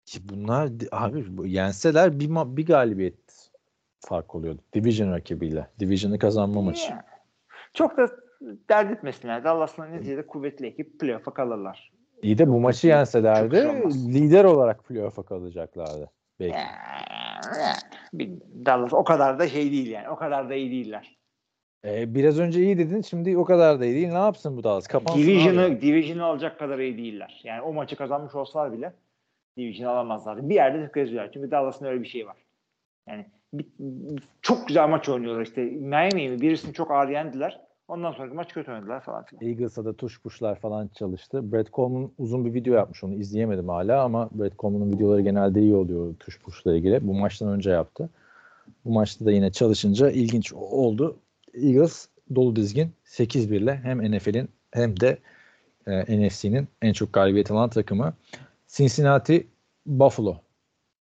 Ki 0.04 0.20
Bunlar 0.28 0.70
abi 0.92 1.24
yenseler 1.44 2.20
bir, 2.20 2.30
bir 2.56 2.66
galibiyet 2.66 3.50
fark 4.00 4.34
oluyordu. 4.34 4.60
Division 4.72 5.12
rakibiyle. 5.12 5.70
Division'ı 5.80 6.18
kazanma 6.18 6.62
maçı. 6.62 6.90
Yani. 6.90 7.02
Çok 7.74 7.96
da 7.96 8.08
dert 8.40 8.92
etmesinler. 8.92 9.44
Dallas'la 9.44 9.86
neticede 9.86 10.26
kuvvetli 10.26 10.66
ekip 10.66 11.00
playoff'a 11.00 11.34
kalırlar. 11.34 11.92
İyi 12.22 12.38
de 12.38 12.48
bu 12.48 12.60
maçı 12.60 12.86
yenselerdi 12.86 13.56
şey 13.56 14.14
lider 14.14 14.44
olarak 14.44 14.84
playoff'a 14.84 15.22
kalacaklardı. 15.22 16.10
Belki. 16.40 16.56
Yani, 16.56 17.76
bilmiyorum. 18.12 18.46
Dallas 18.66 18.92
o 18.92 19.04
kadar 19.04 19.38
da 19.38 19.48
şey 19.48 19.72
değil 19.72 19.90
yani. 19.90 20.08
O 20.08 20.16
kadar 20.16 20.50
da 20.50 20.54
iyi 20.54 20.70
değiller. 20.70 21.16
E, 21.84 22.14
biraz 22.14 22.38
önce 22.38 22.62
iyi 22.62 22.78
dedin 22.78 23.02
şimdi 23.02 23.38
o 23.38 23.44
kadar 23.44 23.80
da 23.80 23.84
iyi 23.84 23.94
değil. 23.94 24.08
Ne 24.08 24.14
yapsın 24.14 24.56
bu 24.56 24.64
Dallas? 24.64 24.86
Kapansın 24.86 25.22
Division'ı 25.22 25.64
abi. 25.64 25.80
Division'ı 25.80 26.24
alacak 26.24 26.58
kadar 26.58 26.78
iyi 26.78 26.98
değiller. 26.98 27.40
Yani 27.44 27.62
o 27.62 27.72
maçı 27.72 27.96
kazanmış 27.96 28.34
olsalar 28.34 28.72
bile 28.72 28.92
Division'ı 29.58 29.92
alamazlar. 29.92 30.48
Bir 30.48 30.54
yerde 30.54 30.86
tıklayacaklar. 30.86 31.32
Çünkü 31.32 31.50
Dallas'ın 31.50 31.86
öyle 31.86 32.02
bir 32.02 32.08
şeyi 32.08 32.26
var. 32.26 32.36
Yani 33.08 33.26
bir, 33.52 33.66
çok 34.42 34.68
güzel 34.68 34.88
maç 34.88 35.08
oynuyorlar 35.08 35.42
işte. 35.42 35.62
Miami'yi 35.64 36.30
mi 36.30 36.40
birisini 36.40 36.72
çok 36.72 36.90
ağır 36.90 37.08
yendiler. 37.08 37.65
Ondan 37.88 38.12
sonraki 38.12 38.34
maç 38.34 38.52
kötü 38.54 38.70
oynadılar 38.70 39.00
falan 39.00 39.24
filan. 39.24 39.44
Eagles'a 39.44 39.84
da 39.84 39.92
tuş 39.96 40.20
puşlar 40.20 40.60
falan 40.60 40.88
çalıştı. 40.88 41.52
Brett 41.52 41.72
Coleman 41.72 42.10
uzun 42.18 42.44
bir 42.44 42.54
video 42.54 42.74
yapmış 42.74 43.04
onu 43.04 43.14
izleyemedim 43.14 43.68
hala 43.68 44.02
ama 44.02 44.28
Brett 44.32 44.58
Coleman'ın 44.58 44.92
videoları 44.92 45.20
genelde 45.20 45.60
iyi 45.60 45.74
oluyor 45.74 46.14
tuş 46.20 46.40
puşla 46.40 46.76
ilgili. 46.76 47.06
Bu 47.08 47.14
maçtan 47.14 47.48
önce 47.48 47.70
yaptı. 47.70 48.10
Bu 48.84 48.92
maçta 48.92 49.24
da 49.24 49.30
yine 49.32 49.52
çalışınca 49.52 50.10
ilginç 50.10 50.52
oldu. 50.52 51.16
Eagles 51.54 52.08
dolu 52.34 52.56
dizgin 52.56 52.92
8-1 53.04 53.54
ile 53.56 53.76
hem 53.76 54.12
NFL'in 54.12 54.48
hem 54.72 55.00
de 55.00 55.18
e, 55.86 56.26
NFC'nin 56.26 56.68
en 56.82 56.92
çok 56.92 57.12
galibiyet 57.12 57.50
alan 57.50 57.70
takımı. 57.70 58.12
Cincinnati 58.68 59.46
Buffalo. 59.86 60.36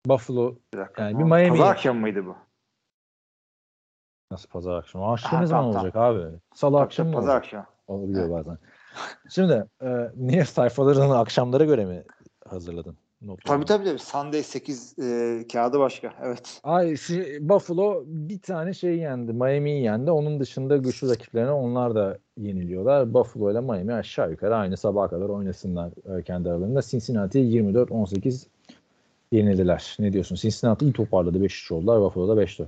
Buffalo 0.07 0.55
Bir 0.73 0.77
dakika. 0.79 1.03
Yani 1.03 1.19
bir 1.19 1.23
Miami- 1.23 1.49
Pazar 1.49 1.71
akşamı 1.71 1.99
mıydı 1.99 2.25
bu? 2.25 2.35
Nasıl 4.31 4.49
pazar 4.49 4.75
akşamı? 4.75 5.11
Akşam 5.11 5.31
Ha, 5.31 5.39
ne 5.39 5.45
zaman 5.45 5.63
tamam, 5.63 5.75
olacak 5.75 5.95
abi? 5.95 6.37
Salı 6.53 6.79
akşamı 6.79 7.09
mı 7.09 7.15
Pazar 7.15 7.35
akşamı. 7.35 7.65
Olabiliyor 7.87 8.31
bazen. 8.31 8.57
Şimdi 9.29 9.65
e, 9.81 9.87
niye 10.15 10.45
sayfalarını 10.45 11.17
akşamlara 11.17 11.65
göre 11.65 11.85
mi 11.85 12.03
hazırladın? 12.47 12.97
Notlarını? 13.21 13.65
Tabii 13.65 13.77
tabii 13.77 13.89
tabii. 13.89 13.99
Sunday 13.99 14.43
8 14.43 14.99
e, 14.99 15.45
kağıdı 15.53 15.79
başka. 15.79 16.13
Evet. 16.23 16.59
Ay 16.63 16.97
şey, 16.97 17.49
Buffalo 17.49 18.03
bir 18.05 18.39
tane 18.39 18.73
şey 18.73 18.97
yendi. 18.97 19.33
Miami'yi 19.33 19.83
yendi. 19.83 20.11
Onun 20.11 20.39
dışında 20.39 20.77
güçlü 20.77 21.09
rakiplerine 21.09 21.51
onlar 21.51 21.95
da 21.95 22.17
yeniliyorlar. 22.37 23.13
Buffalo 23.13 23.51
ile 23.51 23.61
Miami 23.61 23.93
aşağı 23.93 24.31
yukarı 24.31 24.55
aynı 24.55 24.77
sabaha 24.77 25.07
kadar 25.07 25.29
oynasınlar 25.29 26.19
e, 26.19 26.23
kendi 26.23 26.49
aralarında. 26.49 26.81
Cincinnati'yi 26.81 27.61
24-18 27.61 28.45
yenildiler. 29.31 29.95
Ne 29.99 30.13
diyorsun? 30.13 30.35
Cincinnati 30.35 30.85
iyi 30.85 30.93
toparladı. 30.93 31.37
5-3 31.37 31.73
oldular. 31.73 32.01
Buffalo'da 32.01 32.43
5-4. 32.43 32.67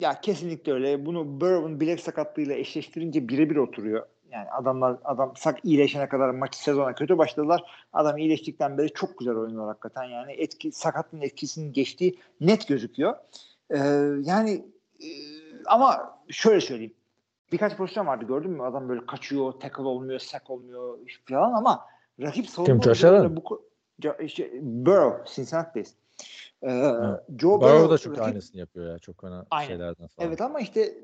Ya 0.00 0.20
kesinlikle 0.20 0.72
öyle. 0.72 1.06
Bunu 1.06 1.40
Burrow'un 1.40 1.80
bilek 1.80 2.00
sakatlığıyla 2.00 2.54
eşleştirince 2.54 3.28
birebir 3.28 3.56
oturuyor. 3.56 4.06
Yani 4.30 4.50
adamlar 4.50 4.96
adam 5.04 5.32
sak 5.36 5.64
iyileşene 5.64 6.08
kadar 6.08 6.30
maçı 6.30 6.62
sezona 6.62 6.94
kötü 6.94 7.18
başladılar. 7.18 7.86
Adam 7.92 8.18
iyileştikten 8.18 8.78
beri 8.78 8.92
çok 8.92 9.18
güzel 9.18 9.34
oynuyor 9.34 9.66
hakikaten. 9.66 10.04
Yani 10.04 10.32
etki 10.32 10.72
sakatlığın 10.72 11.20
etkisinin 11.20 11.72
geçtiği 11.72 12.18
net 12.40 12.68
gözüküyor. 12.68 13.14
Ee, 13.70 13.78
yani 14.22 14.64
e, 15.00 15.08
ama 15.66 16.18
şöyle 16.28 16.60
söyleyeyim. 16.60 16.94
Birkaç 17.52 17.76
pozisyon 17.76 18.06
vardı 18.06 18.24
gördün 18.28 18.50
mü? 18.50 18.62
Adam 18.62 18.88
böyle 18.88 19.06
kaçıyor, 19.06 19.52
tackle 19.52 19.82
olmuyor, 19.82 20.18
sack 20.18 20.50
olmuyor 20.50 20.98
falan 21.28 21.52
ama 21.52 21.86
rakip 22.20 22.46
savunma 22.46 22.82
bu 23.36 23.70
işte, 24.20 24.50
Burrow, 24.62 25.34
Cincinnati'deyiz. 25.34 25.94
Ee, 26.62 26.92
Joe 27.38 27.60
Burrow 27.60 27.90
da 27.90 27.98
çok 27.98 28.12
rakip- 28.12 28.24
aynısını 28.24 28.60
yapıyor 28.60 28.92
ya. 28.92 28.98
Çok 28.98 29.20
fena 29.20 29.46
Aynen. 29.50 29.68
şeylerden 29.68 30.06
sonra. 30.06 30.28
Evet 30.28 30.40
ama 30.40 30.60
işte 30.60 30.94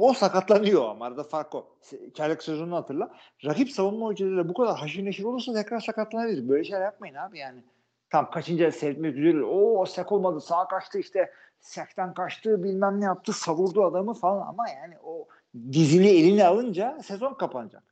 o 0.00 0.12
sakatlanıyor 0.12 0.88
ama 0.90 1.06
arada 1.06 1.24
fark 1.24 1.54
o. 1.54 1.66
Çaylak 2.14 2.42
sezonunu 2.42 2.76
hatırla. 2.76 3.10
Rakip 3.44 3.70
savunma 3.70 4.06
oyuncularıyla 4.06 4.48
bu 4.48 4.54
kadar 4.54 4.76
haşır 4.76 5.04
neşir 5.04 5.24
olursa 5.24 5.54
tekrar 5.54 5.80
sakatlanabilir. 5.80 6.48
Böyle 6.48 6.64
şeyler 6.64 6.82
yapmayın 6.82 7.14
abi 7.14 7.38
yani. 7.38 7.64
Tam 8.10 8.30
kaçıncı 8.30 8.72
seyretmek 8.72 9.16
üzere. 9.16 9.44
O 9.44 9.86
sak 9.86 10.12
olmadı. 10.12 10.40
Sağa 10.40 10.68
kaçtı 10.68 10.98
işte. 10.98 11.30
Sekten 11.60 12.14
kaçtı 12.14 12.62
bilmem 12.64 13.00
ne 13.00 13.04
yaptı. 13.04 13.32
Savurdu 13.32 13.84
adamı 13.84 14.14
falan 14.14 14.46
ama 14.46 14.68
yani 14.68 14.94
o 15.04 15.28
dizini 15.72 16.08
eline 16.08 16.46
alınca 16.46 16.98
sezon 17.02 17.34
kapanacak. 17.34 17.82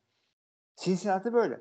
Cincinnati 0.77 1.33
böyle. 1.33 1.61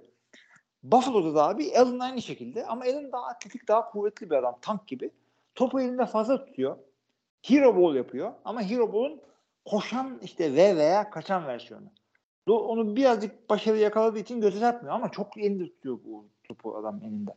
Buffalo'da 0.83 1.35
da 1.35 1.47
abi 1.47 1.77
Allen 1.77 1.99
aynı 1.99 2.21
şekilde 2.21 2.65
ama 2.65 2.81
Allen 2.81 3.11
daha 3.11 3.25
atletik, 3.25 3.67
daha 3.67 3.89
kuvvetli 3.89 4.29
bir 4.29 4.35
adam. 4.35 4.57
Tank 4.61 4.87
gibi. 4.87 5.11
Topu 5.57 5.81
elinde 5.81 6.05
fazla 6.05 6.45
tutuyor. 6.45 6.77
Hero 7.41 7.75
ball 7.75 7.95
yapıyor 7.95 8.33
ama 8.45 8.61
hero 8.61 8.93
ball'un 8.93 9.21
koşan 9.65 10.19
işte 10.23 10.55
ve 10.55 10.75
veya 10.75 11.09
kaçan 11.09 11.47
versiyonu. 11.47 11.85
Onu 12.47 12.95
birazcık 12.95 13.49
başarı 13.49 13.77
yakaladığı 13.77 14.19
için 14.19 14.41
göze 14.41 14.59
çarpmıyor 14.59 14.95
ama 14.95 15.11
çok 15.11 15.37
elinde 15.37 15.63
tutuyor 15.63 15.99
bu 16.05 16.25
topu 16.43 16.77
adam 16.77 17.01
elinde. 17.03 17.31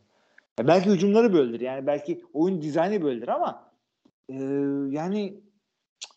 Ya 0.59 0.67
belki 0.67 0.89
hücumları 0.89 1.33
böyledir 1.33 1.59
yani 1.59 1.87
belki 1.87 2.23
oyun 2.33 2.61
dizaynı 2.61 3.01
böyledir 3.03 3.27
ama 3.27 3.71
e, 4.29 4.35
yani 4.89 5.41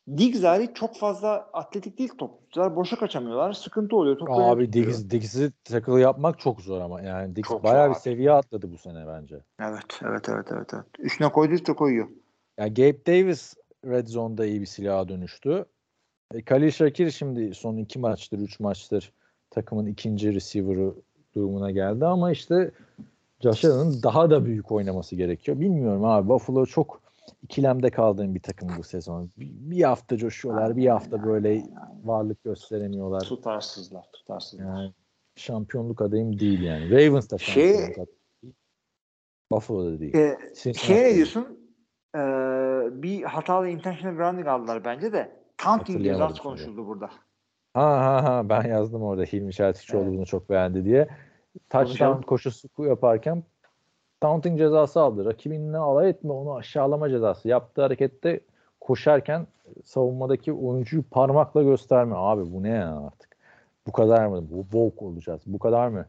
Diggs 0.08 0.42
hariç 0.42 0.70
çok 0.74 0.96
fazla 0.96 1.50
atletik 1.52 1.98
değil 1.98 2.10
topçular. 2.18 2.76
Boşa 2.76 2.96
kaçamıyorlar. 2.96 3.52
Sıkıntı 3.52 3.96
oluyor. 3.96 4.18
Topu 4.18 4.32
Abi. 4.32 4.72
Diggs, 4.72 5.10
Diggs'i 5.10 5.52
tackle 5.64 6.00
yapmak 6.00 6.38
çok 6.38 6.60
zor 6.60 6.80
ama. 6.80 7.02
Yani 7.02 7.36
Diggs 7.36 7.48
Çok 7.48 7.64
bayağı 7.64 7.86
zor 7.86 7.90
bir 7.90 7.96
abi. 7.96 8.02
seviye 8.02 8.32
atladı 8.32 8.72
bu 8.72 8.78
sene 8.78 9.06
bence. 9.06 9.40
Evet, 9.60 10.00
evet, 10.02 10.28
evet, 10.28 10.46
evet, 10.52 10.70
evet. 10.74 10.84
Üstüne 10.98 11.28
koyduysa 11.28 11.74
koyuyor. 11.74 12.08
Ya 12.58 12.68
Gabe 12.68 13.06
Davis 13.06 13.54
Red 13.84 14.06
Zone'da 14.06 14.46
iyi 14.46 14.60
bir 14.60 14.66
silaha 14.66 15.08
dönüştü. 15.08 15.64
E, 16.34 16.42
Khalil 16.42 16.70
Shakir 16.70 17.10
şimdi 17.10 17.54
son 17.54 17.76
iki 17.76 17.98
maçtır, 17.98 18.38
üç 18.38 18.60
maçtır 18.60 19.12
takımın 19.50 19.86
ikinci 19.86 20.34
receiver'ı 20.34 20.94
durumuna 21.34 21.70
geldi 21.70 22.06
ama 22.06 22.32
işte 22.32 22.70
Josh 23.40 23.64
Allen'ın 23.64 24.02
daha 24.02 24.30
da 24.30 24.44
büyük 24.44 24.72
oynaması 24.72 25.16
gerekiyor. 25.16 25.60
Bilmiyorum 25.60 26.04
abi 26.04 26.28
Buffalo 26.28 26.66
çok 26.66 27.00
ikilemde 27.42 27.90
kaldığım 27.90 28.34
bir 28.34 28.42
takım 28.42 28.68
bu 28.78 28.82
sezon. 28.82 29.30
Bir, 29.36 29.82
hafta 29.82 30.16
coşuyorlar, 30.16 30.76
bir 30.76 30.86
hafta 30.86 31.24
böyle 31.24 31.62
varlık 32.04 32.44
gösteremiyorlar. 32.44 33.20
Tutarsızlar, 33.20 34.04
tutarsızlar. 34.12 34.64
Yani 34.64 34.92
şampiyonluk 35.36 36.02
adayım 36.02 36.38
değil 36.38 36.62
yani. 36.62 36.90
Ravens 36.90 37.30
da 37.30 37.38
Şey- 37.38 37.64
şampiyonluk 37.64 37.98
adayı 37.98 38.06
değil. 38.42 38.54
Buffalo'da 39.52 40.00
değil. 40.00 40.12
Cincinnati 40.54 40.86
şey 40.86 41.04
ne 41.04 41.14
diyorsun? 41.14 41.58
Ee, 42.16 42.18
bir 43.02 43.22
hatalı 43.22 43.68
intentional 43.68 44.16
grounding 44.16 44.48
aldılar 44.48 44.84
bence 44.84 45.12
de. 45.12 45.44
Hatırlayamadım 45.60 46.28
cezası 46.28 46.42
konuşuldu 46.42 46.86
burada. 46.86 47.10
Ha 47.74 47.82
ha 47.82 48.24
ha 48.24 48.48
ben 48.48 48.68
yazdım 48.68 49.02
orada 49.02 49.22
Hilmi 49.22 49.52
Çeltikçioğlu 49.52 50.04
Evet. 50.04 50.16
bunu 50.16 50.26
çok 50.26 50.50
beğendi 50.50 50.84
diye. 50.84 51.08
Touchdown 51.70 52.22
koşusu 52.22 52.68
yaparken 52.78 53.44
taunting 54.24 54.58
cezası 54.58 55.00
aldı. 55.00 55.24
Rakibinle 55.24 55.78
alay 55.78 56.10
etme 56.10 56.32
onu 56.32 56.54
aşağılama 56.54 57.10
cezası. 57.10 57.48
Yaptığı 57.48 57.82
harekette 57.82 58.40
koşarken 58.80 59.46
savunmadaki 59.84 60.52
oyuncuyu 60.52 61.02
parmakla 61.02 61.62
gösterme. 61.62 62.14
Abi 62.18 62.52
bu 62.52 62.62
ne 62.62 62.68
ya 62.68 62.96
artık? 63.06 63.36
Bu 63.86 63.92
kadar 63.92 64.26
mı? 64.26 64.44
Bu 64.50 64.62
woke 64.62 65.04
olacağız. 65.04 65.42
Bu 65.46 65.58
kadar 65.58 65.88
mı? 65.88 66.06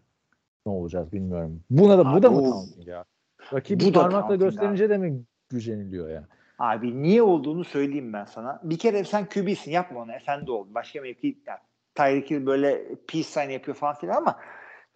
Ne 0.65 0.71
olacağız 0.71 1.13
bilmiyorum. 1.13 1.61
Buna 1.69 1.97
da 1.97 2.05
bu 2.05 2.09
Abi 2.09 2.23
da 2.23 2.31
mı 2.31 2.41
taunting 2.41 2.87
ya? 2.87 3.05
Rakibi 3.53 3.85
Bu 3.85 3.91
parmakla 3.91 4.35
gösterince 4.35 4.89
de 4.89 4.97
mi 4.97 5.23
güceniliyor 5.49 6.09
ya? 6.09 6.23
Abi 6.59 7.03
niye 7.03 7.23
olduğunu 7.23 7.63
söyleyeyim 7.63 8.13
ben 8.13 8.25
sana. 8.25 8.59
Bir 8.63 8.77
kere 8.77 9.03
sen 9.03 9.25
QB'sin 9.25 9.71
yapma 9.71 10.01
onu. 10.01 10.11
Efendi 10.11 10.51
ol. 10.51 10.67
Başka 10.69 11.01
mevki 11.01 11.37
yani, 11.47 11.59
Tyreek 11.95 12.31
Hill 12.31 12.45
böyle 12.45 12.95
peace 13.07 13.27
sign 13.27 13.49
yapıyor 13.49 13.77
falan 13.77 13.95
filan 13.95 14.15
ama 14.17 14.39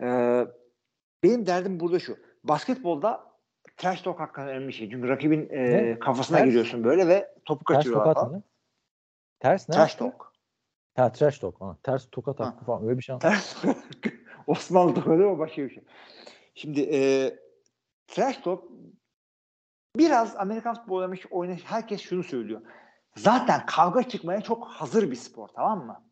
e, 0.01 0.07
benim 1.23 1.45
derdim 1.45 1.79
burada 1.79 1.99
şu. 1.99 2.28
Basketbolda 2.49 3.23
trash 3.77 4.01
talk 4.01 4.19
hakkında 4.19 4.47
önemli 4.47 4.73
şey. 4.73 4.89
Çünkü 4.89 5.07
rakibin 5.09 5.49
e, 5.49 5.63
Ne? 5.71 5.99
kafasına 5.99 6.37
Ters? 6.37 6.47
giriyorsun 6.47 6.83
böyle 6.83 7.07
ve 7.07 7.35
topu 7.45 7.63
Ters 7.65 7.77
kaçırıyorlar 7.77 8.13
tokat 8.13 8.29
falan. 8.29 8.43
Ters 9.39 9.69
ne? 9.69 9.75
Trash 9.75 9.95
talk. 9.95 10.33
Ha 10.95 11.11
trash 11.11 11.39
talk. 11.39 11.61
Ha, 11.61 11.77
ters 11.83 12.09
tokat 12.11 12.39
Ha. 12.39 12.45
hakkı 12.45 12.65
falan 12.65 12.83
öyle 12.83 12.97
bir 12.97 13.03
şey. 13.03 13.19
Ters 13.19 13.63
Osmanlı 14.47 14.93
tokadı 14.95 15.25
o 15.25 15.39
başka 15.39 15.61
bir 15.61 15.69
şey. 15.69 15.83
Şimdi 16.55 16.81
e, 16.81 16.99
trash 18.07 18.37
talk 18.37 18.63
biraz 19.97 20.35
Amerikan 20.35 20.75
futbolu 20.75 20.97
oynamış, 20.97 21.25
oynamış 21.31 21.63
herkes 21.65 22.01
şunu 22.01 22.23
söylüyor. 22.23 22.61
Zaten 23.15 23.65
kavga 23.65 24.03
çıkmaya 24.03 24.41
çok 24.41 24.67
hazır 24.67 25.11
bir 25.11 25.15
spor 25.15 25.47
tamam 25.47 25.85
mı? 25.85 26.03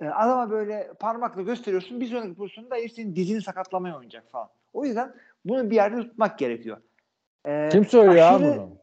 E, 0.00 0.08
adama 0.08 0.50
böyle 0.50 0.92
parmakla 1.00 1.42
gösteriyorsun 1.42 2.00
bir 2.00 2.06
sonraki 2.06 2.34
pozisyonda 2.34 2.74
herif 2.74 2.92
senin 2.92 3.16
dizini 3.16 3.42
sakatlamaya 3.42 3.94
oynayacak 3.96 4.30
falan. 4.32 4.50
O 4.72 4.84
yüzden 4.84 5.14
bunu 5.44 5.70
bir 5.70 5.74
yerde 5.76 5.96
tutmak 5.96 6.38
gerekiyor. 6.38 6.76
E, 7.46 7.68
Kim 7.72 7.84
söylüyor 7.84 8.26
abi 8.26 8.44
aşırı- 8.44 8.56
bunu? 8.56 8.78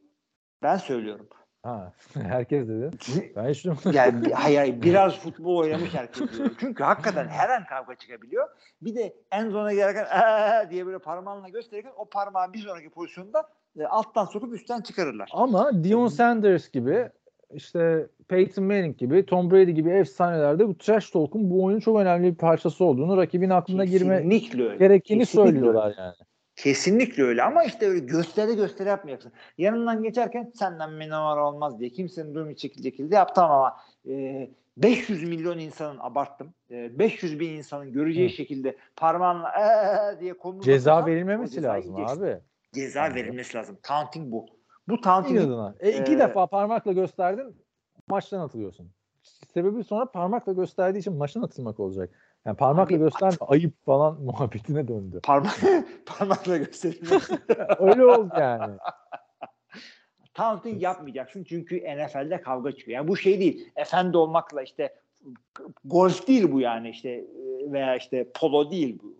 Ben 0.63 0.77
söylüyorum. 0.77 1.27
Ha, 1.63 1.93
herkes 2.13 2.67
dedi. 2.67 2.91
Ben 3.35 3.49
hiç 3.49 3.65
duymadım. 3.65 3.91
Yani 3.93 4.33
hayır, 4.33 4.81
biraz 4.81 5.19
futbol 5.19 5.57
oynamış 5.57 5.93
herkes 5.93 6.37
diyor. 6.37 6.49
Çünkü 6.59 6.83
hakikaten 6.83 7.27
her 7.27 7.49
an 7.49 7.65
kavga 7.65 7.95
çıkabiliyor. 7.95 8.47
Bir 8.81 8.95
de 8.95 9.13
en 9.31 9.49
zona 9.49 9.73
girerken 9.73 10.05
diye 10.69 10.85
böyle 10.85 10.99
parmağınla 10.99 11.49
gösterirken 11.49 11.91
o 11.97 12.05
parmağı 12.09 12.53
bir 12.53 12.59
sonraki 12.59 12.89
pozisyonda 12.89 13.49
e, 13.79 13.85
alttan 13.85 14.25
sokup 14.25 14.53
üstten 14.53 14.81
çıkarırlar. 14.81 15.29
Ama 15.33 15.83
Dion 15.83 16.07
Sanders 16.07 16.69
gibi 16.71 17.09
işte 17.53 18.07
Peyton 18.27 18.63
Manning 18.65 18.97
gibi 18.97 19.25
Tom 19.25 19.51
Brady 19.51 19.71
gibi 19.71 19.89
efsanelerde 19.89 20.67
bu 20.67 20.77
trash 20.77 21.09
talk'un 21.09 21.49
bu 21.49 21.63
oyunun 21.63 21.79
çok 21.79 21.99
önemli 21.99 22.31
bir 22.31 22.37
parçası 22.37 22.85
olduğunu 22.85 23.17
rakibin 23.17 23.49
aklına 23.49 23.85
girme 23.85 24.15
Kesinlikle 24.17 24.63
öyle. 24.63 24.77
gerektiğini 24.77 25.19
Kesinlikle 25.19 25.51
söylüyorlar 25.51 25.95
yani. 25.97 26.13
Kesinlikle 26.63 27.23
öyle 27.23 27.43
ama 27.43 27.63
işte 27.63 27.87
öyle 27.87 27.99
göstere 27.99 28.53
göstere 28.53 28.89
yapmayacaksın. 28.89 29.31
Yanından 29.57 30.03
geçerken 30.03 30.51
senden 30.55 30.99
bir 30.99 31.05
numara 31.09 31.47
olmaz 31.47 31.79
diye 31.79 31.89
kimsenin 31.89 32.35
duymayacak 32.35 32.73
şekilde 32.83 33.15
yap 33.15 33.35
tamam 33.35 33.57
ama 33.57 33.77
e, 34.15 34.49
500 34.77 35.23
milyon 35.23 35.59
insanın 35.59 35.97
abarttım. 35.99 36.53
E, 36.71 36.99
500 36.99 37.39
bin 37.39 37.49
insanın 37.49 37.91
göreceği 37.91 38.29
Hı. 38.29 38.33
şekilde 38.33 38.77
parmağınla 38.95 39.51
ee 39.59 40.19
diye 40.19 40.37
konulması 40.37 40.65
Ceza 40.65 40.91
falan, 40.91 41.03
o 41.03 41.07
verilmemesi 41.07 41.63
lazım 41.63 41.95
yiyeceksin. 41.95 42.23
abi. 42.23 42.39
Ceza 42.73 43.01
Anladım. 43.01 43.15
verilmesi 43.15 43.57
lazım. 43.57 43.77
Taunting 43.83 44.31
bu. 44.31 44.45
Bu 44.87 45.01
taunting. 45.01 45.51
E, 45.79 45.89
iki 45.89 46.13
Ee, 46.13 46.19
defa 46.19 46.47
parmakla 46.47 46.91
gösterdin 46.91 47.55
maçtan 48.07 48.39
atılıyorsun. 48.39 48.91
Sebebi 49.53 49.83
sonra 49.83 50.11
parmakla 50.11 50.53
gösterdiği 50.53 50.99
için 50.99 51.13
maçtan 51.13 51.41
atılmak 51.41 51.79
olacak. 51.79 52.09
Yani 52.45 52.57
parmakla 52.57 52.95
Abi, 52.95 53.03
göster 53.03 53.33
ayıp 53.41 53.73
falan 53.85 54.21
muhabbetine 54.21 54.87
döndü. 54.87 55.19
parmak 55.23 55.59
parmakla 56.05 56.57
gösterilmesi. 56.57 57.39
Öyle 57.79 58.05
oldu 58.05 58.33
yani. 58.39 58.77
Taunting 60.33 60.81
yapmayacaksın 60.81 61.43
çünkü 61.43 61.77
NFL'de 61.77 62.41
kavga 62.41 62.71
çıkıyor. 62.71 62.95
Yani 62.95 63.07
bu 63.07 63.17
şey 63.17 63.39
değil. 63.39 63.71
Efendi 63.75 64.17
olmakla 64.17 64.61
işte 64.61 64.95
golf 65.85 66.27
değil 66.27 66.51
bu 66.51 66.59
yani 66.59 66.89
işte 66.89 67.25
veya 67.71 67.95
işte 67.95 68.31
polo 68.39 68.71
değil 68.71 68.99
bu. 69.03 69.19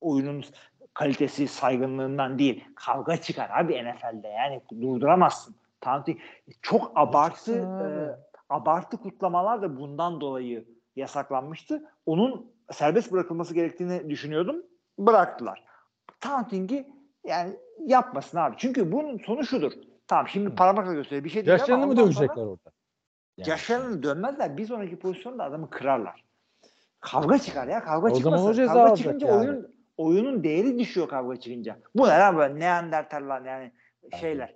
Oyunun 0.00 0.44
kalitesi 0.94 1.48
saygınlığından 1.48 2.38
değil. 2.38 2.64
Kavga 2.74 3.16
çıkar 3.16 3.50
abi 3.50 3.84
NFL'de 3.84 4.28
yani 4.28 4.60
durduramazsın. 4.80 5.56
Taunting 5.80 6.18
çok 6.62 6.92
abartı 6.94 7.54
e, 7.56 7.84
abartı 8.48 8.96
kutlamalar 8.96 9.62
da 9.62 9.76
bundan 9.80 10.20
dolayı 10.20 10.64
yasaklanmıştı. 10.98 11.84
Onun 12.06 12.52
serbest 12.72 13.12
bırakılması 13.12 13.54
gerektiğini 13.54 14.10
düşünüyordum. 14.10 14.62
Bıraktılar. 14.98 15.64
Taunting'i 16.20 16.92
yani 17.24 17.56
yapmasın 17.86 18.38
abi. 18.38 18.54
Çünkü 18.58 18.92
bunun 18.92 19.18
sonu 19.18 19.44
şudur. 19.44 19.72
Tamam 20.06 20.28
şimdi 20.28 20.54
parmakla 20.54 20.92
gösteriyor. 20.92 21.24
Bir 21.24 21.30
şey 21.30 21.46
değil 21.46 21.58
Yaşlarını 21.58 21.86
mı 21.86 21.92
ondan 21.92 22.02
sonra 22.02 22.14
dövecekler 22.14 22.42
orada? 22.42 22.70
Yani. 23.36 23.50
Yaşlarını 23.50 24.02
dönmezler. 24.02 24.56
Bir 24.56 24.66
sonraki 24.66 24.98
pozisyonda 24.98 25.44
adamı 25.44 25.70
kırarlar. 25.70 26.24
Kavga 27.00 27.38
çıkar 27.38 27.68
ya. 27.68 27.84
Kavga 27.84 28.10
O 28.10 28.14
zaman 28.14 28.18
çıkmasın. 28.18 28.46
o 28.46 28.52
ceza 28.52 28.72
kavga 28.72 28.96
çıkınca 28.96 29.26
yani. 29.26 29.38
oyun 29.38 29.74
oyunun 29.96 30.44
değeri 30.44 30.78
düşüyor 30.78 31.08
kavga 31.08 31.36
çıkınca. 31.36 31.78
Bu 31.94 32.08
ne 32.08 32.18
lan 32.18 32.36
böyle 32.36 32.58
neandertaller 32.58 33.40
yani 33.40 33.72
şeyler. 34.20 34.54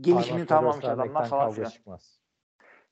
Gelişimini 0.00 0.46
tamamlamış 0.46 0.84
adamlar 0.84 1.28
falan 1.28 1.44
kavga 1.44 1.54
filan. 1.54 1.70
çıkmaz. 1.70 2.20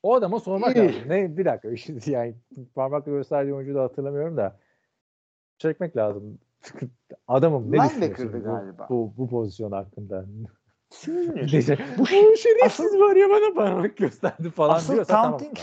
O 0.04 0.14
adama 0.14 0.40
sormak 0.40 0.76
lazım. 0.76 0.94
Ne 1.06 1.36
bir 1.36 1.44
dakika 1.44 1.68
yani 2.10 2.34
parmakla 2.74 3.12
gösterdiği 3.12 3.54
oyuncuyu 3.54 3.76
da 3.76 3.82
hatırlamıyorum 3.82 4.36
da 4.36 4.60
çekmek 5.58 5.96
lazım. 5.96 6.38
Adamım 7.28 7.72
ne 7.72 7.84
düşünüyorsun 7.84 8.32
bu, 8.32 8.44
galiba. 8.44 8.86
bu, 8.90 9.14
bu 9.16 9.28
pozisyon 9.30 9.72
hakkında? 9.72 10.24
Diyecek, 11.50 11.78
Bu 11.98 12.06
şey- 12.06 12.36
şerefsiz 12.36 13.00
var 13.00 13.16
ya 13.16 13.30
bana 13.30 13.54
parmak 13.54 13.96
gösterdi 13.96 14.50
falan 14.50 14.74
Asıl 14.74 14.92
diyorsa 14.92 15.12
tamam. 15.14 15.38
taunting 15.38 15.58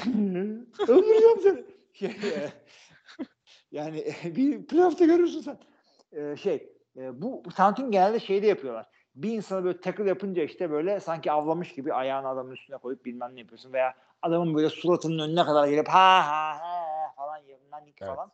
öldüreceğim 0.90 1.40
seni. 1.44 1.64
Şey, 1.94 2.10
e, 2.10 2.50
yani 3.72 4.14
e, 4.24 4.36
bir 4.36 4.68
playoff'ta 4.68 5.06
görürsün 5.06 5.42
sen. 5.42 5.58
E, 6.12 6.36
şey 6.36 6.70
e, 6.98 7.22
bu 7.22 7.44
taunting 7.56 7.92
genelde 7.92 8.20
şeyde 8.20 8.48
yapıyorlar. 8.48 8.88
Bir 9.16 9.32
insana 9.32 9.64
böyle 9.64 9.82
tackle 9.82 10.10
yapınca 10.10 10.44
işte 10.44 10.72
böyle 10.72 11.00
sanki 11.00 11.32
avlamış 11.32 11.74
gibi 11.74 11.94
ayağını 11.94 12.28
adamın 12.28 12.52
üstüne 12.52 12.78
koyup 12.78 13.06
bilmem 13.06 13.36
ne 13.36 13.40
yapıyorsun 13.40 13.74
veya 13.74 13.94
adamın 14.22 14.56
böyle 14.56 14.70
suratının 14.70 15.20
önüne 15.20 15.46
kadar 15.46 15.68
gelip 15.68 15.88
ha 15.88 16.28
ha 16.28 16.60
ha 16.60 16.82
falan 17.16 17.42
nanik 17.72 18.02
Evet. 18.02 18.16
falan. 18.16 18.32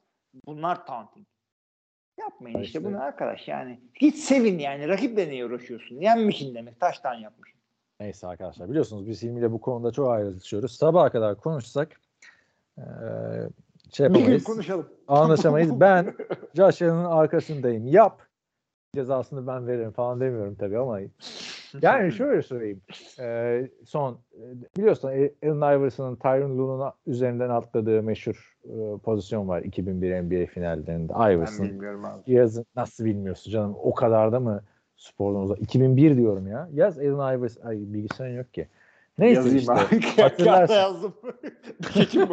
Bunlar 0.48 0.86
taunting. 0.86 1.28
Yapmayın 2.20 2.56
işte, 2.62 2.80
işte. 2.80 2.84
bunu 2.84 3.04
arkadaş 3.04 3.48
yani. 3.48 3.80
Git 4.00 4.16
sevin 4.18 4.60
yani. 4.60 4.88
Rakiple 4.88 5.30
niye 5.30 5.46
uğraşıyorsun? 5.46 5.96
Yenmişin 5.96 6.56
demek. 6.56 6.80
Taştan 6.80 7.14
yapmışsın. 7.14 7.60
Neyse 8.00 8.28
arkadaşlar 8.28 8.70
biliyorsunuz 8.70 9.08
biz 9.08 9.24
Hilmi 9.24 9.40
ile 9.40 9.52
bu 9.52 9.62
konuda 9.62 9.92
çok 9.92 10.10
ayrılışıyoruz. 10.10 10.72
Sabaha 10.76 11.10
kadar 11.10 11.36
konuşsak 11.38 12.02
eee 12.78 12.84
şey 13.94 14.06
Bir 14.10 14.14
gün 14.14 14.20
yapamayız. 14.20 14.44
konuşalım. 14.44 14.90
anlaşamayız. 15.08 15.72
Ben 15.80 16.16
Allen'ın 16.60 17.06
arkasındayım. 17.06 17.88
Yap. 17.88 18.22
Cezasını 18.96 19.48
ben 19.48 19.68
veririm 19.68 19.92
falan 19.92 20.20
demiyorum 20.20 20.56
tabii 20.56 20.78
ama 20.80 21.00
yani 21.82 22.12
şöyle 22.18 22.42
söyleyeyim. 22.42 22.82
Ee, 23.20 23.70
son 23.86 24.20
biliyorsun 24.78 25.10
e, 25.10 25.32
Allen 25.44 25.78
Iverson'ın 25.80 26.16
Tyron 26.16 26.58
Lue'nun 26.58 26.92
üzerinden 27.08 27.50
atladığı 27.50 28.04
meşhur 28.04 28.58
e, 28.66 28.98
pozisyon 28.98 29.48
var 29.48 29.62
2001 29.62 30.22
NBA 30.22 30.46
finallerinde. 30.46 31.14
Iverson 31.14 31.70
yazın 32.28 32.66
nasıl 32.76 33.06
bilmiyorsun 33.06 33.52
canım 33.52 33.76
o 33.84 33.94
kadar 33.94 34.32
da 34.32 34.40
mı 34.40 34.64
spordan 34.98 35.42
uzak? 35.42 35.62
2001 35.62 36.18
diyorum 36.18 36.48
ya. 36.48 36.70
Yaz 36.74 37.00
Allen 37.00 37.38
Iverson. 37.38 37.68
Ay 37.68 37.78
bilgisayarın 37.78 38.38
yok 38.38 38.54
ki. 38.54 38.68
Neyse 39.20 39.36
Yazayım 39.36 39.58
işte. 39.58 39.74
abi. 39.74 40.02
hatırlarsın. 40.22 40.74
Yazdım. 40.74 41.14
Bir 41.96 42.08
şey. 42.08 42.24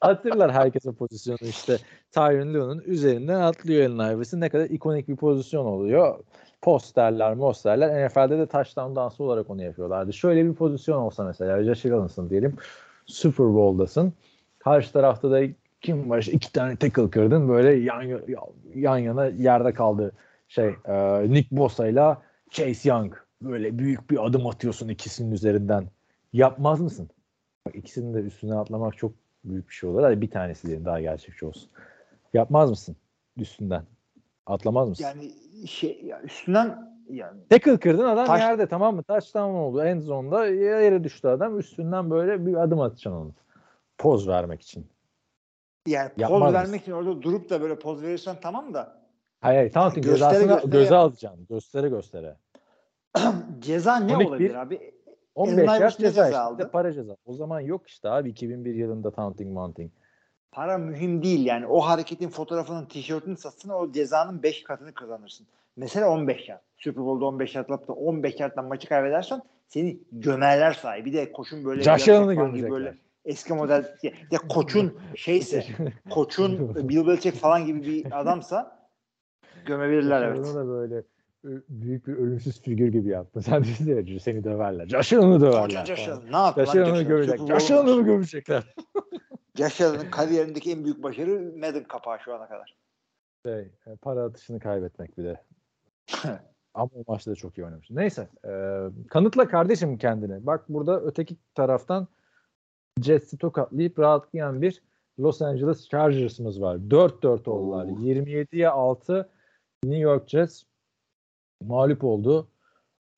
Hatırlar 0.00 0.52
herkese 0.52 0.92
pozisyonu 0.92 1.38
işte 1.42 1.76
Tyron 2.12 2.54
Lue'nun 2.54 2.82
üzerinden 2.86 3.40
atlıyor 3.40 3.90
Allen 3.90 4.14
Iverson. 4.14 4.40
Ne 4.40 4.48
kadar 4.48 4.64
ikonik 4.64 5.08
bir 5.08 5.16
pozisyon 5.16 5.64
oluyor. 5.64 6.18
Posterler, 6.62 7.34
mosterler. 7.34 8.06
NFL'de 8.06 8.38
de 8.38 8.46
touchdown 8.46 8.96
dansı 8.96 9.24
olarak 9.24 9.50
onu 9.50 9.62
yapıyorlardı. 9.62 10.12
Şöyle 10.12 10.46
bir 10.46 10.54
pozisyon 10.54 10.98
olsa 10.98 11.24
mesela 11.24 11.64
Josh 11.64 11.86
Allen'sın 11.86 12.30
diyelim. 12.30 12.56
Super 13.06 13.46
Bowl'dasın. 13.46 14.12
Karşı 14.58 14.92
tarafta 14.92 15.30
da 15.30 15.40
kim 15.80 16.10
var? 16.10 16.18
İşte 16.18 16.32
iki 16.32 16.52
tane 16.52 16.76
tackle 16.76 17.10
kırdın. 17.10 17.48
Böyle 17.48 17.72
yan, 17.72 18.20
yan 18.74 18.98
yana 18.98 19.26
yerde 19.26 19.74
kaldı 19.74 20.12
şey 20.48 20.68
e, 20.84 21.22
Nick 21.30 21.56
Bosa'yla 21.56 22.22
Chase 22.50 22.88
Young. 22.88 23.14
Böyle 23.42 23.78
büyük 23.78 24.10
bir 24.10 24.26
adım 24.26 24.46
atıyorsun 24.46 24.88
ikisinin 24.88 25.32
üzerinden. 25.32 25.86
Yapmaz 26.32 26.80
mısın? 26.80 27.10
Bak 27.66 27.74
ikisinin 27.74 28.14
de 28.14 28.18
üstüne 28.18 28.54
atlamak 28.54 28.96
çok 28.96 29.12
büyük 29.44 29.68
bir 29.68 29.74
şey 29.74 29.90
olur. 29.90 30.02
Hadi 30.02 30.20
bir 30.20 30.30
tanesi 30.30 30.66
diyelim 30.66 30.84
daha 30.84 31.00
gerçekçi 31.00 31.46
olsun. 31.46 31.70
Yapmaz 32.34 32.70
mısın 32.70 32.96
üstünden? 33.36 33.82
Atlamaz 34.48 34.88
mısın? 34.88 35.04
Yani 35.04 35.30
şey 35.66 36.00
ya 36.04 36.22
üstünden 36.22 36.98
yani 37.10 37.40
Tackle 37.50 37.78
kırdın 37.78 38.04
adam 38.04 38.26
Taş- 38.26 38.40
yerde 38.40 38.66
tamam 38.66 38.96
mı? 38.96 39.02
Touchdown 39.02 39.54
oldu. 39.54 39.82
En 39.84 39.98
zonda 39.98 40.46
yere 40.46 41.04
düştü 41.04 41.28
adam. 41.28 41.58
Üstünden 41.58 42.10
böyle 42.10 42.46
bir 42.46 42.54
adım 42.54 42.80
atacaksın 42.80 43.12
onu. 43.12 43.34
Poz 43.98 44.28
vermek 44.28 44.62
için. 44.62 44.86
yani 45.86 46.08
poz 46.10 46.20
Yapmaz 46.22 46.52
vermek 46.54 46.66
mısın? 46.70 46.78
için 46.82 46.92
orada 46.92 47.22
durup 47.22 47.50
da 47.50 47.60
böyle 47.60 47.78
poz 47.78 48.02
verirsen 48.02 48.36
tamam 48.42 48.74
da 48.74 48.98
Hayır 49.40 49.58
hayır. 49.58 49.72
Tamam 49.72 49.92
Göstere 49.94 50.14
cezasını 50.14 50.48
göstere 50.48 50.70
göze 50.70 50.94
yap. 50.94 51.04
alacaksın. 51.04 51.46
Göstere 51.50 51.88
göstere. 51.88 52.36
ceza 53.58 53.96
ne 53.96 54.16
olabilir 54.16 54.50
bir- 54.50 54.54
abi? 54.54 54.94
15 55.34 55.68
Allen 55.68 55.80
yaş 55.80 55.96
ceza 55.98 56.08
ceza 56.10 56.24
işte. 56.28 56.38
aldı? 56.38 56.62
De 56.62 56.68
para 56.68 56.92
ceza. 56.92 57.16
O 57.26 57.32
zaman 57.34 57.60
yok 57.60 57.88
işte 57.88 58.08
abi 58.10 58.28
2001 58.30 58.74
yılında 58.74 59.10
taunting 59.10 59.52
mounting. 59.52 59.90
Para 60.52 60.78
mühim 60.78 61.22
değil 61.22 61.46
yani. 61.46 61.66
O 61.66 61.80
hareketin 61.80 62.28
fotoğrafının 62.28 62.86
tişörtünü 62.86 63.36
satsın 63.36 63.68
o 63.68 63.92
cezanın 63.92 64.42
5 64.42 64.62
katını 64.62 64.94
kazanırsın. 64.94 65.46
Mesela 65.76 66.10
15 66.10 66.48
yard. 66.48 66.60
Super 66.76 67.04
Bowl'da 67.04 67.24
15 67.24 67.54
yard 67.54 67.68
da 67.68 67.92
15 67.92 68.40
yarddan 68.40 68.64
maçı 68.64 68.88
kaybedersen 68.88 69.42
seni 69.68 69.98
gömerler 70.12 70.72
sahi. 70.72 71.04
Bir 71.04 71.12
de 71.12 71.32
koşun 71.32 71.64
böyle 71.64 71.82
Josh 71.82 72.08
Allen'ı 72.08 72.34
gömecekler. 72.34 72.70
böyle 72.70 72.94
eski 73.24 73.54
model 73.54 73.96
ya, 74.30 74.38
koçun 74.48 74.98
şeyse 75.16 75.64
koçun 76.10 76.74
Bill 76.88 77.06
Belichick 77.06 77.36
falan 77.36 77.66
gibi 77.66 77.82
bir 77.82 78.20
adamsa 78.20 78.78
gömebilirler 79.66 80.22
evet. 80.22 80.38
Allen'ı 80.38 80.54
da 80.54 80.68
böyle 80.68 81.02
ö- 81.44 81.62
büyük 81.68 82.06
bir 82.06 82.12
ölümsüz 82.12 82.62
figür 82.62 82.88
gibi 82.88 83.08
yaptın. 83.08 83.40
Sen 83.40 83.64
ya, 83.86 84.20
seni 84.20 84.44
döverler. 84.44 84.86
Josh 84.86 85.12
Allen'ı 85.12 85.40
döverler. 85.40 85.84
Josh. 85.84 86.08
Allen. 86.08 86.32
Ne 86.32 86.36
yaptı 86.36 86.64
Josh 86.64 86.74
Allen'ı 86.74 86.86
Josh 86.86 86.94
Allen? 86.96 87.08
gömecek. 87.08 87.38
Super 87.38 87.58
Josh 87.60 87.70
Allen'ı 87.70 88.02
gömecekler. 88.02 88.74
Josh 89.58 89.80
Allen'ın 89.80 90.10
kariyerindeki 90.10 90.72
en 90.72 90.84
büyük 90.84 91.02
başarı 91.02 91.52
Madden 91.56 91.84
kapağı 91.84 92.18
şu 92.20 92.34
ana 92.34 92.48
kadar. 92.48 92.76
Şey, 93.46 93.60
e, 93.60 93.96
para 94.02 94.24
atışını 94.24 94.60
kaybetmek 94.60 95.18
bir 95.18 95.24
de. 95.24 95.42
Ama 96.74 96.90
o 96.94 97.12
maçta 97.12 97.30
da 97.30 97.34
çok 97.34 97.58
iyi 97.58 97.64
oynamış. 97.64 97.90
Neyse. 97.90 98.28
e, 98.44 98.50
kanıtla 99.08 99.48
kardeşim 99.48 99.98
kendini. 99.98 100.46
Bak 100.46 100.64
burada 100.68 101.00
öteki 101.00 101.36
taraftan 101.54 102.08
Jets'i 103.02 103.38
tokatlayıp 103.38 103.98
rahatlayan 103.98 104.62
bir 104.62 104.82
Los 105.20 105.42
Angeles 105.42 105.88
Chargers'ımız 105.88 106.60
var. 106.60 106.76
4-4 106.76 107.48
oldular. 107.50 107.84
Oo. 107.84 107.88
27'ye 107.88 108.68
6 108.68 109.28
New 109.84 109.98
York 110.00 110.28
Jets 110.28 110.62
mağlup 111.62 112.04
oldu. 112.04 112.48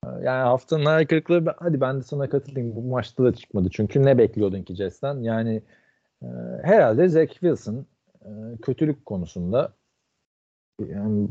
E, 0.04 0.08
Yani 0.08 0.42
haftanın 0.42 0.84
hayal 0.84 1.06
kırıklığı 1.06 1.54
hadi 1.58 1.80
ben 1.80 1.98
de 1.98 2.02
sana 2.02 2.28
katılayım. 2.28 2.76
Bu 2.76 2.82
maçta 2.82 3.24
da 3.24 3.32
çıkmadı. 3.34 3.68
Çünkü 3.72 4.02
ne 4.02 4.18
bekliyordun 4.18 4.62
ki 4.62 4.74
Jets'ten? 4.74 5.22
Yani 5.22 5.62
e, 6.22 6.26
herhalde 6.62 7.08
Zach 7.08 7.30
Wilson 7.30 7.86
e, 8.24 8.28
kötülük 8.62 9.06
konusunda 9.06 9.72
yani 10.88 11.28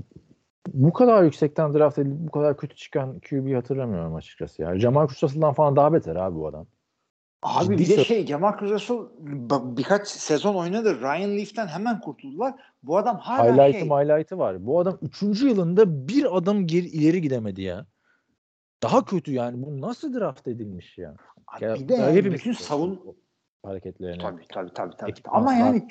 bu 0.74 0.94
kadar 0.94 1.24
yüksekten 1.24 1.74
draft 1.74 1.98
edilip 1.98 2.18
bu 2.20 2.32
kadar 2.32 2.58
kötü 2.58 2.76
çıkan 2.76 3.20
QB'yi 3.20 3.56
hatırlamıyorum 3.56 4.16
açıkçası 4.16 4.62
ya. 4.62 4.80
Jamal 4.80 5.10
Russell'dan 5.10 5.54
falan 5.54 5.76
daha 5.76 5.94
beter 5.94 6.16
abi 6.16 6.36
bu 6.36 6.48
adam. 6.48 6.68
Abi 7.44 7.78
Ciddi 7.78 7.92
bir 7.92 7.98
de 7.98 8.04
şey 8.04 8.26
Jamal 8.26 8.62
Russell 8.62 8.98
birkaç 9.78 10.08
sezon 10.08 10.56
oynadı. 10.56 11.02
Ryan 11.02 11.38
Leaf'ten 11.38 11.68
hemen 11.68 12.02
kurtuldular. 12.02 12.54
Bu 12.84 12.98
adam 12.98 13.18
hala 13.18 13.54
Highlight'ı 13.54 13.80
şey. 13.80 13.90
highlight'ı 13.90 14.38
var. 14.38 14.66
Bu 14.66 14.80
adam 14.80 14.98
3. 15.02 15.22
yılında 15.42 16.08
bir 16.08 16.38
adım 16.38 16.68
geri, 16.68 16.86
ileri 16.86 17.22
gidemedi 17.22 17.62
ya. 17.62 17.86
Daha 18.84 19.06
kötü 19.06 19.32
yani. 19.32 19.64
Bu 19.64 19.82
nasıl 19.82 20.14
draft 20.14 20.48
edilmiş 20.48 20.98
ya? 20.98 21.16
Abi 21.48 21.66
Ya, 21.66 21.76
bir 21.76 21.88
de 21.88 21.94
ya 21.94 22.10
yani 22.10 22.34
bütün 22.34 22.54
savun 22.54 23.18
hareketlerini. 23.64 24.22
Tabii 24.22 24.48
tabii 24.50 24.74
tabii. 24.74 24.96
tabii. 24.96 25.14
Ama 25.26 25.54
yani 25.54 25.88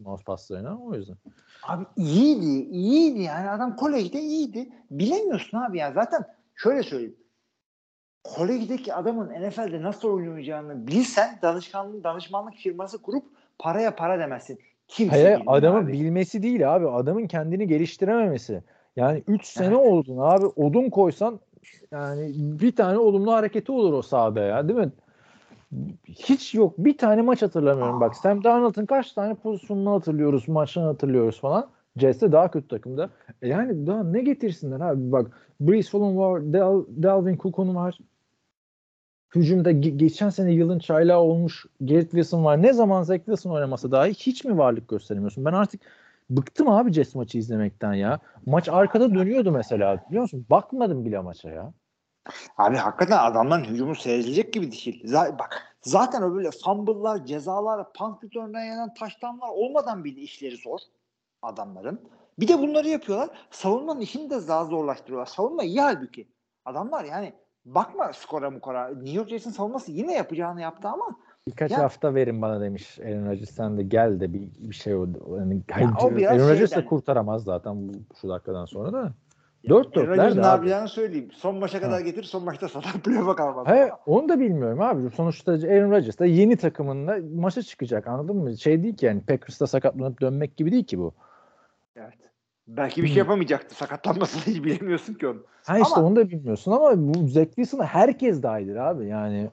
mouse 0.00 0.24
paslarına 0.24 0.78
o 0.78 0.94
yüzden. 0.94 1.16
Abi 1.62 1.84
iyiydi, 1.96 2.70
iyiydi 2.70 3.22
yani 3.22 3.50
adam 3.50 3.76
kolejde 3.76 4.20
iyiydi. 4.20 4.68
Bilemiyorsun 4.90 5.58
abi 5.58 5.78
ya 5.78 5.92
zaten 5.92 6.24
şöyle 6.54 6.82
söyleyeyim. 6.82 7.16
Kolejdeki 8.24 8.94
adamın 8.94 9.28
NFL'de 9.28 9.82
nasıl 9.82 10.08
oynayacağını 10.08 10.86
bilsen 10.86 11.38
danışmanlık, 11.42 12.04
danışmanlık 12.04 12.54
firması 12.54 13.02
kurup 13.02 13.24
paraya 13.58 13.96
para 13.96 14.18
demezsin. 14.18 14.58
Kimse 14.88 15.22
Hayır 15.22 15.42
adamın 15.46 15.84
abi. 15.84 15.92
bilmesi 15.92 16.42
değil 16.42 16.74
abi. 16.74 16.88
Adamın 16.88 17.26
kendini 17.26 17.68
geliştirememesi. 17.68 18.62
Yani 18.96 19.22
3 19.26 19.46
sene 19.46 19.76
oldun 19.76 20.18
abi. 20.18 20.46
Odun 20.46 20.90
koysan 20.90 21.40
yani 21.90 22.32
bir 22.36 22.76
tane 22.76 22.98
olumlu 22.98 23.32
hareketi 23.32 23.72
olur 23.72 23.92
o 23.92 24.02
sahada 24.02 24.40
ya 24.40 24.68
değil 24.68 24.78
mi? 24.78 24.92
Hiç 26.04 26.54
yok. 26.54 26.74
Bir 26.78 26.98
tane 26.98 27.22
maç 27.22 27.42
hatırlamıyorum. 27.42 28.00
Bak 28.00 28.16
Sam 28.16 28.44
Darnold'un 28.44 28.86
kaç 28.86 29.12
tane 29.12 29.34
pozisyonunu 29.34 29.92
hatırlıyoruz, 29.92 30.48
maçını 30.48 30.84
hatırlıyoruz 30.84 31.40
falan. 31.40 31.70
Jets'te 31.96 32.32
daha 32.32 32.50
kötü 32.50 32.68
takımda. 32.68 33.10
E 33.42 33.48
yani 33.48 33.86
daha 33.86 34.04
ne 34.04 34.22
getirsinler 34.22 34.80
abi? 34.80 35.12
Bak 35.12 35.30
Breeze 35.60 35.90
Fallon 35.90 36.16
var, 36.16 36.42
Del, 36.52 36.84
Delvin 36.88 37.36
Cook'un 37.36 37.74
var. 37.74 37.98
Hücumda 39.34 39.72
ge- 39.72 39.96
geçen 39.96 40.28
sene 40.30 40.52
yılın 40.52 40.78
çaylağı 40.78 41.20
olmuş 41.20 41.66
Garrett 41.80 42.10
Wilson 42.10 42.44
var. 42.44 42.62
Ne 42.62 42.72
zaman 42.72 43.02
Zach 43.02 43.18
Wilson 43.18 43.50
oynamasa 43.50 43.90
dahi 43.90 44.14
hiç 44.14 44.44
mi 44.44 44.58
varlık 44.58 44.88
gösteremiyorsun? 44.88 45.44
Ben 45.44 45.52
artık 45.52 45.80
bıktım 46.30 46.68
abi 46.68 46.92
Jets 46.92 47.14
maçı 47.14 47.38
izlemekten 47.38 47.94
ya. 47.94 48.18
Maç 48.46 48.68
arkada 48.68 49.14
dönüyordu 49.14 49.52
mesela 49.52 50.04
biliyor 50.08 50.22
musun? 50.22 50.46
Bakmadım 50.50 51.04
bile 51.04 51.18
maça 51.18 51.50
ya. 51.50 51.72
Abi 52.58 52.76
hakikaten 52.76 53.18
adamların 53.18 53.64
hücumu 53.64 53.94
seyredilecek 53.94 54.52
gibi 54.52 54.72
değil. 54.72 55.04
Z- 55.04 55.38
bak 55.38 55.76
zaten 55.82 56.22
o 56.22 56.34
böyle 56.34 56.50
fumble'lar, 56.50 57.26
cezalar, 57.26 57.92
punt 57.92 58.24
return'dan 58.24 58.60
yenen 58.60 58.94
taştanlar 58.94 59.48
olmadan 59.48 60.04
bile 60.04 60.20
işleri 60.20 60.56
zor 60.56 60.78
adamların. 61.42 62.00
Bir 62.38 62.48
de 62.48 62.58
bunları 62.58 62.88
yapıyorlar. 62.88 63.30
Savunmanın 63.50 64.00
işini 64.00 64.30
de 64.30 64.48
daha 64.48 64.64
zorlaştırıyorlar. 64.64 65.26
Savunma 65.26 65.62
iyi 65.62 65.80
halbuki. 65.80 66.28
Adamlar 66.64 67.04
yani 67.04 67.32
bakma 67.64 68.12
skora 68.12 68.50
mukora. 68.50 68.88
New 68.88 69.10
York 69.10 69.28
Jets'in 69.28 69.50
savunması 69.50 69.92
yine 69.92 70.14
yapacağını 70.14 70.60
yaptı 70.60 70.88
ama 70.88 71.16
Birkaç 71.48 71.70
Ya- 71.70 71.78
hafta 71.78 72.14
verin 72.14 72.42
bana 72.42 72.60
demiş 72.60 72.98
Aaron 73.00 73.26
Rodgers 73.26 73.50
sen 73.50 73.78
de 73.78 73.82
gel 73.82 74.20
de 74.20 74.34
bir, 74.34 74.48
bir 74.58 74.74
şey 74.74 74.94
o. 74.94 75.06
Yani, 75.38 75.62
biraz 76.16 76.32
Aaron 76.32 76.48
Rodgers 76.48 76.76
da 76.76 76.84
kurtaramaz 76.84 77.44
zaten 77.44 77.88
bu, 77.88 77.92
şu 78.20 78.28
dakikadan 78.28 78.64
sonra 78.64 78.92
da. 78.92 79.12
Aaron 79.70 79.82
4-4'ler 79.82 80.06
Rodgers'ın 80.06 80.42
ne 80.42 80.46
yapacağını 80.46 80.88
söyleyeyim. 80.88 81.28
Son 81.34 81.58
maça 81.58 81.80
kadar 81.80 82.00
getir, 82.00 82.22
son 82.22 82.44
maçta 82.44 82.68
satar 82.68 82.92
playoff'a 83.04 83.36
kalmaz. 83.36 83.66
He, 83.66 83.90
onu 84.06 84.28
da 84.28 84.40
bilmiyorum 84.40 84.80
abi. 84.80 85.10
Sonuçta 85.10 85.52
Aaron 85.52 85.90
Rodgers 85.90 86.18
da 86.18 86.26
yeni 86.26 86.56
takımınla 86.56 87.18
maça 87.34 87.62
çıkacak 87.62 88.06
anladın 88.06 88.36
mı? 88.36 88.56
Şey 88.56 88.82
değil 88.82 88.96
ki 88.96 89.06
yani 89.06 89.20
Packers'ta 89.20 89.66
sakatlanıp 89.66 90.20
dönmek 90.20 90.56
gibi 90.56 90.72
değil 90.72 90.84
ki 90.84 90.98
bu. 90.98 91.14
Evet. 91.96 92.18
Belki 92.68 93.02
bir 93.02 93.08
şey 93.08 93.16
yapamayacaktı. 93.16 93.74
Sakatlanmasını 93.74 94.54
hiç 94.54 94.64
bilemiyorsun 94.64 95.14
ki 95.14 95.26
onu. 95.26 95.42
Ha 95.66 95.78
işte 95.78 95.94
Ama- 95.96 96.06
onu 96.06 96.16
da 96.16 96.30
bilmiyorsun 96.30 96.72
ama 96.72 96.92
bu 96.96 97.28
Zach 97.28 97.46
Wilson'a 97.46 97.84
herkes 97.84 98.42
dahidir 98.42 98.76
abi 98.76 99.06
yani. 99.06 99.50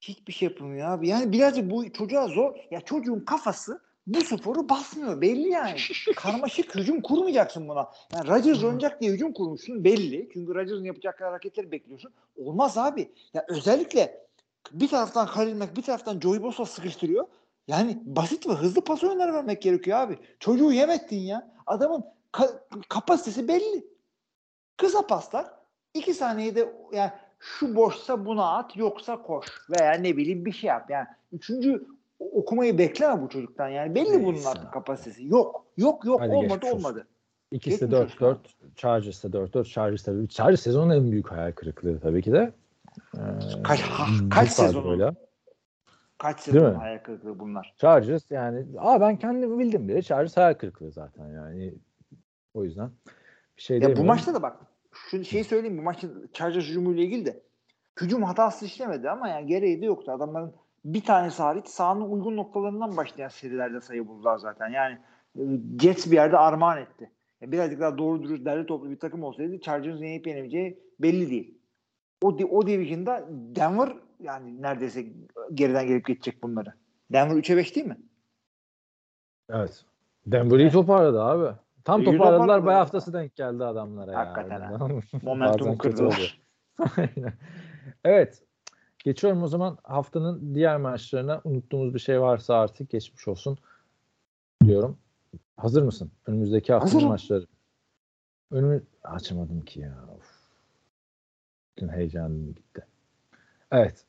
Hiçbir 0.00 0.32
şey 0.32 0.48
yapamıyor 0.48 0.88
abi. 0.88 1.08
Yani 1.08 1.32
birazcık 1.32 1.70
bu 1.70 1.92
çocuğa 1.92 2.28
zor. 2.28 2.54
Ya 2.70 2.80
çocuğun 2.80 3.20
kafası 3.20 3.80
bu 4.06 4.20
sporu 4.20 4.68
basmıyor. 4.68 5.20
Belli 5.20 5.48
yani. 5.48 5.76
Karmaşık 6.16 6.74
hücum 6.74 7.02
kurmayacaksın 7.02 7.68
buna. 7.68 7.90
Yani 8.14 8.28
Rodgers 8.28 8.64
oynayacak 8.64 9.00
diye 9.00 9.12
hücum 9.12 9.32
kurmuşsun 9.32 9.84
belli. 9.84 10.28
Çünkü 10.32 10.54
Rodgers'ın 10.54 10.84
yapacak 10.84 11.20
hareketleri 11.20 11.72
bekliyorsun. 11.72 12.12
Olmaz 12.36 12.78
abi. 12.78 13.12
Ya 13.34 13.44
özellikle 13.48 14.26
bir 14.72 14.88
taraftan 14.88 15.26
Khalil 15.26 15.54
Mack 15.56 15.76
bir 15.76 15.82
taraftan 15.82 16.20
Joey 16.20 16.42
Bosa 16.42 16.66
sıkıştırıyor. 16.66 17.26
Yani 17.68 17.98
basit 18.04 18.48
ve 18.48 18.52
hızlı 18.52 18.84
pas 18.84 19.04
oyunları 19.04 19.34
vermek 19.34 19.62
gerekiyor 19.62 19.98
abi. 19.98 20.18
Çocuğu 20.40 20.72
yem 20.72 20.90
ettin 20.90 21.20
ya. 21.20 21.52
Adamın 21.66 22.04
ka- 22.32 22.58
kapasitesi 22.88 23.48
belli. 23.48 23.86
Kısa 24.76 25.06
paslar. 25.06 25.46
iki 25.94 26.14
saniyede 26.14 26.72
yani 26.92 27.10
şu 27.38 27.76
boşsa 27.76 28.26
buna 28.26 28.56
at 28.56 28.76
yoksa 28.76 29.22
koş 29.22 29.46
veya 29.70 29.92
ne 29.92 30.16
bileyim 30.16 30.44
bir 30.44 30.52
şey 30.52 30.68
yap. 30.68 30.90
Yani 30.90 31.06
üçüncü 31.32 31.86
okumayı 32.32 32.78
bekleme 32.78 33.22
bu 33.22 33.28
çocuktan 33.28 33.68
yani 33.68 33.94
belli 33.94 34.22
bunun 34.22 34.32
Neyse. 34.34 34.48
artık 34.48 34.72
kapasitesi. 34.72 35.26
Yok. 35.26 35.66
Yok 35.76 36.04
yok 36.04 36.20
Hadi 36.20 36.34
olmadı 36.34 36.66
olmadı. 36.74 37.06
İkisi 37.50 37.90
de 37.90 37.98
Geçmiş 38.00 38.14
4-4. 38.20 38.36
Chargers 38.76 39.24
da 39.24 39.28
4-4. 39.28 39.64
Chargers 39.64 40.02
tabii. 40.02 40.28
Chargers 40.28 40.60
sezonun 40.60 40.90
en 40.94 41.12
büyük 41.12 41.30
hayal 41.30 41.52
kırıklığı 41.52 42.00
tabii 42.00 42.22
ki 42.22 42.32
de. 42.32 42.52
Ee, 43.16 43.18
Kaç- 43.64 43.80
ha- 43.82 44.06
bu 44.24 44.28
kaç 44.28 44.48
sezonun? 44.48 44.82
kadroyla. 44.82 45.14
Kaç 46.18 46.40
sezon 46.40 46.74
hayal 46.74 46.98
kırıklığı 46.98 47.38
bunlar. 47.38 47.74
Chargers 47.78 48.30
yani 48.30 48.66
aa 48.78 49.00
ben 49.00 49.18
kendimi 49.18 49.58
bildim 49.58 49.88
bile. 49.88 50.02
Chargers 50.02 50.36
hayal 50.36 50.54
kırıklığı 50.54 50.92
zaten 50.92 51.28
yani. 51.28 51.74
O 52.54 52.64
yüzden 52.64 52.90
bir 53.56 53.62
şey 53.62 53.76
Ya 53.76 53.80
bu 53.80 53.84
demiyorum. 53.84 54.06
maçta 54.06 54.34
da 54.34 54.42
bak 54.42 54.56
şu 54.92 55.24
şeyi 55.24 55.44
söyleyeyim 55.44 55.78
bu 55.78 55.82
maçın 55.82 56.30
Chargers 56.32 56.64
hücumuyla 56.64 57.02
ilgili 57.02 57.26
de 57.26 57.42
hücum 58.00 58.22
hatası 58.22 58.64
işlemedi 58.64 59.10
ama 59.10 59.28
yani 59.28 59.46
gereği 59.46 59.80
de 59.82 59.86
yoktu. 59.86 60.12
Adamların 60.12 60.52
bir 60.84 61.04
tanesi 61.04 61.42
hariç 61.42 61.66
sahanın 61.66 62.10
uygun 62.10 62.36
noktalarından 62.36 62.96
başlayan 62.96 63.28
serilerde 63.28 63.80
sayı 63.80 64.08
buldular 64.08 64.38
zaten. 64.38 64.68
Yani 64.68 64.98
Jets 65.80 66.06
bir 66.06 66.16
yerde 66.16 66.38
armağan 66.38 66.78
etti. 66.78 67.10
Ya 67.40 67.52
birazcık 67.52 67.80
daha 67.80 67.98
doğru 67.98 68.22
dürüst 68.22 68.44
derli 68.44 68.66
toplu 68.66 68.90
bir 68.90 68.98
takım 68.98 69.22
olsaydı 69.22 69.60
Chargers'ın 69.60 70.04
yenip 70.04 70.26
yenemeyeceği 70.26 70.78
belli 71.00 71.30
değil. 71.30 71.58
O, 72.22 72.28
o 72.28 72.66
division'da 72.66 73.28
Denver 73.30 73.92
yani 74.20 74.62
neredeyse 74.62 75.06
geriden 75.54 75.86
gelip 75.86 76.06
geçecek 76.06 76.42
bunları. 76.42 76.72
Denver 77.12 77.36
3'e 77.36 77.56
5 77.56 77.76
değil 77.76 77.86
mi? 77.86 77.96
Evet. 79.50 79.84
Denver'ı 80.26 80.60
iyi 80.60 80.70
toparladı 80.70 81.22
abi. 81.22 81.56
Tam 81.84 82.00
İyi 82.00 82.04
toparladılar. 82.04 82.38
toparladı. 82.38 82.66
Bir 82.66 82.72
haftası 82.72 83.12
denk 83.12 83.36
geldi 83.36 83.64
adamlara. 83.64 84.18
Hakikaten 84.18 84.60
ya. 84.60 84.78
Momentum 85.22 85.78
kırdılar. 85.78 86.40
evet. 88.04 88.42
Geçiyorum 89.04 89.42
o 89.42 89.48
zaman 89.48 89.78
haftanın 89.82 90.54
diğer 90.54 90.76
maçlarına. 90.76 91.40
Unuttuğumuz 91.44 91.94
bir 91.94 91.98
şey 91.98 92.20
varsa 92.20 92.54
artık 92.54 92.90
geçmiş 92.90 93.28
olsun 93.28 93.58
diyorum. 94.64 94.98
Hazır 95.56 95.82
mısın? 95.82 96.10
Önümüzdeki 96.26 96.72
haftanın 96.72 96.92
Hazırım. 96.92 97.08
maçları. 97.08 97.46
Önümü 98.50 98.82
açamadım 99.04 99.60
ki 99.60 99.80
ya. 99.80 100.04
Of. 100.16 100.42
Bütün 101.76 101.88
heyecanım 101.88 102.54
gitti. 102.54 102.86
Evet. 103.72 104.04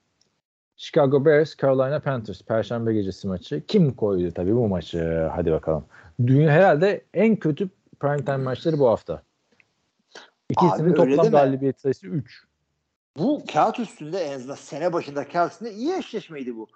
Chicago 0.75 1.25
Bears, 1.25 1.57
Carolina 1.57 1.99
Panthers. 1.99 2.41
Perşembe 2.41 2.93
gecesi 2.93 3.27
maçı. 3.27 3.65
Kim 3.65 3.93
koydu 3.93 4.31
tabii 4.33 4.55
bu 4.55 4.67
maçı? 4.67 5.29
Hadi 5.35 5.51
bakalım. 5.51 5.85
Dünya 6.27 6.51
herhalde 6.51 7.05
en 7.13 7.35
kötü 7.35 7.69
primetime 7.99 8.37
maçları 8.37 8.79
bu 8.79 8.87
hafta. 8.87 9.23
İkisinin 10.49 10.89
Abi 10.89 10.95
toplam 10.95 11.31
galibiyet 11.31 11.81
sayısı 11.81 12.07
3. 12.07 12.47
Bu 13.17 13.43
kağıt 13.53 13.79
üstünde 13.79 14.19
en 14.19 14.33
azından 14.35 14.55
sene 14.55 14.93
başında 14.93 15.27
kağıt 15.27 15.51
üstünde 15.51 15.71
iyi 15.73 15.93
eşleşmeydi 15.97 16.55
bu. 16.57 16.67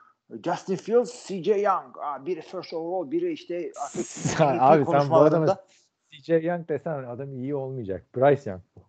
Justin 0.46 0.76
Fields, 0.76 1.28
CJ 1.28 1.48
Young. 1.48 1.98
Aa, 2.02 2.26
biri 2.26 2.42
first 2.42 2.74
overall, 2.74 3.12
biri 3.12 3.32
işte 3.32 3.72
artık 3.86 4.42
Abi 4.42 4.86
sen 4.86 5.10
bu 5.10 5.16
adamı 5.16 5.56
CJ 6.10 6.30
Young 6.30 6.70
desen 6.70 7.04
adam 7.04 7.34
iyi 7.34 7.56
olmayacak. 7.56 8.06
Bryce 8.16 8.50
Young 8.50 8.62
bu. 8.76 8.82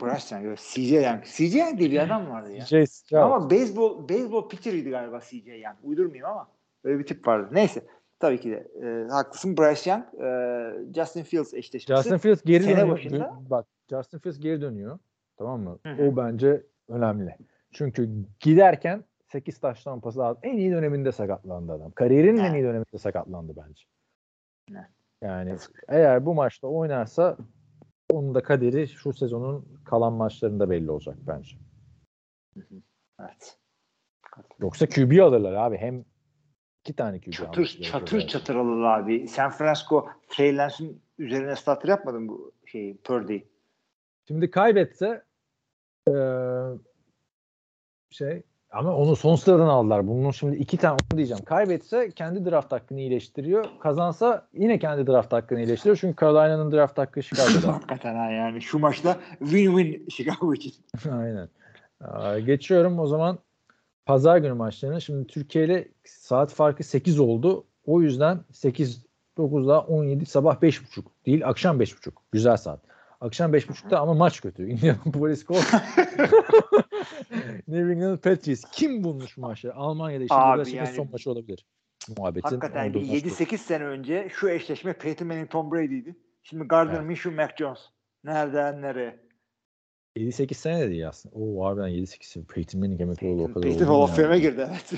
Bryce 0.06 0.36
Young, 0.36 0.58
CJ 0.58 0.92
Young. 0.92 1.24
CJ 1.24 1.54
Young 1.56 1.78
diye 1.78 1.90
bir 1.90 1.98
adam 1.98 2.30
vardı 2.30 2.52
ya. 2.52 2.64
CJ 2.64 2.90
Stroud. 2.90 3.22
Ama 3.22 3.50
beyzbol 3.50 4.08
beyzbol 4.08 4.48
pitcher'ıydı 4.48 4.90
galiba 4.90 5.20
CJ 5.20 5.46
Young. 5.46 5.76
Uydurmayayım 5.82 6.26
ama 6.26 6.48
öyle 6.84 6.98
bir 6.98 7.06
tip 7.06 7.26
vardı. 7.26 7.48
Neyse. 7.52 7.82
Tabii 8.20 8.40
ki 8.40 8.50
de 8.50 8.68
e, 8.82 9.08
haklısın. 9.10 9.56
Bryce 9.56 9.90
Young, 9.90 10.04
e, 10.22 10.94
Justin 10.94 11.22
Fields 11.22 11.54
eşleşmesi. 11.54 12.02
Justin 12.02 12.18
Fields 12.18 12.42
geri 12.44 12.64
sene 12.64 12.76
dönüyor. 12.76 12.96
başında- 12.96 13.34
Bak 13.50 13.66
Justin 13.90 14.18
Fields 14.18 14.38
geri 14.40 14.60
dönüyor. 14.60 14.98
Tamam 15.38 15.60
mı? 15.60 15.78
Hı 15.86 15.92
hı. 15.92 16.02
O 16.02 16.16
bence 16.16 16.62
önemli. 16.88 17.36
Çünkü 17.72 18.10
giderken 18.40 19.04
8 19.32 19.60
taş 19.60 19.84
tampası 19.84 20.24
aldı. 20.24 20.38
En 20.42 20.56
iyi 20.56 20.72
döneminde 20.72 21.12
sakatlandı 21.12 21.72
adam. 21.72 21.90
Kariyerinin 21.90 22.44
en 22.44 22.54
iyi 22.54 22.64
döneminde 22.64 22.98
sakatlandı 22.98 23.52
bence. 23.56 23.84
Ne? 24.70 24.88
Yani 25.22 25.56
eğer 25.88 26.26
bu 26.26 26.34
maçta 26.34 26.66
oynarsa 26.66 27.36
onun 28.12 28.34
da 28.34 28.42
kaderi 28.42 28.88
şu 28.88 29.12
sezonun 29.12 29.82
kalan 29.84 30.12
maçlarında 30.12 30.70
belli 30.70 30.90
olacak 30.90 31.16
bence. 31.26 31.56
Evet. 33.20 33.58
Yoksa 34.60 34.88
QB 34.88 35.22
alırlar 35.22 35.52
abi. 35.52 35.76
Hem 35.76 36.04
iki 36.80 36.96
tane 36.96 37.20
QB 37.20 37.32
Çatır 37.32 37.66
çatır 37.66 38.16
belki. 38.16 38.32
çatır 38.32 38.56
alır 38.56 38.82
abi. 38.82 39.28
San 39.28 39.50
Francisco 39.50 40.08
Trey 40.28 40.56
Lance'ın 40.56 41.02
üzerine 41.18 41.56
starter 41.56 41.88
yapmadı 41.88 42.20
mı 42.20 42.28
bu 42.28 42.52
şeyi 42.66 42.96
Purdy'yi? 42.96 43.48
Şimdi 44.28 44.50
kaybetse 44.50 45.24
eee, 46.08 46.78
şey 48.10 48.42
ama 48.72 48.96
onu 48.96 49.16
son 49.16 49.36
sıradan 49.36 49.66
aldılar. 49.66 50.06
Bunun 50.06 50.30
şimdi 50.30 50.56
iki 50.56 50.76
tane 50.76 50.92
onu 50.92 51.16
diyeceğim. 51.18 51.44
Kaybetse 51.44 52.10
kendi 52.10 52.50
draft 52.50 52.72
hakkını 52.72 53.00
iyileştiriyor. 53.00 53.64
Kazansa 53.80 54.48
yine 54.52 54.78
kendi 54.78 55.06
draft 55.06 55.32
hakkını 55.32 55.58
iyileştiriyor. 55.60 55.96
Çünkü 55.96 56.20
Carolina'nın 56.20 56.72
draft 56.72 56.98
hakkı 56.98 57.22
Chicago'da. 57.22 57.72
Hakikaten 57.72 58.14
ha 58.14 58.30
yani 58.30 58.62
şu 58.62 58.78
maçta 58.78 59.16
win-win 59.40 60.10
Chicago 60.10 60.54
için. 60.54 60.74
Aynen. 61.12 61.48
Aa, 62.00 62.38
geçiyorum 62.38 62.98
o 62.98 63.06
zaman 63.06 63.38
pazar 64.06 64.38
günü 64.38 64.52
maçlarını 64.52 65.00
şimdi 65.00 65.26
Türkiye 65.26 65.64
ile 65.64 65.88
saat 66.04 66.50
farkı 66.52 66.84
8 66.84 67.20
oldu. 67.20 67.64
O 67.86 68.02
yüzden 68.02 68.40
8 68.52 69.06
9'da 69.38 69.80
17 69.80 70.26
sabah 70.26 70.56
5.30 70.56 71.02
değil 71.26 71.48
akşam 71.48 71.80
5.30. 71.80 72.10
Güzel 72.32 72.56
saat. 72.56 72.80
Akşam 73.22 73.54
5.30'da 73.54 74.00
ama 74.00 74.14
maç 74.14 74.40
kötü. 74.40 74.66
Indianapolis 74.68 75.46
Colts. 75.46 75.72
New 77.68 77.92
England 77.92 78.18
Patriots. 78.18 78.64
Kim 78.72 79.04
bulmuş 79.04 79.36
maçı? 79.36 79.74
Almanya'da 79.74 80.22
işte 80.24 80.34
Abi 80.34 80.70
yani- 80.70 80.86
son 80.86 81.08
maçı 81.12 81.30
olabilir. 81.30 81.66
Muhabbetin 82.18 82.48
Hakikaten 82.48 82.94
bir 82.94 82.98
olduğu 82.98 83.06
maç 83.12 83.24
bu. 83.24 83.28
7-8 83.28 83.56
sene 83.58 83.84
önce 83.84 84.28
şu 84.32 84.48
eşleşme 84.48 84.92
Peyton 84.92 85.28
Manning 85.28 85.50
Tom 85.50 85.72
Brady'ydi. 85.72 86.16
Şimdi 86.42 86.64
Gardner 86.64 86.94
Evet. 86.94 87.06
Minshew 87.06 87.30
Mac 87.30 87.52
Jones. 87.58 87.78
Nereden 88.24 88.82
nereye? 88.82 89.20
7-8 90.16 90.54
sene 90.54 90.80
de 90.80 90.90
değil 90.90 91.08
aslında. 91.08 91.34
Oo 91.36 91.64
harbiden 91.64 91.88
7-8. 91.88 92.44
Peyton 92.44 92.80
Manning 92.80 93.00
emekli 93.00 93.26
oldu 93.26 93.42
o 93.42 93.46
kadar 93.54 93.62
Peyton 93.62 93.86
Hall 93.86 94.02
of? 94.02 94.16
Fame'e 94.16 94.38
girdi 94.38 94.66
evet. 94.70 94.92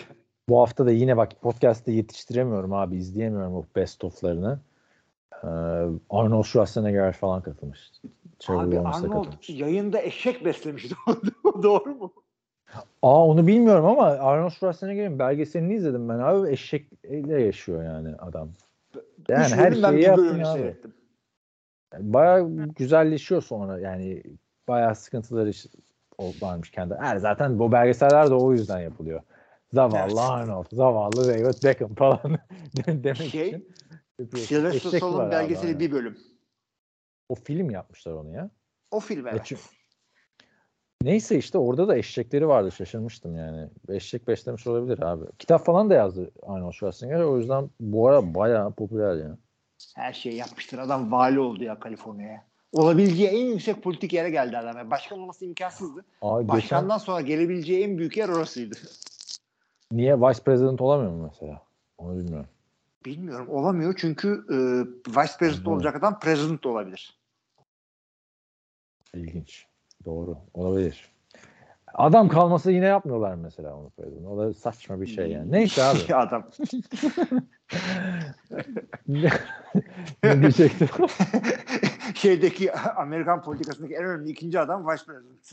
Bu 0.49 0.61
hafta 0.61 0.87
da 0.87 0.91
yine 0.91 1.17
bak 1.17 1.33
podcast'te 1.43 1.93
yetiştiremiyorum 1.93 2.73
abi. 2.73 2.97
izleyemiyorum 2.97 3.55
o 3.55 3.65
best 3.77 4.05
of'larını. 4.05 4.61
Ee, 5.43 5.47
Arnold 6.11 6.45
Schwarzenegger 6.45 7.13
falan 7.13 7.43
katılmış. 7.43 7.93
Trevor 8.39 8.63
Abi 8.63 8.79
Arnold 8.81 9.25
katılmış. 9.25 9.51
yayında 9.51 10.03
eşek 10.03 10.45
beslemişti. 10.45 10.95
Doğru 11.63 11.95
mu? 11.95 12.13
Aa 13.03 13.27
onu 13.27 13.47
bilmiyorum 13.47 13.87
ama 13.87 14.05
Arnold 14.07 14.51
Schwarzenegger'in 14.51 15.19
belgeselini 15.19 15.75
izledim 15.75 16.09
ben 16.09 16.19
abi. 16.19 16.51
Eşekle 16.51 17.43
yaşıyor 17.43 17.85
yani 17.85 18.17
adam. 18.17 18.49
Yani 19.29 19.47
Üç 19.47 19.53
her 19.53 19.73
şeyi 19.73 20.03
yaptın 20.03 20.41
abi. 20.41 20.59
seyrettim. 20.59 20.95
Yani 21.93 22.13
bayağı 22.13 22.49
güzelleşiyor 22.77 23.43
sonra 23.43 23.79
yani 23.79 24.23
bayağı 24.69 24.95
sıkıntıları 24.95 25.51
varmış 26.19 26.71
kendi. 26.71 26.95
Yani 27.03 27.21
zaten 27.21 27.59
bu 27.59 27.73
belgeseller 27.73 28.31
de 28.31 28.35
o 28.35 28.53
yüzden 28.53 28.81
yapılıyor. 28.81 29.21
Zavallı 29.73 30.05
Evet. 30.05 30.19
Arnold, 30.19 30.67
zavallı 30.73 31.29
David 31.29 31.65
Beckham 31.65 31.95
falan 31.95 32.21
demek 32.87 33.17
Şey, 33.17 33.49
için. 33.49 33.69
Sylvester 34.19 34.91
Stallone 34.99 35.23
abi, 35.25 35.31
belgeseli 35.31 35.81
bir 35.81 35.93
bölüm. 35.93 36.19
O 37.29 37.35
film 37.35 37.71
yapmışlar 37.71 38.13
onu 38.13 38.33
ya. 38.33 38.51
O 38.91 39.01
film 39.01 39.27
E 39.27 39.31
evet. 39.31 39.41
çünkü- 39.45 39.63
Neyse 41.03 41.39
işte 41.39 41.59
orada 41.59 41.89
da 41.89 41.97
eşekleri 41.97 42.49
vardı 42.49 42.73
şaşırmıştım 42.73 43.37
yani. 43.37 43.69
Eşek 43.89 44.29
beslemiş 44.29 44.67
olabilir 44.67 45.03
abi. 45.03 45.25
Kitap 45.39 45.65
falan 45.67 45.91
da 45.91 45.95
yazdı 45.95 46.31
Arnold 46.43 46.73
Schwarzenegger. 46.73 47.21
O 47.21 47.39
yüzden 47.39 47.71
bu 47.81 48.09
ara 48.09 48.35
bayağı 48.35 48.73
popüler 48.73 49.17
ya. 49.17 49.39
Her 49.95 50.13
şeyi 50.13 50.37
yapmıştır. 50.37 50.79
Adam 50.79 51.13
vali 51.13 51.41
oldu 51.41 51.65
ya 51.65 51.79
Kaliforniya'ya. 51.79 52.45
Olabileceği 52.73 53.29
en 53.29 53.47
yüksek 53.47 53.83
politik 53.83 54.13
yere 54.13 54.31
geldi 54.31 54.59
adam. 54.59 54.77
Yani 54.77 54.91
başkan 54.91 55.19
olması 55.19 55.45
imkansızdı. 55.45 56.05
Geçen 56.23 56.49
Başkandan 56.49 56.99
sonra 56.99 57.21
gelebileceği 57.21 57.85
en 57.85 57.99
büyük 57.99 58.17
yer 58.17 58.29
orasıydı. 58.29 58.77
niye 59.93 60.21
vice 60.21 60.43
president 60.43 60.81
olamıyor 60.81 61.11
mu 61.13 61.31
mesela? 61.33 61.63
Onu 61.99 62.19
bilmiyorum. 62.19 62.49
Bilmiyorum. 63.05 63.49
Olamıyor 63.49 63.95
çünkü 63.99 64.29
e, 64.29 64.57
vice 65.21 65.33
president 65.39 65.67
Hı. 65.67 65.71
olacak 65.71 65.97
adam 65.97 66.19
president 66.19 66.65
de 66.65 66.69
olabilir. 66.69 67.21
İlginç. 69.15 69.67
Doğru. 70.05 70.39
Olabilir. 70.55 71.15
Adam 71.95 72.29
kalması 72.29 72.73
yine 72.73 72.87
yapmıyorlar 72.87 73.35
mesela 73.35 73.77
onu 73.77 73.91
president. 73.91 74.27
O 74.27 74.39
da 74.39 74.55
saçma 74.55 75.01
bir 75.01 75.07
şey 75.07 75.31
yani. 75.31 75.53
Neyse 75.53 75.83
abi. 75.83 76.15
adam. 76.15 76.51
ne, 79.09 79.31
ne 80.25 80.41
diyecektim? 80.41 80.89
Şeydeki 82.15 82.73
Amerikan 82.73 83.43
politikasındaki 83.43 83.95
en 83.95 84.05
önemli 84.05 84.31
ikinci 84.31 84.61
adam 84.61 84.89
vice 84.89 85.05
president. 85.05 85.53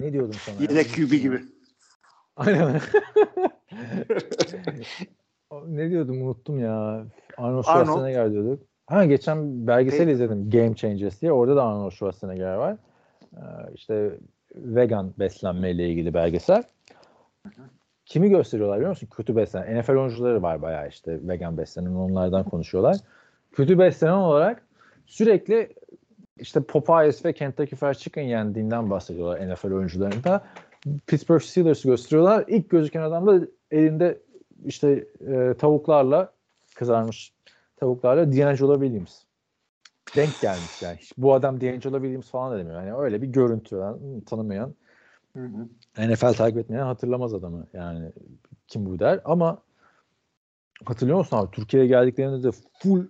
ne 0.00 0.12
diyordum 0.12 0.36
sana? 0.44 0.56
Yedek 0.60 0.94
QB 0.94 1.10
gibi. 1.10 1.44
Aynen. 2.36 2.80
Ne 5.66 5.90
diyordum 5.90 6.22
unuttum 6.22 6.58
ya. 6.58 7.06
Arnold 7.36 7.62
Schwarzenegger 7.62 8.32
diyorduk. 8.32 8.62
Ha 8.86 9.04
geçen 9.04 9.66
belgesel 9.66 10.08
izledim 10.08 10.50
Game 10.50 10.74
Changers 10.74 11.20
diye. 11.20 11.32
Orada 11.32 11.56
da 11.56 11.64
Arnold 11.64 11.90
Schwarzenegger 11.90 12.54
var. 12.54 12.76
Ee, 13.36 13.40
işte 13.74 14.18
vegan 14.54 15.12
beslenmeyle 15.18 15.88
ilgili 15.88 16.14
belgesel. 16.14 16.62
Kimi 18.06 18.28
gösteriyorlar 18.28 18.76
biliyor 18.76 18.90
musun? 18.90 19.08
Kötü 19.16 19.36
beslenen. 19.36 19.80
NFL 19.80 19.90
oyuncuları 19.90 20.42
var 20.42 20.62
bayağı 20.62 20.88
işte 20.88 21.18
vegan 21.28 21.58
beslenen 21.58 21.94
onlardan 21.94 22.44
konuşuyorlar. 22.44 22.96
Kötü 23.52 23.78
beslenen 23.78 24.12
olarak 24.12 24.62
sürekli 25.06 25.74
işte 26.38 26.60
Popeyes 26.60 27.24
ve 27.24 27.32
Kentucky 27.32 27.78
Fried 27.78 27.94
Chicken 27.94 28.22
yendiğinden 28.22 28.90
bahsediyorlar 28.90 29.52
NFL 29.52 29.72
oyuncularında. 29.72 30.44
Pittsburgh 31.06 31.42
Steelers'ı 31.42 31.88
gösteriyorlar. 31.88 32.44
İlk 32.48 32.70
gözüken 32.70 33.02
adam 33.02 33.26
da 33.26 33.46
elinde 33.70 34.18
işte 34.64 35.06
e, 35.28 35.54
tavuklarla 35.58 36.32
kızarmış 36.74 37.32
tavuklarla 37.76 38.32
D'Angelo 38.32 38.74
Williams. 38.74 39.22
Denk 40.16 40.40
gelmiş 40.40 40.82
yani. 40.82 40.98
Bu 41.18 41.34
adam 41.34 41.60
D'Angelo 41.60 41.96
Williams 41.96 42.30
falan 42.30 42.52
da 42.52 42.58
demiyor. 42.58 42.82
Yani 42.82 42.98
öyle 42.98 43.22
bir 43.22 43.26
görüntü 43.26 43.76
yani, 43.76 44.24
tanımayan 44.24 44.74
Hı 45.36 45.44
hı. 45.44 46.08
NFL 46.08 46.32
takip 46.32 46.58
etmeyen 46.58 46.86
hatırlamaz 46.86 47.34
adamı. 47.34 47.66
Yani 47.72 48.12
kim 48.68 48.86
bu 48.86 48.98
der 48.98 49.20
ama 49.24 49.62
hatırlıyor 50.84 51.18
musun 51.18 51.36
abi 51.36 51.50
Türkiye'ye 51.50 51.88
geldiklerinde 51.88 52.42
de 52.42 52.50
full 52.78 53.06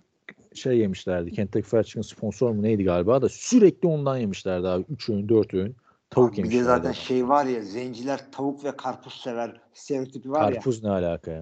şey 0.53 0.77
yemişlerdi. 0.77 1.31
Kentucky 1.31 1.63
Fried 1.63 1.83
Chicken 1.83 2.01
sponsor 2.01 2.51
mu 2.51 2.63
neydi 2.63 2.83
galiba 2.83 3.21
da 3.21 3.29
sürekli 3.29 3.87
ondan 3.87 4.17
yemişlerdi 4.17 4.67
abi. 4.67 4.85
3 4.89 5.09
öğün 5.09 5.29
4 5.29 5.53
öğün 5.53 5.75
tavuk 6.09 6.33
Abi 6.33 6.43
bir 6.43 6.51
de 6.51 6.63
zaten 6.63 6.81
adam. 6.83 6.93
şey 6.93 7.27
var 7.27 7.45
ya 7.45 7.61
zenciler 7.61 8.31
tavuk 8.31 8.63
ve 8.63 8.77
karpuz 8.77 9.13
sever 9.13 9.61
stereotipi 9.73 10.31
var 10.31 10.53
Karpuz 10.53 10.83
ne 10.83 10.89
alaka 10.89 11.31
ya? 11.31 11.37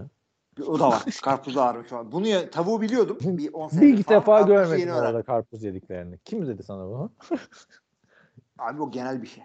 ya. 0.59 0.65
O 0.65 0.79
da 0.79 0.89
var. 0.89 1.03
Karpuz 1.23 1.57
ağrımış 1.57 1.91
var. 1.91 2.11
Bunu 2.11 2.27
ya, 2.27 2.49
tavuğu 2.49 2.81
biliyordum. 2.81 3.17
Bir 3.23 3.53
10 3.53 3.67
sene 3.67 3.81
Bir 3.81 4.03
falan. 4.03 4.19
defa 4.21 4.41
görmedim 4.41 4.89
öğrendim. 4.89 5.23
karpuz 5.23 5.63
yediklerini. 5.63 6.19
Kim 6.25 6.47
dedi 6.47 6.63
sana 6.63 6.85
bunu? 6.87 7.11
Abi 8.59 8.81
o 8.81 8.91
genel 8.91 9.21
bir 9.21 9.27
şey. 9.27 9.43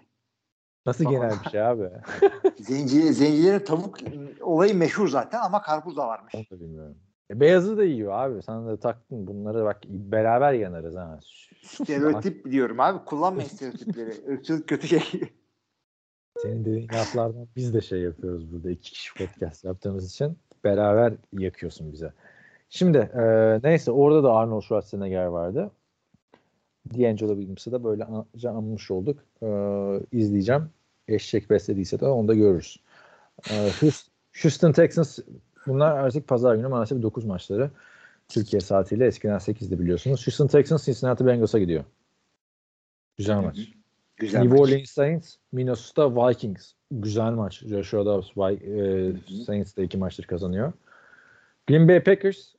Nasıl 0.85 1.03
Tamam. 1.03 1.21
genel 1.21 1.39
bir 1.43 1.49
şey 1.49 1.61
abi? 1.61 1.89
Zenci, 2.59 3.13
zencilerin 3.13 3.65
tavuk 3.65 3.97
olayı 4.41 4.75
meşhur 4.75 5.07
zaten 5.07 5.39
ama 5.41 5.61
karpuz 5.61 5.97
da 5.97 6.07
varmış. 6.07 6.35
Onu 6.35 6.45
da 6.51 6.59
bilmiyorum. 6.63 6.97
E, 7.31 7.39
beyazı 7.39 7.77
da 7.77 7.83
yiyor 7.83 8.11
abi. 8.13 8.43
Sen 8.43 8.67
de 8.67 8.77
taktın 8.77 9.27
bunları 9.27 9.65
bak 9.65 9.81
beraber 9.87 10.53
yanarız 10.53 10.95
ha. 10.95 11.19
Stereotip 11.61 12.51
diyorum 12.51 12.79
abi. 12.79 13.05
Kullanmayın 13.05 13.49
stereotipleri. 13.53 14.13
Irkçılık 14.27 14.67
kötü 14.67 14.87
şey. 14.87 15.01
Senin 16.37 16.65
dediğin 16.65 16.87
laflardan 16.93 17.47
biz 17.55 17.73
de 17.73 17.81
şey 17.81 18.01
yapıyoruz 18.01 18.51
burada. 18.51 18.71
iki 18.71 18.91
kişi 18.91 19.13
podcast 19.13 19.65
yaptığımız 19.65 20.11
için 20.11 20.37
beraber 20.63 21.13
yakıyorsun 21.33 21.93
bize. 21.93 22.13
Şimdi 22.69 22.97
e, 22.97 23.23
neyse 23.63 23.91
orada 23.91 24.23
da 24.23 24.33
Arnold 24.33 24.61
Schwarzenegger 24.61 25.25
vardı. 25.25 25.71
D'Angelo 26.93 27.35
Williams'ı 27.35 27.71
da 27.71 27.83
böyle 27.83 28.05
anmış 28.49 28.91
olduk. 28.91 29.19
E, 29.43 29.47
izleyeceğim. 30.11 30.69
Eşek 31.07 31.49
beslediyse 31.49 31.99
de 31.99 32.05
onu 32.05 32.27
da 32.27 32.33
görürüz. 32.33 32.79
E, 33.51 33.69
Houston 34.41 34.71
Texans 34.71 35.19
bunlar 35.67 35.97
artık 35.97 36.27
pazar 36.27 36.55
günü 36.55 36.67
maalesef 36.67 37.01
9 37.01 37.25
maçları. 37.25 37.71
Türkiye 38.27 38.59
saatiyle 38.59 39.05
eskiden 39.05 39.35
8'di 39.35 39.79
biliyorsunuz. 39.79 40.27
Houston 40.27 40.47
Texans 40.47 40.85
Cincinnati 40.85 41.25
Bengals'a 41.25 41.59
gidiyor. 41.59 41.83
Güzel 43.17 43.37
maç. 43.37 43.57
Güzel 44.17 44.41
New. 44.41 44.57
Orleans 44.57 44.89
Saints, 44.89 45.35
Minnesota 45.51 46.15
Vikings. 46.15 46.73
Güzel 46.91 47.31
maç. 47.31 47.59
Joshua 47.59 48.05
Dobbs, 48.05 48.27
e, 48.37 49.43
Saints 49.45 49.77
de 49.77 49.83
iki 49.83 49.97
maçtır 49.97 50.23
kazanıyor. 50.23 50.73
Green 51.67 51.87
Bay 51.87 52.03
Packers, 52.03 52.55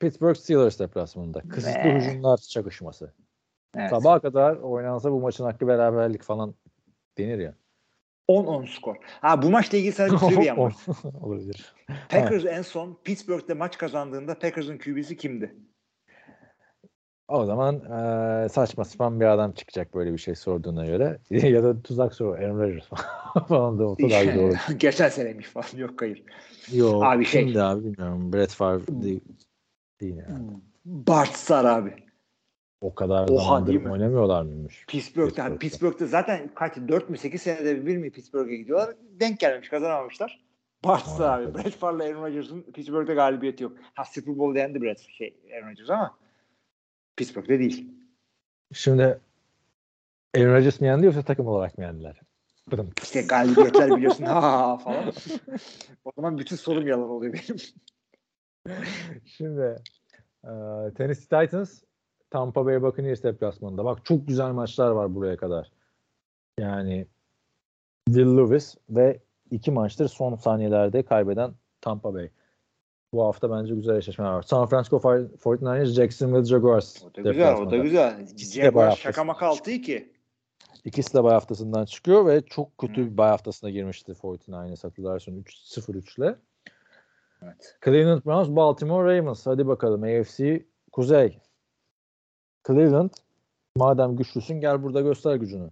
Pittsburgh 0.00 0.36
Steelers 0.36 0.78
deplasmanında. 0.78 1.40
Kısıtlı 1.40 1.84
Be. 1.84 1.94
hücumlar 1.94 2.36
çakışması. 2.36 3.12
Evet. 3.76 3.90
Sabaha 3.90 4.20
kadar 4.20 4.56
oynansa 4.56 5.12
bu 5.12 5.20
maçın 5.20 5.44
hakkı 5.44 5.66
beraberlik 5.66 6.22
falan 6.22 6.54
denir 7.18 7.38
ya. 7.38 7.54
10-10 8.28 8.66
skor. 8.66 8.96
Ha 9.20 9.42
bu 9.42 9.50
maçla 9.50 9.78
ilgili 9.78 9.92
sadece 9.92 10.14
bir 10.16 10.20
trivia 10.34 10.56
var. 10.56 10.74
Olabilir. 11.20 11.74
Packers 12.08 12.44
en 12.44 12.62
son 12.62 12.98
Pittsburgh'de 13.04 13.54
maç 13.54 13.78
kazandığında 13.78 14.38
Packers'ın 14.38 14.78
QB'si 14.78 15.16
kimdi? 15.16 15.56
O 17.28 17.44
zaman 17.44 17.74
e, 17.76 18.48
saçma 18.48 18.84
sapan 18.84 19.20
bir 19.20 19.26
adam 19.26 19.52
çıkacak 19.52 19.94
böyle 19.94 20.12
bir 20.12 20.18
şey 20.18 20.34
sorduğuna 20.34 20.86
göre. 20.86 21.18
ya 21.30 21.62
da 21.62 21.82
tuzak 21.82 22.14
soru. 22.14 22.32
Aaron 22.32 22.58
Rodgers 22.60 22.88
falan 23.48 23.78
da 23.78 23.86
olsa 23.86 24.10
daha 24.10 24.24
güzel 24.24 24.44
olur. 24.44 24.56
Geçen 24.76 25.08
seneymiş 25.08 25.46
falan. 25.46 25.66
Yok 25.76 26.02
hayır. 26.02 26.22
Yok. 26.72 27.04
Abi 27.04 27.24
şey- 27.24 27.44
Kimdi 27.44 27.62
abi 27.62 27.84
bilmiyorum. 27.84 28.32
Brett 28.32 28.50
Favre 28.50 29.02
değil. 29.02 29.20
değil 30.00 30.16
yani. 30.16 30.48
Bart 30.84 31.32
Starr 31.36 31.64
abi. 31.64 32.07
O 32.80 32.94
kadar 32.94 33.28
Oha, 33.28 33.44
zamandır 33.44 33.84
oynamıyorlar 33.84 34.42
mıymış? 34.42 34.84
Pittsburgh'te, 34.88 35.34
Pittsburgh'te. 35.34 35.58
Pittsburgh'te 35.58 36.06
zaten 36.06 36.50
kaç 36.54 36.76
4 36.76 37.10
mü 37.10 37.18
8 37.18 37.42
senede 37.42 37.86
bir 37.86 37.96
mi 37.96 38.10
Pittsburgh'e 38.10 38.56
gidiyorlar. 38.56 38.94
Denk 39.20 39.40
gelmemiş 39.40 39.68
kazanamamışlar. 39.68 40.44
Bart 40.84 41.06
Vay 41.06 41.14
Starr 41.14 41.42
abi. 41.42 41.54
Brett 41.54 41.76
Favre'la 41.76 42.04
Aaron 42.04 42.22
Rodgers'ın 42.22 42.62
Pittsburgh'te 42.62 43.14
galibiyeti 43.14 43.62
yok. 43.62 43.72
Ha 43.94 44.04
Super 44.04 44.38
Bowl 44.38 44.58
yendi 44.58 44.82
Brett 44.82 45.00
şey 45.00 45.36
Aaron 45.54 45.70
Rodgers 45.70 45.90
ama 45.90 46.18
Pittsburgh'te 47.16 47.58
değil. 47.58 47.88
Şimdi 48.72 49.20
Aaron 50.36 50.54
Rodgers 50.54 50.80
mı 50.80 50.86
yendi 50.86 51.06
yoksa 51.06 51.22
takım 51.22 51.46
olarak 51.46 51.78
mı 51.78 51.84
yendiler? 51.84 52.20
Bıdım. 52.70 52.90
İşte 53.02 53.22
galibiyetler 53.22 53.96
biliyorsun 53.96 54.24
ha 54.24 54.76
falan. 54.78 55.12
o 56.04 56.12
zaman 56.16 56.38
bütün 56.38 56.56
sorum 56.56 56.88
yalan 56.88 57.10
oluyor 57.10 57.32
benim. 57.32 57.60
Şimdi 59.24 59.76
e, 60.44 60.50
Tennessee 60.96 61.40
Titans 61.40 61.82
Tampa 62.30 62.66
Bay 62.66 62.82
Buccaneers 62.82 63.22
deplasmanında. 63.22 63.84
Bak 63.84 64.04
çok 64.04 64.28
güzel 64.28 64.50
maçlar 64.50 64.90
var 64.90 65.14
buraya 65.14 65.36
kadar. 65.36 65.70
Yani 66.58 67.06
Will 68.06 68.36
Lewis 68.36 68.76
ve 68.90 69.20
iki 69.50 69.70
maçtır 69.70 70.08
son 70.08 70.36
saniyelerde 70.36 71.02
kaybeden 71.02 71.54
Tampa 71.80 72.14
Bay. 72.14 72.30
Bu 73.12 73.24
hafta 73.24 73.50
bence 73.50 73.74
güzel 73.74 73.96
eşleşmeler 73.96 74.30
var. 74.30 74.42
San 74.42 74.66
Francisco 74.66 74.96
49ers, 74.96 75.86
Jacksonville 75.86 76.44
Jaguars. 76.44 77.04
O 77.04 77.14
da 77.14 77.30
güzel, 77.30 77.54
o 77.54 77.70
da 77.70 77.76
güzel. 77.76 78.20
İkisi 78.20 78.62
de 78.62 78.74
bayağı 78.74 78.90
Jaguar 78.90 78.96
şaka 78.96 79.24
maka 79.24 79.46
6-2. 79.46 80.08
İkisi 80.84 81.14
de 81.14 81.24
bay 81.24 81.32
haftasından 81.32 81.84
çıkıyor 81.84 82.26
ve 82.26 82.40
çok 82.40 82.78
kötü 82.78 83.02
Hı. 83.02 83.06
bir 83.06 83.16
bay 83.16 83.30
haftasına 83.30 83.70
girmişti 83.70 84.12
49ers 84.12 84.82
hatırlarsın 84.82 85.42
3-0-3 85.42 86.20
ile. 86.20 86.36
Evet. 87.42 87.76
Cleveland 87.84 88.24
Browns, 88.24 88.48
Baltimore 88.48 89.18
Ravens. 89.18 89.46
Hadi 89.46 89.66
bakalım 89.66 90.02
AFC 90.02 90.66
Kuzey. 90.92 91.38
Cleveland 92.68 93.10
madem 93.76 94.16
güçlüsün 94.16 94.60
gel 94.60 94.82
burada 94.82 95.00
göster 95.00 95.34
gücünü. 95.34 95.70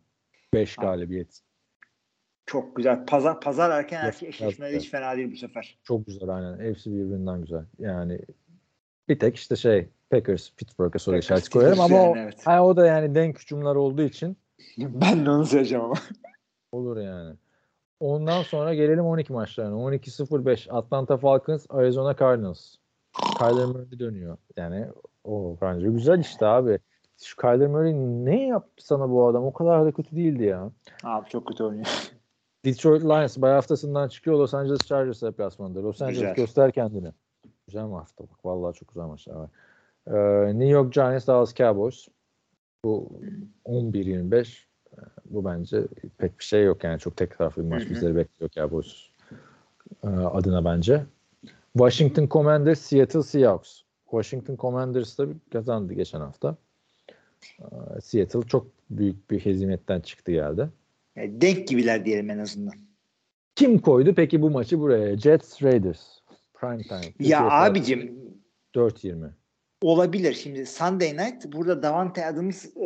5 0.54 0.78
Ha. 0.78 0.82
galibiyet. 0.82 1.40
Çok 2.46 2.76
güzel. 2.76 3.06
Pazar 3.06 3.40
pazar 3.40 3.70
erken 3.70 4.04
Yok, 4.04 4.14
erken 4.14 4.28
eşleşmeleri 4.28 4.76
hiç 4.76 4.90
fena 4.90 5.16
değil 5.16 5.32
bu 5.32 5.36
sefer. 5.36 5.78
Çok 5.84 6.06
güzel 6.06 6.28
aynen. 6.28 6.58
Hepsi 6.58 6.92
birbirinden 6.92 7.40
güzel. 7.40 7.64
Yani 7.78 8.20
bir 9.08 9.18
tek 9.18 9.36
işte 9.36 9.56
şey 9.56 9.88
Packers, 10.10 10.50
Pittsburgh'a 10.56 10.98
soru 10.98 11.18
işareti 11.18 11.50
koyarım 11.50 11.80
ama 11.80 11.86
Steelers 11.88 12.08
o, 12.08 12.16
yani, 12.16 12.24
evet. 12.24 12.46
ha, 12.46 12.66
o 12.66 12.76
da 12.76 12.86
yani 12.86 13.14
denk 13.14 13.40
hücumlar 13.40 13.76
olduğu 13.76 14.02
için 14.02 14.36
Ben 14.78 15.26
de 15.26 15.30
onu 15.30 15.46
söyleyeceğim 15.46 15.84
ama. 15.84 15.94
olur 16.72 16.96
yani. 16.96 17.36
Ondan 18.00 18.42
sonra 18.42 18.74
gelelim 18.74 19.04
12 19.04 19.32
maçlarına. 19.32 19.74
12-0-5 19.74 20.70
Atlanta 20.70 21.16
Falcons, 21.16 21.66
Arizona 21.68 22.16
Cardinals. 22.16 22.74
Kyler 23.38 23.66
Murray 23.66 23.98
dönüyor. 23.98 24.36
Yani 24.56 24.86
o 25.26 25.56
bence 25.62 25.88
güzel 25.90 26.18
işte 26.18 26.46
abi. 26.46 26.78
Şu 27.22 27.36
Kyler 27.36 27.68
Murray 27.68 27.94
ne 27.94 28.46
yaptı 28.46 28.86
sana 28.86 29.10
bu 29.10 29.26
adam? 29.26 29.44
O 29.44 29.52
kadar 29.52 29.86
da 29.86 29.92
kötü 29.92 30.16
değildi 30.16 30.44
ya. 30.44 30.70
Abi 31.04 31.28
çok 31.28 31.46
kötü 31.46 31.64
oynuyor. 31.64 31.86
Detroit 32.64 33.02
Lions 33.04 33.38
bay 33.38 33.52
haftasından 33.52 34.08
çıkıyor 34.08 34.38
Los 34.38 34.54
Angeles 34.54 34.86
Chargers 34.86 35.22
deplasmanında. 35.22 35.82
Los 35.82 36.02
Angeles 36.02 36.20
Güzel. 36.20 36.34
göster 36.34 36.72
kendini. 36.72 37.12
Güzel 37.66 37.84
mi 37.84 37.94
hafta 37.94 38.24
bak. 38.24 38.44
Vallahi 38.44 38.74
çok 38.74 38.88
güzel 38.88 39.06
maçlar 39.06 39.34
var. 39.34 39.50
Ee, 40.06 40.48
New 40.48 40.68
York 40.68 40.92
Giants 40.92 41.26
Dallas 41.26 41.54
Cowboys. 41.54 42.08
Bu 42.84 43.08
11-25. 43.64 44.64
Ee, 44.92 45.00
Bu 45.24 45.44
bence 45.44 45.82
pek 46.18 46.38
bir 46.38 46.44
şey 46.44 46.64
yok 46.64 46.84
yani. 46.84 46.98
Çok 46.98 47.16
tek 47.16 47.38
taraflı 47.38 47.64
bir 47.64 47.68
maç 47.68 47.82
Hı 47.82 47.86
hı. 47.86 47.90
bizleri 47.90 48.16
bekliyor 48.16 48.50
Cowboys 48.50 49.08
ee, 50.04 50.08
adına 50.08 50.64
bence. 50.64 51.02
Washington 51.72 52.26
Commanders 52.26 52.80
Seattle 52.80 53.22
Seahawks. 53.22 53.85
Washington 54.22 54.56
Commanders 54.56 55.18
da 55.18 55.26
kazandı 55.52 55.92
geçen 55.92 56.20
hafta. 56.20 56.56
Ee, 57.60 58.00
Seattle 58.00 58.42
çok 58.42 58.66
büyük 58.90 59.30
bir 59.30 59.40
hezimetten 59.40 60.00
çıktı 60.00 60.32
geldi. 60.32 60.68
Yani 61.16 61.40
denk 61.40 61.68
gibiler 61.68 62.04
diyelim 62.04 62.30
en 62.30 62.38
azından. 62.38 62.74
Kim 63.54 63.78
koydu 63.78 64.14
peki 64.16 64.42
bu 64.42 64.50
maçı 64.50 64.80
buraya? 64.80 65.16
Jets 65.18 65.62
Raiders. 65.62 66.18
Prime 66.54 66.82
time. 66.82 67.00
Ya 67.18 67.38
saati 67.38 67.70
abicim 67.70 68.18
4.20. 68.74 69.28
olabilir. 69.82 70.32
Şimdi 70.34 70.66
Sunday 70.66 71.12
night 71.16 71.52
burada 71.52 71.82
Davante 71.82 72.26
Adams 72.26 72.64
e, 72.76 72.80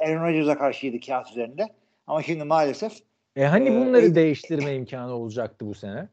Aaron 0.00 0.28
Rodgers'a 0.28 0.58
karşıydı 0.58 1.06
kağıt 1.06 1.30
üzerinde. 1.30 1.66
Ama 2.06 2.22
şimdi 2.22 2.44
maalesef 2.44 2.92
E 3.36 3.44
hani 3.44 3.68
Ee, 3.68 3.80
bunları 3.80 4.06
e- 4.06 4.14
değiştirme 4.14 4.74
imkanı 4.74 5.12
olacaktı 5.12 5.66
bu 5.66 5.74
sene? 5.74 6.08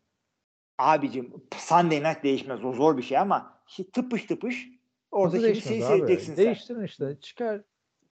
abicim 0.78 1.34
Sunday 1.58 2.04
night 2.04 2.24
değişmez. 2.24 2.66
O 2.66 2.74
zor 2.74 2.98
bir 2.98 3.04
şey 3.04 3.18
ama 3.18 3.61
tıpış 3.94 4.26
tıpış 4.26 4.70
orada 5.12 5.36
Nasıl 5.36 5.38
şimdi 5.48 5.54
değişmez 5.54 5.74
şeyi 5.74 5.86
abi? 5.86 5.88
seyredeceksin 5.98 6.36
sen. 6.36 6.46
Değiştirin 6.46 6.84
işte. 6.84 7.18
Çıkar 7.22 7.62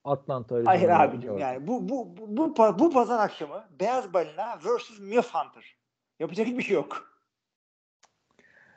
Atlanta 0.03 0.55
Hayır 0.55 0.67
Arizona'yı. 0.89 1.09
abicim 1.09 1.37
yani 1.37 1.67
bu 1.67 1.89
bu 1.89 2.17
bu 2.17 2.37
bu, 2.37 2.79
bu 2.79 2.89
pazar 2.91 3.19
akşamı 3.19 3.63
Beyaz 3.79 4.13
Balina 4.13 4.57
vs. 4.57 4.99
Milf 4.99 5.33
Hunter. 5.33 5.75
Yapacak 6.19 6.47
hiçbir 6.47 6.63
şey 6.63 6.75
yok. 6.75 7.19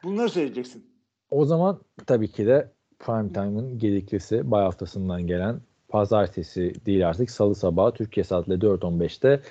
Bunları 0.04 0.28
söyleyeceksin. 0.28 0.90
O 1.30 1.44
zaman 1.44 1.80
tabii 2.06 2.30
ki 2.30 2.46
de 2.46 2.72
Prime 2.98 3.32
Time'ın 3.32 3.78
gediklisi 3.78 4.50
bay 4.50 4.64
haftasından 4.64 5.26
gelen 5.26 5.60
pazartesi 5.88 6.72
değil 6.86 7.08
artık 7.08 7.30
salı 7.30 7.54
sabahı 7.54 7.92
Türkiye 7.94 8.24
saatiyle 8.24 8.58
4.15'te 8.66 9.42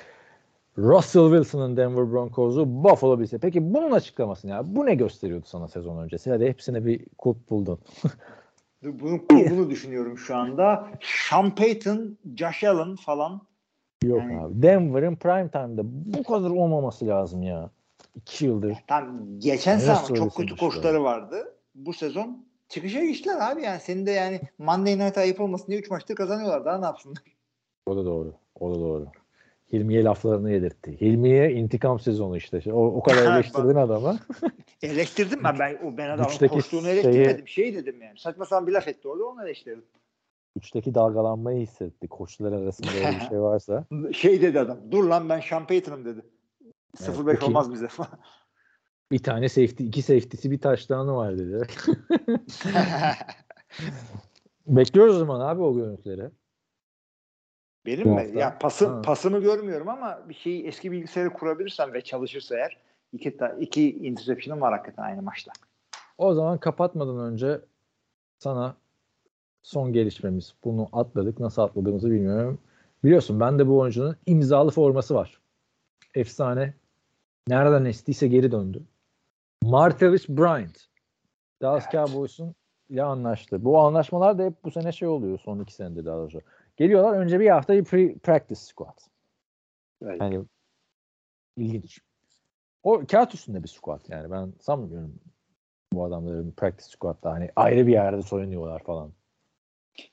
Russell 0.77 1.29
Wilson'ın 1.29 1.77
Denver 1.77 2.11
Broncos'u 2.11 2.83
Buffalo 2.83 3.19
Bills'e. 3.19 3.37
Peki 3.37 3.73
bunun 3.73 3.91
açıklamasını 3.91 4.51
ya. 4.51 4.75
Bu 4.75 4.85
ne 4.85 4.95
gösteriyordu 4.95 5.45
sana 5.47 5.67
sezon 5.67 5.97
öncesi? 5.97 6.31
Hadi 6.31 6.45
hepsine 6.45 6.85
bir 6.85 7.05
kulp 7.17 7.49
buldun. 7.49 7.79
Bunun 8.83 9.17
kurgunu 9.17 9.69
düşünüyorum 9.69 10.17
şu 10.17 10.35
anda. 10.35 10.87
Sean 11.01 11.55
Payton, 11.55 12.17
Josh 12.35 12.63
Allen 12.63 12.95
falan. 12.95 13.41
Yok 14.03 14.19
Yani- 14.19 14.41
abi. 14.41 14.61
Denver'ın 14.61 15.15
prime 15.15 15.49
time'da 15.49 15.81
bu 15.85 16.23
kadar 16.23 16.49
olmaması 16.49 17.07
lazım 17.07 17.43
ya. 17.43 17.69
İki 18.15 18.45
yıldır. 18.45 18.77
Tam 18.87 19.39
geçen 19.39 19.77
sezon 19.77 20.15
çok 20.15 20.35
kötü 20.35 20.55
koçları 20.57 21.03
vardı. 21.03 21.55
Bu 21.75 21.93
sezon 21.93 22.45
çıkışa 22.69 23.05
geçtiler 23.05 23.51
abi 23.51 23.61
yani. 23.61 23.79
Senin 23.79 24.05
de 24.05 24.11
yani 24.11 24.41
Monday 24.57 24.99
Night 24.99 25.17
ayıp 25.17 25.41
olmasın 25.41 25.67
diye 25.67 25.79
3 25.79 25.89
maçta 25.89 26.15
kazanıyorlar. 26.15 26.65
Daha 26.65 26.77
ne 26.77 26.85
yapsınlar? 26.85 27.23
O 27.85 27.95
da 27.95 28.05
doğru. 28.05 28.33
O 28.59 28.75
da 28.75 28.79
doğru. 28.79 29.07
Hilmi'ye 29.73 30.03
laflarını 30.03 30.51
yedirtti. 30.51 31.01
Hilmi'ye 31.01 31.51
intikam 31.51 31.99
sezonu 31.99 32.37
işte. 32.37 32.73
O, 32.73 32.85
o 32.85 33.03
kadar 33.03 33.33
eleştirdin 33.35 33.75
adamı. 33.75 34.19
Eleştirdim 34.81 35.43
ben. 35.43 35.59
Ben, 35.59 35.77
o 35.83 35.97
ben 35.97 36.09
adamın 36.09 36.29
Güçteki 36.29 36.53
koştuğunu 36.53 36.81
şeyi- 36.81 36.93
eleştirmedim. 36.93 37.47
Şey 37.47 37.75
dedim 37.75 38.01
yani. 38.01 38.19
Saçma 38.19 38.45
sapan 38.45 38.67
bir 38.67 38.71
laf 38.71 38.87
etti 38.87 39.07
orada 39.07 39.25
onu 39.25 39.43
eleştirdim. 39.43 39.85
Üçteki 40.55 40.95
dalgalanmayı 40.95 41.61
hissetti. 41.61 42.07
Koçlar 42.07 42.51
arasında 42.51 42.89
öyle 42.91 43.15
bir 43.21 43.29
şey 43.29 43.41
varsa. 43.41 43.85
Şey 44.13 44.41
dedi 44.41 44.59
adam. 44.59 44.77
Dur 44.91 45.03
lan 45.03 45.29
ben 45.29 45.39
Sean 45.39 45.67
Payton'ım 45.67 46.05
dedi. 46.05 46.21
0-5 46.97 47.31
peki. 47.31 47.45
olmaz 47.45 47.73
bize. 47.73 47.87
Bir 49.11 49.19
tane 49.19 49.49
safety, 49.49 49.87
iki 49.87 50.01
safety'si 50.01 50.51
bir 50.51 50.59
taştanı 50.59 51.15
var 51.15 51.37
dedi. 51.37 51.67
Bekliyoruz 54.67 55.15
o 55.15 55.19
zaman 55.19 55.39
abi 55.39 55.61
o 55.61 55.75
görüntüleri. 55.75 56.29
Benim 57.87 58.05
Bu 58.05 58.09
mi? 58.09 58.15
hafta. 58.21 58.39
Ya 58.39 58.57
pasım, 58.59 58.93
Ha. 58.93 59.01
pasımı 59.01 59.39
görmüyorum 59.39 59.89
ama 59.89 60.19
bir 60.29 60.33
şeyi 60.33 60.67
eski 60.67 60.91
bilgisayarı 60.91 61.29
kurabilirsem 61.33 61.93
ve 61.93 62.01
çalışırsa 62.01 62.55
eğer 62.55 62.77
iki, 63.13 63.29
iki 63.59 63.97
interception'ım 63.97 64.61
var 64.61 64.73
hakikaten 64.73 65.03
aynı 65.03 65.21
maçta. 65.21 65.51
O 66.17 66.33
zaman 66.33 66.57
kapatmadan 66.57 67.19
önce 67.19 67.61
sana 68.39 68.75
son 69.61 69.93
gelişmemiz. 69.93 70.53
Bunu 70.63 70.89
atladık. 70.93 71.39
Nasıl 71.39 71.61
atladığımızı 71.61 72.11
bilmiyorum. 72.11 72.59
Biliyorsun 73.03 73.39
ben 73.39 73.59
de 73.59 73.67
bu 73.67 73.79
oyuncunun 73.79 74.15
imzalı 74.25 74.71
forması 74.71 75.15
var. 75.15 75.39
Efsane. 76.15 76.73
Nereden 77.47 77.85
estiyse 77.85 78.27
geri 78.27 78.51
döndü. 78.51 78.83
Martavis 79.63 80.29
Bryant. 80.29 80.77
Dallas 81.61 81.83
Evet. 81.83 81.91
Cowboys'un 82.07 82.55
ile 82.89 83.03
anlaştı. 83.03 83.65
Bu 83.65 83.79
anlaşmalar 83.79 84.37
da 84.37 84.43
hep 84.43 84.53
bu 84.63 84.71
sene 84.71 84.91
şey 84.91 85.07
oluyor. 85.07 85.39
Son 85.39 85.59
iki 85.59 85.73
senedir 85.73 86.05
daha 86.05 86.17
doğrusu. 86.17 86.41
Geliyorlar 86.77 87.17
önce 87.17 87.39
bir 87.39 87.49
hafta 87.49 87.73
bir 87.73 87.85
pre-practice 87.85 88.55
squad. 88.55 88.99
Evet. 90.03 90.21
Yani 90.21 90.45
ilginç. 91.57 91.99
O 92.83 93.01
kağıt 93.11 93.33
üstünde 93.33 93.63
bir 93.63 93.67
squad 93.67 94.01
yani. 94.09 94.31
Ben 94.31 94.53
sanmıyorum 94.59 95.19
bu 95.93 96.05
adamların 96.05 96.51
practice 96.51 96.89
squad'da 96.89 97.31
hani 97.31 97.49
ayrı 97.55 97.87
bir 97.87 97.91
yerde 97.91 98.21
soyunuyorlar 98.21 98.83
falan. 98.83 99.11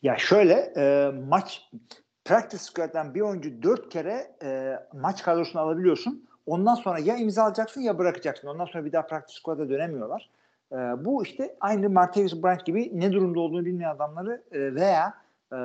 Ya 0.03 0.17
şöyle 0.19 0.73
e, 0.77 1.13
maç 1.29 1.71
practice 2.25 2.63
squad'dan 2.63 3.15
bir 3.15 3.21
oyuncu 3.21 3.63
dört 3.63 3.89
kere 3.89 4.37
e, 4.43 4.79
maç 4.93 5.23
kadrosunu 5.23 5.63
alabiliyorsun. 5.63 6.29
Ondan 6.47 6.75
sonra 6.75 6.99
ya 6.99 7.17
imza 7.17 7.45
alacaksın 7.45 7.81
ya 7.81 7.99
bırakacaksın. 7.99 8.49
Ondan 8.49 8.65
sonra 8.65 8.85
bir 8.85 8.93
daha 8.93 9.07
practice 9.07 9.39
squad'a 9.39 9.69
dönemiyorlar. 9.69 10.31
E, 10.73 10.77
bu 10.77 11.25
işte 11.25 11.57
aynı 11.61 11.91
Martavis 11.91 12.43
Bryant 12.43 12.67
gibi 12.67 12.91
ne 13.01 13.13
durumda 13.13 13.41
olduğunu 13.41 13.65
bilmeyen 13.65 13.91
adamları 13.91 14.43
e, 14.53 14.75
veya 14.75 15.24
e, 15.53 15.57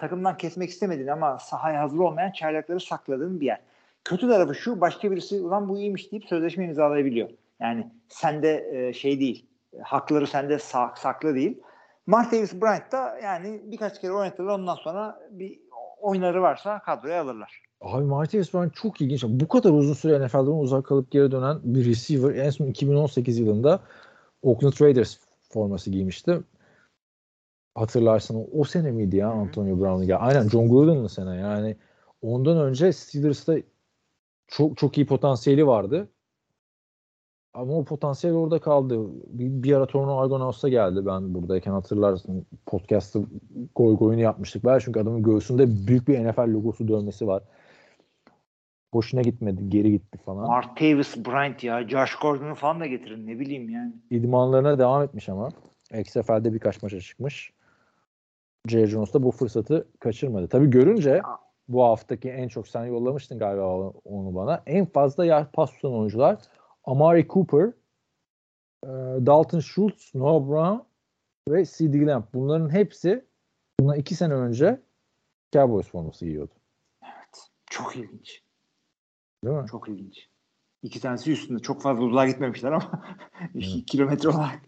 takımdan 0.00 0.36
kesmek 0.36 0.70
istemediğin 0.70 1.08
ama 1.08 1.38
sahaya 1.38 1.80
hazır 1.82 1.98
olmayan 1.98 2.30
çaylakları 2.32 2.80
sakladığın 2.80 3.40
bir 3.40 3.46
yer. 3.46 3.60
Kötü 4.04 4.28
tarafı 4.28 4.54
şu 4.54 4.80
başka 4.80 5.10
birisi 5.10 5.40
ulan 5.40 5.68
bu 5.68 5.78
iyiymiş 5.78 6.12
deyip 6.12 6.24
sözleşme 6.24 6.64
imzalayabiliyor. 6.64 7.28
Yani 7.60 7.86
sende 8.08 8.70
e, 8.72 8.92
şey 8.92 9.20
değil. 9.20 9.46
e, 9.74 9.78
Hakları 9.82 10.26
sende 10.26 10.54
sa- 10.54 10.98
saklı 11.00 11.34
değil. 11.34 11.58
Martavis 12.06 12.54
Bryant 12.54 12.92
da 12.92 13.18
yani 13.22 13.60
birkaç 13.64 14.00
kere 14.00 14.12
oynatırlar 14.12 14.54
ondan 14.58 14.74
sonra 14.74 15.20
bir 15.30 15.58
oynarı 16.00 16.42
varsa 16.42 16.78
kadroya 16.78 17.22
alırlar. 17.22 17.62
Abi 17.80 18.04
Martinez 18.04 18.54
Brown 18.54 18.68
çok 18.68 19.00
ilginç. 19.00 19.24
Bu 19.28 19.48
kadar 19.48 19.70
uzun 19.70 19.94
süre 19.94 20.26
NFL'den 20.26 20.46
uzak 20.46 20.84
kalıp 20.86 21.10
geri 21.10 21.30
dönen 21.30 21.58
bir 21.64 21.84
receiver. 21.86 22.34
En 22.34 22.50
son 22.50 22.66
2018 22.66 23.38
yılında 23.38 23.80
Oakland 24.42 24.72
Raiders 24.80 25.16
forması 25.48 25.90
giymişti. 25.90 26.40
Hatırlarsın 27.74 28.34
o, 28.34 28.60
o 28.60 28.64
sene 28.64 28.90
miydi 28.90 29.16
ya 29.16 29.30
Antonio 29.30 29.80
Brown'u? 29.80 30.04
Ya 30.04 30.18
aynen 30.18 30.48
John 30.48 30.68
Gruden'lı 30.68 31.08
sene 31.08 31.36
yani. 31.36 31.76
Ondan 32.22 32.58
önce 32.58 32.92
Steelers'ta 32.92 33.56
çok 34.46 34.76
çok 34.76 34.98
iyi 34.98 35.06
potansiyeli 35.06 35.66
vardı. 35.66 36.08
Ama 37.54 37.72
o 37.72 37.84
potansiyel 37.84 38.36
orada 38.36 38.58
kaldı. 38.58 38.98
Bir, 39.26 39.62
bir 39.62 39.72
ara 39.72 39.86
Torno 39.86 40.18
Argonauts'a 40.18 40.68
geldi 40.68 41.06
ben 41.06 41.34
buradayken 41.34 41.72
hatırlarsın. 41.72 42.46
Podcast'ı 42.66 43.24
goy 43.74 43.96
goyunu 43.96 44.20
yapmıştık. 44.20 44.64
Ben 44.64 44.78
çünkü 44.78 45.00
adamın 45.00 45.22
göğsünde 45.22 45.86
büyük 45.86 46.08
bir 46.08 46.28
NFL 46.28 46.54
logosu 46.54 46.88
dövmesi 46.88 47.26
var. 47.26 47.42
Boşuna 48.92 49.22
gitmedi. 49.22 49.68
Geri 49.68 49.90
gitti 49.90 50.18
falan. 50.18 50.46
Martavis 50.46 51.16
Bryant 51.16 51.64
ya. 51.64 51.88
Josh 51.88 52.14
Gordon'u 52.14 52.54
falan 52.54 52.80
da 52.80 52.86
getirin. 52.86 53.26
Ne 53.26 53.38
bileyim 53.38 53.68
yani. 53.70 53.92
İdmanlarına 54.10 54.78
devam 54.78 55.02
etmiş 55.02 55.28
ama. 55.28 55.48
XFL'de 55.98 56.52
birkaç 56.52 56.82
maça 56.82 57.00
çıkmış. 57.00 57.52
J. 58.68 58.86
Jones 58.86 59.14
da 59.14 59.22
bu 59.22 59.30
fırsatı 59.30 59.88
kaçırmadı. 60.00 60.48
Tabii 60.48 60.70
görünce 60.70 61.22
bu 61.68 61.84
haftaki 61.84 62.30
en 62.30 62.48
çok 62.48 62.68
sen 62.68 62.84
yollamıştın 62.84 63.38
galiba 63.38 63.92
onu 64.04 64.34
bana. 64.34 64.62
En 64.66 64.86
fazla 64.86 65.24
yer 65.24 65.52
pas 65.52 65.72
tutan 65.72 65.92
oyuncular 65.92 66.38
Amari 66.84 67.28
Cooper, 67.28 67.72
e, 68.84 68.88
Dalton 69.26 69.60
Schultz, 69.60 70.14
Noah 70.14 70.48
Brown 70.48 70.86
ve 71.48 71.64
C.D. 71.64 72.06
Lamb. 72.06 72.24
Bunların 72.34 72.72
hepsi 72.72 73.24
bundan 73.80 73.98
iki 73.98 74.14
sene 74.14 74.34
önce 74.34 74.80
Cowboys 75.52 75.88
forması 75.88 76.24
giyiyordu. 76.24 76.54
Evet. 77.02 77.50
Çok 77.70 77.96
ilginç. 77.96 78.42
Değil 79.44 79.56
mi? 79.56 79.66
Çok 79.70 79.88
ilginç. 79.88 80.29
İki 80.82 81.00
tanesi 81.00 81.32
üstünde. 81.32 81.58
Çok 81.58 81.82
fazla 81.82 82.02
uzağa 82.02 82.26
gitmemişler 82.26 82.72
ama 82.72 83.02
kilometre 83.86 84.28
olarak. 84.28 84.60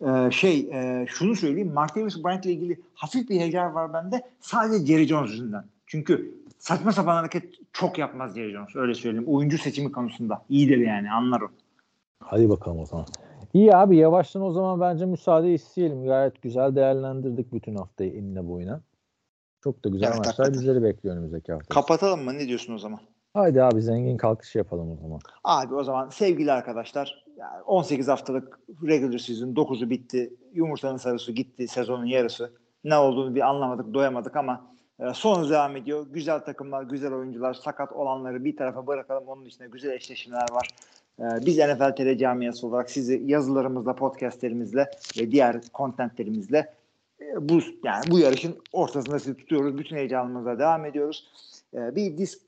Ee, 0.00 0.30
şey 0.30 0.58
e, 0.72 1.06
şunu 1.08 1.36
söyleyeyim. 1.36 1.72
Martavis 1.72 2.24
Bryant 2.24 2.46
ile 2.46 2.52
ilgili 2.52 2.80
hafif 2.94 3.28
bir 3.28 3.40
heyecan 3.40 3.74
var 3.74 3.92
bende. 3.92 4.22
Sadece 4.40 4.86
Jerry 4.86 5.06
Jones 5.06 5.30
yüzünden. 5.30 5.64
Çünkü 5.86 6.34
saçma 6.58 6.92
sapan 6.92 7.14
hareket 7.14 7.54
çok 7.72 7.98
yapmaz 7.98 8.34
Jerry 8.36 8.52
Jones. 8.52 8.76
Öyle 8.76 8.94
söyleyeyim. 8.94 9.28
Oyuncu 9.28 9.58
seçimi 9.58 9.92
konusunda. 9.92 10.44
İyidir 10.48 10.78
yani 10.78 11.12
anlar 11.12 11.40
o. 11.40 11.48
Hadi 12.20 12.48
bakalım 12.48 12.78
o 12.78 12.86
zaman. 12.86 13.06
İyi 13.54 13.76
abi 13.76 13.96
yavaştan 13.96 14.42
o 14.42 14.50
zaman 14.50 14.80
bence 14.80 15.06
müsaade 15.06 15.54
isteyelim. 15.54 16.04
Gayet 16.04 16.42
güzel 16.42 16.76
değerlendirdik 16.76 17.52
bütün 17.52 17.74
haftayı 17.74 18.12
enine 18.12 18.48
boyuna. 18.48 18.80
Çok 19.64 19.84
da 19.84 19.88
güzel 19.88 20.08
Evet, 20.08 20.26
maçlar 20.26 20.52
bizleri 20.52 20.82
bekliyor 20.82 21.16
önümüzdeki 21.16 21.52
hafta. 21.52 21.74
Kapatalım 21.74 22.24
mı? 22.24 22.34
Ne 22.34 22.48
diyorsun 22.48 22.74
o 22.74 22.78
zaman? 22.78 23.00
Haydi 23.38 23.62
abi 23.62 23.82
zengin 23.82 24.16
kalkış 24.16 24.54
yapalım 24.54 24.92
o 24.92 24.96
zaman. 24.96 25.20
Abi 25.44 25.74
o 25.74 25.84
zaman 25.84 26.08
sevgili 26.08 26.52
arkadaşlar 26.52 27.24
yani 27.36 27.62
18 27.62 28.08
haftalık 28.08 28.58
regular 28.86 29.18
season 29.18 29.48
9'u 29.48 29.90
bitti. 29.90 30.34
Yumurtanın 30.52 30.96
sarısı 30.96 31.32
gitti 31.32 31.68
sezonun 31.68 32.06
yarısı. 32.06 32.52
Ne 32.84 32.96
olduğunu 32.96 33.34
bir 33.34 33.40
anlamadık 33.40 33.94
doyamadık 33.94 34.36
ama 34.36 34.66
e, 35.00 35.14
son 35.14 35.50
devam 35.50 35.76
ediyor. 35.76 36.06
Güzel 36.10 36.40
takımlar, 36.40 36.82
güzel 36.82 37.12
oyuncular, 37.12 37.54
sakat 37.54 37.92
olanları 37.92 38.44
bir 38.44 38.56
tarafa 38.56 38.86
bırakalım. 38.86 39.28
Onun 39.28 39.46
dışında 39.46 39.68
güzel 39.68 39.90
eşleşmeler 39.90 40.46
var. 40.52 40.68
E, 41.20 41.46
Biz 41.46 41.58
NFL 41.58 41.96
TR 41.96 42.18
camiası 42.18 42.66
olarak 42.66 42.90
sizi 42.90 43.22
yazılarımızla, 43.26 43.94
podcastlerimizle 43.94 44.90
ve 45.20 45.30
diğer 45.30 45.60
kontentlerimizle 45.72 46.74
e, 47.20 47.48
bu 47.48 47.58
yani 47.84 48.04
bu 48.10 48.18
yarışın 48.18 48.56
ortasında 48.72 49.18
sizi 49.18 49.36
tutuyoruz. 49.36 49.78
Bütün 49.78 49.96
heyecanımızla 49.96 50.58
devam 50.58 50.84
ediyoruz. 50.84 51.28
Bir 51.74 52.18
disk 52.18 52.47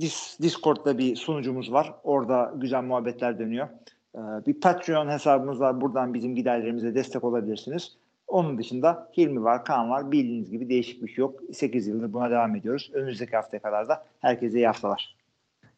Dis, 0.00 0.38
Discord'da 0.42 0.98
bir 0.98 1.16
sunucumuz 1.16 1.72
var. 1.72 1.94
Orada 2.04 2.52
güzel 2.56 2.82
muhabbetler 2.82 3.38
dönüyor. 3.38 3.68
Ee, 4.14 4.18
bir 4.46 4.60
Patreon 4.60 5.08
hesabımız 5.08 5.60
var. 5.60 5.80
Buradan 5.80 6.14
bizim 6.14 6.36
giderlerimize 6.36 6.94
destek 6.94 7.24
olabilirsiniz. 7.24 7.96
Onun 8.28 8.58
dışında 8.58 9.10
Hilmi 9.16 9.44
var, 9.44 9.64
Kaan 9.64 9.90
var. 9.90 10.12
Bildiğiniz 10.12 10.50
gibi 10.50 10.68
değişik 10.68 11.02
bir 11.02 11.08
şey 11.08 11.22
yok. 11.22 11.40
8 11.52 11.86
yıldır 11.86 12.12
buna 12.12 12.30
devam 12.30 12.56
ediyoruz. 12.56 12.90
Önümüzdeki 12.94 13.36
haftaya 13.36 13.62
kadar 13.62 13.88
da 13.88 14.04
herkese 14.20 14.58
iyi 14.58 14.66
haftalar. 14.66 15.16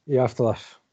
İyi 0.08 0.20
haftalar. 0.20 0.83